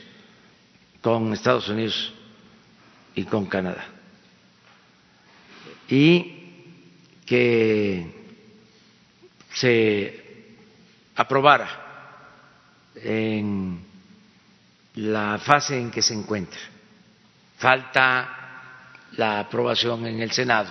con 1.02 1.34
Estados 1.34 1.70
Unidos 1.70 2.14
y 3.16 3.24
con 3.26 3.46
Canadá 3.46 3.86
y 5.88 6.36
que 7.26 8.12
se 9.54 10.56
aprobara 11.16 11.70
en 12.96 13.86
la 14.96 15.38
fase 15.38 15.80
en 15.80 15.92
que 15.92 16.02
se 16.02 16.14
encuentra. 16.14 16.60
Falta 17.58 18.39
la 19.18 19.40
aprobación 19.40 20.06
en 20.06 20.22
el 20.22 20.32
Senado. 20.32 20.70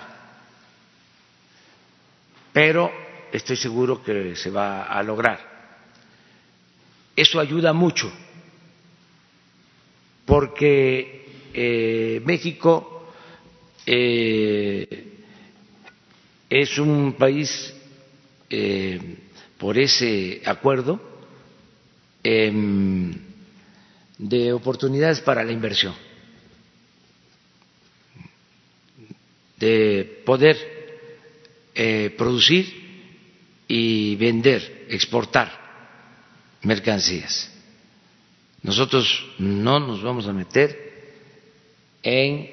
Pero 2.52 2.90
estoy 3.32 3.56
seguro 3.56 4.02
que 4.02 4.34
se 4.36 4.50
va 4.50 4.84
a 4.84 5.02
lograr. 5.02 5.38
Eso 7.14 7.40
ayuda 7.40 7.72
mucho 7.72 8.10
porque 10.24 11.26
eh, 11.54 12.20
México 12.24 13.10
eh, 13.86 15.04
es 16.50 16.78
un 16.78 17.14
país 17.14 17.74
eh, 18.50 19.00
por 19.56 19.78
ese 19.78 20.42
acuerdo 20.44 21.00
em, 22.22 23.14
de 24.18 24.52
oportunidades 24.52 25.20
para 25.20 25.42
la 25.44 25.52
inversión 25.52 25.94
de 29.58 30.22
poder 30.24 30.56
eh, 31.74 32.14
producir 32.16 32.88
y 33.66 34.16
vender, 34.16 34.86
exportar 34.88 35.50
mercancías. 36.62 37.50
Nosotros 38.62 39.34
no 39.38 39.78
nos 39.78 40.02
vamos 40.02 40.26
a 40.26 40.32
meter 40.32 40.88
en 42.02 42.50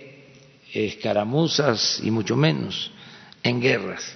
escaramuzas 0.73 1.99
y 2.03 2.11
mucho 2.11 2.35
menos 2.35 2.91
en 3.41 3.61
guerras 3.61 4.15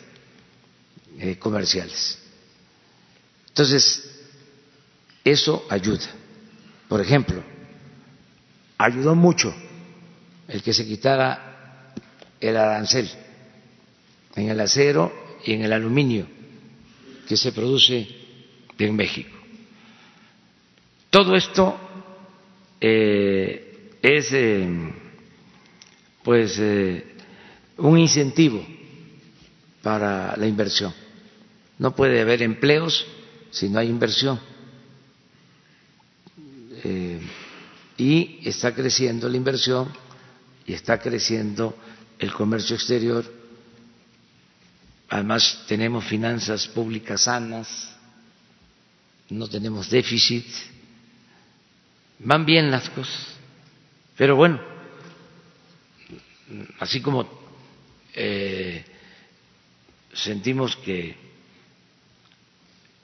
eh, 1.18 1.38
comerciales. 1.38 2.20
Entonces, 3.48 4.10
eso 5.24 5.66
ayuda. 5.70 6.08
Por 6.88 7.02
ejemplo, 7.02 7.44
ayudó 8.78 9.16
mucho 9.16 9.54
el 10.48 10.64
que 10.64 10.74
se 10.74 10.86
quitara 10.86 11.49
el 12.40 12.58
arancel 12.58 13.10
en 14.36 14.50
el 14.50 14.60
acero 14.60 15.12
y 15.44 15.54
en 15.54 15.64
el 15.64 15.74
aluminio 15.74 16.28
que 17.28 17.38
se 17.38 17.52
produce 17.52 18.08
en 18.78 18.96
México. 18.96 19.36
Todo 21.10 21.36
esto 21.36 21.78
eh, 22.80 23.98
es 24.02 24.30
eh, 24.32 24.68
pues 26.24 26.58
eh, 26.60 27.06
un 27.78 27.98
incentivo 27.98 28.66
para 29.82 30.36
la 30.38 30.48
inversión. 30.48 30.94
No 31.78 31.96
puede 31.96 32.22
haber 32.22 32.42
empleos 32.42 33.06
si 33.52 33.70
no 33.70 33.80
hay 33.80 33.90
inversión. 33.90 34.40
Eh, 36.84 37.20
y 37.98 38.40
está 38.48 38.74
creciendo 38.74 39.28
la 39.28 39.38
inversión 39.38 39.90
y 40.66 40.74
está 40.74 41.00
creciendo 41.00 41.76
el 42.20 42.34
comercio 42.34 42.76
exterior. 42.76 43.26
Además, 45.10 45.64
tenemos 45.68 46.06
finanzas 46.06 46.68
públicas 46.68 47.22
sanas, 47.22 47.96
no 49.30 49.48
tenemos 49.48 49.90
déficit, 49.90 50.46
van 52.20 52.46
bien 52.46 52.70
las 52.70 52.90
cosas. 52.90 53.36
Pero 54.18 54.36
bueno, 54.36 54.60
así 56.80 57.02
como 57.02 57.28
eh, 58.14 58.84
sentimos 60.14 60.76
que 60.76 61.16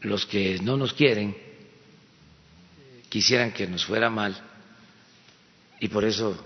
los 0.02 0.26
que 0.26 0.60
no 0.60 0.78
nos 0.78 0.94
quieren 0.94 1.36
quisieran 3.10 3.54
que 3.54 3.66
nos 3.66 3.86
fuera 3.86 4.10
mal 4.10 4.36
y 5.80 5.88
por 5.88 6.04
eso 6.04 6.38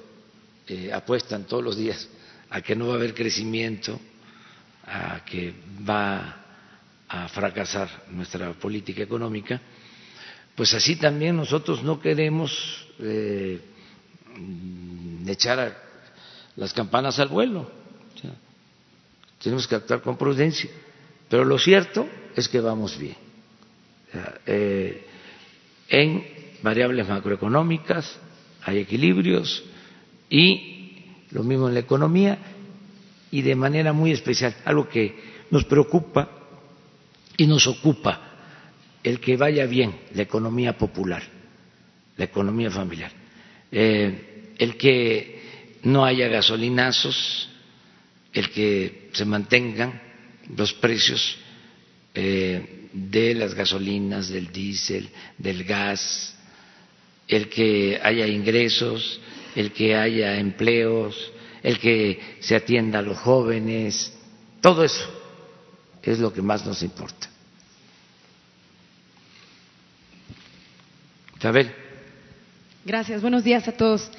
eh, 0.68 0.92
apuestan 0.94 1.46
todos 1.46 1.64
los 1.64 1.76
días 1.76 2.08
a 2.50 2.62
que 2.62 2.76
no 2.76 2.88
va 2.88 2.94
a 2.94 2.98
haber 2.98 3.14
crecimiento, 3.14 4.00
a 4.86 5.24
que 5.26 5.54
va 5.88 6.36
a 7.08 7.28
fracasar 7.28 7.90
nuestra 8.12 8.54
política 8.54 9.04
económica, 9.04 9.60
pues 10.56 10.74
así 10.74 10.96
también 10.96 11.36
nosotros 11.36 11.84
no 11.84 12.00
queremos 12.00 12.88
eh, 13.00 13.60
echar 15.26 15.76
las 16.56 16.74
campanas 16.74 17.20
al 17.20 17.30
vuelo. 17.30 17.72
tenemos 19.42 19.68
que 19.68 19.76
actuar 19.76 20.02
con 20.02 20.18
prudencia. 20.18 20.70
Pero 21.30 21.46
lo 21.46 21.58
cierto 21.58 22.08
es 22.36 22.48
que 22.50 22.60
vamos 22.60 22.98
bien. 22.98 23.16
Eh, 24.46 25.06
en 25.88 26.26
variables 26.62 27.08
macroeconómicas 27.08 28.18
hay 28.64 28.80
equilibrios 28.80 29.64
y 30.30 30.79
lo 31.32 31.44
mismo 31.44 31.68
en 31.68 31.74
la 31.74 31.82
economía 31.82 32.38
y 33.32 33.42
de 33.42 33.56
manera 33.56 33.94
muy 33.94 34.12
especial, 34.12 34.56
algo 34.66 34.90
que 34.90 35.16
nos 35.52 35.66
preocupa 35.66 36.30
y 37.38 37.48
nos 37.48 37.68
ocupa, 37.68 38.22
el 39.04 39.20
que 39.20 39.38
vaya 39.38 39.66
bien 39.66 39.96
la 40.14 40.24
economía 40.24 40.78
popular, 40.78 41.24
la 42.18 42.26
economía 42.26 42.70
familiar, 42.70 43.12
eh, 43.72 44.54
el 44.58 44.76
que 44.76 45.40
no 45.84 46.04
haya 46.04 46.28
gasolinazos, 46.28 47.50
el 48.34 48.50
que 48.50 49.10
se 49.14 49.26
mantengan 49.26 50.02
los 50.56 50.74
precios 50.74 51.38
eh, 52.14 52.90
de 52.92 53.36
las 53.36 53.54
gasolinas, 53.54 54.30
del 54.30 54.52
diésel, 54.52 55.10
del 55.38 55.64
gas, 55.64 56.36
el 57.28 57.48
que 57.48 58.00
haya 58.04 58.28
ingresos, 58.28 59.22
el 59.60 59.74
que 59.74 59.94
haya 59.94 60.38
empleos, 60.38 61.34
el 61.62 61.80
que 61.80 62.18
se 62.40 62.56
atienda 62.56 63.00
a 63.00 63.02
los 63.02 63.18
jóvenes, 63.18 64.14
todo 64.62 64.86
eso 64.86 65.06
es 66.02 66.18
lo 66.18 66.32
que 66.32 66.42
más 66.42 66.66
nos 66.66 66.82
importa. 66.82 67.30
Isabel. 71.38 71.74
Gracias, 72.86 73.22
buenos 73.22 73.44
días 73.44 73.68
a 73.68 73.74
todos. 73.74 74.10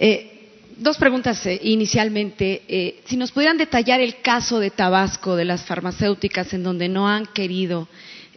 Eh, 0.00 0.48
dos 0.78 0.96
preguntas 0.96 1.44
eh, 1.44 1.60
inicialmente. 1.64 2.62
Eh, 2.66 3.02
si 3.04 3.18
nos 3.18 3.30
pudieran 3.30 3.58
detallar 3.58 4.00
el 4.00 4.22
caso 4.22 4.58
de 4.58 4.70
Tabasco, 4.70 5.36
de 5.36 5.44
las 5.44 5.66
farmacéuticas, 5.66 6.54
en 6.54 6.62
donde 6.62 6.88
no 6.88 7.06
han 7.06 7.26
querido 7.26 7.88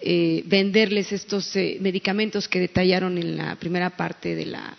venderles 0.03 1.11
estos 1.11 1.55
medicamentos 1.79 2.47
que 2.47 2.59
detallaron 2.59 3.19
en 3.19 3.37
la 3.37 3.55
primera 3.57 3.91
parte 3.91 4.33
de 4.33 4.47
la 4.47 4.75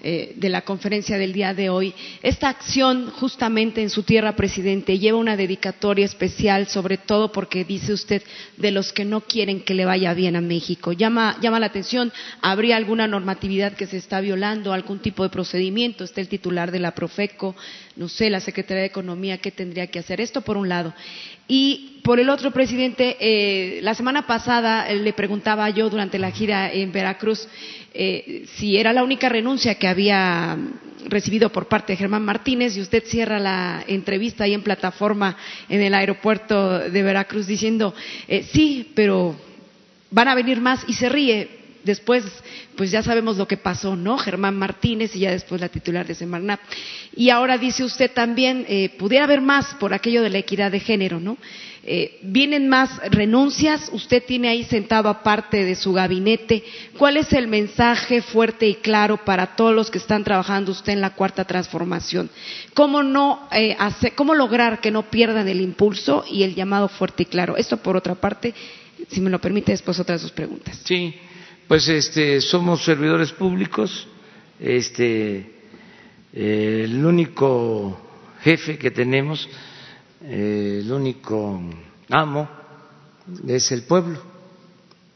eh, 0.00 0.34
de 0.36 0.48
la 0.48 0.62
conferencia 0.62 1.18
del 1.18 1.32
día 1.32 1.54
de 1.54 1.70
hoy. 1.70 1.92
Esta 2.22 2.48
acción 2.48 3.10
justamente 3.10 3.82
en 3.82 3.90
su 3.90 4.04
tierra, 4.04 4.36
presidente, 4.36 4.98
lleva 4.98 5.18
una 5.18 5.36
dedicatoria 5.36 6.04
especial, 6.04 6.68
sobre 6.68 6.98
todo 6.98 7.32
porque 7.32 7.64
dice 7.64 7.92
usted 7.92 8.22
de 8.56 8.70
los 8.70 8.92
que 8.92 9.04
no 9.04 9.22
quieren 9.22 9.60
que 9.60 9.74
le 9.74 9.84
vaya 9.84 10.14
bien 10.14 10.36
a 10.36 10.40
México. 10.40 10.92
Llama, 10.92 11.36
llama 11.40 11.58
la 11.58 11.66
atención, 11.66 12.12
¿habría 12.42 12.76
alguna 12.76 13.08
normatividad 13.08 13.72
que 13.72 13.86
se 13.86 13.96
está 13.96 14.20
violando, 14.20 14.72
algún 14.72 15.00
tipo 15.00 15.24
de 15.24 15.30
procedimiento? 15.30 16.04
Está 16.04 16.20
el 16.20 16.28
titular 16.28 16.70
de 16.70 16.78
la 16.78 16.94
Profeco, 16.94 17.56
no 17.96 18.08
sé, 18.08 18.30
la 18.30 18.40
Secretaría 18.40 18.82
de 18.82 18.88
Economía, 18.88 19.38
¿qué 19.38 19.50
tendría 19.50 19.88
que 19.88 19.98
hacer? 19.98 20.20
Esto 20.20 20.42
por 20.42 20.56
un 20.56 20.68
lado. 20.68 20.94
Y 21.48 22.00
por 22.04 22.20
el 22.20 22.28
otro, 22.28 22.50
presidente, 22.50 23.16
eh, 23.20 23.80
la 23.82 23.94
semana 23.94 24.26
pasada 24.26 24.92
le 24.92 25.12
preguntaba 25.14 25.68
yo 25.70 25.88
durante 25.88 26.18
la 26.18 26.30
gira 26.30 26.70
en 26.70 26.92
Veracruz 26.92 27.48
eh, 28.00 28.44
si 28.54 28.76
era 28.78 28.92
la 28.92 29.02
única 29.02 29.28
renuncia 29.28 29.74
que 29.74 29.88
había 29.88 30.56
recibido 31.06 31.50
por 31.50 31.66
parte 31.66 31.92
de 31.92 31.96
Germán 31.96 32.24
Martínez 32.24 32.76
y 32.76 32.80
usted 32.80 33.02
cierra 33.04 33.40
la 33.40 33.82
entrevista 33.88 34.44
ahí 34.44 34.54
en 34.54 34.62
plataforma 34.62 35.36
en 35.68 35.80
el 35.82 35.92
aeropuerto 35.94 36.78
de 36.78 37.02
Veracruz 37.02 37.48
diciendo 37.48 37.92
eh, 38.28 38.46
sí, 38.52 38.92
pero 38.94 39.34
van 40.12 40.28
a 40.28 40.36
venir 40.36 40.60
más 40.60 40.84
y 40.86 40.92
se 40.92 41.08
ríe. 41.08 41.58
Después, 41.82 42.24
pues 42.76 42.92
ya 42.92 43.02
sabemos 43.02 43.36
lo 43.36 43.48
que 43.48 43.56
pasó, 43.56 43.96
¿no? 43.96 44.16
Germán 44.16 44.56
Martínez 44.56 45.16
y 45.16 45.20
ya 45.20 45.32
después 45.32 45.60
la 45.60 45.68
titular 45.68 46.06
de 46.06 46.14
Semarnap. 46.14 46.60
Y 47.16 47.30
ahora 47.30 47.58
dice 47.58 47.82
usted 47.82 48.12
también, 48.12 48.64
eh, 48.68 48.90
pudiera 48.96 49.24
haber 49.24 49.40
más 49.40 49.74
por 49.80 49.92
aquello 49.92 50.22
de 50.22 50.30
la 50.30 50.38
equidad 50.38 50.70
de 50.70 50.80
género, 50.80 51.18
¿no? 51.18 51.36
Eh, 51.90 52.18
¿Vienen 52.20 52.68
más 52.68 52.98
renuncias? 53.10 53.88
Usted 53.94 54.22
tiene 54.22 54.50
ahí 54.50 54.64
sentado 54.64 55.08
aparte 55.08 55.64
de 55.64 55.74
su 55.74 55.94
gabinete. 55.94 56.62
¿Cuál 56.98 57.16
es 57.16 57.32
el 57.32 57.48
mensaje 57.48 58.20
fuerte 58.20 58.68
y 58.68 58.74
claro 58.74 59.16
para 59.24 59.56
todos 59.56 59.74
los 59.74 59.90
que 59.90 59.96
están 59.96 60.22
trabajando 60.22 60.72
usted 60.72 60.92
en 60.92 61.00
la 61.00 61.14
cuarta 61.14 61.46
transformación? 61.46 62.28
¿Cómo, 62.74 63.02
no, 63.02 63.48
eh, 63.52 63.74
¿Cómo 64.16 64.34
lograr 64.34 64.82
que 64.82 64.90
no 64.90 65.04
pierdan 65.08 65.48
el 65.48 65.62
impulso 65.62 66.26
y 66.30 66.42
el 66.42 66.54
llamado 66.54 66.88
fuerte 66.88 67.22
y 67.22 67.26
claro? 67.26 67.56
Esto 67.56 67.78
por 67.78 67.96
otra 67.96 68.14
parte, 68.16 68.52
si 69.08 69.22
me 69.22 69.30
lo 69.30 69.40
permite, 69.40 69.72
después 69.72 69.98
otras 69.98 70.20
dos 70.20 70.32
preguntas. 70.32 70.82
Sí, 70.84 71.14
pues 71.66 71.88
este, 71.88 72.42
somos 72.42 72.84
servidores 72.84 73.32
públicos. 73.32 74.06
Este, 74.60 75.54
el 76.34 77.02
único 77.02 77.98
jefe 78.42 78.76
que 78.76 78.90
tenemos 78.90 79.48
eh, 80.20 80.80
el 80.82 80.90
único 80.90 81.60
amo 82.08 82.48
es 83.46 83.70
el 83.72 83.82
pueblo. 83.82 84.20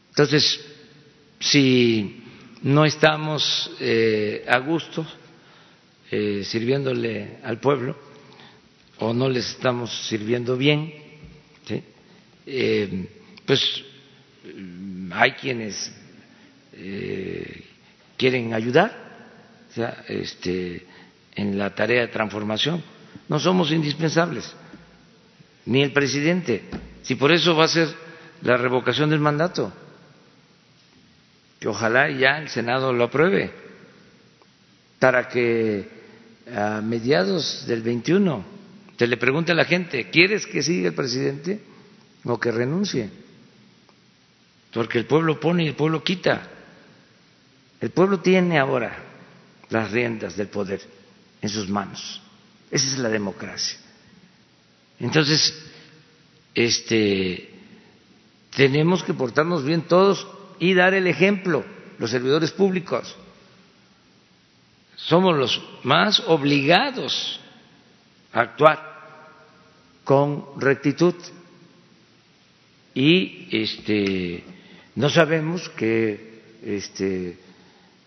Entonces, 0.09 0.63
si 1.39 2.23
no 2.61 2.85
estamos 2.85 3.71
eh, 3.79 4.45
a 4.47 4.59
gusto 4.59 5.05
eh, 6.09 6.43
sirviéndole 6.45 7.39
al 7.43 7.59
pueblo 7.59 7.97
o 8.99 9.13
no 9.13 9.27
les 9.27 9.49
estamos 9.49 10.07
sirviendo 10.07 10.55
bien, 10.55 10.93
pues 13.45 13.83
hay 15.11 15.31
quienes 15.33 15.91
quieren 18.17 18.53
ayudar 18.53 18.93
este, 20.07 20.85
en 21.35 21.57
la 21.57 21.73
tarea 21.75 22.01
de 22.01 22.07
transformación. 22.07 22.81
No 23.27 23.39
somos 23.39 23.71
indispensables 23.71 24.55
ni 25.65 25.81
el 25.81 25.93
presidente, 25.93 26.63
si 27.03 27.15
por 27.15 27.31
eso 27.31 27.55
va 27.55 27.65
a 27.65 27.69
ser 27.69 27.87
la 28.41 28.57
revocación 28.57 29.09
del 29.09 29.19
mandato, 29.19 29.71
que 31.59 31.67
ojalá 31.67 32.09
ya 32.09 32.39
el 32.39 32.49
Senado 32.49 32.91
lo 32.91 33.05
apruebe, 33.05 33.51
para 34.99 35.27
que 35.27 35.87
a 36.53 36.81
mediados 36.81 37.65
del 37.67 37.81
21 37.81 38.53
se 38.97 39.07
le 39.07 39.17
pregunte 39.17 39.51
a 39.51 39.55
la 39.55 39.65
gente, 39.65 40.09
¿quieres 40.09 40.47
que 40.47 40.63
siga 40.63 40.87
el 40.87 40.95
presidente 40.95 41.61
o 42.23 42.39
que 42.39 42.51
renuncie? 42.51 43.09
Porque 44.71 44.97
el 44.97 45.05
pueblo 45.05 45.39
pone 45.39 45.65
y 45.65 45.67
el 45.67 45.75
pueblo 45.75 46.03
quita. 46.03 46.41
El 47.81 47.89
pueblo 47.89 48.21
tiene 48.21 48.57
ahora 48.57 48.97
las 49.69 49.91
riendas 49.91 50.37
del 50.37 50.47
poder 50.47 50.81
en 51.41 51.49
sus 51.49 51.67
manos. 51.67 52.21
Esa 52.71 52.87
es 52.87 52.97
la 52.97 53.09
democracia. 53.09 53.77
Entonces, 54.99 55.53
este, 56.55 57.49
tenemos 58.55 59.03
que 59.03 59.13
portarnos 59.13 59.63
bien 59.63 59.83
todos 59.83 60.27
y 60.59 60.73
dar 60.73 60.93
el 60.93 61.07
ejemplo, 61.07 61.63
los 61.97 62.11
servidores 62.11 62.51
públicos. 62.51 63.15
Somos 64.95 65.35
los 65.35 65.61
más 65.83 66.21
obligados 66.27 67.39
a 68.31 68.41
actuar 68.41 68.93
con 70.03 70.45
rectitud 70.59 71.15
y 72.93 73.47
este 73.51 74.43
no 74.95 75.09
sabemos 75.09 75.69
qué 75.69 76.43
este 76.63 77.39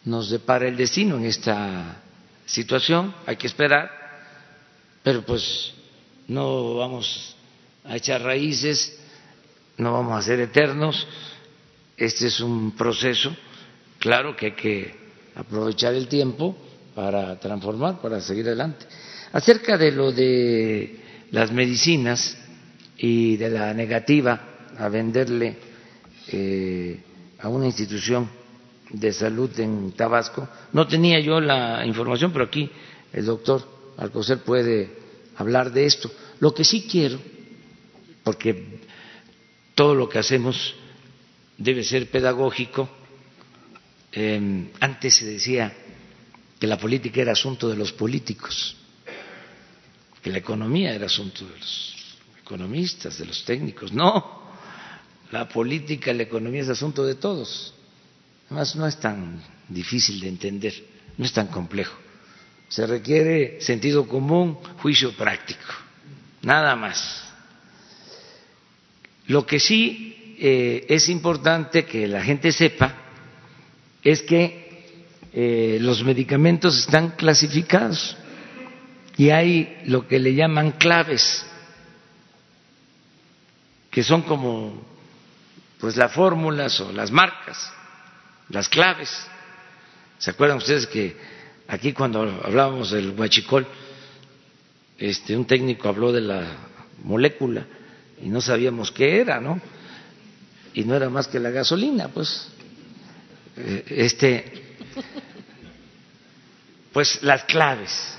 nos 0.04 0.30
depara 0.30 0.68
el 0.68 0.76
destino 0.76 1.16
en 1.16 1.24
esta 1.24 2.00
situación, 2.46 3.12
hay 3.26 3.36
que 3.36 3.48
esperar, 3.48 3.90
pero 5.02 5.22
pues 5.22 5.74
no 6.28 6.76
vamos 6.76 7.36
a 7.84 7.96
echar 7.96 8.22
raíces, 8.22 8.98
no 9.78 9.92
vamos 9.92 10.18
a 10.18 10.22
ser 10.22 10.40
eternos. 10.40 11.06
Este 11.96 12.26
es 12.26 12.40
un 12.40 12.72
proceso, 12.72 13.34
claro 13.98 14.36
que 14.36 14.46
hay 14.46 14.52
que 14.52 14.94
aprovechar 15.34 15.94
el 15.94 16.08
tiempo 16.08 16.56
para 16.94 17.38
transformar, 17.38 18.00
para 18.00 18.20
seguir 18.20 18.46
adelante. 18.46 18.86
Acerca 19.32 19.78
de 19.78 19.92
lo 19.92 20.12
de 20.12 21.00
las 21.30 21.52
medicinas 21.52 22.36
y 22.98 23.36
de 23.36 23.50
la 23.50 23.74
negativa 23.74 24.68
a 24.78 24.88
venderle 24.88 25.56
eh, 26.28 27.00
a 27.38 27.48
una 27.48 27.66
institución 27.66 28.28
de 28.90 29.12
salud 29.12 29.50
en 29.58 29.92
Tabasco, 29.92 30.48
no 30.72 30.86
tenía 30.86 31.20
yo 31.20 31.40
la 31.40 31.84
información, 31.86 32.32
pero 32.32 32.44
aquí 32.44 32.70
el 33.12 33.24
doctor 33.24 33.62
Alcocer 33.96 34.38
puede 34.38 35.05
hablar 35.36 35.72
de 35.72 35.86
esto. 35.86 36.10
Lo 36.40 36.54
que 36.54 36.64
sí 36.64 36.86
quiero, 36.90 37.20
porque 38.24 38.80
todo 39.74 39.94
lo 39.94 40.08
que 40.08 40.18
hacemos 40.18 40.74
debe 41.56 41.84
ser 41.84 42.10
pedagógico, 42.10 42.88
eh, 44.12 44.70
antes 44.80 45.16
se 45.16 45.26
decía 45.26 45.72
que 46.58 46.66
la 46.66 46.78
política 46.78 47.20
era 47.20 47.32
asunto 47.32 47.68
de 47.68 47.76
los 47.76 47.92
políticos, 47.92 48.76
que 50.22 50.30
la 50.30 50.38
economía 50.38 50.94
era 50.94 51.06
asunto 51.06 51.44
de 51.44 51.58
los 51.58 51.94
economistas, 52.40 53.18
de 53.18 53.26
los 53.26 53.44
técnicos. 53.44 53.92
No, 53.92 54.42
la 55.30 55.48
política, 55.48 56.12
la 56.12 56.22
economía 56.22 56.62
es 56.62 56.68
asunto 56.68 57.04
de 57.04 57.16
todos. 57.16 57.74
Además, 58.46 58.76
no 58.76 58.86
es 58.86 58.98
tan 58.98 59.42
difícil 59.68 60.20
de 60.20 60.28
entender, 60.28 60.74
no 61.18 61.24
es 61.24 61.32
tan 61.32 61.48
complejo. 61.48 62.05
Se 62.68 62.86
requiere 62.86 63.60
sentido 63.60 64.08
común, 64.08 64.58
juicio 64.78 65.12
práctico, 65.16 65.72
nada 66.42 66.74
más. 66.74 67.24
Lo 69.26 69.46
que 69.46 69.60
sí 69.60 70.36
eh, 70.38 70.86
es 70.88 71.08
importante 71.08 71.84
que 71.84 72.06
la 72.06 72.22
gente 72.22 72.52
sepa 72.52 72.94
es 74.02 74.22
que 74.22 74.94
eh, 75.32 75.78
los 75.80 76.02
medicamentos 76.04 76.78
están 76.78 77.10
clasificados 77.10 78.16
y 79.16 79.30
hay 79.30 79.82
lo 79.86 80.06
que 80.06 80.18
le 80.18 80.34
llaman 80.34 80.72
claves, 80.72 81.44
que 83.90 84.02
son 84.02 84.22
como 84.22 84.84
pues 85.78 85.96
las 85.96 86.12
fórmulas 86.12 86.80
o 86.80 86.92
las 86.92 87.10
marcas, 87.10 87.72
las 88.48 88.68
claves. 88.68 89.10
¿Se 90.18 90.30
acuerdan 90.30 90.58
ustedes 90.58 90.86
que 90.86 91.16
aquí 91.68 91.92
cuando 91.92 92.20
hablábamos 92.20 92.90
del 92.90 93.10
huachicol, 93.10 93.66
este, 94.98 95.36
un 95.36 95.46
técnico 95.46 95.88
habló 95.88 96.12
de 96.12 96.20
la 96.20 96.42
molécula 97.04 97.66
y 98.22 98.28
no 98.28 98.40
sabíamos 98.40 98.90
qué 98.90 99.20
era, 99.20 99.40
¿no? 99.40 99.60
Y 100.74 100.84
no 100.84 100.94
era 100.94 101.08
más 101.08 101.28
que 101.28 101.38
la 101.38 101.50
gasolina, 101.50 102.08
pues. 102.08 102.48
Eh, 103.56 103.84
este, 103.88 104.76
pues 106.92 107.22
las 107.22 107.44
claves. 107.44 108.18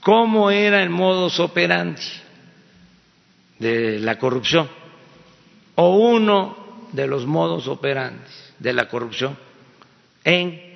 ¿Cómo 0.00 0.50
era 0.50 0.82
el 0.82 0.90
modus 0.90 1.40
operandi 1.40 2.02
de 3.58 3.98
la 3.98 4.18
corrupción? 4.18 4.68
O 5.76 5.96
uno 5.96 6.88
de 6.92 7.06
los 7.06 7.26
modos 7.26 7.66
operandi 7.68 8.22
de 8.58 8.72
la 8.72 8.88
corrupción 8.88 9.36
en 10.22 10.73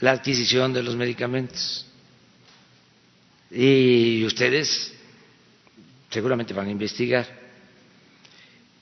la 0.00 0.12
adquisición 0.12 0.72
de 0.72 0.82
los 0.82 0.96
medicamentos. 0.96 1.86
Y 3.50 4.24
ustedes 4.24 4.92
seguramente 6.10 6.54
van 6.54 6.68
a 6.68 6.70
investigar. 6.70 7.26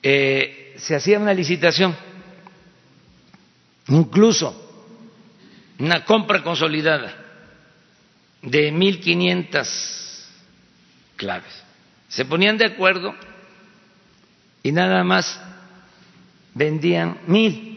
Eh, 0.01 0.75
se 0.77 0.95
hacía 0.95 1.19
una 1.19 1.33
licitación, 1.33 1.95
incluso 3.87 4.59
una 5.79 6.03
compra 6.05 6.43
consolidada 6.43 7.15
de 8.41 8.73
1.500 8.73 10.23
claves. 11.15 11.63
Se 12.09 12.25
ponían 12.25 12.57
de 12.57 12.65
acuerdo 12.65 13.15
y 14.61 14.71
nada 14.71 15.03
más 15.03 15.39
vendían 16.53 17.19
mil 17.27 17.72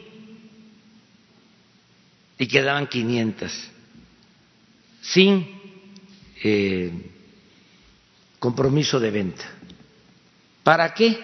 y 2.39 2.47
quedaban 2.47 2.87
500 2.87 3.71
sin 5.01 5.61
eh, 6.43 6.93
compromiso 8.39 9.01
de 9.01 9.11
venta. 9.11 9.45
¿Para 10.63 10.93
qué? 10.93 11.19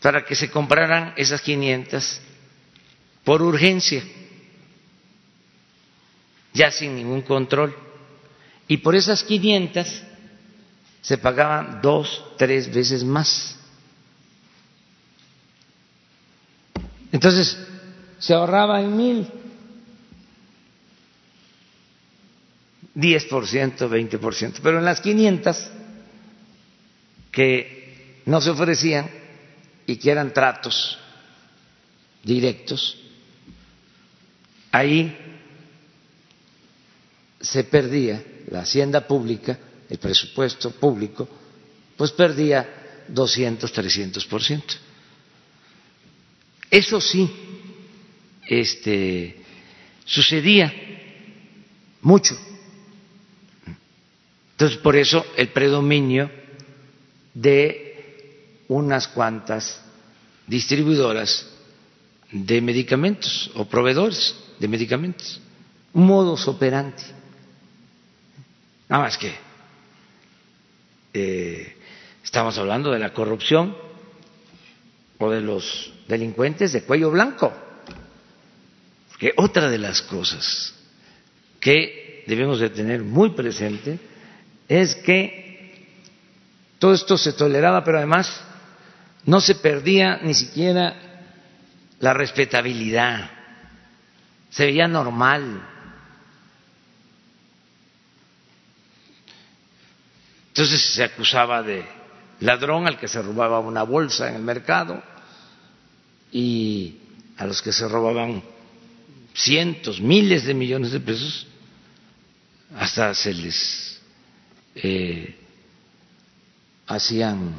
Para 0.00 0.24
que 0.24 0.34
se 0.34 0.50
compraran 0.50 1.14
esas 1.16 1.40
500 1.42 2.20
por 3.24 3.42
urgencia 3.42 4.02
ya 6.58 6.70
sin 6.72 6.96
ningún 6.96 7.22
control. 7.22 7.74
Y 8.66 8.78
por 8.78 8.94
esas 8.96 9.22
500 9.22 10.02
se 11.00 11.18
pagaban 11.18 11.80
dos, 11.80 12.24
tres 12.36 12.72
veces 12.74 13.04
más. 13.04 13.56
Entonces, 17.12 17.56
se 18.18 18.34
ahorraba 18.34 18.80
en 18.80 18.96
mil. 18.96 19.28
10%, 22.94 23.88
20%, 23.88 24.60
pero 24.60 24.78
en 24.78 24.84
las 24.84 25.00
500 25.00 25.70
que 27.30 28.22
no 28.26 28.40
se 28.40 28.50
ofrecían 28.50 29.08
y 29.86 29.96
que 29.96 30.10
eran 30.10 30.32
tratos 30.32 30.98
directos, 32.24 32.98
ahí 34.72 35.16
se 37.40 37.62
perdía 37.64 38.22
la 38.50 38.60
hacienda 38.62 39.06
pública, 39.06 39.56
el 39.88 39.98
presupuesto 39.98 40.72
público, 40.72 41.28
pues 41.96 42.10
perdía 42.10 43.04
200, 43.08 43.72
300 43.72 44.26
por 44.26 44.42
ciento. 44.42 44.74
Eso 46.70 47.00
sí, 47.00 47.30
este, 48.48 49.36
sucedía 50.04 50.72
mucho. 52.02 52.36
Entonces, 54.52 54.78
por 54.78 54.96
eso 54.96 55.24
el 55.36 55.48
predominio 55.48 56.30
de 57.34 58.64
unas 58.68 59.06
cuantas 59.08 59.80
distribuidoras 60.46 61.46
de 62.32 62.60
medicamentos 62.60 63.50
o 63.54 63.66
proveedores 63.66 64.34
de 64.58 64.68
medicamentos, 64.68 65.40
un 65.92 66.06
modus 66.06 66.48
operandi. 66.48 67.02
Nada 68.88 69.04
más 69.04 69.16
que 69.16 69.34
eh, 71.14 71.76
estamos 72.24 72.58
hablando 72.58 72.90
de 72.90 72.98
la 72.98 73.12
corrupción 73.12 73.76
o 75.18 75.30
de 75.30 75.40
los 75.40 75.92
delincuentes 76.08 76.72
de 76.72 76.82
cuello 76.82 77.10
blanco. 77.10 77.52
Porque 79.18 79.34
otra 79.36 79.68
de 79.68 79.78
las 79.78 80.00
cosas 80.02 80.72
que 81.58 82.22
debemos 82.28 82.60
de 82.60 82.70
tener 82.70 83.02
muy 83.02 83.30
presente 83.30 83.98
es 84.68 84.94
que 84.94 85.88
todo 86.78 86.94
esto 86.94 87.18
se 87.18 87.32
toleraba, 87.32 87.82
pero 87.82 87.98
además 87.98 88.40
no 89.24 89.40
se 89.40 89.56
perdía 89.56 90.18
ni 90.22 90.34
siquiera 90.34 90.94
la 91.98 92.14
respetabilidad, 92.14 93.28
se 94.50 94.66
veía 94.66 94.86
normal. 94.86 95.66
Entonces 100.46 100.80
se 100.80 101.02
acusaba 101.02 101.64
de 101.64 101.84
ladrón 102.38 102.86
al 102.86 102.96
que 102.96 103.08
se 103.08 103.20
robaba 103.20 103.58
una 103.58 103.82
bolsa 103.82 104.28
en 104.28 104.36
el 104.36 104.42
mercado 104.42 105.02
y 106.30 106.98
a 107.36 107.46
los 107.46 107.60
que 107.60 107.72
se 107.72 107.88
robaban 107.88 108.44
cientos, 109.38 110.00
miles 110.00 110.44
de 110.44 110.54
millones 110.54 110.90
de 110.90 111.00
pesos, 111.00 111.46
hasta 112.76 113.14
se 113.14 113.32
les 113.32 114.00
eh, 114.74 115.36
hacían 116.86 117.54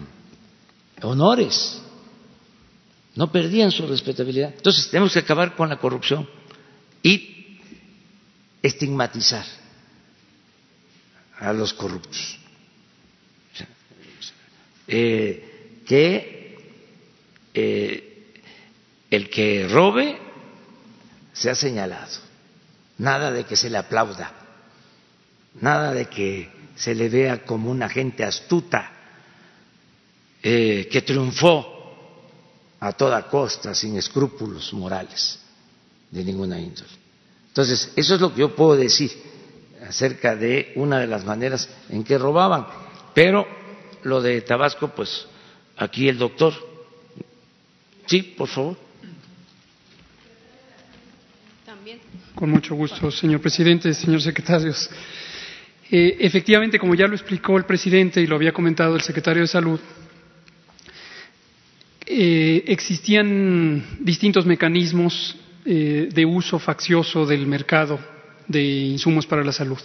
honores, 1.01 1.81
no 3.15 3.31
perdían 3.31 3.71
su 3.71 3.87
respetabilidad. 3.87 4.53
Entonces 4.55 4.89
tenemos 4.89 5.13
que 5.13 5.19
acabar 5.19 5.55
con 5.55 5.69
la 5.69 5.77
corrupción 5.77 6.29
y 7.01 7.59
estigmatizar 8.61 9.45
a 11.39 11.53
los 11.53 11.73
corruptos. 11.73 12.37
Eh, 14.87 15.81
que 15.85 16.57
eh, 17.53 18.33
el 19.09 19.29
que 19.29 19.67
robe 19.67 20.28
se 21.39 21.49
ha 21.49 21.55
señalado, 21.55 22.17
nada 22.97 23.31
de 23.31 23.45
que 23.45 23.55
se 23.55 23.69
le 23.69 23.77
aplauda, 23.77 24.29
nada 25.61 25.93
de 25.93 26.07
que 26.07 26.51
se 26.75 26.93
le 26.93 27.07
vea 27.07 27.45
como 27.45 27.71
una 27.71 27.87
gente 27.87 28.25
astuta 28.25 28.91
eh, 30.43 30.89
que 30.91 31.01
triunfó 31.01 32.75
a 32.81 32.91
toda 32.91 33.29
costa, 33.29 33.73
sin 33.73 33.97
escrúpulos 33.97 34.73
morales 34.73 35.39
de 36.11 36.25
ninguna 36.25 36.59
índole. 36.59 36.89
Entonces, 37.47 37.93
eso 37.95 38.15
es 38.15 38.21
lo 38.21 38.33
que 38.33 38.41
yo 38.41 38.53
puedo 38.53 38.75
decir 38.75 39.09
acerca 39.87 40.35
de 40.35 40.73
una 40.75 40.99
de 40.99 41.07
las 41.07 41.23
maneras 41.23 41.69
en 41.87 42.03
que 42.03 42.17
robaban. 42.17 42.67
Pero 43.13 43.47
lo 44.03 44.21
de 44.21 44.41
Tabasco, 44.41 44.89
pues 44.89 45.25
aquí 45.77 46.09
el 46.09 46.17
doctor. 46.17 46.53
Sí, 48.07 48.23
por 48.23 48.49
favor. 48.49 48.88
Con 52.39 52.51
mucho 52.51 52.73
gusto, 52.73 53.11
señor 53.11 53.41
presidente, 53.41 53.93
señor 53.93 54.21
secretarios. 54.21 54.89
Eh, 55.91 56.15
efectivamente, 56.21 56.79
como 56.79 56.95
ya 56.95 57.05
lo 57.05 57.13
explicó 57.13 57.57
el 57.57 57.65
presidente 57.65 58.21
y 58.21 58.27
lo 58.27 58.37
había 58.37 58.53
comentado 58.53 58.95
el 58.95 59.01
secretario 59.01 59.41
de 59.41 59.47
Salud, 59.49 59.77
eh, 62.05 62.63
existían 62.65 63.83
distintos 63.99 64.45
mecanismos 64.45 65.35
eh, 65.65 66.07
de 66.13 66.25
uso 66.25 66.59
faccioso 66.59 67.25
del 67.25 67.45
mercado 67.45 67.99
de 68.47 68.63
insumos 68.63 69.27
para 69.27 69.43
la 69.43 69.51
salud. 69.51 69.81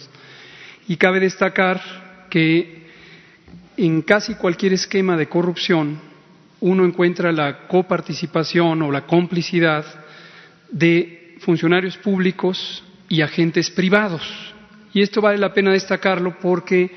Y 0.87 0.95
cabe 0.95 1.19
destacar 1.19 1.81
que 2.29 2.85
en 3.75 4.01
casi 4.03 4.35
cualquier 4.35 4.71
esquema 4.71 5.17
de 5.17 5.27
corrupción 5.27 5.99
uno 6.61 6.85
encuentra 6.85 7.33
la 7.33 7.67
coparticipación 7.67 8.81
o 8.81 8.93
la 8.93 9.05
complicidad 9.05 9.83
de 10.71 11.24
funcionarios 11.45 11.95
públicos 11.97 12.83
y 13.07 13.21
agentes 13.21 13.69
privados. 13.69 14.23
Y 14.93 15.01
esto 15.01 15.21
vale 15.21 15.37
la 15.37 15.53
pena 15.53 15.71
destacarlo 15.71 16.39
porque 16.39 16.89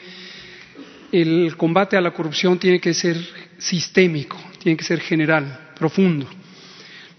el 1.13 1.55
combate 1.57 1.97
a 1.97 2.01
la 2.01 2.13
corrupción 2.13 2.59
tiene 2.59 2.81
que 2.81 2.95
ser 2.95 3.17
sistémico, 3.59 4.39
tiene 4.59 4.77
que 4.77 4.85
ser 4.85 5.01
general, 5.01 5.73
profundo. 5.79 6.27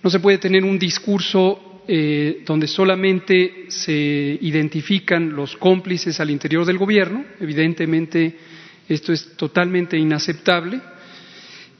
No 0.01 0.09
se 0.09 0.19
puede 0.19 0.39
tener 0.39 0.63
un 0.63 0.79
discurso 0.79 1.83
eh, 1.87 2.43
donde 2.45 2.67
solamente 2.67 3.65
se 3.67 3.93
identifican 4.41 5.35
los 5.35 5.55
cómplices 5.57 6.19
al 6.19 6.29
interior 6.29 6.65
del 6.65 6.77
gobierno. 6.77 7.25
Evidentemente, 7.39 8.37
esto 8.87 9.13
es 9.13 9.35
totalmente 9.35 9.97
inaceptable, 9.97 10.79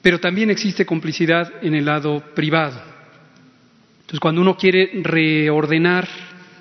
pero 0.02 0.20
también 0.20 0.50
existe 0.52 0.86
complicidad 0.86 1.54
en 1.64 1.74
el 1.74 1.86
lado 1.86 2.24
privado. 2.36 2.89
Entonces, 4.10 4.22
cuando 4.22 4.42
uno 4.42 4.58
quiere 4.58 4.90
reordenar, 5.04 6.08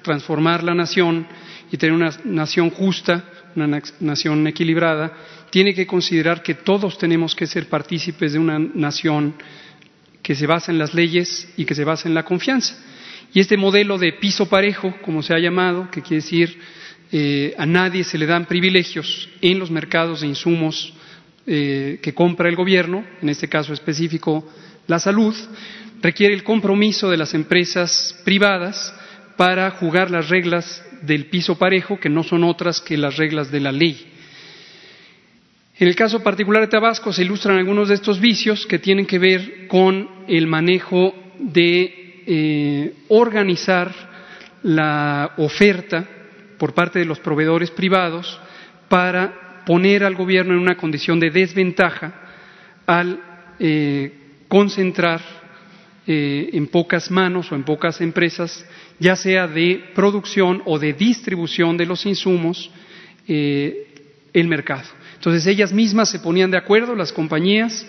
transformar 0.03 0.63
la 0.63 0.75
nación 0.75 1.27
y 1.73 1.79
tener 1.79 1.95
una 1.95 2.11
nación 2.25 2.69
justa, 2.69 3.25
una 3.57 3.81
nación 4.01 4.47
equilibrada, 4.47 5.17
tiene 5.49 5.73
que 5.73 5.87
considerar 5.87 6.43
que 6.43 6.53
todos 6.53 6.99
tenemos 6.99 7.35
que 7.35 7.47
ser 7.47 7.71
partícipes 7.71 8.35
de 8.35 8.39
una 8.39 8.59
nación 8.59 9.35
que 10.23 10.35
se 10.35 10.47
basa 10.47 10.71
en 10.71 10.79
las 10.79 10.93
leyes 10.93 11.51
y 11.57 11.65
que 11.65 11.75
se 11.75 11.85
basa 11.85 12.07
en 12.07 12.13
la 12.13 12.23
confianza. 12.23 12.77
Y 13.33 13.41
este 13.41 13.57
modelo 13.57 13.97
de 13.97 14.13
piso 14.13 14.47
parejo, 14.47 14.95
como 15.01 15.23
se 15.23 15.33
ha 15.33 15.39
llamado, 15.39 15.91
que 15.91 16.03
quiere 16.03 16.23
decir 16.23 16.59
eh, 17.13 17.55
a 17.57 17.65
nadie 17.65 18.05
se 18.05 18.19
le 18.19 18.27
dan 18.27 18.45
privilegios 18.45 19.27
en 19.41 19.59
los 19.59 19.71
mercados 19.71 20.21
de 20.21 20.27
insumos 20.27 20.93
eh, 21.47 21.99
que 22.03 22.13
compra 22.13 22.51
el 22.51 22.57
gobierno, 22.57 23.07
en 23.23 23.31
este 23.31 23.49
caso 23.49 23.73
específico 23.73 24.47
la 24.87 24.99
salud, 24.99 25.35
requiere 26.03 26.35
el 26.35 26.45
compromiso 26.45 27.11
de 27.11 27.17
las 27.17 27.35
empresas 27.35 28.19
privadas 28.25 28.95
para 29.37 29.71
jugar 29.71 30.11
las 30.11 30.29
reglas 30.29 30.85
del 31.03 31.27
piso 31.27 31.57
parejo, 31.59 31.99
que 31.99 32.09
no 32.09 32.23
son 32.23 32.45
otras 32.45 32.81
que 32.81 32.97
las 32.97 33.17
reglas 33.17 33.51
de 33.51 33.61
la 33.61 33.73
ley. 33.73 34.13
En 35.79 35.87
el 35.87 35.95
caso 35.95 36.23
particular 36.23 36.63
de 36.63 36.69
Tabasco 36.69 37.13
se 37.13 37.23
ilustran 37.23 37.57
algunos 37.57 37.89
de 37.89 37.95
estos 37.95 38.21
vicios 38.21 38.67
que 38.67 38.81
tienen 38.81 39.07
que 39.07 39.21
ver 39.21 39.69
con 39.69 40.09
el 40.27 40.49
manejo 40.49 41.15
de 41.39 42.25
eh, 42.27 42.95
organizar 43.09 43.95
la 44.65 45.35
oferta 45.37 46.05
por 46.59 46.75
parte 46.75 46.99
de 46.99 47.05
los 47.05 47.21
proveedores 47.21 47.71
privados 47.71 48.41
para 48.89 49.63
poner 49.65 50.03
al 50.03 50.17
gobierno 50.17 50.55
en 50.55 50.59
una 50.59 50.77
condición 50.77 51.21
de 51.21 51.31
desventaja 51.31 52.13
al 52.85 53.21
eh, 53.61 54.13
concentrar 54.49 55.21
eh, 56.09 56.51
en 56.55 56.67
pocas 56.67 57.11
manos 57.11 57.53
o 57.53 57.55
en 57.55 57.63
pocas 57.63 58.01
empresas, 58.01 58.67
ya 58.99 59.15
sea 59.15 59.47
de 59.47 59.93
producción 59.95 60.63
o 60.65 60.81
de 60.81 60.93
distribución 60.95 61.77
de 61.77 61.87
los 61.87 62.05
insumos, 62.07 62.73
el 63.29 64.49
mercado. 64.49 64.89
Entonces 65.17 65.47
ellas 65.47 65.73
mismas 65.73 66.09
se 66.11 66.21
ponían 66.21 66.51
de 66.51 66.57
acuerdo, 66.57 66.95
las 66.95 67.13
compañías, 67.13 67.87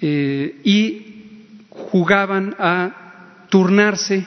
eh, 0.00 0.56
y 0.64 1.66
jugaban 1.70 2.54
a 2.58 3.46
turnarse 3.48 4.26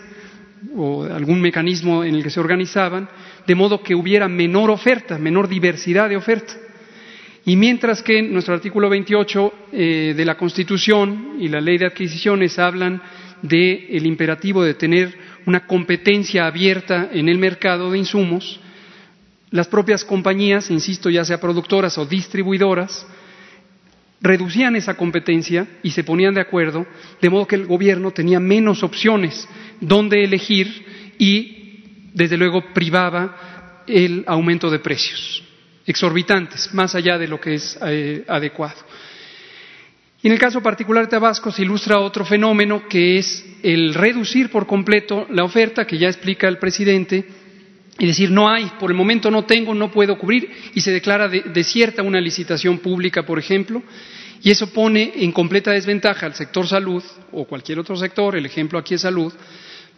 o 0.75 1.03
algún 1.03 1.41
mecanismo 1.41 2.03
en 2.03 2.15
el 2.15 2.23
que 2.23 2.29
se 2.29 2.39
organizaban, 2.39 3.09
de 3.45 3.55
modo 3.55 3.83
que 3.83 3.95
hubiera 3.95 4.27
menor 4.27 4.69
oferta, 4.69 5.17
menor 5.17 5.47
diversidad 5.47 6.07
de 6.07 6.17
oferta. 6.17 6.53
Y 7.45 7.55
mientras 7.55 8.03
que 8.03 8.21
nuestro 8.21 8.53
artículo 8.53 8.89
28 8.89 9.53
eh, 9.71 10.13
de 10.15 10.25
la 10.25 10.37
Constitución 10.37 11.37
y 11.39 11.47
la 11.47 11.59
Ley 11.59 11.77
de 11.77 11.87
Adquisiciones 11.87 12.59
hablan 12.59 13.01
del 13.41 14.05
imperativo 14.05 14.63
de 14.63 14.75
tener 14.75 15.17
una 15.47 15.65
competencia 15.65 16.45
abierta 16.45 17.09
en 17.11 17.27
el 17.29 17.39
mercado 17.39 17.91
de 17.91 17.97
insumos, 17.97 18.59
las 19.49 19.67
propias 19.67 20.05
compañías, 20.05 20.69
insisto, 20.69 21.09
ya 21.09 21.25
sea 21.25 21.41
productoras 21.41 21.97
o 21.97 22.05
distribuidoras, 22.05 23.07
reducían 24.21 24.75
esa 24.75 24.93
competencia 24.95 25.67
y 25.81 25.89
se 25.91 26.03
ponían 26.03 26.35
de 26.35 26.41
acuerdo, 26.41 26.85
de 27.19 27.29
modo 27.31 27.47
que 27.47 27.55
el 27.55 27.65
gobierno 27.65 28.11
tenía 28.11 28.39
menos 28.39 28.83
opciones 28.83 29.47
donde 29.79 30.23
elegir 30.23 31.15
y, 31.17 32.11
desde 32.13 32.37
luego, 32.37 32.63
privaba 32.71 33.83
el 33.87 34.23
aumento 34.27 34.69
de 34.69 34.77
precios 34.77 35.43
exorbitantes, 35.91 36.73
más 36.73 36.95
allá 36.95 37.17
de 37.17 37.27
lo 37.27 37.39
que 37.39 37.55
es 37.55 37.77
eh, 37.85 38.25
adecuado. 38.27 38.77
Y 40.23 40.27
en 40.27 40.33
el 40.33 40.39
caso 40.39 40.61
particular 40.61 41.05
de 41.05 41.09
Tabasco 41.09 41.51
se 41.51 41.63
ilustra 41.63 41.99
otro 41.99 42.25
fenómeno 42.25 42.87
que 42.87 43.17
es 43.17 43.43
el 43.63 43.93
reducir 43.93 44.49
por 44.49 44.67
completo 44.67 45.25
la 45.31 45.43
oferta, 45.43 45.85
que 45.85 45.97
ya 45.97 46.07
explica 46.07 46.47
el 46.47 46.57
presidente, 46.57 47.25
y 47.97 48.05
decir 48.05 48.31
no 48.31 48.49
hay, 48.49 48.65
por 48.79 48.91
el 48.91 48.97
momento 48.97 49.29
no 49.29 49.45
tengo, 49.45 49.73
no 49.73 49.91
puedo 49.91 50.17
cubrir 50.17 50.49
y 50.73 50.81
se 50.81 50.91
declara 50.91 51.27
desierta 51.27 52.03
una 52.03 52.21
licitación 52.21 52.79
pública, 52.79 53.23
por 53.23 53.37
ejemplo, 53.37 53.81
y 54.43 54.49
eso 54.49 54.71
pone 54.71 55.11
en 55.17 55.31
completa 55.31 55.71
desventaja 55.71 56.25
al 56.25 56.33
sector 56.33 56.67
salud 56.67 57.03
o 57.31 57.45
cualquier 57.45 57.79
otro 57.79 57.95
sector, 57.95 58.35
el 58.35 58.45
ejemplo 58.45 58.79
aquí 58.79 58.95
es 58.95 59.01
salud, 59.01 59.33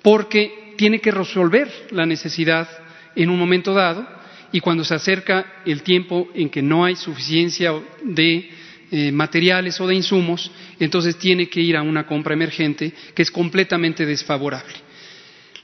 porque 0.01 0.73
tiene 0.77 0.99
que 0.99 1.11
resolver 1.11 1.69
la 1.91 2.05
necesidad 2.05 2.67
en 3.15 3.29
un 3.29 3.39
momento 3.39 3.73
dado 3.73 4.22
y 4.53 4.61
cuando 4.61 4.85
se 4.85 4.93
acerca 4.93 5.63
el 5.65 5.81
tiempo 5.81 6.29
en 6.35 6.49
que 6.49 6.61
no 6.61 6.85
hay 6.85 6.95
suficiencia 6.95 7.73
de 8.03 8.49
eh, 8.91 9.11
materiales 9.11 9.81
o 9.81 9.87
de 9.87 9.95
insumos, 9.95 10.51
entonces 10.79 11.17
tiene 11.17 11.49
que 11.49 11.59
ir 11.59 11.75
a 11.75 11.81
una 11.81 12.05
compra 12.05 12.35
emergente 12.35 12.93
que 13.15 13.23
es 13.23 13.31
completamente 13.31 14.05
desfavorable. 14.05 14.75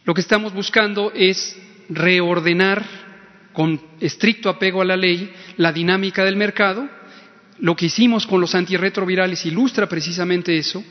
Lo 0.05 0.15
que 0.15 0.21
estamos 0.21 0.53
buscando 0.53 1.11
es 1.13 1.55
reordenar 1.87 2.83
con 3.53 3.79
estricto 3.99 4.49
apego 4.49 4.81
a 4.81 4.85
la 4.85 4.97
ley 4.97 5.31
la 5.57 5.71
dinámica 5.71 6.25
del 6.25 6.35
mercado. 6.35 6.89
Lo 7.59 7.75
que 7.75 7.85
hicimos 7.85 8.25
con 8.25 8.41
los 8.41 8.55
antirretrovirales 8.55 9.45
ilustra 9.45 9.87
precisamente 9.87 10.57
eso. 10.57 10.83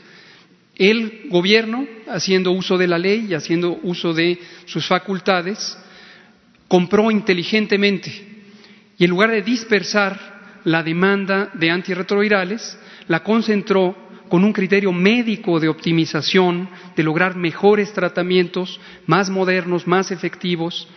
El 0.77 1.23
gobierno, 1.29 1.85
haciendo 2.07 2.51
uso 2.51 2.77
de 2.77 2.87
la 2.87 2.97
ley 2.97 3.27
y 3.29 3.33
haciendo 3.33 3.77
uso 3.83 4.13
de 4.13 4.39
sus 4.63 4.87
facultades, 4.87 5.77
compró 6.69 7.11
inteligentemente. 7.11 8.13
Y 8.97 9.03
en 9.03 9.09
lugar 9.09 9.31
de 9.31 9.41
dispersar 9.41 10.61
la 10.63 10.83
demanda 10.83 11.49
de 11.53 11.71
antirretrovirales, 11.71 12.77
la 13.07 13.23
concentró 13.23 13.97
con 14.29 14.43
un 14.43 14.53
criterio 14.53 14.93
médico 14.93 15.59
de 15.59 15.67
optimización, 15.67 16.69
de 16.95 17.03
lograr 17.03 17.35
mejores 17.35 17.91
tratamientos, 17.91 18.79
más 19.07 19.29
modernos, 19.29 19.87
más 19.87 20.11
efectivos, 20.11 20.87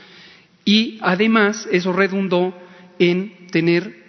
y 0.65 0.99
además 1.01 1.67
eso 1.73 1.93
redundó 1.93 2.55
en 2.99 3.49
tener 3.51 4.03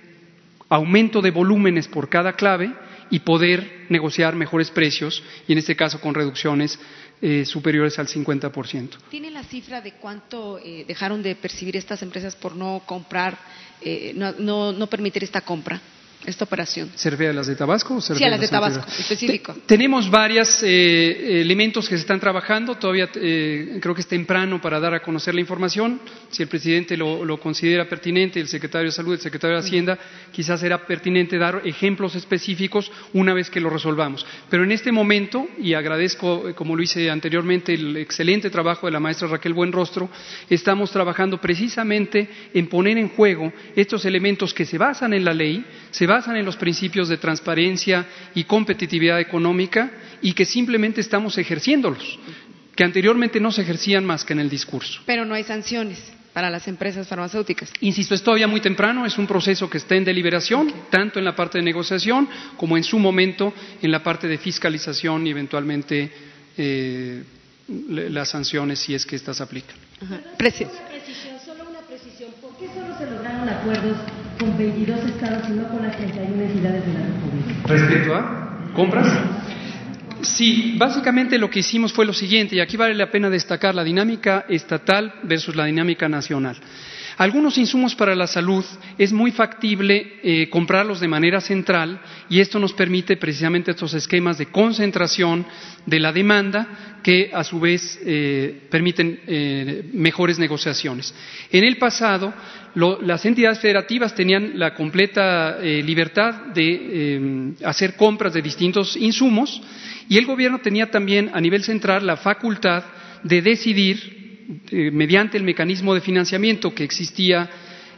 aumento 0.67 1.21
de 1.21 1.31
volúmenes 1.31 1.87
por 1.87 2.09
cada 2.09 2.33
clave 2.33 2.73
y 3.09 3.19
poder 3.19 3.85
negociar 3.89 4.35
mejores 4.35 4.69
precios, 4.69 5.23
y 5.47 5.53
en 5.53 5.59
este 5.59 5.75
caso 5.75 6.01
con 6.01 6.13
reducciones 6.13 6.77
eh, 7.25 7.45
superiores 7.45 7.97
al 7.99 8.07
50%. 8.09 8.97
¿Tiene 9.09 9.31
la 9.31 9.43
cifra 9.43 9.79
de 9.79 9.93
cuánto 9.93 10.59
eh, 10.59 10.83
dejaron 10.85 11.23
de 11.23 11.35
percibir 11.35 11.77
estas 11.77 12.01
empresas 12.01 12.35
por 12.35 12.53
no 12.53 12.81
comprar, 12.85 13.37
eh, 13.79 14.13
no 14.13 14.87
permitir 14.89 15.23
esta 15.23 15.39
compra? 15.39 15.81
Esta 16.25 16.45
operación? 16.45 16.89
¿Se 16.95 17.09
refiere 17.09 17.31
a 17.31 17.35
las 17.35 17.47
de 17.47 17.55
Tabasco 17.55 17.95
o 17.95 18.01
se 18.01 18.15
Sí, 18.15 18.23
a 18.23 18.29
las 18.29 18.39
de 18.39 18.47
Tabasco, 18.47 18.79
anteriores? 18.79 19.11
específico. 19.11 19.53
Te- 19.53 19.61
tenemos 19.61 20.09
varios 20.09 20.61
elementos 20.63 21.87
que 21.89 21.95
se 21.95 22.01
están 22.01 22.19
trabajando. 22.19 22.75
Todavía 22.75 23.09
eh, 23.15 23.77
creo 23.81 23.93
que 23.95 24.01
es 24.01 24.07
temprano 24.07 24.61
para 24.61 24.79
dar 24.79 24.93
a 24.93 25.01
conocer 25.01 25.33
la 25.35 25.41
información. 25.41 25.99
Si 26.29 26.43
el 26.43 26.49
presidente 26.49 26.95
lo, 26.97 27.25
lo 27.25 27.39
considera 27.39 27.87
pertinente, 27.87 28.39
el 28.39 28.47
secretario 28.47 28.87
de 28.87 28.91
Salud, 28.91 29.13
el 29.13 29.19
secretario 29.19 29.57
de 29.57 29.63
Hacienda, 29.63 29.97
quizás 30.31 30.59
será 30.59 30.85
pertinente 30.85 31.37
dar 31.37 31.61
ejemplos 31.65 32.15
específicos 32.15 32.91
una 33.13 33.33
vez 33.33 33.49
que 33.49 33.59
lo 33.59 33.69
resolvamos. 33.69 34.25
Pero 34.49 34.63
en 34.63 34.71
este 34.71 34.91
momento, 34.91 35.47
y 35.59 35.73
agradezco, 35.73 36.49
eh, 36.49 36.53
como 36.53 36.75
lo 36.75 36.83
hice 36.83 37.09
anteriormente, 37.09 37.73
el 37.73 37.97
excelente 37.97 38.49
trabajo 38.49 38.87
de 38.87 38.91
la 38.93 38.99
maestra 38.99 39.27
Raquel 39.27 39.53
Buenrostro, 39.53 40.09
estamos 40.49 40.91
trabajando 40.91 41.39
precisamente 41.39 42.27
en 42.53 42.67
poner 42.67 42.97
en 42.97 43.09
juego 43.09 43.51
estos 43.75 44.05
elementos 44.05 44.53
que 44.53 44.65
se 44.65 44.77
basan 44.77 45.13
en 45.13 45.25
la 45.25 45.33
ley, 45.33 45.63
se 45.93 46.07
basan 46.07 46.35
en 46.35 46.43
los 46.45 46.57
principios 46.57 47.07
de 47.07 47.17
transparencia 47.17 48.05
y 48.33 48.43
competitividad 48.45 49.19
económica 49.19 49.91
y 50.23 50.33
que 50.33 50.43
simplemente 50.43 50.99
estamos 51.01 51.37
ejerciéndolos, 51.37 52.17
que 52.75 52.83
anteriormente 52.83 53.39
no 53.39 53.51
se 53.51 53.61
ejercían 53.61 54.03
más 54.03 54.25
que 54.25 54.33
en 54.33 54.39
el 54.39 54.49
discurso. 54.49 55.01
Pero 55.05 55.23
no 55.23 55.35
hay 55.35 55.43
sanciones 55.43 55.99
para 56.33 56.49
las 56.49 56.67
empresas 56.67 57.07
farmacéuticas. 57.07 57.71
Insisto, 57.81 58.15
es 58.15 58.23
todavía 58.23 58.47
muy 58.47 58.59
temprano, 58.59 59.05
es 59.05 59.19
un 59.19 59.27
proceso 59.27 59.69
que 59.69 59.77
está 59.77 59.93
en 59.95 60.03
deliberación, 60.03 60.73
tanto 60.89 61.19
en 61.19 61.25
la 61.25 61.35
parte 61.35 61.59
de 61.59 61.63
negociación 61.63 62.27
como 62.57 62.75
en 62.75 62.83
su 62.83 62.97
momento 62.97 63.53
en 63.79 63.91
la 63.91 64.01
parte 64.01 64.27
de 64.27 64.39
fiscalización 64.39 65.27
y 65.27 65.29
eventualmente 65.29 66.11
eh, 66.57 67.23
le- 67.67 68.09
las 68.09 68.29
sanciones 68.29 68.79
si 68.79 68.95
es 68.95 69.05
que 69.05 69.15
estas 69.15 69.37
se 69.37 69.43
aplican. 69.43 69.75
Presi- 70.39 70.65
precisión, 70.89 71.37
solo 71.45 71.69
una 71.69 71.81
precisión. 71.81 72.31
¿Por 72.41 72.57
qué 72.57 72.65
solo 72.73 72.97
se 72.97 73.05
lograron 73.05 73.47
acuerdos 73.47 73.97
con 74.39 74.57
22 74.57 74.99
estados 75.05 75.49
y 75.49 75.53
no 75.53 75.67
con 75.69 75.83
las 75.83 75.95
31 75.97 76.41
entidades 76.41 76.85
de 76.85 76.93
la 76.93 76.99
República? 77.05 77.67
Respecto 77.67 78.15
a 78.15 78.71
compras. 78.73 79.07
Sí, 80.21 80.75
básicamente 80.77 81.37
lo 81.37 81.49
que 81.49 81.59
hicimos 81.59 81.91
fue 81.91 82.05
lo 82.05 82.13
siguiente, 82.13 82.55
y 82.55 82.59
aquí 82.61 82.77
vale 82.77 82.95
la 82.95 83.11
pena 83.11 83.29
destacar 83.29 83.75
la 83.75 83.83
dinámica 83.83 84.45
estatal 84.47 85.13
versus 85.23 85.55
la 85.55 85.65
dinámica 85.65 86.07
nacional. 86.07 86.55
Algunos 87.17 87.57
insumos 87.57 87.95
para 87.95 88.15
la 88.15 88.27
salud 88.27 88.65
es 88.97 89.11
muy 89.11 89.31
factible 89.31 90.19
eh, 90.23 90.49
comprarlos 90.49 90.99
de 90.99 91.07
manera 91.07 91.41
central 91.41 91.99
y 92.29 92.39
esto 92.39 92.59
nos 92.59 92.73
permite 92.73 93.17
precisamente 93.17 93.71
estos 93.71 93.93
esquemas 93.93 94.37
de 94.37 94.47
concentración 94.47 95.45
de 95.85 95.99
la 95.99 96.11
demanda 96.11 96.99
que 97.03 97.29
a 97.33 97.43
su 97.43 97.59
vez 97.59 97.99
eh, 98.03 98.63
permiten 98.69 99.19
eh, 99.27 99.89
mejores 99.93 100.39
negociaciones. 100.39 101.13
En 101.51 101.63
el 101.63 101.77
pasado, 101.77 102.33
las 102.73 103.23
entidades 103.25 103.59
federativas 103.59 104.15
tenían 104.15 104.57
la 104.57 104.73
completa 104.73 105.59
libertad 105.61 106.47
de 106.55 107.53
hacer 107.63 107.95
compras 107.95 108.33
de 108.33 108.41
distintos 108.41 108.97
insumos 108.97 109.61
y 110.09 110.17
el 110.17 110.25
gobierno 110.25 110.57
tenía 110.59 110.89
también 110.89 111.29
a 111.33 111.39
nivel 111.39 111.63
central 111.63 112.07
la 112.07 112.17
facultad 112.17 112.83
de 113.21 113.43
decidir 113.43 114.22
eh, 114.71 114.91
mediante 114.91 115.37
el 115.37 115.43
mecanismo 115.43 115.93
de 115.93 116.01
financiamiento 116.01 116.73
que 116.73 116.83
existía 116.83 117.49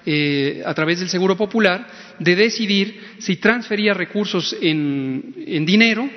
eh, 0.06 0.62
a 0.66 0.74
través 0.74 1.00
del 1.00 1.10
Seguro 1.10 1.36
Popular, 1.36 1.88
de 2.20 2.36
decidir 2.36 3.00
si 3.18 3.38
transfería 3.38 3.94
recursos 3.94 4.56
en, 4.62 5.34
en 5.48 5.66
dinero, 5.66 6.08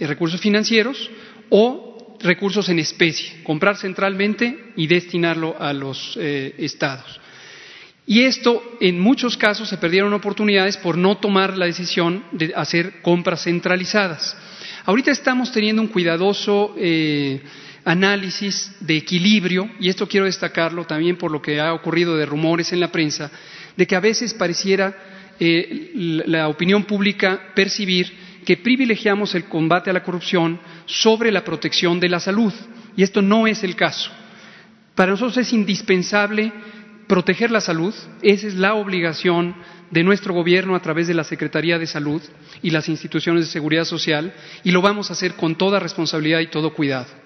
eh, 0.00 0.06
recursos 0.06 0.40
financieros, 0.40 1.10
o 1.50 2.16
recursos 2.20 2.68
en 2.70 2.78
especie, 2.78 3.42
comprar 3.42 3.76
centralmente 3.76 4.72
y 4.76 4.86
destinarlo 4.86 5.54
a 5.58 5.72
los 5.72 6.16
estados. 6.16 7.20
Y 8.06 8.22
esto, 8.22 8.62
en 8.80 8.98
muchos 8.98 9.36
casos, 9.36 9.68
se 9.68 9.76
perdieron 9.76 10.12
oportunidades 10.12 10.76
por 10.76 10.96
no 10.96 11.18
tomar 11.18 11.56
la 11.56 11.66
decisión 11.66 12.24
de 12.32 12.52
hacer 12.56 13.02
compras 13.02 13.44
centralizadas. 13.44 14.36
Ahorita 14.86 15.10
estamos 15.10 15.52
teniendo 15.52 15.82
un 15.82 15.88
cuidadoso 15.88 16.74
análisis 17.86 18.72
de 18.80 18.96
equilibrio, 18.96 19.70
y 19.78 19.88
esto 19.88 20.08
quiero 20.08 20.26
destacarlo 20.26 20.84
también 20.84 21.16
por 21.16 21.30
lo 21.30 21.40
que 21.40 21.60
ha 21.60 21.72
ocurrido 21.72 22.16
de 22.16 22.26
rumores 22.26 22.72
en 22.72 22.80
la 22.80 22.90
prensa, 22.90 23.30
de 23.76 23.86
que 23.86 23.94
a 23.94 24.00
veces 24.00 24.34
pareciera 24.34 24.94
eh, 25.38 25.92
la 26.26 26.48
opinión 26.48 26.82
pública 26.82 27.52
percibir 27.54 28.12
que 28.44 28.56
privilegiamos 28.56 29.36
el 29.36 29.44
combate 29.44 29.90
a 29.90 29.92
la 29.92 30.02
corrupción 30.02 30.58
sobre 30.86 31.30
la 31.30 31.44
protección 31.44 32.00
de 32.00 32.08
la 32.08 32.18
salud, 32.18 32.52
y 32.96 33.04
esto 33.04 33.22
no 33.22 33.46
es 33.46 33.62
el 33.62 33.76
caso. 33.76 34.10
Para 34.96 35.12
nosotros 35.12 35.36
es 35.36 35.52
indispensable 35.52 36.52
proteger 37.06 37.52
la 37.52 37.60
salud, 37.60 37.94
esa 38.20 38.48
es 38.48 38.54
la 38.56 38.74
obligación 38.74 39.54
de 39.92 40.02
nuestro 40.02 40.34
gobierno 40.34 40.74
a 40.74 40.82
través 40.82 41.06
de 41.06 41.14
la 41.14 41.22
Secretaría 41.22 41.78
de 41.78 41.86
Salud 41.86 42.20
y 42.62 42.70
las 42.70 42.88
instituciones 42.88 43.44
de 43.44 43.52
seguridad 43.52 43.84
social, 43.84 44.34
y 44.64 44.72
lo 44.72 44.82
vamos 44.82 45.08
a 45.08 45.12
hacer 45.12 45.34
con 45.34 45.54
toda 45.54 45.78
responsabilidad 45.78 46.40
y 46.40 46.48
todo 46.48 46.74
cuidado. 46.74 47.25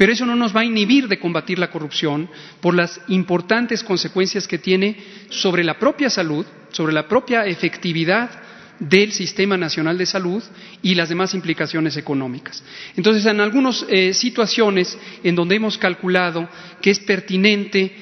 Pero 0.00 0.14
eso 0.14 0.24
no 0.24 0.34
nos 0.34 0.56
va 0.56 0.62
a 0.62 0.64
inhibir 0.64 1.08
de 1.08 1.18
combatir 1.18 1.58
la 1.58 1.70
corrupción 1.70 2.26
por 2.62 2.74
las 2.74 3.02
importantes 3.08 3.84
consecuencias 3.84 4.48
que 4.48 4.56
tiene 4.56 4.96
sobre 5.28 5.62
la 5.62 5.78
propia 5.78 6.08
salud, 6.08 6.46
sobre 6.70 6.94
la 6.94 7.06
propia 7.06 7.44
efectividad 7.44 8.30
del 8.78 9.12
Sistema 9.12 9.58
Nacional 9.58 9.98
de 9.98 10.06
Salud 10.06 10.42
y 10.80 10.94
las 10.94 11.10
demás 11.10 11.34
implicaciones 11.34 11.98
económicas. 11.98 12.64
Entonces, 12.96 13.26
en 13.26 13.40
algunas 13.40 13.84
eh, 13.90 14.14
situaciones 14.14 14.96
en 15.22 15.34
donde 15.34 15.56
hemos 15.56 15.76
calculado 15.76 16.48
que 16.80 16.92
es 16.92 17.00
pertinente 17.00 17.94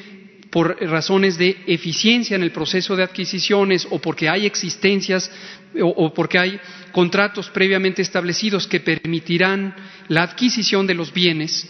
por 0.51 0.81
razones 0.81 1.37
de 1.37 1.65
eficiencia 1.67 2.37
en 2.37 2.45
el 2.45 2.53
proceso 2.53 2.95
de 2.95 3.03
adquisiciones 3.03 3.89
o 3.91 3.99
porque 3.99 4.29
hay 4.29 4.47
existencias 4.47 5.33
o, 5.81 5.89
o 5.89 6.15
porque 6.15 6.39
hay 6.39 6.61
contratos 6.93 7.51
previamente 7.51 8.03
establecidos 8.03 8.69
que 8.69 8.79
permitirán 8.79 9.75
la 10.07 10.23
adquisición 10.23 10.87
de 10.87 10.95
los 10.95 11.13
bienes, 11.13 11.69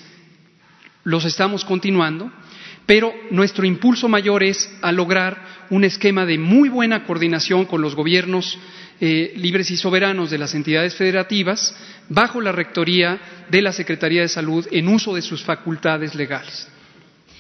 los 1.09 1.25
estamos 1.25 1.65
continuando, 1.65 2.31
pero 2.85 3.15
nuestro 3.31 3.65
impulso 3.65 4.09
mayor 4.09 4.43
es 4.43 4.71
a 4.83 4.93
lograr 4.93 5.67
un 5.71 5.85
esquema 5.85 6.27
de 6.27 6.37
muy 6.37 6.69
buena 6.69 7.05
coordinación 7.05 7.65
con 7.65 7.81
los 7.81 7.95
gobiernos 7.95 8.59
eh, 9.01 9.33
libres 9.37 9.71
y 9.71 9.79
soberanos 9.79 10.31
de 10.31 10.37
las 10.37 10.55
entidades 10.55 10.95
federativas 10.95 11.75
bajo 12.11 12.43
la 12.43 12.53
rectoría 12.53 13.19
de 13.49 13.63
la 13.63 13.73
Secretaría 13.73 14.21
de 14.21 14.29
Salud 14.29 14.67
en 14.71 14.87
uso 14.89 15.15
de 15.15 15.23
sus 15.23 15.43
facultades 15.43 16.15
legales. 16.15 16.69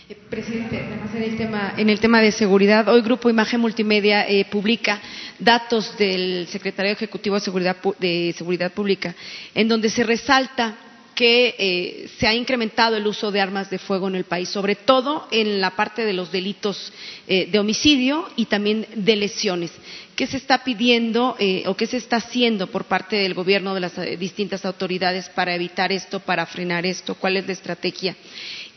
Eh, 0.08 0.16
Presidente, 0.30 0.82
en 1.14 1.22
el 1.22 1.36
tema, 1.36 1.74
el 1.76 2.00
tema 2.00 2.22
de 2.22 2.32
seguridad, 2.32 2.88
hoy 2.88 3.02
Grupo 3.02 3.28
Imagen 3.28 3.60
Multimedia 3.60 4.26
eh, 4.26 4.46
publica 4.50 4.98
datos 5.38 5.94
del 5.98 6.46
Secretario 6.48 6.92
Ejecutivo 6.92 7.34
de 7.34 7.40
Seguridad, 7.42 7.76
de 7.98 8.34
Seguridad 8.34 8.72
Pública, 8.72 9.14
en 9.54 9.68
donde 9.68 9.90
se 9.90 10.04
resalta 10.04 10.87
que 11.18 11.56
eh, 11.58 12.08
se 12.16 12.28
ha 12.28 12.34
incrementado 12.34 12.96
el 12.96 13.04
uso 13.04 13.32
de 13.32 13.40
armas 13.40 13.70
de 13.70 13.80
fuego 13.80 14.06
en 14.06 14.14
el 14.14 14.22
país, 14.22 14.48
sobre 14.50 14.76
todo 14.76 15.26
en 15.32 15.60
la 15.60 15.74
parte 15.74 16.04
de 16.04 16.12
los 16.12 16.30
delitos 16.30 16.92
eh, 17.26 17.48
de 17.50 17.58
homicidio 17.58 18.28
y 18.36 18.44
también 18.44 18.86
de 18.94 19.16
lesiones. 19.16 19.72
¿Qué 20.14 20.28
se 20.28 20.36
está 20.36 20.62
pidiendo 20.62 21.34
eh, 21.40 21.64
o 21.66 21.74
qué 21.74 21.88
se 21.88 21.96
está 21.96 22.18
haciendo 22.18 22.68
por 22.68 22.84
parte 22.84 23.16
del 23.16 23.34
gobierno 23.34 23.74
de 23.74 23.80
las 23.80 23.96
distintas 24.20 24.64
autoridades 24.64 25.28
para 25.30 25.56
evitar 25.56 25.90
esto, 25.90 26.20
para 26.20 26.46
frenar 26.46 26.86
esto? 26.86 27.16
¿Cuál 27.16 27.36
es 27.36 27.48
la 27.48 27.52
estrategia? 27.52 28.14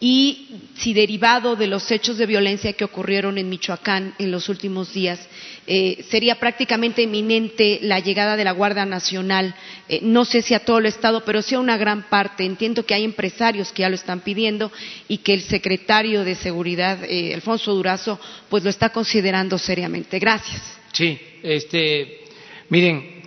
Y 0.03 0.47
si 0.77 0.95
derivado 0.95 1.55
de 1.55 1.67
los 1.67 1.91
hechos 1.91 2.17
de 2.17 2.25
violencia 2.25 2.73
que 2.73 2.83
ocurrieron 2.83 3.37
en 3.37 3.47
Michoacán 3.47 4.15
en 4.17 4.31
los 4.31 4.49
últimos 4.49 4.91
días, 4.91 5.29
eh, 5.67 6.03
sería 6.09 6.39
prácticamente 6.39 7.03
inminente 7.03 7.77
la 7.83 7.99
llegada 7.99 8.35
de 8.35 8.43
la 8.43 8.51
Guardia 8.51 8.83
Nacional, 8.83 9.53
eh, 9.87 9.99
no 10.01 10.25
sé 10.25 10.41
si 10.41 10.55
a 10.55 10.65
todo 10.65 10.79
el 10.79 10.87
Estado, 10.87 11.23
pero 11.23 11.43
sí 11.43 11.53
a 11.53 11.59
una 11.59 11.77
gran 11.77 12.09
parte. 12.09 12.43
Entiendo 12.43 12.83
que 12.83 12.95
hay 12.95 13.03
empresarios 13.03 13.71
que 13.71 13.83
ya 13.83 13.89
lo 13.89 13.95
están 13.95 14.21
pidiendo 14.21 14.71
y 15.07 15.19
que 15.19 15.35
el 15.35 15.41
secretario 15.41 16.23
de 16.23 16.33
Seguridad, 16.33 17.03
eh, 17.03 17.35
Alfonso 17.35 17.71
Durazo, 17.75 18.19
pues 18.49 18.63
lo 18.63 18.71
está 18.71 18.89
considerando 18.89 19.59
seriamente. 19.59 20.17
Gracias. 20.17 20.79
Sí, 20.93 21.19
este, 21.43 22.21
miren, 22.69 23.21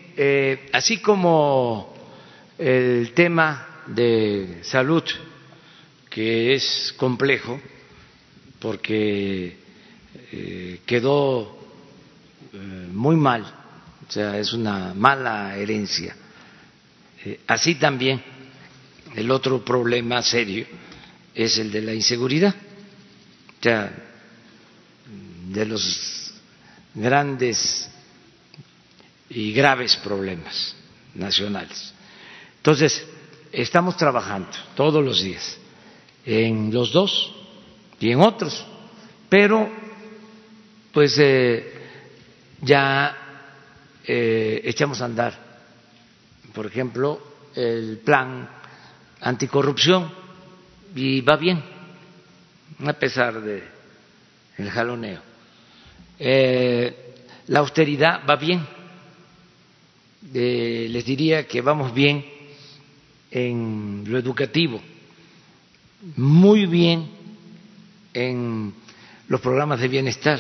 así 0.73 0.97
como 0.97 1.95
el 2.59 3.13
tema 3.15 3.85
de 3.87 4.59
salud, 4.63 5.05
que 6.15 6.55
es 6.55 6.95
complejo, 6.97 7.61
porque 8.61 9.59
eh, 10.31 10.81
quedó 10.87 11.59
eh, 12.53 12.57
muy 12.93 13.17
mal, 13.17 13.43
o 14.09 14.13
sea, 14.13 14.39
es 14.39 14.53
una 14.53 14.95
mala 14.95 15.57
herencia. 15.57 16.15
Eh, 17.25 17.41
así 17.49 17.75
también 17.75 18.23
el 19.17 19.29
otro 19.33 19.65
problema 19.65 20.23
serio 20.23 20.65
es 21.35 21.59
el 21.59 21.73
de 21.73 21.83
la 21.83 21.95
inseguridad, 21.95 22.55
o 23.59 23.63
sea, 23.63 23.93
de 25.49 25.67
los 25.67 26.33
grandes 26.95 27.91
y 29.31 29.53
graves 29.53 29.97
problemas 29.97 30.77
nacionales. 31.13 31.93
Entonces, 32.59 33.05
estamos 33.51 33.97
trabajando 33.97 34.51
todos 34.77 35.05
los 35.05 35.21
días 35.21 35.59
en 36.25 36.73
los 36.73 36.93
dos 36.93 37.35
y 38.01 38.11
en 38.11 38.21
otros, 38.21 38.65
pero 39.29 39.69
pues 40.93 41.17
eh, 41.19 41.73
ya 42.61 43.17
eh, 44.07 44.63
echamos 44.65 45.01
a 45.01 45.07
andar, 45.07 45.35
por 46.55 46.67
ejemplo, 46.67 47.21
el 47.55 47.99
plan 47.99 48.49
anticorrupción 49.21 50.11
y 50.95 51.21
va 51.21 51.37
bien, 51.37 51.63
a 52.87 52.93
pesar 52.93 53.41
de 53.41 53.63
el 54.59 54.71
jaloneo. 54.71 55.21
Eh, 56.19 57.15
la 57.49 57.59
austeridad 57.59 58.23
va 58.29 58.37
bien. 58.37 58.65
Les 60.33 61.05
diría 61.05 61.47
que 61.47 61.61
vamos 61.61 61.93
bien 61.93 62.25
en 63.31 64.05
lo 64.07 64.19
educativo, 64.19 64.81
muy 66.17 66.67
bien 66.67 67.11
en 68.13 68.75
los 69.29 69.41
programas 69.41 69.81
de 69.81 69.89
bienestar. 69.89 70.39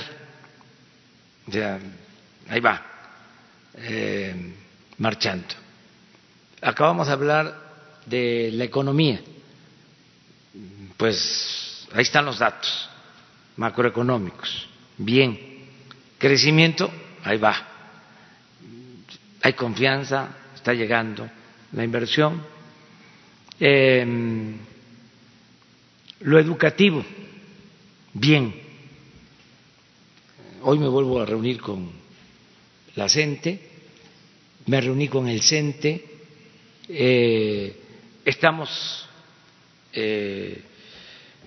O 1.48 1.52
sea, 1.52 1.78
ahí 2.48 2.60
va, 2.60 2.82
eh, 3.76 4.54
marchando. 4.98 5.48
Acabamos 6.60 7.06
de 7.06 7.12
hablar 7.12 7.60
de 8.06 8.50
la 8.52 8.64
economía. 8.64 9.20
Pues 10.96 11.88
ahí 11.92 12.02
están 12.02 12.24
los 12.24 12.38
datos 12.38 12.88
macroeconómicos. 13.56 14.68
Bien. 14.96 15.52
Crecimiento, 16.18 16.90
ahí 17.22 17.36
va. 17.38 17.54
Hay 19.42 19.52
confianza, 19.52 20.28
está 20.54 20.72
llegando 20.72 21.28
la 21.72 21.84
inversión. 21.84 22.42
Eh, 23.60 24.56
lo 26.24 26.38
educativo, 26.38 27.04
bien. 28.14 28.54
Hoy 30.62 30.78
me 30.78 30.88
vuelvo 30.88 31.20
a 31.20 31.26
reunir 31.26 31.60
con 31.60 31.90
la 32.94 33.08
CENTE, 33.08 33.60
me 34.66 34.80
reuní 34.80 35.08
con 35.08 35.28
el 35.28 35.42
CENTE, 35.42 36.02
eh, 36.88 37.76
estamos 38.24 39.06
eh, 39.92 40.62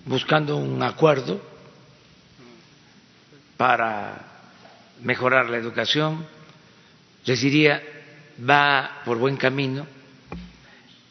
buscando 0.05 0.57
un 0.57 0.81
acuerdo 0.83 1.41
para 3.57 4.43
mejorar 5.01 5.49
la 5.49 5.57
educación. 5.57 6.23
Les 7.25 7.41
diría, 7.41 7.81
va 8.47 9.01
por 9.03 9.17
buen 9.17 9.37
camino. 9.37 9.87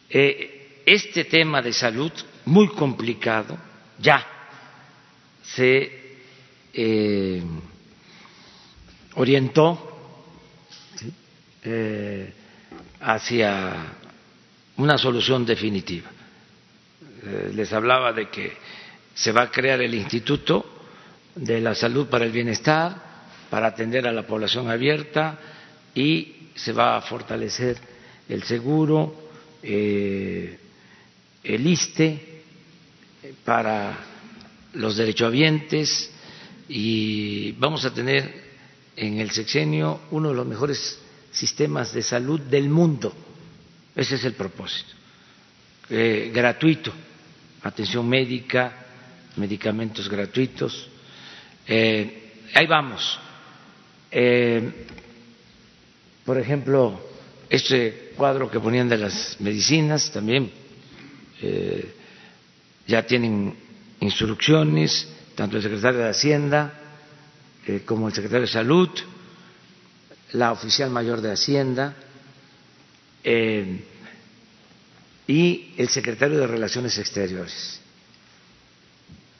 Eh, 0.08 0.82
este 0.86 1.24
tema 1.24 1.60
de 1.60 1.72
salud, 1.72 2.12
muy 2.46 2.68
complicado, 2.68 3.56
ya 3.98 4.24
se 5.42 6.18
eh, 6.72 7.42
orientó 9.14 9.98
eh, 11.62 12.32
hacia 13.00 13.74
una 14.76 14.98
solución 14.98 15.44
definitiva. 15.46 16.10
les 17.54 17.72
hablaba 17.72 18.12
de 18.12 18.28
que 18.28 18.52
se 19.14 19.32
va 19.32 19.42
a 19.42 19.50
crear 19.50 19.80
el 19.80 19.94
Instituto 19.94 20.64
de 21.34 21.60
la 21.60 21.74
salud 21.74 22.06
para 22.06 22.24
el 22.24 22.32
bienestar, 22.32 22.96
para 23.50 23.68
atender 23.68 24.06
a 24.06 24.12
la 24.12 24.26
población 24.26 24.70
abierta 24.70 25.38
y 25.94 26.50
se 26.54 26.72
va 26.72 26.96
a 26.96 27.00
fortalecer 27.02 27.76
el 28.28 28.42
seguro, 28.42 29.30
eh, 29.62 30.58
el 31.44 31.66
ISTE 31.66 32.35
para 33.44 33.96
los 34.74 34.96
derechohabientes 34.96 36.10
y 36.68 37.52
vamos 37.52 37.84
a 37.84 37.94
tener 37.94 38.46
en 38.96 39.20
el 39.20 39.30
sexenio 39.30 40.00
uno 40.10 40.30
de 40.30 40.34
los 40.34 40.46
mejores 40.46 40.98
sistemas 41.30 41.92
de 41.92 42.02
salud 42.02 42.40
del 42.40 42.68
mundo. 42.68 43.12
Ese 43.94 44.16
es 44.16 44.24
el 44.24 44.34
propósito. 44.34 44.90
Eh, 45.88 46.30
gratuito, 46.34 46.92
atención 47.62 48.08
médica, 48.08 48.86
medicamentos 49.36 50.08
gratuitos, 50.08 50.88
eh, 51.66 52.32
ahí 52.54 52.66
vamos. 52.66 53.18
Eh, 54.10 54.86
por 56.24 56.38
ejemplo, 56.38 57.00
este 57.48 58.12
cuadro 58.16 58.50
que 58.50 58.58
ponían 58.58 58.88
de 58.88 58.98
las 58.98 59.36
medicinas 59.40 60.10
también 60.10 60.50
eh, 61.40 61.95
ya 62.86 63.06
tienen 63.06 63.54
instrucciones, 64.00 65.08
tanto 65.34 65.56
el 65.56 65.62
secretario 65.62 66.00
de 66.00 66.08
Hacienda 66.10 66.72
como 67.84 68.06
el 68.08 68.14
secretario 68.14 68.42
de 68.46 68.52
Salud, 68.52 68.88
la 70.32 70.52
oficial 70.52 70.90
mayor 70.90 71.20
de 71.20 71.32
Hacienda 71.32 71.94
y 75.26 75.72
el 75.76 75.88
secretario 75.88 76.38
de 76.38 76.46
Relaciones 76.46 76.96
Exteriores. 76.98 77.80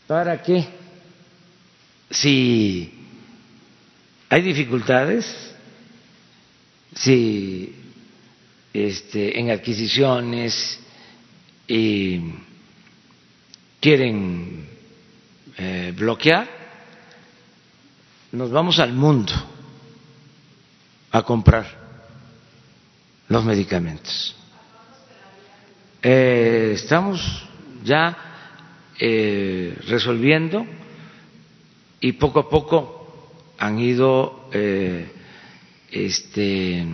¿Para 0.08 0.42
qué? 0.42 0.66
si 2.10 2.92
hay 4.28 4.42
dificultades, 4.42 5.54
si 6.94 7.74
este, 8.72 9.38
en 9.38 9.50
adquisiciones 9.50 10.78
y 11.68 12.20
quieren 13.80 14.68
eh, 15.56 15.92
bloquear, 15.96 16.48
nos 18.32 18.50
vamos 18.50 18.78
al 18.78 18.92
mundo 18.92 19.32
a 21.10 21.22
comprar 21.22 21.66
los 23.28 23.44
medicamentos. 23.44 24.36
Eh, 26.02 26.72
estamos 26.74 27.46
ya 27.82 28.16
eh, 28.98 29.76
resolviendo 29.88 30.66
y 32.00 32.12
poco 32.12 32.40
a 32.40 32.48
poco 32.48 33.32
han 33.58 33.78
ido 33.78 34.48
eh, 34.52 35.10
este, 35.90 36.86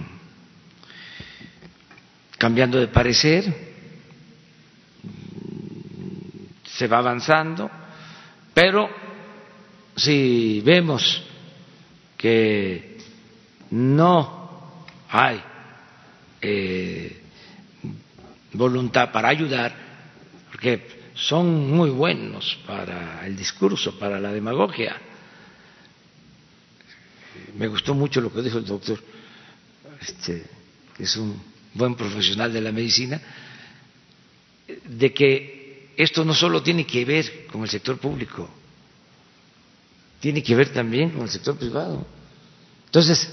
cambiando 2.39 2.79
de 2.79 2.89
parecer, 2.89 3.72
se 6.83 6.89
va 6.89 6.99
avanzando, 6.99 7.71
pero 8.53 8.91
si 9.95 10.61
vemos 10.63 11.23
que 12.17 12.99
no 13.71 14.75
hay 15.09 15.41
eh, 16.41 17.23
voluntad 18.55 19.13
para 19.13 19.29
ayudar, 19.29 19.73
porque 20.51 20.89
son 21.15 21.71
muy 21.71 21.91
buenos 21.91 22.59
para 22.67 23.25
el 23.29 23.37
discurso, 23.37 23.97
para 23.97 24.19
la 24.19 24.33
demagogia. 24.33 24.97
Me 27.55 27.69
gustó 27.69 27.95
mucho 27.95 28.21
lo 28.21 28.33
que 28.33 28.43
dijo 28.43 28.59
el 28.59 28.67
doctor, 28.67 28.99
este, 30.01 30.45
que 30.97 31.05
es 31.05 31.17
un 31.17 31.41
buen 31.75 31.95
profesional 31.95 32.53
de 32.53 32.61
la 32.61 32.73
medicina, 32.73 33.23
de 34.85 35.15
que 35.15 35.62
esto 35.97 36.25
no 36.25 36.35
solo 36.35 36.63
tiene 36.63 36.87
que 36.87 37.05
ver 37.05 37.47
con 37.47 37.63
el 37.63 37.69
sector 37.69 37.99
público, 37.99 38.49
tiene 40.21 40.43
que 40.43 40.55
ver 40.55 40.73
también 40.73 41.11
con 41.11 41.23
el 41.23 41.31
sector 41.31 41.57
privado. 41.57 42.07
Entonces, 42.87 43.33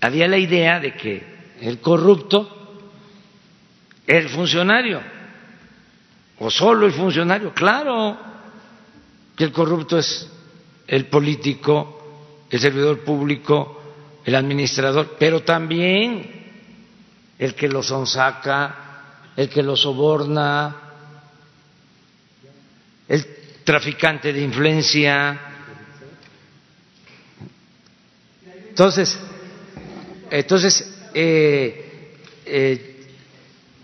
había 0.00 0.28
la 0.28 0.38
idea 0.38 0.80
de 0.80 0.94
que 0.94 1.24
el 1.60 1.80
corrupto 1.80 2.60
el 4.10 4.28
funcionario 4.28 5.00
o 6.40 6.50
solo 6.50 6.86
el 6.86 6.92
funcionario. 6.92 7.54
Claro 7.54 8.18
que 9.36 9.44
el 9.44 9.52
corrupto 9.52 9.98
es 9.98 10.28
el 10.88 11.06
político, 11.06 12.46
el 12.50 12.58
servidor 12.58 13.00
público, 13.04 13.80
el 14.24 14.34
administrador, 14.34 15.16
pero 15.18 15.42
también 15.42 16.28
el 17.38 17.54
que 17.54 17.68
lo 17.68 17.82
sonsaca, 17.82 19.32
el 19.36 19.48
que 19.48 19.62
lo 19.62 19.76
soborna, 19.76 20.89
el 23.10 23.26
traficante 23.64 24.32
de 24.32 24.40
influencia. 24.40 25.38
Entonces, 28.68 29.18
entonces 30.30 31.10
eh, 31.12 32.14
eh, 32.46 33.06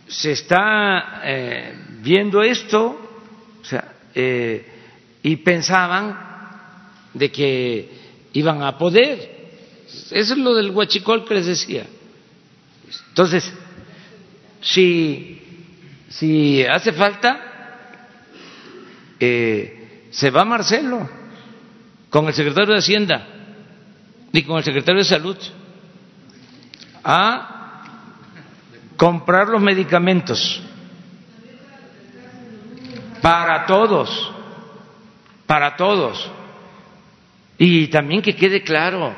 se 0.07 0.33
está 0.33 1.23
eh, 1.25 1.75
viendo 2.01 2.41
esto, 2.41 3.21
o 3.61 3.65
sea, 3.65 3.95
eh, 4.15 4.65
y 5.25 5.37
pensaban 5.37 6.17
de 7.13 7.33
que 7.33 7.91
iban 8.33 8.63
a 8.63 8.79
poder. 8.79 9.49
Eso 9.89 10.35
es 10.35 10.39
lo 10.39 10.55
del 10.55 10.71
huachicol 10.71 11.25
que 11.27 11.35
les 11.35 11.47
decía. 11.47 11.85
Entonces, 13.09 13.53
si, 14.61 15.43
si 16.09 16.63
hace 16.65 16.93
falta, 16.93 17.46
eh, 19.21 20.09
se 20.11 20.31
va 20.31 20.45
Marcelo 20.45 21.09
con 22.11 22.27
el 22.27 22.35
secretario 22.35 22.73
de 22.73 22.79
Hacienda 22.79 23.27
y 24.33 24.43
con 24.43 24.59
el 24.59 24.65
secretario 24.65 24.99
de 25.01 25.05
Salud 25.05 25.37
a 27.03 27.83
comprar 28.97 29.49
los 29.49 29.61
medicamentos 29.61 30.63
para 33.23 33.67
todos, 33.67 34.33
para 35.47 35.77
todos. 35.77 36.31
Y 37.59 37.89
también 37.89 38.23
que 38.23 38.37
quede 38.37 38.63
claro, 38.63 39.15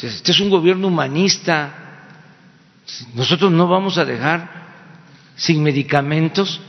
este 0.00 0.32
es 0.32 0.40
un 0.40 0.50
gobierno 0.50 0.88
humanista. 0.88 1.74
Nosotros 3.14 3.50
no 3.50 3.66
vamos 3.66 3.98
a 3.98 4.04
dejar 4.04 4.48
sin 5.36 5.62
medicamentos 5.62 6.60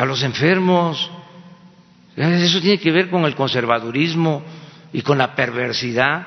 a 0.00 0.06
los 0.06 0.22
enfermos. 0.22 1.10
Eso 2.16 2.58
tiene 2.62 2.78
que 2.80 2.90
ver 2.90 3.10
con 3.10 3.26
el 3.26 3.34
conservadurismo 3.34 4.42
y 4.94 5.02
con 5.02 5.18
la 5.18 5.36
perversidad 5.36 6.26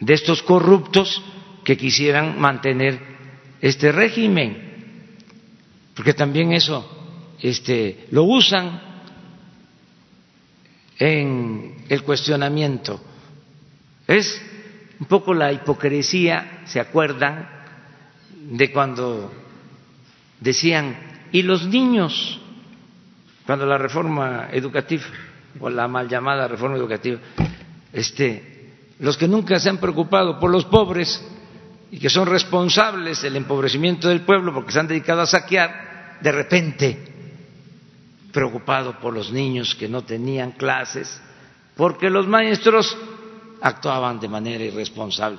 de 0.00 0.12
estos 0.12 0.42
corruptos 0.42 1.22
que 1.62 1.76
quisieran 1.76 2.40
mantener 2.40 3.00
este 3.60 3.92
régimen, 3.92 5.14
porque 5.94 6.14
también 6.14 6.52
eso 6.52 6.84
este, 7.40 8.08
lo 8.10 8.24
usan 8.24 8.82
en 10.98 11.84
el 11.88 12.02
cuestionamiento. 12.02 13.00
Es 14.08 14.42
un 14.98 15.06
poco 15.06 15.32
la 15.32 15.52
hipocresía, 15.52 16.62
¿se 16.66 16.80
acuerdan? 16.80 17.48
De 18.50 18.72
cuando 18.72 19.32
decían, 20.40 21.05
¿y 21.32 21.42
los 21.42 21.66
niños? 21.66 22.40
Cuando 23.44 23.66
la 23.66 23.78
reforma 23.78 24.48
educativa, 24.52 25.04
o 25.60 25.70
la 25.70 25.88
mal 25.88 26.08
llamada 26.08 26.48
reforma 26.48 26.76
educativa, 26.76 27.18
este, 27.92 28.56
los 28.98 29.16
que 29.16 29.28
nunca 29.28 29.58
se 29.58 29.70
han 29.70 29.78
preocupado 29.78 30.38
por 30.38 30.50
los 30.50 30.64
pobres 30.64 31.24
y 31.90 31.98
que 31.98 32.10
son 32.10 32.26
responsables 32.26 33.22
del 33.22 33.36
empobrecimiento 33.36 34.08
del 34.08 34.22
pueblo 34.22 34.52
porque 34.52 34.72
se 34.72 34.80
han 34.80 34.88
dedicado 34.88 35.22
a 35.22 35.26
saquear, 35.26 36.18
de 36.20 36.32
repente 36.32 37.12
preocupado 38.32 38.98
por 38.98 39.14
los 39.14 39.32
niños 39.32 39.74
que 39.74 39.88
no 39.88 40.02
tenían 40.02 40.52
clases, 40.52 41.22
porque 41.74 42.10
los 42.10 42.26
maestros 42.26 42.94
actuaban 43.62 44.20
de 44.20 44.28
manera 44.28 44.62
irresponsable. 44.62 45.38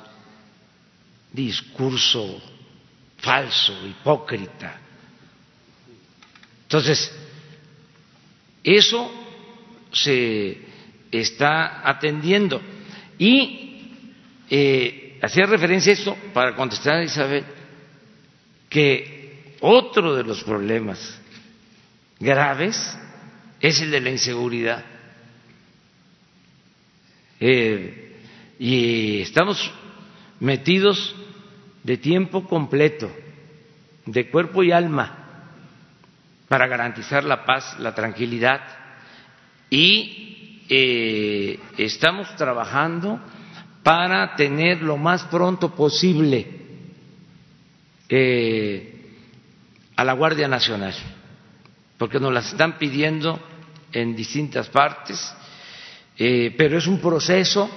Discurso 1.31 2.41
falso, 3.17 3.73
hipócrita. 3.85 4.81
Entonces, 6.67 7.09
eso 8.61 9.09
se 9.93 10.57
está 11.09 11.87
atendiendo. 11.89 12.61
Y 13.17 13.93
eh, 14.49 15.17
hacía 15.21 15.45
referencia 15.45 15.93
a 15.93 15.95
esto 15.95 16.17
para 16.33 16.57
contestar 16.57 16.97
a 16.97 17.03
Isabel, 17.05 17.45
que 18.69 19.55
otro 19.61 20.13
de 20.13 20.25
los 20.25 20.43
problemas 20.43 21.21
graves 22.19 22.97
es 23.61 23.79
el 23.79 23.89
de 23.91 24.01
la 24.01 24.09
inseguridad. 24.09 24.83
Eh, 27.39 28.17
y 28.59 29.21
estamos 29.21 29.71
metidos 30.41 31.15
de 31.83 31.95
tiempo 31.95 32.45
completo, 32.45 33.09
de 34.05 34.29
cuerpo 34.29 34.63
y 34.63 34.73
alma, 34.73 35.26
para 36.47 36.67
garantizar 36.67 37.23
la 37.23 37.45
paz, 37.45 37.77
la 37.79 37.93
tranquilidad. 37.93 38.61
Y 39.69 40.63
eh, 40.69 41.59
estamos 41.77 42.35
trabajando 42.35 43.19
para 43.83 44.35
tener 44.35 44.81
lo 44.81 44.97
más 44.97 45.23
pronto 45.25 45.73
posible 45.75 46.47
eh, 48.09 48.93
a 49.95 50.03
la 50.03 50.13
Guardia 50.13 50.47
Nacional 50.47 50.93
porque 51.97 52.19
nos 52.19 52.31
las 52.31 52.51
están 52.51 52.77
pidiendo 52.77 53.39
en 53.91 54.15
distintas 54.15 54.69
partes, 54.69 55.33
eh, 56.17 56.53
pero 56.57 56.77
es 56.77 56.87
un 56.87 56.99
proceso, 56.99 57.69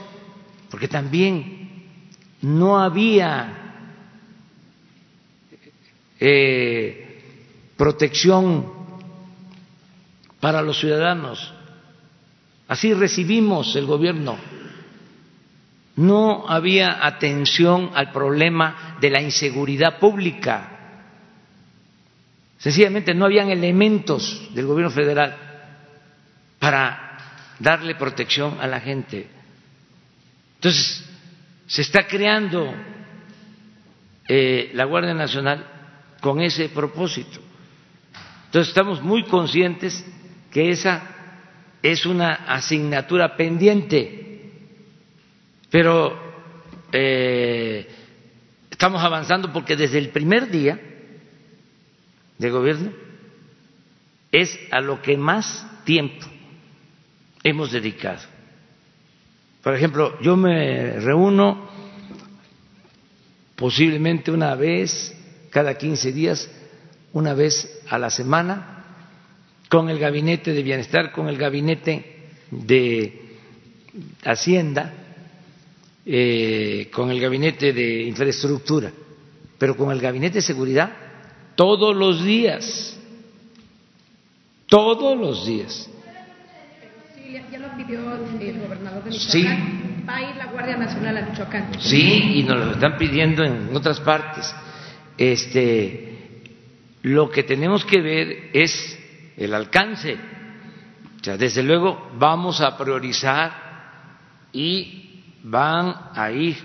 porque 0.71 0.89
también 0.89 1.87
no 2.43 2.79
había 2.79 3.57
protección 7.81 8.71
para 10.39 10.61
los 10.61 10.79
ciudadanos. 10.79 11.51
Así 12.69 12.93
recibimos 12.93 13.75
el 13.75 13.87
gobierno. 13.87 14.37
No 15.97 16.45
había 16.47 17.07
atención 17.07 17.91
al 17.95 18.13
problema 18.13 18.99
de 19.01 19.09
la 19.09 19.23
inseguridad 19.23 19.99
pública. 19.99 21.09
Sencillamente 22.59 23.15
no 23.15 23.25
habían 23.25 23.49
elementos 23.49 24.51
del 24.55 24.67
gobierno 24.67 24.91
federal 24.91 25.39
para 26.59 27.17
darle 27.61 27.95
protección 27.95 28.59
a 28.61 28.67
la 28.67 28.81
gente. 28.81 29.27
Entonces, 30.57 31.03
se 31.67 31.81
está 31.81 32.07
creando 32.07 32.75
eh, 34.29 34.71
la 34.75 34.85
Guardia 34.85 35.15
Nacional 35.15 35.65
con 36.21 36.43
ese 36.43 36.69
propósito. 36.69 37.49
Entonces, 38.51 38.71
estamos 38.71 39.01
muy 39.01 39.23
conscientes 39.23 40.05
que 40.51 40.71
esa 40.71 41.03
es 41.81 42.05
una 42.05 42.33
asignatura 42.49 43.37
pendiente, 43.37 44.51
pero 45.71 46.19
eh, 46.91 47.89
estamos 48.69 49.05
avanzando 49.05 49.53
porque 49.53 49.77
desde 49.77 49.99
el 49.99 50.09
primer 50.09 50.51
día 50.51 50.81
de 52.39 52.51
gobierno 52.51 52.91
es 54.33 54.59
a 54.73 54.81
lo 54.81 55.01
que 55.01 55.17
más 55.17 55.85
tiempo 55.85 56.27
hemos 57.45 57.71
dedicado. 57.71 58.23
Por 59.63 59.77
ejemplo, 59.77 60.21
yo 60.23 60.37
me 60.37 60.99
reúno 60.99 61.71
posiblemente 63.55 64.33
una 64.33 64.57
vez 64.57 65.17
cada 65.51 65.79
15 65.79 66.11
días, 66.11 66.51
una 67.13 67.35
vez 67.35 67.83
a 67.89 67.99
la 67.99 68.11
semana, 68.11 68.85
con 69.69 69.89
el 69.89 69.99
gabinete 69.99 70.53
de 70.53 70.63
bienestar, 70.63 71.13
con 71.13 71.29
el 71.29 71.39
gabinete 71.39 72.29
de 72.51 73.37
Hacienda, 74.25 74.93
eh, 76.07 76.89
con 76.93 77.11
el 77.11 77.21
gabinete 77.21 77.73
de 77.73 78.03
infraestructura, 78.03 78.93
pero 79.59 79.77
con 79.77 79.91
el 79.93 80.01
gabinete 80.01 80.37
de 80.37 80.43
seguridad 80.43 80.91
todos 81.55 81.95
los 81.95 82.25
días, 82.25 82.97
todos 84.67 85.19
los 85.19 85.47
días. 85.47 85.91
Sí, 87.15 87.37
ya 87.53 87.59
lo 87.59 87.77
pidió 87.77 88.01
el 88.41 88.61
gobernador 88.61 89.05
de 89.05 89.11
Michoacán. 89.11 90.05
Va 90.09 90.17
a 90.17 90.31
ir 90.31 90.37
la 90.37 90.47
Guardia 90.47 90.77
Nacional 90.77 91.17
a 91.19 91.23
Michoacán. 91.27 91.71
Sí, 91.81 92.33
y 92.37 92.43
nos 92.45 92.59
lo 92.59 92.73
están 92.73 92.97
pidiendo 92.97 93.45
en 93.45 93.77
otras 93.77 94.01
partes. 94.01 94.55
Este, 95.19 96.10
lo 97.03 97.31
que 97.31 97.43
tenemos 97.43 97.85
que 97.85 98.01
ver 98.01 98.51
es 98.53 98.99
el 99.37 99.55
alcance. 99.55 100.17
O 101.21 101.25
sea, 101.25 101.37
desde 101.37 101.63
luego 101.63 102.11
vamos 102.19 102.61
a 102.61 102.77
priorizar 102.77 103.71
y 104.53 105.23
van 105.43 105.95
a 106.15 106.31
ir 106.31 106.57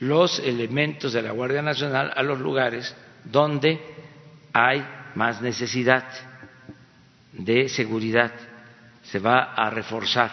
los 0.00 0.38
elementos 0.40 1.12
de 1.12 1.22
la 1.22 1.32
Guardia 1.32 1.62
Nacional 1.62 2.12
a 2.14 2.22
los 2.22 2.38
lugares 2.40 2.94
donde 3.24 3.80
hay 4.52 4.84
más 5.14 5.40
necesidad 5.40 6.04
de 7.32 7.68
seguridad, 7.68 8.32
se 9.02 9.18
va 9.18 9.54
a 9.54 9.70
reforzar. 9.70 10.30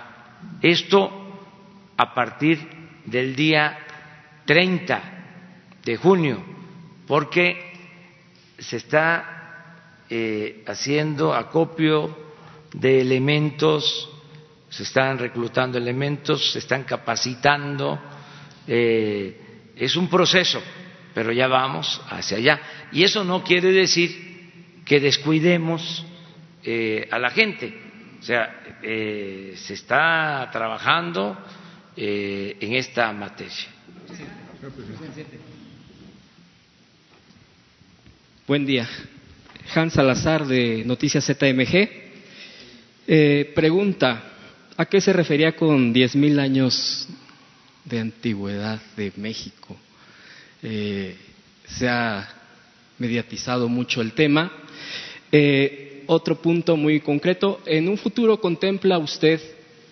Esto 0.62 1.12
a 1.98 2.14
partir 2.14 2.60
del 3.06 3.36
día 3.36 3.78
30 4.46 5.02
de 5.84 5.98
junio, 5.98 6.44
porque 7.08 7.73
se 8.58 8.78
está 8.78 10.04
eh, 10.10 10.64
haciendo 10.68 11.34
acopio 11.34 12.18
de 12.74 13.02
elementos, 13.02 14.10
se 14.70 14.84
están 14.84 15.20
reclutando 15.20 15.78
elementos, 15.78 16.52
se 16.52 16.60
están 16.60 16.84
capacitando, 16.84 18.00
eh, 18.68 19.72
es 19.76 19.96
un 19.96 20.08
proceso 20.08 20.62
pero 21.14 21.32
ya 21.32 21.48
vamos 21.48 22.02
hacia 22.10 22.38
allá. 22.38 22.60
Y 22.92 23.04
eso 23.04 23.24
no 23.24 23.44
quiere 23.44 23.72
decir 23.72 24.82
que 24.84 25.00
descuidemos 25.00 26.06
eh, 26.64 27.08
a 27.12 27.20
la 27.20 27.30
gente. 27.30 27.74
O 28.20 28.24
sea, 28.24 28.80
eh, 28.82 29.54
se 29.56 29.76
está 29.76 30.50
trabajando 30.52 31.38
eh, 31.96 32.58
en 32.60 32.74
esta 32.74 33.12
materia. 33.14 33.68
Buen 38.46 38.66
día. 38.66 38.90
Hans 39.74 39.94
Salazar 39.94 40.46
de 40.46 40.84
Noticias 40.86 41.26
ZMG. 41.26 41.88
pregunta, 43.56 44.24
¿a 44.76 44.86
qué 44.86 45.00
se 45.00 45.14
refería 45.14 45.56
con 45.56 45.94
10.000 45.94 46.40
años 46.40 47.08
de 47.86 48.00
antigüedad 48.00 48.82
de 48.98 49.14
México? 49.16 49.78
eh, 50.64 51.16
se 51.66 51.88
ha 51.88 52.28
mediatizado 52.98 53.68
mucho 53.68 54.02
el 54.02 54.14
tema. 54.14 54.52
Eh, 55.32 56.04
otro 56.08 56.42
punto 56.42 56.76
muy 56.76 57.00
concreto, 57.02 57.62
¿en 57.66 57.88
un 57.90 57.98
futuro 57.98 58.40
contempla 58.40 58.98
usted 58.98 59.40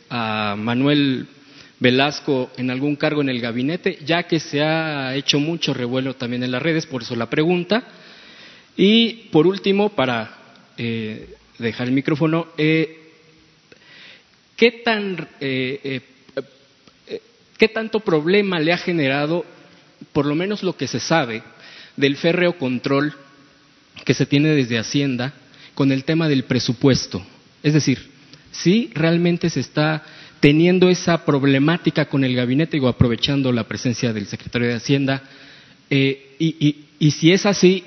a 0.09 0.55
Manuel 0.57 1.27
Velasco 1.79 2.51
en 2.57 2.69
algún 2.69 2.95
cargo 2.95 3.21
en 3.21 3.29
el 3.29 3.39
gabinete, 3.41 3.99
ya 4.05 4.23
que 4.23 4.39
se 4.39 4.61
ha 4.61 5.15
hecho 5.15 5.39
mucho 5.39 5.73
revuelo 5.73 6.15
también 6.15 6.43
en 6.43 6.51
las 6.51 6.61
redes, 6.61 6.85
por 6.85 7.01
eso 7.01 7.15
la 7.15 7.29
pregunta. 7.29 7.83
Y 8.77 9.27
por 9.31 9.47
último, 9.47 9.89
para 9.89 10.41
eh, 10.77 11.35
dejar 11.59 11.87
el 11.87 11.93
micrófono, 11.93 12.47
eh, 12.57 12.97
¿qué, 14.55 14.71
tan, 14.71 15.27
eh, 15.39 16.01
¿qué 17.57 17.67
tanto 17.67 17.99
problema 17.99 18.59
le 18.59 18.73
ha 18.73 18.77
generado, 18.77 19.45
por 20.13 20.25
lo 20.25 20.33
menos 20.33 20.63
lo 20.63 20.75
que 20.75 20.87
se 20.87 20.99
sabe, 20.99 21.43
del 21.97 22.15
férreo 22.15 22.57
control 22.57 23.13
que 24.05 24.13
se 24.13 24.25
tiene 24.25 24.49
desde 24.49 24.79
Hacienda 24.79 25.33
con 25.75 25.91
el 25.91 26.03
tema 26.03 26.27
del 26.27 26.45
presupuesto? 26.45 27.23
Es 27.61 27.73
decir, 27.73 28.09
si 28.51 28.89
realmente 28.93 29.49
se 29.49 29.59
está 29.59 30.03
teniendo 30.39 30.89
esa 30.89 31.25
problemática 31.25 32.05
con 32.05 32.23
el 32.23 32.35
gabinete, 32.35 32.77
digo, 32.77 32.87
aprovechando 32.87 33.51
la 33.51 33.67
presencia 33.67 34.13
del 34.13 34.25
secretario 34.25 34.69
de 34.69 34.75
Hacienda, 34.75 35.21
y, 35.89 37.11
si 37.11 37.31
es 37.31 37.45
así, 37.45 37.83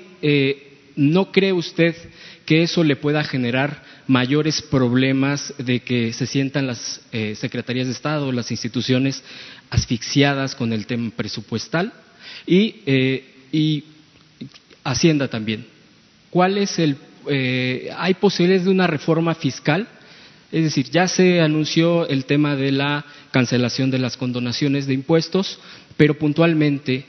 ¿no 0.95 1.31
cree 1.31 1.53
usted 1.53 1.95
que 2.45 2.63
eso 2.63 2.83
le 2.83 2.95
pueda 2.95 3.23
generar 3.23 3.83
mayores 4.07 4.61
problemas 4.61 5.53
de 5.57 5.79
que 5.79 6.13
se 6.13 6.27
sientan 6.27 6.67
las 6.67 7.01
eh, 7.11 7.35
secretarías 7.35 7.87
de 7.87 7.93
Estado, 7.93 8.31
las 8.31 8.51
instituciones 8.51 9.23
asfixiadas 9.69 10.55
con 10.55 10.73
el 10.73 10.85
tema 10.85 11.11
presupuestal? 11.15 11.93
Y, 12.45 12.75
eh, 12.85 13.83
Hacienda 14.83 15.27
también. 15.27 15.65
¿Cuál 16.29 16.59
es 16.59 16.77
el, 16.77 16.97
eh, 17.27 17.89
¿Hay 17.97 18.13
posibilidades 18.13 18.65
de 18.65 18.71
una 18.71 18.85
reforma 18.85 19.33
fiscal? 19.33 19.87
Es 20.51 20.63
decir, 20.63 20.91
ya 20.91 21.07
se 21.07 21.41
anunció 21.41 22.07
el 22.07 22.25
tema 22.25 22.55
de 22.55 22.71
la 22.71 23.03
cancelación 23.31 23.89
de 23.89 23.97
las 23.97 24.15
condonaciones 24.15 24.85
de 24.85 24.93
impuestos, 24.93 25.59
pero 25.97 26.19
puntualmente 26.19 27.05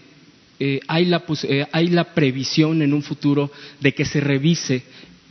eh, 0.59 0.81
hay, 0.89 1.05
la, 1.05 1.23
eh, 1.43 1.67
hay, 1.71 1.89
la, 1.89 2.15
previsión 2.15 2.81
en 2.81 2.95
un 2.95 3.03
futuro 3.03 3.51
de 3.79 3.93
que 3.93 4.07
se 4.07 4.21
revise 4.21 4.83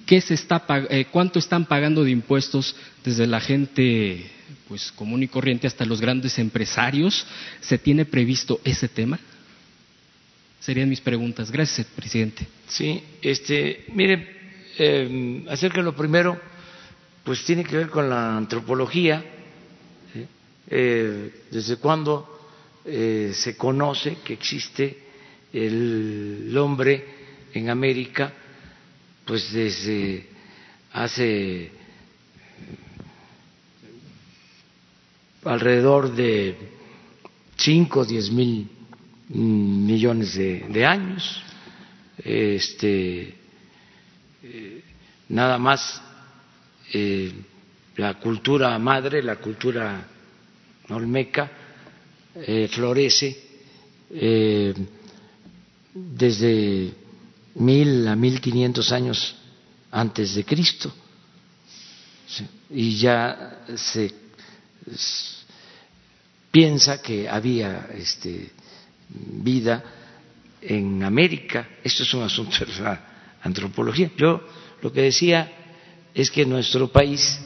qué 0.05 0.21
se 0.21 0.35
está, 0.35 0.63
eh, 0.89 1.05
cuánto 1.09 1.39
están 1.39 1.65
pagando 1.65 2.03
de 2.03 2.11
impuestos 2.11 2.75
desde 3.03 3.25
la 3.25 3.39
gente 3.39 4.29
pues, 4.67 4.91
común 4.91 5.23
y 5.23 5.27
corriente 5.27 5.65
hasta 5.65 5.83
los 5.83 5.99
grandes 5.99 6.37
empresarios. 6.37 7.25
¿Se 7.59 7.79
tiene 7.79 8.05
previsto 8.05 8.61
ese 8.63 8.87
tema? 8.87 9.19
Serían 10.59 10.89
mis 10.89 11.01
preguntas. 11.01 11.51
Gracias, 11.51 11.87
presidente. 11.87 12.45
Sí, 12.67 13.01
este, 13.21 13.85
mire, 13.93 14.29
acerca 15.49 15.77
de 15.77 15.83
lo 15.83 15.95
primero, 15.95 16.39
pues 17.23 17.43
tiene 17.43 17.63
que 17.63 17.77
ver 17.77 17.89
con 17.89 18.09
la 18.09 18.37
antropología. 18.37 19.23
¿Desde 20.67 21.77
cuándo 21.77 22.49
se 22.83 23.55
conoce 23.57 24.17
que 24.23 24.33
existe 24.33 25.04
el 25.55 26.57
hombre 26.57 27.05
en 27.53 27.69
América, 27.69 28.33
pues 29.23 29.53
desde 29.53 30.27
hace 30.91 31.71
alrededor 35.45 36.13
de 36.13 36.55
5 37.55 37.99
o 37.99 38.05
10 38.05 38.31
mil 38.31 38.67
millones 39.29 40.35
de, 40.35 40.85
años. 40.85 41.41
Este, 42.17 43.33
eh, 44.43 44.83
nada 45.29 45.57
más 45.57 46.01
eh, 46.93 47.31
la 47.95 48.15
cultura 48.15 48.77
madre, 48.77 49.23
la 49.23 49.37
cultura 49.37 50.05
olmeca, 50.89 51.49
eh, 52.35 52.67
florece 52.69 53.43
desde 55.95 56.93
mil 57.55 58.05
a 58.07 58.15
mil 58.17 58.41
quinientos 58.41 58.91
años 58.91 59.33
antes 59.89 60.35
de 60.35 60.43
Cristo 60.43 60.93
y 62.69 62.97
ya 62.97 63.63
se 63.75 64.11
piensa 66.51 67.01
que 67.01 67.29
había 67.29 67.87
este, 67.93 68.51
vida 69.09 69.83
en 70.61 71.01
América. 71.03 71.69
Esto 71.81 72.03
es 72.03 72.13
un 72.13 72.23
asunto 72.23 72.65
de 72.65 72.81
la 72.81 73.37
antropología. 73.41 74.11
Yo 74.17 74.41
lo 74.81 74.91
que 74.91 75.01
decía 75.01 75.49
es 76.13 76.29
que 76.29 76.45
nuestro 76.45 76.91
país 76.91 77.39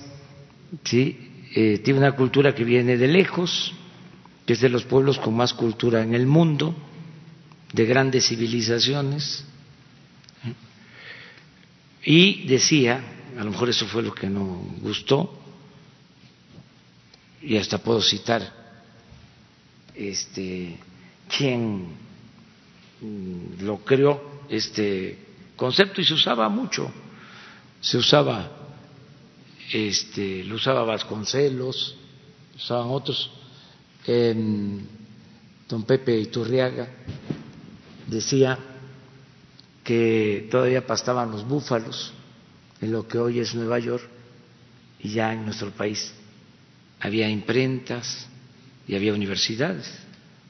¿sí? 0.85 1.45
Eh, 1.53 1.79
tiene 1.83 1.99
una 1.99 2.15
cultura 2.15 2.55
que 2.55 2.63
viene 2.63 2.97
de 2.97 3.07
lejos, 3.07 3.73
que 4.45 4.53
es 4.53 4.61
de 4.61 4.69
los 4.69 4.85
pueblos 4.85 5.19
con 5.19 5.35
más 5.35 5.53
cultura 5.53 6.01
en 6.01 6.15
el 6.15 6.25
mundo 6.25 6.75
de 7.73 7.85
grandes 7.85 8.27
civilizaciones. 8.27 9.45
Y 12.03 12.47
decía, 12.47 13.03
a 13.37 13.43
lo 13.43 13.51
mejor 13.51 13.69
eso 13.69 13.85
fue 13.85 14.01
lo 14.01 14.13
que 14.13 14.27
no 14.27 14.45
gustó, 14.81 15.39
y 17.41 17.57
hasta 17.57 17.77
puedo 17.77 18.01
citar 18.01 18.53
este 19.95 20.77
quien 21.37 21.87
lo 23.61 23.77
creó 23.83 24.41
este 24.49 25.17
concepto 25.55 26.01
y 26.01 26.05
se 26.05 26.13
usaba 26.13 26.49
mucho 26.49 26.91
se 27.79 27.97
usaba 27.97 28.51
este 29.71 30.43
lo 30.43 30.55
usaba 30.55 30.83
Vasconcelos 30.83 31.95
usaban 32.55 32.87
otros 32.89 33.31
don 34.05 35.83
Pepe 35.85 36.19
Iturriaga 36.19 36.89
decía 38.09 38.57
que 39.83 40.47
todavía 40.51 40.85
pastaban 40.85 41.31
los 41.31 41.47
búfalos 41.47 42.13
en 42.81 42.91
lo 42.91 43.07
que 43.07 43.17
hoy 43.17 43.39
es 43.39 43.55
Nueva 43.55 43.79
York 43.79 44.07
y 44.99 45.09
ya 45.09 45.33
en 45.33 45.45
nuestro 45.45 45.71
país 45.71 46.13
había 46.99 47.29
imprentas 47.29 48.27
y 48.87 48.95
había 48.95 49.13
universidades, 49.13 49.87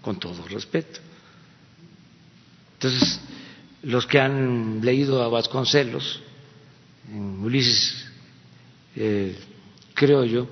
con 0.01 0.19
todo 0.19 0.47
respeto. 0.47 0.99
Entonces, 2.73 3.19
los 3.83 4.07
que 4.07 4.19
han 4.19 4.79
leído 4.83 5.21
a 5.21 5.27
Vasconcelos, 5.27 6.21
en 7.11 7.39
Ulises, 7.39 8.05
eh, 8.95 9.37
creo 9.93 10.23
yo, 10.23 10.47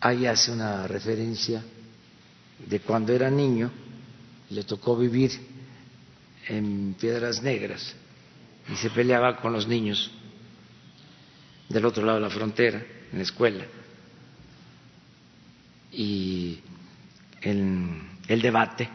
ahí 0.00 0.26
hace 0.26 0.52
una 0.52 0.86
referencia 0.86 1.62
de 2.68 2.80
cuando 2.80 3.12
era 3.12 3.30
niño 3.30 3.70
le 4.50 4.64
tocó 4.64 4.96
vivir 4.96 5.32
en 6.48 6.94
Piedras 6.98 7.42
Negras 7.42 7.94
y 8.68 8.76
se 8.76 8.90
peleaba 8.90 9.36
con 9.36 9.52
los 9.52 9.66
niños 9.66 10.10
del 11.68 11.84
otro 11.84 12.04
lado 12.04 12.18
de 12.18 12.24
la 12.24 12.30
frontera, 12.30 12.84
en 13.12 13.18
la 13.18 13.24
escuela. 13.24 13.64
Y 15.92 16.60
en 17.40 18.18
el 18.28 18.42
debate, 18.42 18.88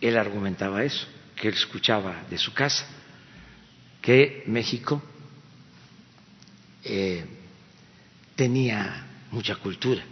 él 0.00 0.16
argumentaba 0.18 0.84
eso, 0.84 1.06
que 1.36 1.48
él 1.48 1.54
escuchaba 1.54 2.24
de 2.28 2.38
su 2.38 2.52
casa, 2.52 2.86
que 4.02 4.44
México 4.46 5.02
eh, 6.82 7.24
tenía 8.36 9.06
mucha 9.30 9.56
cultura. 9.56 10.02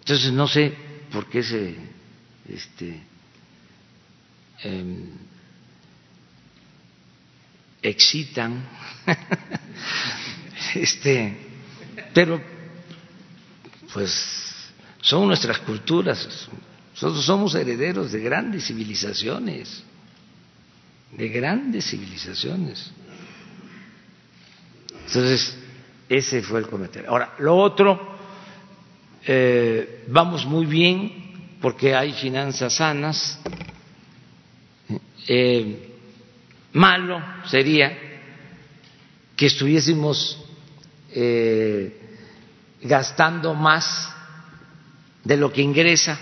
Entonces, 0.00 0.32
no 0.32 0.48
sé 0.48 0.89
por 1.12 1.28
qué 1.28 1.42
se 1.42 1.76
este, 2.48 3.00
em, 4.62 5.08
excitan, 7.82 8.68
este, 10.74 11.36
pero 12.12 12.40
pues 13.92 14.70
son 15.00 15.26
nuestras 15.28 15.58
culturas, 15.60 16.48
nosotros 16.92 17.24
somos 17.24 17.54
herederos 17.54 18.12
de 18.12 18.20
grandes 18.20 18.66
civilizaciones, 18.66 19.82
de 21.16 21.28
grandes 21.28 21.86
civilizaciones. 21.86 22.90
Entonces, 25.06 25.56
ese 26.08 26.42
fue 26.42 26.60
el 26.60 26.68
comentario. 26.68 27.10
Ahora, 27.10 27.34
lo 27.38 27.56
otro 27.56 28.19
eh, 29.26 30.04
vamos 30.08 30.46
muy 30.46 30.66
bien 30.66 31.58
porque 31.60 31.94
hay 31.94 32.12
finanzas 32.12 32.74
sanas. 32.74 33.38
Eh, 35.28 35.88
malo 36.72 37.22
sería 37.46 37.96
que 39.36 39.46
estuviésemos 39.46 40.42
eh, 41.12 42.00
gastando 42.82 43.54
más 43.54 44.12
de 45.24 45.36
lo 45.36 45.52
que 45.52 45.62
ingresa 45.62 46.18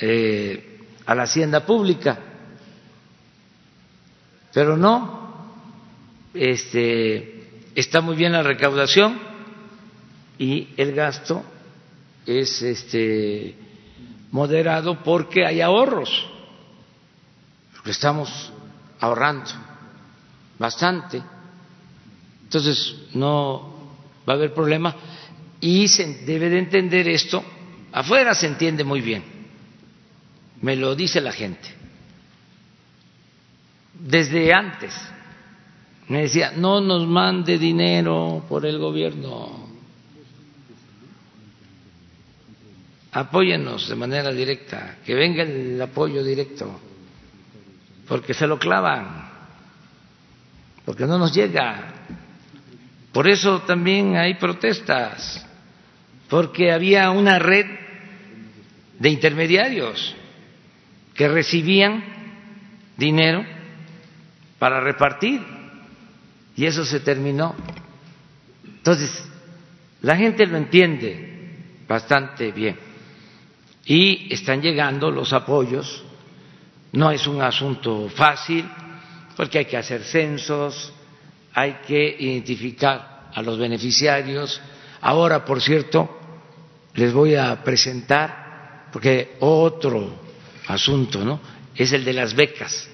eh, 0.00 0.80
a 1.06 1.14
la 1.14 1.22
hacienda 1.22 1.64
pública. 1.64 2.18
Pero 4.52 4.76
no, 4.76 5.52
este, 6.34 7.62
está 7.74 8.00
muy 8.00 8.16
bien 8.16 8.32
la 8.32 8.42
recaudación 8.42 9.33
y 10.38 10.68
el 10.76 10.94
gasto 10.94 11.44
es 12.26 12.62
este, 12.62 13.54
moderado 14.30 15.02
porque 15.02 15.46
hay 15.46 15.60
ahorros, 15.60 16.26
estamos 17.84 18.52
ahorrando 19.00 19.50
bastante. 20.58 21.22
Entonces 22.44 22.94
no 23.14 23.92
va 24.28 24.34
a 24.34 24.36
haber 24.36 24.54
problema 24.54 24.94
y 25.60 25.88
se 25.88 26.24
debe 26.24 26.48
de 26.48 26.58
entender 26.58 27.08
esto. 27.08 27.42
Afuera 27.92 28.34
se 28.34 28.46
entiende 28.46 28.84
muy 28.84 29.00
bien, 29.00 29.22
me 30.60 30.76
lo 30.76 30.94
dice 30.94 31.20
la 31.20 31.32
gente. 31.32 31.72
Desde 33.92 34.52
antes 34.52 34.92
me 36.08 36.22
decía, 36.22 36.52
no 36.56 36.80
nos 36.80 37.06
mande 37.06 37.58
dinero 37.58 38.44
por 38.48 38.66
el 38.66 38.78
gobierno, 38.78 39.63
apóyenos 43.14 43.88
de 43.88 43.94
manera 43.94 44.32
directa, 44.32 44.96
que 45.06 45.14
venga 45.14 45.44
el 45.44 45.80
apoyo 45.80 46.24
directo, 46.24 46.80
porque 48.08 48.34
se 48.34 48.46
lo 48.46 48.58
clavan, 48.58 49.30
porque 50.84 51.06
no 51.06 51.16
nos 51.16 51.32
llega. 51.32 51.92
Por 53.12 53.28
eso 53.28 53.62
también 53.62 54.16
hay 54.16 54.34
protestas 54.34 55.46
porque 56.28 56.72
había 56.72 57.10
una 57.10 57.38
red 57.38 57.66
de 58.98 59.08
intermediarios 59.08 60.16
que 61.14 61.28
recibían 61.28 62.02
dinero 62.96 63.44
para 64.58 64.80
repartir 64.80 65.40
y 66.56 66.66
eso 66.66 66.84
se 66.84 66.98
terminó. 66.98 67.54
Entonces, 68.64 69.24
la 70.02 70.16
gente 70.16 70.46
lo 70.46 70.56
entiende 70.56 71.56
bastante 71.86 72.50
bien 72.50 72.76
y 73.86 74.32
están 74.32 74.62
llegando 74.62 75.10
los 75.10 75.32
apoyos. 75.32 76.02
No 76.92 77.10
es 77.10 77.26
un 77.26 77.42
asunto 77.42 78.08
fácil 78.08 78.68
porque 79.36 79.58
hay 79.58 79.64
que 79.64 79.76
hacer 79.76 80.02
censos, 80.04 80.92
hay 81.52 81.78
que 81.86 82.16
identificar 82.18 83.30
a 83.34 83.42
los 83.42 83.58
beneficiarios, 83.58 84.60
Ahora, 85.04 85.44
por 85.44 85.60
cierto, 85.60 86.18
les 86.94 87.12
voy 87.12 87.34
a 87.34 87.62
presentar, 87.62 88.88
porque 88.90 89.36
otro 89.40 90.14
asunto, 90.66 91.22
¿no? 91.22 91.40
Es 91.76 91.92
el 91.92 92.06
de 92.06 92.14
las 92.14 92.32
becas. 92.32 92.88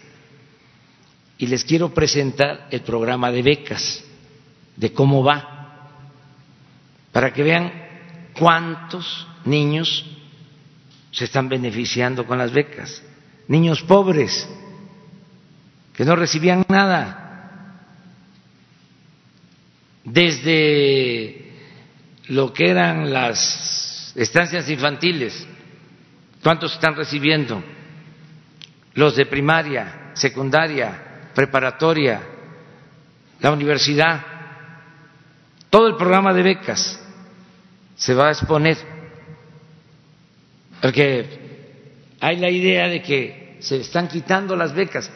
Y 1.39 1.47
les 1.47 1.62
quiero 1.62 1.95
presentar 1.95 2.67
el 2.73 2.81
programa 2.81 3.31
de 3.31 3.43
becas, 3.43 4.03
de 4.75 4.93
cómo 4.93 5.23
va, 5.23 5.89
para 7.12 7.33
que 7.33 7.45
vean 7.45 7.73
cuántos 8.37 9.29
niños 9.45 10.05
se 11.11 11.24
están 11.24 11.49
beneficiando 11.49 12.27
con 12.27 12.39
las 12.39 12.53
becas. 12.53 13.03
Niños 13.49 13.82
pobres, 13.82 14.49
que 15.95 16.05
no 16.05 16.16
recibían 16.16 16.65
nada. 16.69 17.27
Desde 20.05 21.53
lo 22.28 22.53
que 22.53 22.70
eran 22.70 23.12
las 23.12 24.12
estancias 24.16 24.69
infantiles, 24.70 25.47
¿cuántos 26.43 26.73
están 26.73 26.95
recibiendo? 26.95 27.62
Los 28.95 29.16
de 29.16 29.27
primaria, 29.27 30.12
secundaria, 30.15 31.31
preparatoria, 31.35 32.20
la 33.41 33.53
universidad, 33.53 34.24
todo 35.70 35.87
el 35.87 35.97
programa 35.97 36.32
de 36.32 36.43
becas 36.43 37.01
se 37.97 38.15
va 38.15 38.28
a 38.28 38.32
exponer, 38.32 38.77
porque 40.81 41.27
hay 42.20 42.36
la 42.36 42.51
idea 42.51 42.89
de 42.89 43.02
que 43.02 43.57
se 43.61 43.81
están 43.81 44.09
quitando 44.09 44.57
las 44.57 44.74
becas, 44.74 45.11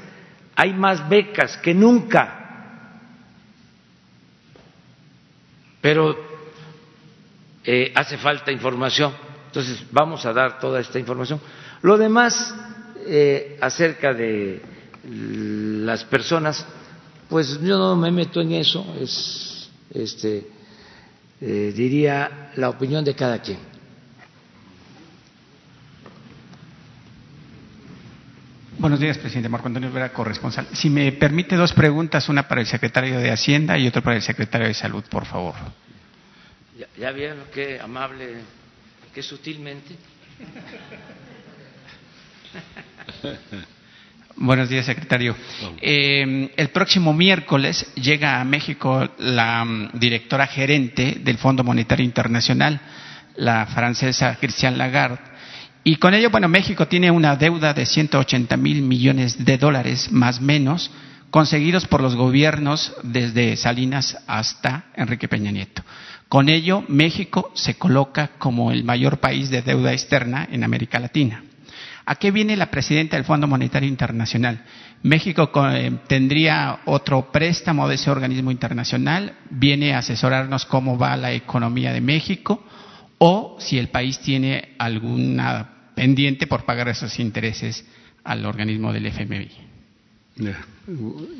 hay 0.56 0.72
más 0.72 1.08
becas 1.08 1.56
que 1.58 1.74
nunca, 1.74 2.40
pero 5.80 6.16
eh, 7.64 7.92
hace 7.94 8.18
falta 8.18 8.52
información. 8.52 9.12
Entonces, 9.46 9.84
vamos 9.90 10.24
a 10.26 10.32
dar 10.32 10.58
toda 10.58 10.80
esta 10.80 10.98
información. 10.98 11.40
Lo 11.82 11.96
demás, 11.96 12.54
eh, 13.06 13.56
acerca 13.60 14.12
de 14.12 14.60
las 15.04 16.04
personas, 16.04 16.66
pues 17.28 17.60
yo 17.60 17.78
no 17.78 17.96
me 17.96 18.10
meto 18.10 18.40
en 18.40 18.52
eso, 18.52 18.96
es, 19.00 19.68
este, 19.92 20.46
eh, 21.40 21.72
diría, 21.74 22.52
la 22.56 22.70
opinión 22.70 23.04
de 23.04 23.14
cada 23.14 23.40
quien. 23.40 23.73
Buenos 28.84 29.00
días, 29.00 29.16
presidente 29.16 29.48
Marco 29.48 29.66
Antonio 29.68 29.90
Vera, 29.90 30.12
corresponsal. 30.12 30.66
Si 30.74 30.90
me 30.90 31.10
permite 31.12 31.56
dos 31.56 31.72
preguntas, 31.72 32.28
una 32.28 32.46
para 32.46 32.60
el 32.60 32.66
secretario 32.66 33.18
de 33.18 33.30
Hacienda 33.30 33.78
y 33.78 33.86
otra 33.86 34.02
para 34.02 34.16
el 34.16 34.20
secretario 34.20 34.66
de 34.66 34.74
Salud, 34.74 35.02
por 35.08 35.24
favor. 35.24 35.54
Ya, 36.78 36.86
ya 36.98 37.10
vieron 37.10 37.38
qué 37.50 37.80
amable, 37.80 38.42
qué 39.14 39.22
sutilmente. 39.22 39.96
Buenos 44.36 44.68
días, 44.68 44.84
secretario. 44.84 45.34
Eh, 45.80 46.52
el 46.54 46.68
próximo 46.68 47.14
miércoles 47.14 47.90
llega 47.94 48.38
a 48.38 48.44
México 48.44 49.08
la 49.16 49.64
mm, 49.64 49.92
directora 49.94 50.46
gerente 50.46 51.20
del 51.22 51.38
Fondo 51.38 51.64
Monetario 51.64 52.04
Internacional, 52.04 52.78
la 53.36 53.64
francesa 53.64 54.36
Christiane 54.38 54.76
Lagarde. 54.76 55.33
Y 55.86 55.96
con 55.96 56.14
ello, 56.14 56.30
bueno, 56.30 56.48
México 56.48 56.88
tiene 56.88 57.10
una 57.10 57.36
deuda 57.36 57.74
de 57.74 57.84
180 57.84 58.56
mil 58.56 58.80
millones 58.80 59.44
de 59.44 59.58
dólares, 59.58 60.10
más 60.10 60.40
menos, 60.40 60.90
conseguidos 61.28 61.86
por 61.86 62.00
los 62.00 62.16
gobiernos 62.16 62.94
desde 63.02 63.54
Salinas 63.58 64.16
hasta 64.26 64.86
Enrique 64.96 65.28
Peña 65.28 65.50
Nieto. 65.50 65.82
Con 66.30 66.48
ello, 66.48 66.84
México 66.88 67.50
se 67.54 67.74
coloca 67.74 68.30
como 68.38 68.72
el 68.72 68.82
mayor 68.82 69.18
país 69.18 69.50
de 69.50 69.60
deuda 69.60 69.92
externa 69.92 70.48
en 70.50 70.64
América 70.64 70.98
Latina. 70.98 71.44
¿A 72.06 72.14
qué 72.14 72.30
viene 72.30 72.56
la 72.56 72.70
presidenta 72.70 73.16
del 73.16 73.26
Fondo 73.26 73.46
Monetario 73.46 73.88
Internacional? 73.88 74.64
México 75.02 75.50
eh, 75.70 75.92
tendría 76.06 76.80
otro 76.86 77.30
préstamo 77.30 77.88
de 77.88 77.96
ese 77.96 78.10
organismo 78.10 78.50
internacional, 78.50 79.34
viene 79.50 79.92
a 79.92 79.98
asesorarnos 79.98 80.64
cómo 80.64 80.96
va 80.96 81.14
la 81.18 81.32
economía 81.32 81.92
de 81.92 82.00
México 82.00 82.64
o 83.18 83.56
si 83.58 83.78
el 83.78 83.88
país 83.88 84.18
tiene 84.20 84.74
alguna 84.78 85.73
pendiente 85.94 86.46
por 86.46 86.64
pagar 86.64 86.88
esos 86.88 87.18
intereses 87.18 87.84
al 88.24 88.44
organismo 88.46 88.92
del 88.92 89.06
FMI. 89.06 89.50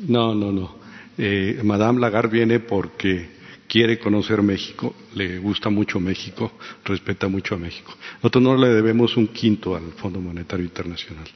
No, 0.07 0.33
no, 0.33 0.51
no. 0.51 0.75
Eh, 1.17 1.61
Madame 1.63 1.99
Lagarde 1.99 2.37
viene 2.37 2.59
porque 2.59 3.35
quiere 3.67 3.97
conocer 3.99 4.41
México, 4.41 4.95
le 5.15 5.39
gusta 5.39 5.69
mucho 5.69 5.99
México, 5.99 6.53
respeta 6.83 7.27
mucho 7.27 7.55
a 7.55 7.57
México. 7.57 7.93
Nosotros 8.17 8.43
no 8.43 8.55
le 8.57 8.69
debemos 8.69 9.17
un 9.17 9.27
quinto 9.27 9.75
al 9.75 9.91
Fondo 9.93 10.19
Monetario 10.19 10.65
Internacional. 10.65 11.27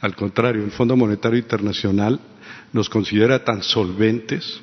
Al 0.00 0.14
contrario, 0.14 0.64
el 0.64 0.70
Fondo 0.70 0.96
Monetario 0.96 1.38
Internacional 1.38 2.20
nos 2.72 2.88
considera 2.88 3.42
tan 3.44 3.62
solventes 3.62 4.60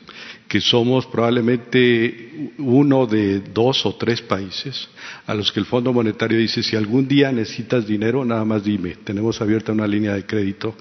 que 0.48 0.61
somos 0.61 1.06
probablemente 1.06 2.52
uno 2.57 3.06
de 3.06 3.41
dos 3.41 3.86
o 3.86 3.95
tres 3.95 4.22
países 4.22 4.88
a 5.26 5.34
los 5.34 5.52
que 5.52 5.60
el 5.60 5.65
Fondo 5.65 5.91
Monetario 5.91 6.38
dice 6.38 6.64
si 6.64 6.76
algún 6.76 7.07
día 7.07 7.32
necesitas 7.32 7.86
dinero, 7.86 8.24
nada 8.24 8.45
más 8.45 8.64
dime. 8.64 8.95
Tenemos 9.03 9.41
abierta 9.41 9.72
una 9.72 9.88
línea 9.88 10.14
de 10.14 10.26
crédito 10.26 10.76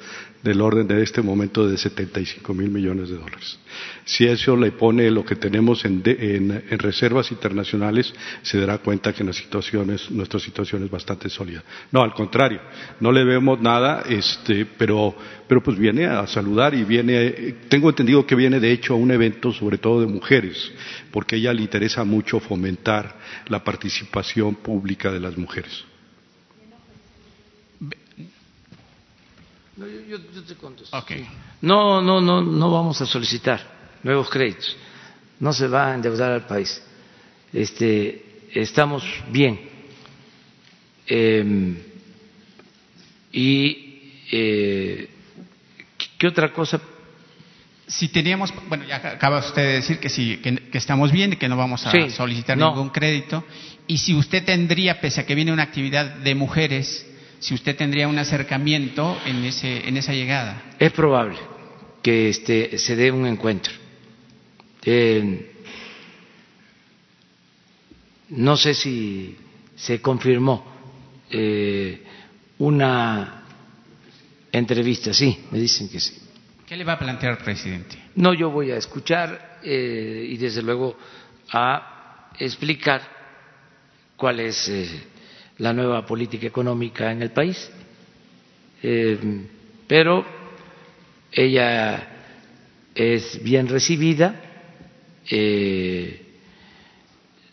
del 0.47 0.61
orden 0.61 0.87
de 0.87 1.03
este 1.03 1.23
momento 1.23 1.67
de 1.69 1.77
75 1.77 2.55
mil 2.55 2.71
millones 2.71 3.09
de 3.09 3.17
dólares. 3.17 3.59
Si 4.05 4.25
eso 4.25 4.57
le 4.57 4.71
pone 4.71 5.11
lo 5.11 5.25
que 5.25 5.35
tenemos 5.35 5.85
en, 5.85 6.03
reservas 6.79 7.33
internacionales, 7.33 8.15
se 8.43 8.61
dará 8.61 8.79
cuenta 8.79 9.13
que 9.13 9.25
nuestra 9.25 9.61
situación 9.61 10.85
es 10.85 10.91
bastante 10.91 11.29
sólida. 11.29 11.65
No, 11.91 12.03
al 12.03 12.15
contrario, 12.15 12.61
no 13.01 13.11
le 13.11 13.25
vemos 13.25 13.61
nada, 13.61 14.05
este, 14.09 14.67
pero, 14.79 15.17
pero 15.49 15.63
pues 15.63 15.77
viene 15.77 16.07
a 16.07 16.25
saludar 16.29 16.75
y 16.75 16.85
viene, 16.85 17.57
tengo 17.69 17.89
entendido 17.89 18.25
que 18.25 18.37
viene 18.37 18.61
de 18.61 18.71
hecho 18.71 18.95
a 18.95 18.97
un 18.97 19.11
evento 19.11 19.53
sobre 19.57 19.79
todo 19.79 20.01
de 20.01 20.07
mujeres, 20.07 20.71
porque 21.11 21.37
a 21.37 21.39
ella 21.39 21.53
le 21.53 21.63
interesa 21.63 22.05
mucho 22.05 22.41
fomentar 22.41 23.17
la 23.49 23.63
participación 23.65 24.55
pública 24.57 25.11
de 25.11 25.21
las 25.21 25.37
mujeres. 25.37 25.85
No, 29.77 29.87
yo, 29.87 30.19
te 30.21 30.55
contesto. 30.55 30.97
No, 31.61 32.01
no, 32.01 32.21
no, 32.21 32.41
no 32.41 32.71
vamos 32.71 33.01
a 33.03 33.07
solicitar 33.07 33.61
nuevos 34.03 34.31
créditos. 34.31 34.75
No 35.39 35.53
se 35.53 35.69
va 35.69 35.91
a 35.91 35.95
endeudar 35.95 36.33
al 36.33 36.47
país. 36.47 36.83
Este, 37.53 38.49
estamos 38.55 39.05
bien. 39.31 39.61
Em, 41.07 41.77
Y, 43.37 44.25
eh, 44.33 45.11
¿qué 46.17 46.27
otra 46.27 46.51
cosa? 46.55 46.81
Si 47.89 48.09
teníamos, 48.09 48.53
bueno, 48.69 48.85
ya 48.85 48.97
acaba 48.97 49.39
usted 49.39 49.63
de 49.63 49.73
decir 49.75 49.99
que 49.99 50.09
sí, 50.09 50.39
que, 50.39 50.61
estamos 50.77 51.13
bien 51.13 51.35
y 51.35 51.37
que 51.37 51.49
no 51.49 51.57
vamos 51.57 51.87
a 51.87 51.93
Sí, 51.93 52.11
solicitar 52.11 52.59
no. 52.59 52.71
ningún 52.71 52.91
crédito. 52.91 53.45
Y 53.87 53.99
si 53.99 54.15
usted 54.15 54.45
tendría, 54.45 55.01
pese 55.01 55.21
a 55.21 55.27
que 55.27 55.35
viene 55.37 55.53
una 55.53 55.63
actividad 55.63 56.17
de 56.17 56.35
mujeres, 56.35 57.07
si 57.39 57.55
usted 57.55 57.77
tendría 57.77 58.09
un 58.09 58.19
acercamiento 58.19 59.17
en, 59.25 59.45
ese, 59.45 59.89
en 59.89 59.97
esa 59.97 60.13
llegada. 60.13 60.63
Es 60.79 60.91
probable 60.93 61.39
que 62.03 62.29
este, 62.29 62.77
se 62.79 62.97
dé 62.97 63.11
un 63.13 63.27
encuentro. 63.27 63.73
Eh, 64.85 65.53
no 68.31 68.57
sé 68.57 68.75
si 68.75 69.37
se 69.77 70.01
confirmó 70.01 70.65
eh, 71.31 72.03
una 72.59 73.45
entrevista, 74.51 75.13
sí, 75.13 75.39
me 75.51 75.59
dicen 75.61 75.89
que 75.89 76.01
sí. 76.01 76.15
¿Qué 76.67 76.77
le 76.77 76.83
va 76.83 76.95
a 76.95 76.99
plantear, 76.99 77.39
presidente? 77.39 77.97
No, 78.17 78.35
yo 78.35 78.51
voy 78.51 78.73
a 78.73 78.77
escuchar 78.77 79.59
eh, 79.63 80.27
y 80.31 80.37
desde 80.37 80.63
luego 80.63 80.97
a 81.53 82.33
explicar 82.41 83.03
cuál 84.17 84.41
es 84.41 84.69
eh, 84.69 85.01
la 85.59 85.73
nueva 85.73 86.05
política 86.05 86.45
económica 86.45 87.13
en 87.13 87.23
el 87.23 87.31
país. 87.31 87.71
Eh, 88.83 89.47
pero 89.87 90.27
ella 91.31 92.09
es 92.93 93.41
bien 93.45 93.69
recibida, 93.69 94.43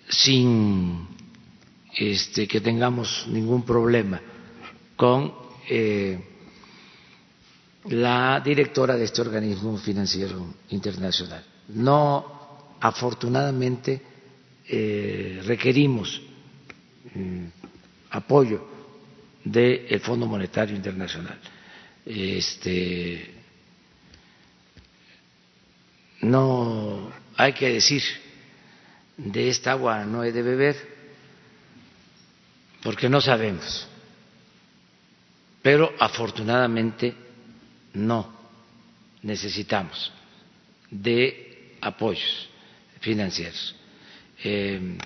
sin 0.10 1.08
este, 1.96 2.48
que 2.48 2.62
tengamos 2.62 3.28
ningún 3.28 3.64
problema 3.64 4.20
con 4.96 5.34
la 7.86 8.42
directora 8.44 8.96
de 8.96 9.04
este 9.06 9.22
organismo 9.22 9.78
financiero 9.78 10.54
internacional. 10.70 11.44
No, 11.70 12.76
afortunadamente, 12.80 14.02
eh, 14.68 15.42
requerimos 15.46 16.22
mm, 17.14 17.46
apoyo 18.12 18.68
del 19.44 20.00
Fondo 20.00 20.26
Monetario 20.26 20.76
Internacional. 20.76 21.38
Este, 22.06 23.34
no 26.22 27.12
hay 27.36 27.54
que 27.54 27.74
decir 27.74 28.04
de 29.18 29.50
esta 29.50 29.72
agua 29.72 30.06
no 30.06 30.24
he 30.24 30.32
de 30.32 30.42
beber 30.42 30.94
porque 32.82 33.10
no 33.10 33.22
sabemos. 33.22 33.88
Pero 35.62 35.94
afortunadamente 35.98 37.23
no 37.94 38.34
necesitamos 39.22 40.12
de 40.90 41.76
apoyos 41.82 42.50
financieros. 43.00 43.76
Eh, 44.44 44.98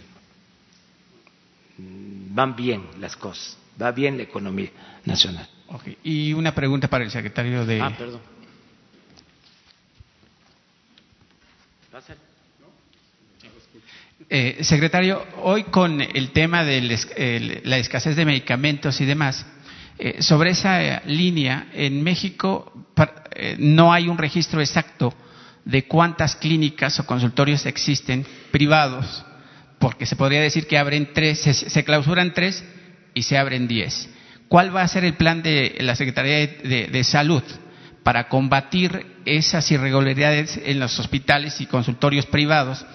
van 1.78 2.56
bien 2.56 2.84
las 3.00 3.16
cosas, 3.16 3.58
va 3.82 3.92
bien 3.92 4.18
la 4.18 4.24
economía 4.24 4.70
nacional. 5.06 5.48
Y 6.04 6.34
una 6.34 6.56
pregunta 6.56 6.88
para 6.88 7.04
el 7.04 7.12
secretario 7.12 7.66
de. 7.66 7.82
Ah, 7.82 7.94
perdón. 7.98 8.22
Eh, 14.30 14.58
secretario, 14.64 15.26
hoy 15.42 15.64
con 15.64 16.02
el 16.02 16.32
tema 16.32 16.64
de 16.66 17.62
la 17.64 17.78
escasez 17.78 18.16
de 18.16 18.26
medicamentos 18.26 19.00
y 19.00 19.06
demás, 19.06 19.46
eh, 20.00 20.22
sobre 20.22 20.52
esa 20.52 20.84
eh, 20.84 21.02
línea, 21.06 21.70
en 21.74 22.04
México 22.04 22.72
eh, 23.36 23.56
no 23.58 23.92
hay 23.92 24.08
un 24.08 24.18
registro 24.18 24.62
exacto 24.62 25.14
de 25.66 25.88
cuántas 25.88 26.36
clínicas 26.36 27.00
o 27.00 27.06
consultorios 27.06 27.66
existen 27.66 28.26
privados, 28.52 29.26
porque 29.80 30.06
se 30.06 30.16
podría 30.16 30.42
decir 30.42 30.68
que 30.68 30.78
abren 30.78 31.14
tres, 31.14 31.40
se, 31.40 31.84
clausuran 31.84 32.34
tres 32.34 32.64
y 33.14 33.24
se 33.24 33.38
abren 33.38 33.68
diez. 33.68 34.10
¿Cuál 34.48 34.76
va 34.76 34.84
a 34.84 34.88
ser 34.88 35.04
el 35.04 35.16
plan 35.16 35.42
de 35.42 35.76
la 35.80 35.96
Secretaría 35.96 36.48
de 36.48 37.04
Salud 37.04 37.44
para 38.04 38.30
combatir 38.30 39.06
esas 39.26 39.70
irregularidades 39.72 40.58
en 40.64 40.80
los 40.80 40.98
hospitales 41.00 41.60
y 41.60 41.66
consultorios 41.66 42.26
privados 42.28 42.86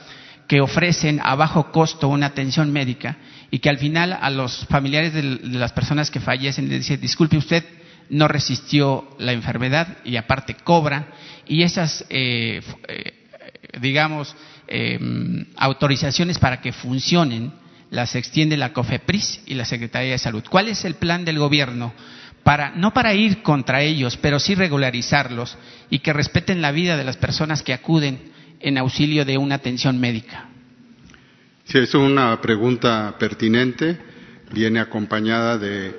que 0.46 0.60
ofrecen 0.60 1.20
a 1.22 1.34
bajo 1.34 1.72
costo 1.72 2.08
una 2.08 2.26
atención 2.26 2.72
médica 2.72 3.16
y 3.50 3.58
que 3.58 3.68
al 3.68 3.78
final 3.78 4.18
a 4.20 4.30
los 4.30 4.66
familiares 4.66 5.12
de 5.12 5.22
las 5.22 5.72
personas 5.72 6.10
que 6.10 6.20
fallecen 6.20 6.68
les 6.68 6.80
dicen, 6.80 7.00
disculpe 7.00 7.36
usted, 7.36 7.64
no 8.10 8.28
resistió 8.28 9.08
la 9.18 9.32
enfermedad 9.32 9.98
y 10.04 10.16
aparte 10.16 10.54
cobran 10.54 11.06
y 11.46 11.62
esas, 11.62 12.04
eh, 12.10 12.60
eh, 12.88 13.12
digamos, 13.80 14.34
eh, 14.68 14.98
autorizaciones 15.56 16.38
para 16.38 16.60
que 16.60 16.72
funcionen 16.72 17.52
las 17.90 18.14
extiende 18.14 18.56
la 18.56 18.72
COFEPRIS 18.72 19.42
y 19.46 19.54
la 19.54 19.66
Secretaría 19.66 20.12
de 20.12 20.18
Salud. 20.18 20.42
¿Cuál 20.48 20.68
es 20.68 20.84
el 20.86 20.94
plan 20.94 21.26
del 21.26 21.38
gobierno 21.38 21.92
para, 22.42 22.70
no 22.70 22.92
para 22.92 23.14
ir 23.14 23.42
contra 23.42 23.82
ellos, 23.82 24.16
pero 24.16 24.40
sí 24.40 24.54
regularizarlos 24.54 25.56
y 25.90 26.00
que 26.00 26.12
respeten 26.12 26.62
la 26.62 26.72
vida 26.72 26.96
de 26.96 27.04
las 27.04 27.16
personas 27.16 27.62
que 27.62 27.72
acuden 27.72 28.31
en 28.62 28.78
auxilio 28.78 29.24
de 29.24 29.36
una 29.36 29.56
atención 29.56 30.00
médica? 30.00 30.48
Sí, 31.64 31.78
es 31.78 31.94
una 31.94 32.40
pregunta 32.40 33.16
pertinente. 33.18 33.98
Viene 34.52 34.80
acompañada 34.80 35.58
eh, 35.66 35.92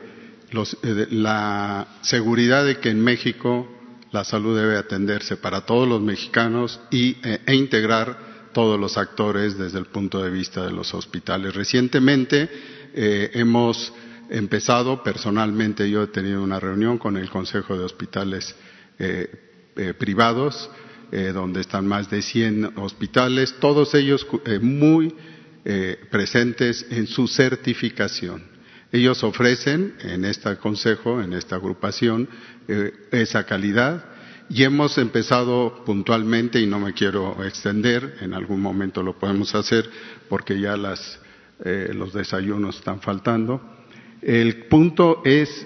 de 0.81 1.07
la 1.11 1.87
seguridad 2.01 2.65
de 2.65 2.77
que 2.77 2.89
en 2.89 3.01
México 3.01 3.69
la 4.11 4.23
salud 4.23 4.57
debe 4.57 4.77
atenderse 4.77 5.37
para 5.37 5.61
todos 5.61 5.87
los 5.87 6.01
mexicanos 6.01 6.79
y, 6.91 7.17
eh, 7.23 7.39
e 7.45 7.55
integrar 7.55 8.51
todos 8.53 8.79
los 8.79 8.97
actores 8.97 9.57
desde 9.57 9.79
el 9.79 9.85
punto 9.85 10.21
de 10.21 10.29
vista 10.29 10.63
de 10.63 10.71
los 10.71 10.93
hospitales. 10.93 11.55
Recientemente 11.55 12.49
eh, 12.93 13.31
hemos 13.33 13.91
empezado, 14.29 15.01
personalmente 15.01 15.89
yo 15.89 16.03
he 16.03 16.07
tenido 16.07 16.43
una 16.43 16.59
reunión 16.59 16.97
con 16.97 17.17
el 17.17 17.29
Consejo 17.29 17.77
de 17.77 17.83
Hospitales 17.83 18.55
Privados, 19.97 20.69
eh, 21.11 21.31
donde 21.33 21.61
están 21.61 21.87
más 21.87 22.09
de 22.09 22.21
100 22.21 22.77
hospitales, 22.77 23.55
todos 23.59 23.93
ellos 23.93 24.25
eh, 24.45 24.59
muy 24.59 25.15
eh, 25.65 25.99
presentes 26.09 26.85
en 26.89 27.07
su 27.07 27.27
certificación. 27.27 28.43
Ellos 28.91 29.23
ofrecen 29.23 29.95
en 30.01 30.25
este 30.25 30.55
consejo, 30.57 31.21
en 31.21 31.33
esta 31.33 31.55
agrupación, 31.55 32.29
esa 33.11 33.43
calidad 33.43 34.05
y 34.49 34.63
hemos 34.63 34.99
empezado 34.99 35.83
puntualmente, 35.83 36.59
y 36.59 36.67
no 36.67 36.79
me 36.79 36.93
quiero 36.93 37.43
extender, 37.43 38.17
en 38.21 38.35
algún 38.35 38.61
momento 38.61 39.01
lo 39.01 39.17
podemos 39.17 39.55
hacer 39.55 39.89
porque 40.29 40.59
ya 40.59 40.77
los 40.77 42.13
desayunos 42.13 42.77
están 42.77 43.01
faltando. 43.01 43.61
El 44.21 44.67
punto 44.67 45.23
es 45.25 45.65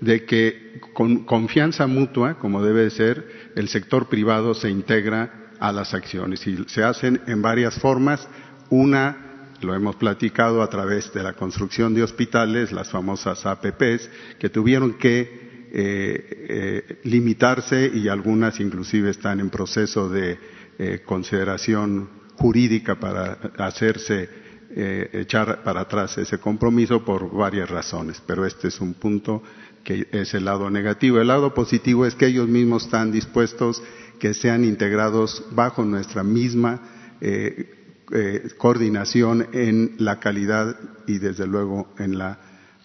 de 0.00 0.26
que 0.26 0.65
con 0.92 1.24
confianza 1.24 1.86
mutua, 1.86 2.38
como 2.38 2.62
debe 2.62 2.82
de 2.82 2.90
ser, 2.90 3.52
el 3.54 3.68
sector 3.68 4.08
privado 4.08 4.54
se 4.54 4.70
integra 4.70 5.46
a 5.58 5.72
las 5.72 5.94
acciones 5.94 6.46
y 6.46 6.56
se 6.66 6.82
hacen 6.82 7.20
en 7.26 7.42
varias 7.42 7.78
formas. 7.78 8.28
Una, 8.68 9.50
lo 9.62 9.74
hemos 9.74 9.96
platicado 9.96 10.62
a 10.62 10.68
través 10.68 11.12
de 11.12 11.22
la 11.22 11.34
construcción 11.34 11.94
de 11.94 12.02
hospitales, 12.02 12.72
las 12.72 12.90
famosas 12.90 13.46
APPs, 13.46 14.10
que 14.38 14.48
tuvieron 14.50 14.94
que 14.94 15.46
eh, 15.72 16.46
eh, 16.48 17.00
limitarse 17.04 17.90
y 17.92 18.08
algunas 18.08 18.60
inclusive 18.60 19.10
están 19.10 19.40
en 19.40 19.50
proceso 19.50 20.08
de 20.08 20.38
eh, 20.78 21.02
consideración 21.04 22.08
jurídica 22.36 22.94
para 22.94 23.38
hacerse 23.58 24.46
echar 24.78 25.62
para 25.62 25.82
atrás 25.82 26.18
ese 26.18 26.38
compromiso 26.38 27.02
por 27.02 27.30
varias 27.34 27.70
razones, 27.70 28.22
pero 28.26 28.44
este 28.44 28.68
es 28.68 28.80
un 28.80 28.94
punto 28.94 29.42
que 29.86 30.08
es 30.10 30.34
el 30.34 30.44
lado 30.46 30.68
negativo. 30.68 31.20
El 31.20 31.28
lado 31.28 31.54
positivo 31.54 32.04
es 32.06 32.16
que 32.16 32.26
ellos 32.26 32.48
mismos 32.48 32.86
están 32.86 33.12
dispuestos 33.12 33.80
que 34.18 34.34
sean 34.34 34.64
integrados 34.64 35.44
bajo 35.52 35.84
nuestra 35.84 36.24
misma 36.24 36.80
eh, 37.20 37.72
eh, 38.12 38.48
coordinación 38.58 39.46
en 39.52 39.94
la 39.98 40.18
calidad 40.18 40.76
y 41.06 41.18
desde 41.18 41.46
luego 41.46 41.86
en 41.98 42.18
la 42.18 42.40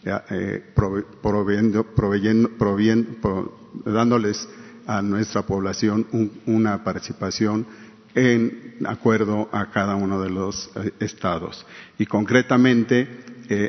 eh, 0.06 0.64
prove- 0.76 1.06
proveyendo, 1.24 1.84
proveyendo, 1.96 2.50
provien- 2.58 3.20
pro- 3.20 3.52
dándoles 3.84 4.48
a 4.86 5.02
nuestra 5.02 5.42
población 5.42 6.06
un- 6.12 6.32
una 6.46 6.84
participación 6.84 7.66
en 8.14 8.76
acuerdo 8.86 9.50
a 9.52 9.72
cada 9.72 9.96
uno 9.96 10.22
de 10.22 10.30
los 10.30 10.70
eh, 10.76 10.92
estados. 11.00 11.66
Y 11.98 12.06
concretamente 12.06 13.08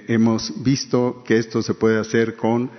hemos 0.06 0.62
visto 0.62 1.24
que 1.26 1.38
esto 1.38 1.60
se 1.60 1.74
puede 1.74 1.98
hacer 1.98 2.36
con 2.36 2.70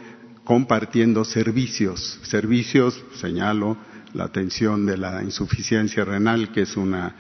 compartiendo 0.44 1.24
servicios. 1.24 2.20
Servicios, 2.24 3.04
señalo, 3.16 3.78
la 4.14 4.26
atención 4.26 4.86
de 4.86 4.98
la 4.98 5.24
insuficiencia 5.24 6.06
renal, 6.06 6.52
que 6.52 6.62
es 6.62 6.78
una, 6.78 7.16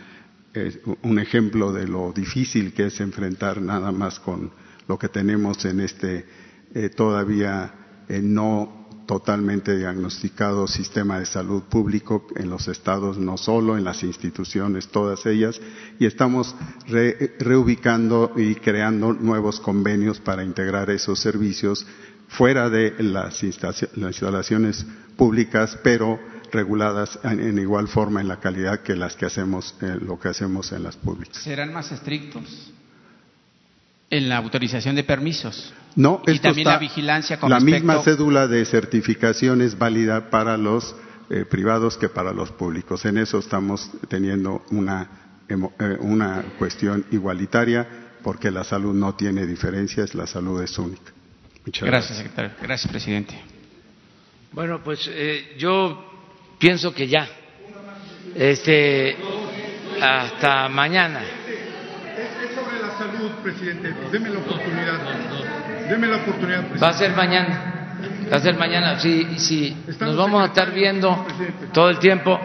un 1.01 1.19
ejemplo 1.19 1.71
de 1.71 1.87
lo 1.87 2.11
difícil 2.13 2.73
que 2.73 2.87
es 2.87 2.99
enfrentar 2.99 3.61
nada 3.61 3.91
más 3.91 4.19
con 4.19 4.51
lo 4.87 4.99
que 4.99 5.09
tenemos 5.09 5.63
en 5.65 5.79
este 5.79 6.25
eh, 6.75 6.89
todavía 6.89 7.73
eh, 8.09 8.21
no 8.21 8.83
totalmente 9.05 9.77
diagnosticado 9.77 10.67
sistema 10.67 11.19
de 11.19 11.25
salud 11.25 11.63
público 11.63 12.25
en 12.35 12.49
los 12.49 12.67
estados, 12.67 13.17
no 13.17 13.37
solo 13.37 13.77
en 13.77 13.83
las 13.83 14.01
instituciones, 14.03 14.87
todas 14.87 15.25
ellas, 15.25 15.59
y 15.99 16.05
estamos 16.05 16.55
reubicando 17.39 18.31
y 18.37 18.55
creando 18.55 19.13
nuevos 19.13 19.59
convenios 19.59 20.19
para 20.19 20.43
integrar 20.43 20.89
esos 20.89 21.19
servicios 21.19 21.85
fuera 22.33 22.69
de 22.69 22.95
las 22.99 23.43
instalaciones 23.43 24.85
públicas, 25.15 25.77
pero 25.83 26.19
reguladas 26.51 27.19
en, 27.23 27.57
igual 27.57 27.87
forma 27.87 28.21
en 28.21 28.27
la 28.27 28.39
calidad 28.39 28.81
que 28.81 28.95
las 28.95 29.15
que 29.15 29.25
hacemos, 29.25 29.75
eh, 29.81 29.97
lo 29.99 30.19
que 30.19 30.29
hacemos 30.29 30.71
en 30.71 30.83
las 30.83 30.95
públicas. 30.95 31.37
¿Serán 31.37 31.73
más 31.73 31.91
estrictos 31.91 32.71
en 34.09 34.29
la 34.29 34.37
autorización 34.37 34.95
de 34.95 35.03
permisos? 35.03 35.73
No, 35.95 36.21
y 36.25 36.39
también 36.39 36.67
la 36.67 36.79
vigilancia 36.79 37.39
con 37.39 37.49
La 37.49 37.59
misma 37.59 38.01
cédula 38.03 38.47
de 38.47 38.65
certificación 38.65 39.61
es 39.61 39.77
válida 39.77 40.29
para 40.29 40.57
los 40.57 40.95
eh, 41.29 41.45
privados 41.45 41.97
que 41.97 42.09
para 42.09 42.33
los 42.33 42.51
públicos. 42.51 43.05
En 43.05 43.17
eso 43.17 43.39
estamos 43.39 43.91
teniendo 44.07 44.63
una, 44.71 45.07
eh, 45.47 45.55
una 45.99 46.43
cuestión 46.57 47.05
igualitaria 47.11 47.87
porque 48.23 48.49
la 48.49 48.63
salud 48.63 48.93
no 48.93 49.15
tiene 49.15 49.45
diferencias, 49.45 50.15
la 50.15 50.25
salud 50.25 50.61
es 50.61 50.77
única. 50.79 51.11
Muchas 51.65 51.87
gracias, 51.87 52.17
secretario. 52.17 52.51
Gracias, 52.61 52.91
presidente. 52.91 53.39
Bueno, 54.51 54.83
pues 54.83 55.09
eh, 55.11 55.55
yo 55.57 56.11
pienso 56.59 56.93
que 56.93 57.07
ya. 57.07 57.27
Este, 58.35 59.15
hasta 60.01 60.67
mañana. 60.67 61.21
Es, 61.21 62.55
sobre 62.55 62.79
la 62.79 62.97
salud, 62.97 63.31
presidente. 63.41 63.93
Deme 64.11 64.29
la 64.29 64.39
oportunidad. 64.39 65.89
Deme 65.89 66.07
la 66.07 66.17
oportunidad, 66.17 66.59
presidente. 66.59 66.79
Va 66.85 66.89
a 66.89 66.93
ser 66.93 67.11
mañana. 67.11 67.97
Va 68.31 68.37
a 68.37 68.39
ser 68.39 68.55
mañana. 68.57 68.99
Sí, 68.99 69.27
sí. 69.37 69.77
Nos 69.99 70.17
vamos 70.17 70.43
a 70.43 70.47
estar 70.47 70.71
viendo 70.71 71.25
todo 71.73 71.89
el 71.89 71.99
tiempo. 71.99 72.39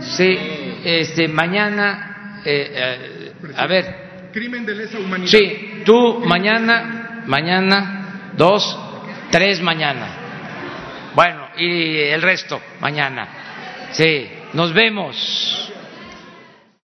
Sí, 0.00 0.36
este, 0.84 1.28
mañana. 1.28 2.40
Eh, 2.44 2.72
eh, 2.74 3.52
a 3.56 3.66
ver. 3.66 4.30
Crimen 4.32 4.66
de 4.66 4.74
lesa 4.74 4.98
humanidad. 4.98 5.30
Sí, 5.30 5.82
tú 5.84 6.22
mañana, 6.24 6.99
mañana, 7.26 8.32
dos, 8.36 8.78
tres 9.30 9.60
mañana. 9.60 10.06
Bueno, 11.14 11.48
y 11.56 11.98
el 11.98 12.22
resto 12.22 12.60
mañana. 12.80 13.28
Sí, 13.92 14.28
nos 14.52 14.72
vemos. 14.72 15.69